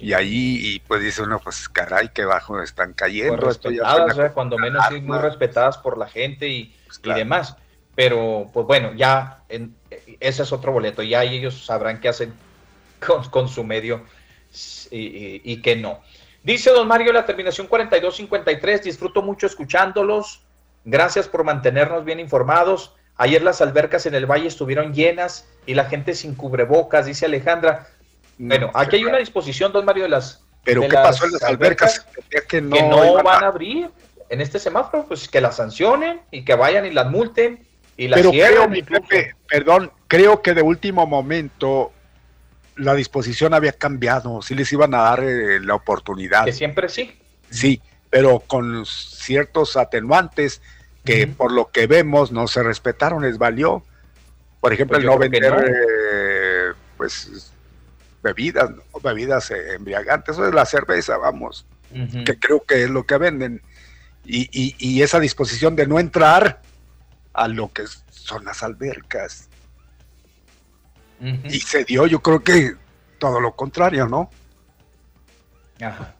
Y 0.00 0.12
ahí, 0.12 0.60
y 0.62 0.78
pues 0.80 1.02
dice 1.02 1.22
uno, 1.22 1.40
pues 1.40 1.68
caray, 1.68 2.10
qué 2.14 2.24
bajo 2.24 2.62
están 2.62 2.92
cayendo. 2.92 3.34
pues, 3.36 3.56
respetadas, 3.56 4.14
suena 4.14 4.28
¿eh? 4.28 4.32
cuando 4.32 4.56
menos 4.58 4.84
muy 5.02 5.18
respetadas 5.18 5.78
por 5.78 5.98
la 5.98 6.06
gente 6.06 6.46
y, 6.48 6.76
Pues 6.86 7.00
y 7.02 7.12
demás. 7.14 7.56
Pero, 7.96 8.48
pues 8.52 8.64
bueno, 8.64 8.92
ya 8.94 9.42
en- 9.48 9.74
ese 10.20 10.42
es 10.44 10.52
otro 10.52 10.70
boleto. 10.70 11.02
Ya 11.02 11.24
ellos 11.24 11.64
sabrán 11.64 12.00
qué 12.00 12.08
hacen 12.08 12.32
con, 13.04 13.24
con 13.30 13.48
su 13.48 13.64
medio 13.64 14.04
y, 14.92 14.98
y- 14.98 15.40
y 15.44 15.62
qué 15.62 15.74
no. 15.74 16.00
Dice 16.44 16.70
don 16.70 16.86
Mario 16.86 17.12
la 17.12 17.26
terminación 17.26 17.66
4253. 17.66 18.84
Disfruto 18.84 19.20
mucho 19.22 19.46
escuchándolos. 19.46 20.42
Gracias 20.84 21.26
por 21.26 21.42
mantenernos 21.42 22.04
bien 22.04 22.20
informados. 22.20 22.94
Ayer 23.18 23.42
las 23.42 23.60
albercas 23.60 24.06
en 24.06 24.14
el 24.14 24.26
valle 24.26 24.46
estuvieron 24.46 24.94
llenas 24.94 25.46
y 25.66 25.74
la 25.74 25.84
gente 25.86 26.14
sin 26.14 26.34
cubrebocas, 26.34 27.06
dice 27.06 27.26
Alejandra. 27.26 27.88
Bueno, 28.38 28.70
aquí 28.74 28.96
hay 28.96 29.04
una 29.04 29.18
disposición, 29.18 29.72
don 29.72 29.84
Mario, 29.84 30.04
de 30.04 30.08
las. 30.10 30.44
Pero 30.64 30.82
de 30.82 30.88
¿qué 30.88 30.94
pasó 30.94 31.24
en 31.26 31.32
las 31.32 31.42
albercas? 31.42 32.06
Que 32.48 32.60
no, 32.60 32.76
que 32.76 32.82
no 32.82 33.04
iban 33.04 33.24
van 33.24 33.42
a- 33.42 33.46
a 33.46 33.48
abrir 33.48 33.90
en 34.28 34.40
este 34.40 34.58
semáforo, 34.58 35.04
pues 35.06 35.28
que 35.28 35.40
las 35.40 35.56
sancionen 35.56 36.20
y 36.30 36.44
que 36.44 36.54
vayan 36.54 36.86
y 36.86 36.90
las 36.90 37.10
multen 37.10 37.66
y 37.96 38.06
las 38.08 38.18
Pero 38.20 38.30
cierren. 38.30 38.54
creo, 38.56 38.68
mi 38.68 38.82
Pepe, 38.82 39.34
perdón, 39.48 39.90
creo 40.06 40.40
que 40.42 40.54
de 40.54 40.62
último 40.62 41.06
momento 41.06 41.92
la 42.76 42.94
disposición 42.94 43.54
había 43.54 43.72
cambiado, 43.72 44.40
sí 44.42 44.54
les 44.54 44.72
iban 44.72 44.94
a 44.94 44.98
dar 44.98 45.24
eh, 45.24 45.58
la 45.60 45.74
oportunidad. 45.74 46.44
Que 46.44 46.52
siempre 46.52 46.88
sí. 46.88 47.18
Sí, 47.50 47.80
pero 48.10 48.38
con 48.40 48.86
ciertos 48.86 49.76
atenuantes 49.76 50.62
que 51.16 51.26
por 51.26 51.52
lo 51.52 51.70
que 51.70 51.86
vemos 51.86 52.32
no 52.32 52.46
se 52.48 52.62
respetaron, 52.62 53.22
les 53.22 53.38
valió. 53.38 53.82
Por 54.60 54.72
ejemplo, 54.72 54.96
Pues 54.96 55.04
el 55.04 55.10
no 55.10 55.18
vender 55.18 55.52
no. 55.52 55.60
eh, 55.66 56.72
pues 56.96 57.52
bebidas, 58.22 58.70
¿no? 58.70 58.82
bebidas 59.02 59.50
eh, 59.50 59.74
embriagantes, 59.74 60.34
eso 60.34 60.46
es 60.46 60.52
la 60.54 60.66
cerveza, 60.66 61.16
vamos, 61.16 61.64
que 62.24 62.38
creo 62.38 62.62
que 62.64 62.84
es 62.84 62.90
lo 62.90 63.04
que 63.06 63.16
venden. 63.18 63.62
Y, 64.24 64.48
y- 64.52 64.74
y 64.78 65.02
esa 65.02 65.20
disposición 65.20 65.74
de 65.76 65.86
no 65.86 65.98
entrar 65.98 66.60
a 67.32 67.48
lo 67.48 67.72
que 67.72 67.84
son 68.10 68.44
las 68.44 68.62
albercas. 68.62 69.48
Y 71.44 71.60
se 71.60 71.84
dio, 71.84 72.06
yo 72.06 72.20
creo 72.20 72.44
que 72.44 72.74
todo 73.18 73.40
lo 73.40 73.52
contrario, 73.56 74.06
¿no? 74.06 74.30
Ajá. 75.80 76.14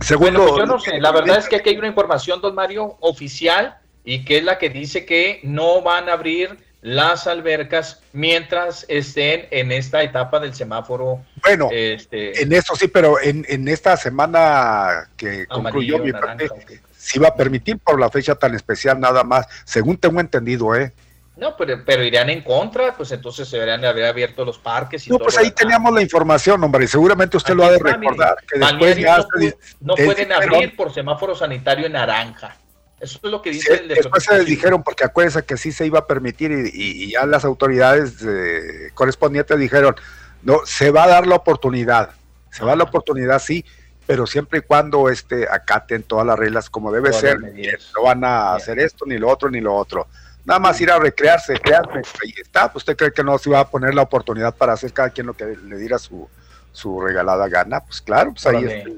Segundo, 0.00 0.40
Bueno, 0.40 0.54
pues 0.56 0.58
yo 0.60 0.66
no 0.66 0.78
sé, 0.80 1.00
la 1.00 1.12
verdad 1.12 1.38
es 1.38 1.48
que 1.48 1.56
aquí 1.56 1.70
hay 1.70 1.76
una 1.78 1.88
información, 1.88 2.40
don 2.40 2.54
Mario, 2.54 2.96
oficial, 3.00 3.78
y 4.04 4.24
que 4.24 4.38
es 4.38 4.44
la 4.44 4.58
que 4.58 4.70
dice 4.70 5.04
que 5.06 5.40
no 5.42 5.82
van 5.82 6.08
a 6.08 6.14
abrir 6.14 6.58
las 6.82 7.28
albercas 7.28 8.02
mientras 8.12 8.84
estén 8.88 9.46
en 9.52 9.70
esta 9.70 10.02
etapa 10.02 10.40
del 10.40 10.52
semáforo. 10.52 11.20
Bueno, 11.42 11.68
este, 11.70 12.42
En 12.42 12.52
eso 12.52 12.74
sí, 12.74 12.88
pero 12.88 13.20
en, 13.20 13.46
en 13.48 13.68
esta 13.68 13.96
semana 13.96 15.08
que 15.16 15.46
concluyó 15.46 15.98
mi 15.98 16.10
naranja, 16.10 16.48
parte, 16.48 16.80
sí 16.96 17.20
va 17.20 17.28
a 17.28 17.34
permitir 17.36 17.78
por 17.78 18.00
la 18.00 18.10
fecha 18.10 18.34
tan 18.34 18.54
especial 18.56 18.98
nada 18.98 19.22
más, 19.22 19.46
según 19.64 19.96
tengo 19.96 20.18
entendido, 20.20 20.74
¿eh? 20.74 20.92
No, 21.36 21.56
pero, 21.56 21.82
pero 21.86 22.04
irían 22.04 22.28
en 22.30 22.42
contra, 22.42 22.94
pues 22.96 23.10
entonces 23.12 23.48
se 23.48 23.56
deberían 23.56 23.80
de 23.80 23.88
haber 23.88 24.04
abierto 24.04 24.44
los 24.44 24.58
parques 24.58 25.06
y 25.06 25.10
No, 25.10 25.16
todo. 25.18 25.26
pues 25.26 25.38
ahí 25.38 25.50
teníamos 25.52 25.92
la 25.94 26.02
información, 26.02 26.62
hombre, 26.62 26.84
y 26.84 26.88
seguramente 26.88 27.36
usted 27.36 27.54
lo 27.54 27.64
ha 27.64 27.70
de 27.70 27.78
mire. 27.78 27.92
recordar, 27.96 28.36
que 28.40 28.58
después 28.58 28.72
Balnearios 28.96 28.98
ya 29.00 29.16
no, 29.16 29.40
se- 29.40 29.56
no 29.80 29.94
pueden 29.94 30.32
abrir 30.32 30.76
por 30.76 30.92
semáforo 30.92 31.34
sanitario 31.34 31.86
en 31.86 31.92
naranja. 31.92 32.56
Eso 33.02 33.18
es 33.20 33.30
lo 33.30 33.42
que 33.42 33.50
dice 33.50 33.76
Sí, 33.76 33.82
el 33.82 33.88
de 33.88 33.94
después 33.96 34.22
se 34.22 34.38
les 34.38 34.46
dijeron, 34.46 34.84
porque 34.84 35.04
acuérdense 35.04 35.42
que 35.42 35.56
sí 35.56 35.72
se 35.72 35.84
iba 35.84 35.98
a 35.98 36.06
permitir 36.06 36.52
y, 36.52 37.10
ya 37.10 37.26
las 37.26 37.44
autoridades 37.44 38.14
eh, 38.22 38.90
correspondientes 38.94 39.58
dijeron, 39.58 39.96
no, 40.42 40.60
se 40.64 40.92
va 40.92 41.04
a 41.04 41.08
dar 41.08 41.26
la 41.26 41.34
oportunidad, 41.34 42.10
se 42.52 42.62
va 42.62 42.68
a 42.68 42.70
dar 42.70 42.78
la 42.78 42.84
oportunidad, 42.84 43.40
sí, 43.40 43.64
pero 44.06 44.24
siempre 44.24 44.60
y 44.60 44.62
cuando 44.62 45.08
este, 45.08 45.48
acaten 45.50 46.04
todas 46.04 46.24
las 46.24 46.38
reglas 46.38 46.70
como 46.70 46.92
debe 46.92 47.10
Todas 47.10 47.22
ser, 47.22 47.40
no 47.40 48.02
van 48.04 48.22
a 48.22 48.54
hacer 48.54 48.78
esto, 48.78 49.04
ni 49.04 49.18
lo 49.18 49.28
otro, 49.28 49.50
ni 49.50 49.60
lo 49.60 49.74
otro. 49.74 50.06
Nada 50.44 50.60
más 50.60 50.80
ir 50.80 50.90
a 50.92 50.98
recrearse, 51.00 51.54
crearse, 51.54 52.02
ahí 52.22 52.34
está. 52.40 52.70
¿Usted 52.72 52.96
cree 52.96 53.12
que 53.12 53.24
no 53.24 53.36
se 53.38 53.50
iba 53.50 53.58
a 53.58 53.68
poner 53.68 53.94
la 53.94 54.02
oportunidad 54.02 54.54
para 54.54 54.74
hacer 54.74 54.92
cada 54.92 55.10
quien 55.10 55.26
lo 55.26 55.34
que 55.34 55.56
le 55.56 55.76
diera 55.76 55.98
su, 55.98 56.28
su 56.70 57.00
regalada 57.00 57.48
gana? 57.48 57.80
Pues 57.80 58.00
claro, 58.00 58.32
pues 58.32 58.46
ahí 58.46 58.64
está 58.64 58.90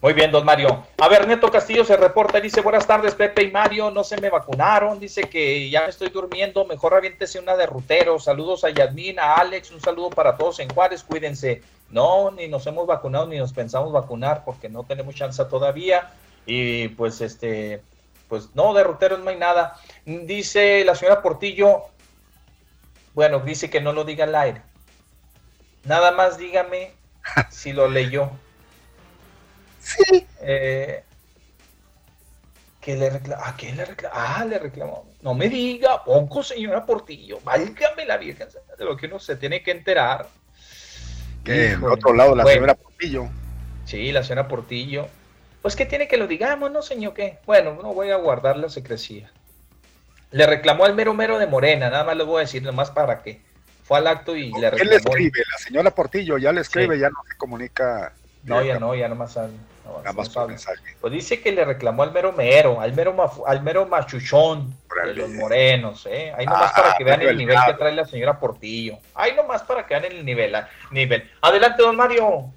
Muy 0.00 0.12
bien, 0.12 0.30
don 0.30 0.44
Mario. 0.44 0.84
A 0.98 1.08
ver, 1.08 1.26
Neto 1.26 1.50
Castillo 1.50 1.84
se 1.84 1.96
reporta, 1.96 2.40
dice, 2.40 2.60
buenas 2.60 2.86
tardes, 2.86 3.14
Pepe 3.14 3.42
y 3.42 3.50
Mario, 3.50 3.90
no 3.90 4.04
se 4.04 4.20
me 4.20 4.30
vacunaron, 4.30 5.00
dice 5.00 5.22
que 5.22 5.68
ya 5.70 5.82
me 5.82 5.88
estoy 5.88 6.08
durmiendo, 6.08 6.64
mejor 6.64 6.94
aviéntese 6.94 7.38
una 7.38 7.56
de 7.56 7.66
rutero. 7.66 8.18
Saludos 8.18 8.64
a 8.64 8.70
Yadmin, 8.70 9.18
a 9.18 9.34
Alex, 9.34 9.70
un 9.70 9.80
saludo 9.80 10.10
para 10.10 10.36
todos 10.36 10.60
en 10.60 10.68
Juárez, 10.68 11.02
cuídense. 11.02 11.62
No, 11.90 12.30
ni 12.30 12.48
nos 12.48 12.66
hemos 12.66 12.86
vacunado, 12.86 13.26
ni 13.26 13.38
nos 13.38 13.52
pensamos 13.52 13.92
vacunar, 13.92 14.44
porque 14.44 14.68
no 14.68 14.84
tenemos 14.84 15.14
chance 15.14 15.42
todavía. 15.46 16.10
Y 16.44 16.88
pues, 16.88 17.20
este, 17.20 17.82
pues 18.28 18.50
no, 18.54 18.74
de 18.74 18.84
ruteros 18.84 19.20
no 19.20 19.30
hay 19.30 19.36
nada. 19.36 19.76
Dice 20.04 20.84
la 20.84 20.94
señora 20.94 21.22
Portillo, 21.22 21.84
bueno, 23.14 23.40
dice 23.40 23.70
que 23.70 23.80
no 23.80 23.92
lo 23.92 24.04
diga 24.04 24.24
al 24.24 24.34
aire. 24.34 24.62
Nada 25.84 26.12
más 26.12 26.38
dígame 26.38 26.92
si 27.50 27.72
lo 27.72 27.88
leyó. 27.88 28.30
Sí. 29.88 30.26
Eh, 30.40 31.02
que 32.80 32.96
le 32.96 33.10
reclamó. 33.10 33.44
¿A 33.44 33.56
quién 33.56 33.76
le 33.76 33.84
reclamó? 33.84 34.14
Ah, 34.16 34.44
le 34.44 34.58
reclamó. 34.58 35.08
No 35.22 35.34
me 35.34 35.48
diga, 35.48 36.04
pongo 36.04 36.42
señora 36.42 36.84
Portillo. 36.86 37.40
Válgame 37.44 38.04
la 38.06 38.16
Virgen 38.16 38.48
de 38.78 38.84
lo 38.84 38.96
que 38.96 39.06
uno 39.06 39.18
se 39.18 39.36
tiene 39.36 39.62
que 39.62 39.70
enterar. 39.72 40.28
Que 41.44 41.72
en 41.72 41.84
otro 41.84 42.12
lado 42.14 42.34
la 42.36 42.42
Bueno. 42.42 42.54
señora 42.56 42.74
Portillo. 42.74 43.28
Sí, 43.84 44.12
la 44.12 44.22
señora 44.22 44.48
Portillo. 44.48 45.08
Pues 45.62 45.74
que 45.74 45.86
tiene 45.86 46.06
que 46.06 46.16
lo 46.16 46.26
digamos, 46.26 46.70
¿no, 46.70 46.82
señor? 46.82 47.14
¿Qué? 47.14 47.38
Bueno, 47.46 47.74
no 47.82 47.92
voy 47.94 48.10
a 48.10 48.16
guardar 48.16 48.56
la 48.58 48.68
secrecía. 48.68 49.30
Le 50.30 50.46
reclamó 50.46 50.84
al 50.84 50.94
mero 50.94 51.14
mero 51.14 51.38
de 51.38 51.46
Morena, 51.46 51.88
nada 51.90 52.04
más 52.04 52.16
le 52.16 52.24
voy 52.24 52.38
a 52.38 52.40
decir, 52.40 52.62
nomás 52.62 52.90
para 52.90 53.22
que 53.22 53.40
fue 53.82 53.98
al 53.98 54.06
acto 54.06 54.36
y 54.36 54.46
le 54.46 54.50
¿Quién 54.50 54.60
le 54.62 54.70
reclamó. 54.70 54.94
escribe? 54.98 55.38
La 55.50 55.58
señora 55.58 55.90
Portillo 55.94 56.36
ya 56.38 56.52
le 56.52 56.60
escribe, 56.60 56.94
Sí. 56.96 57.00
ya 57.00 57.08
no 57.10 57.16
se 57.28 57.36
comunica. 57.38 58.12
No, 58.44 58.62
ya 58.62 58.78
no, 58.78 58.94
ya 58.94 59.08
no, 59.08 59.14
más 59.14 59.36
no 59.36 59.48
mensaje. 60.46 60.78
Pues 61.00 61.12
dice 61.12 61.40
que 61.40 61.52
le 61.52 61.64
reclamó 61.64 62.02
al 62.02 62.12
mero 62.12 62.32
mero, 62.32 62.80
al 62.80 62.92
mero, 62.92 63.14
mafu- 63.14 63.44
al 63.46 63.62
mero 63.62 63.86
machuchón 63.86 64.74
de 65.04 65.14
los 65.14 65.30
morenos, 65.30 66.06
¿eh? 66.06 66.32
Ahí 66.36 66.46
nomás 66.46 66.72
Ah, 66.74 66.82
para 66.82 66.96
que 66.96 67.04
vean 67.04 67.22
el 67.22 67.36
nivel 67.36 67.56
que 67.66 67.74
trae 67.74 67.92
la 67.92 68.04
señora 68.06 68.38
Portillo. 68.38 68.98
Ahí 69.14 69.34
nomás 69.34 69.62
para 69.62 69.86
que 69.86 69.98
vean 69.98 70.12
el 70.12 70.24
nivel, 70.24 70.54
ah, 70.54 70.68
nivel. 70.90 71.30
Adelante, 71.40 71.82
don 71.82 71.96
Mario. 71.96 72.52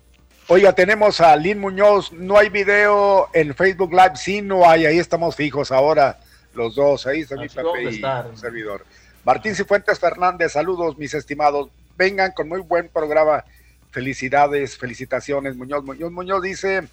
Oiga, 0.48 0.74
tenemos 0.74 1.22
a 1.22 1.36
Lynn 1.36 1.60
Muñoz. 1.60 2.12
No 2.12 2.38
hay 2.38 2.50
video 2.50 3.30
en 3.34 3.54
Facebook 3.56 3.92
Live. 3.94 4.16
Sí, 4.16 4.42
no 4.42 4.68
hay. 4.70 4.86
Ahí 4.86 5.00
estamos 5.00 5.36
fijos 5.36 5.72
ahora, 5.72 6.20
los 6.54 6.76
dos. 6.76 7.08
Ahí 7.08 7.22
está 7.22 7.36
mi 7.36 7.46
Así 7.46 7.58
a 7.60 7.82
y 7.82 7.96
estar. 7.96 8.28
un 8.28 8.38
servidor. 8.38 8.86
Martín 9.24 9.56
Cifuentes 9.56 10.00
Fernández, 10.00 10.52
saludos, 10.54 10.98
mis 10.98 11.14
estimados. 11.14 11.70
Vengan 11.96 12.32
con 12.32 12.50
muy 12.50 12.60
buen 12.62 12.90
programa. 12.90 13.46
Felicidades, 13.92 14.78
felicitaciones, 14.78 15.56
Muñoz. 15.56 15.84
Muñoz 15.84 16.12
Muñoz 16.12 16.42
dice 16.42 16.88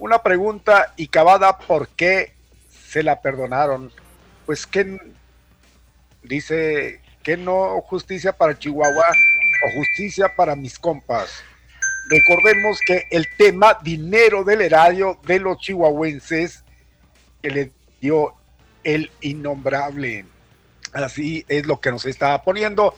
una 0.00 0.22
pregunta 0.22 0.92
y 0.96 1.06
cavada, 1.08 1.58
¿por 1.58 1.88
qué 1.88 2.32
se 2.70 3.02
la 3.02 3.20
perdonaron? 3.20 3.92
Pues 4.46 4.66
que 4.66 4.98
dice 6.22 7.00
que 7.22 7.36
no 7.36 7.80
justicia 7.82 8.32
para 8.32 8.58
Chihuahua 8.58 9.08
o 9.08 9.78
justicia 9.78 10.34
para 10.34 10.56
mis 10.56 10.78
compas. 10.78 11.44
Recordemos 12.08 12.80
que 12.84 13.04
el 13.10 13.26
tema 13.36 13.78
dinero 13.82 14.42
del 14.42 14.62
erario 14.62 15.20
de 15.26 15.38
los 15.38 15.58
chihuahuenses 15.58 16.64
que 17.42 17.50
le 17.50 17.72
dio 18.00 18.34
el 18.82 19.10
innombrable. 19.20 20.24
Así 20.94 21.44
es 21.46 21.66
lo 21.66 21.78
que 21.78 21.92
nos 21.92 22.06
está 22.06 22.42
poniendo. 22.42 22.96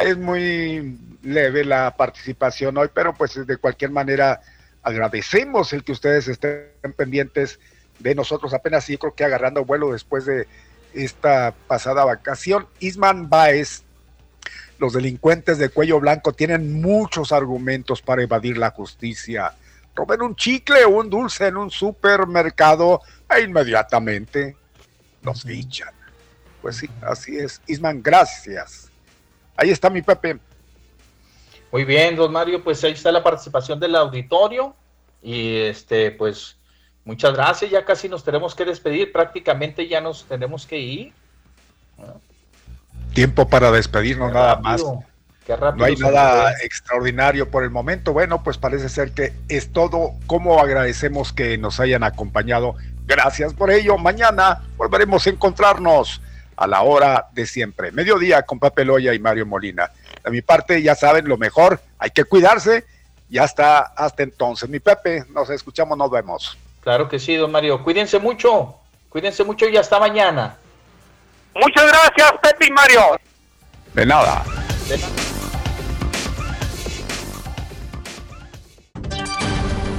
Es 0.00 0.16
muy 0.16 0.98
leve 1.22 1.64
la 1.64 1.94
participación 1.96 2.78
hoy, 2.78 2.88
pero 2.92 3.14
pues 3.14 3.46
de 3.46 3.56
cualquier 3.58 3.90
manera 3.90 4.40
agradecemos 4.82 5.72
el 5.72 5.84
que 5.84 5.92
ustedes 5.92 6.28
estén 6.28 6.70
pendientes 6.96 7.58
de 7.98 8.14
nosotros 8.14 8.54
apenas 8.54 8.86
yo 8.88 8.98
creo 8.98 9.14
que 9.14 9.24
agarrando 9.24 9.64
vuelo 9.64 9.92
después 9.92 10.24
de 10.24 10.48
esta 10.94 11.54
pasada 11.66 12.04
vacación. 12.04 12.66
Isman 12.80 13.28
Baez, 13.28 13.84
los 14.78 14.94
delincuentes 14.94 15.58
de 15.58 15.68
cuello 15.68 16.00
blanco 16.00 16.32
tienen 16.32 16.80
muchos 16.80 17.32
argumentos 17.32 18.02
para 18.02 18.22
evadir 18.22 18.58
la 18.58 18.70
justicia. 18.70 19.54
Roben 19.94 20.22
un 20.22 20.34
chicle 20.34 20.84
o 20.84 20.90
un 20.90 21.10
dulce 21.10 21.48
en 21.48 21.56
un 21.56 21.70
supermercado 21.70 23.02
e 23.28 23.42
inmediatamente 23.42 24.56
los 25.22 25.42
fichan. 25.42 25.92
Pues 26.62 26.76
sí, 26.76 26.88
así 27.02 27.38
es. 27.38 27.60
Isman, 27.66 28.02
gracias. 28.02 28.90
Ahí 29.56 29.70
está 29.70 29.90
mi 29.90 30.02
Pepe. 30.02 30.38
Muy 31.72 31.84
bien, 31.84 32.16
don 32.16 32.32
Mario, 32.32 32.62
pues 32.62 32.82
ahí 32.84 32.92
está 32.92 33.12
la 33.12 33.22
participación 33.22 33.78
del 33.78 33.94
auditorio 33.96 34.74
y 35.22 35.56
este, 35.56 36.10
pues 36.10 36.56
Muchas 37.04 37.32
gracias, 37.32 37.70
ya 37.70 37.84
casi 37.84 38.08
nos 38.08 38.22
tenemos 38.22 38.54
que 38.54 38.64
despedir, 38.64 39.10
prácticamente 39.10 39.88
ya 39.88 40.00
nos 40.00 40.24
tenemos 40.24 40.66
que 40.66 40.78
ir. 40.78 41.12
Tiempo 43.14 43.48
para 43.48 43.70
despedirnos 43.70 44.28
Qué 44.28 44.34
nada 44.34 44.54
rápido, 44.54 44.94
más. 44.94 45.04
qué 45.46 45.56
rápido 45.56 45.76
No 45.76 45.84
hay 45.86 45.96
nada 45.96 46.52
extraordinario 46.62 47.50
por 47.50 47.64
el 47.64 47.70
momento. 47.70 48.12
Bueno, 48.12 48.42
pues 48.42 48.58
parece 48.58 48.88
ser 48.88 49.12
que 49.12 49.32
es 49.48 49.72
todo. 49.72 50.12
Como 50.26 50.60
agradecemos 50.60 51.32
que 51.32 51.58
nos 51.58 51.80
hayan 51.80 52.04
acompañado. 52.04 52.76
Gracias 53.06 53.54
por 53.54 53.70
ello. 53.70 53.98
Mañana 53.98 54.62
volveremos 54.76 55.26
a 55.26 55.30
encontrarnos 55.30 56.20
a 56.54 56.66
la 56.66 56.82
hora 56.82 57.28
de 57.32 57.46
siempre. 57.46 57.90
Mediodía 57.90 58.42
con 58.42 58.60
Pepe 58.60 58.84
Loya 58.84 59.14
y 59.14 59.18
Mario 59.18 59.46
Molina. 59.46 59.90
De 60.24 60.30
mi 60.30 60.42
parte, 60.42 60.82
ya 60.82 60.94
saben 60.94 61.28
lo 61.28 61.36
mejor. 61.36 61.80
Hay 61.98 62.10
que 62.10 62.24
cuidarse. 62.24 62.84
Ya 63.28 63.44
está 63.44 63.78
hasta 63.78 64.22
entonces. 64.22 64.68
Mi 64.68 64.80
Pepe, 64.80 65.24
nos 65.30 65.48
escuchamos, 65.50 65.96
nos 65.96 66.10
vemos. 66.10 66.58
Claro 66.80 67.08
que 67.08 67.18
sí, 67.18 67.36
don 67.36 67.52
Mario. 67.52 67.82
Cuídense 67.84 68.18
mucho, 68.18 68.74
cuídense 69.08 69.44
mucho 69.44 69.68
y 69.68 69.76
hasta 69.76 70.00
mañana. 70.00 70.56
Muchas 71.54 71.86
gracias, 71.86 72.32
Pepe 72.42 72.66
y 72.66 72.70
Mario. 72.72 73.00
De 73.94 74.06
nada. 74.06 74.44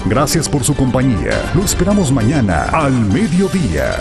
Gracias 0.06 0.50
por 0.50 0.64
su 0.64 0.76
compañía. 0.76 1.52
Lo 1.54 1.64
esperamos 1.64 2.12
mañana 2.12 2.70
al 2.74 2.92
mediodía. 2.92 3.96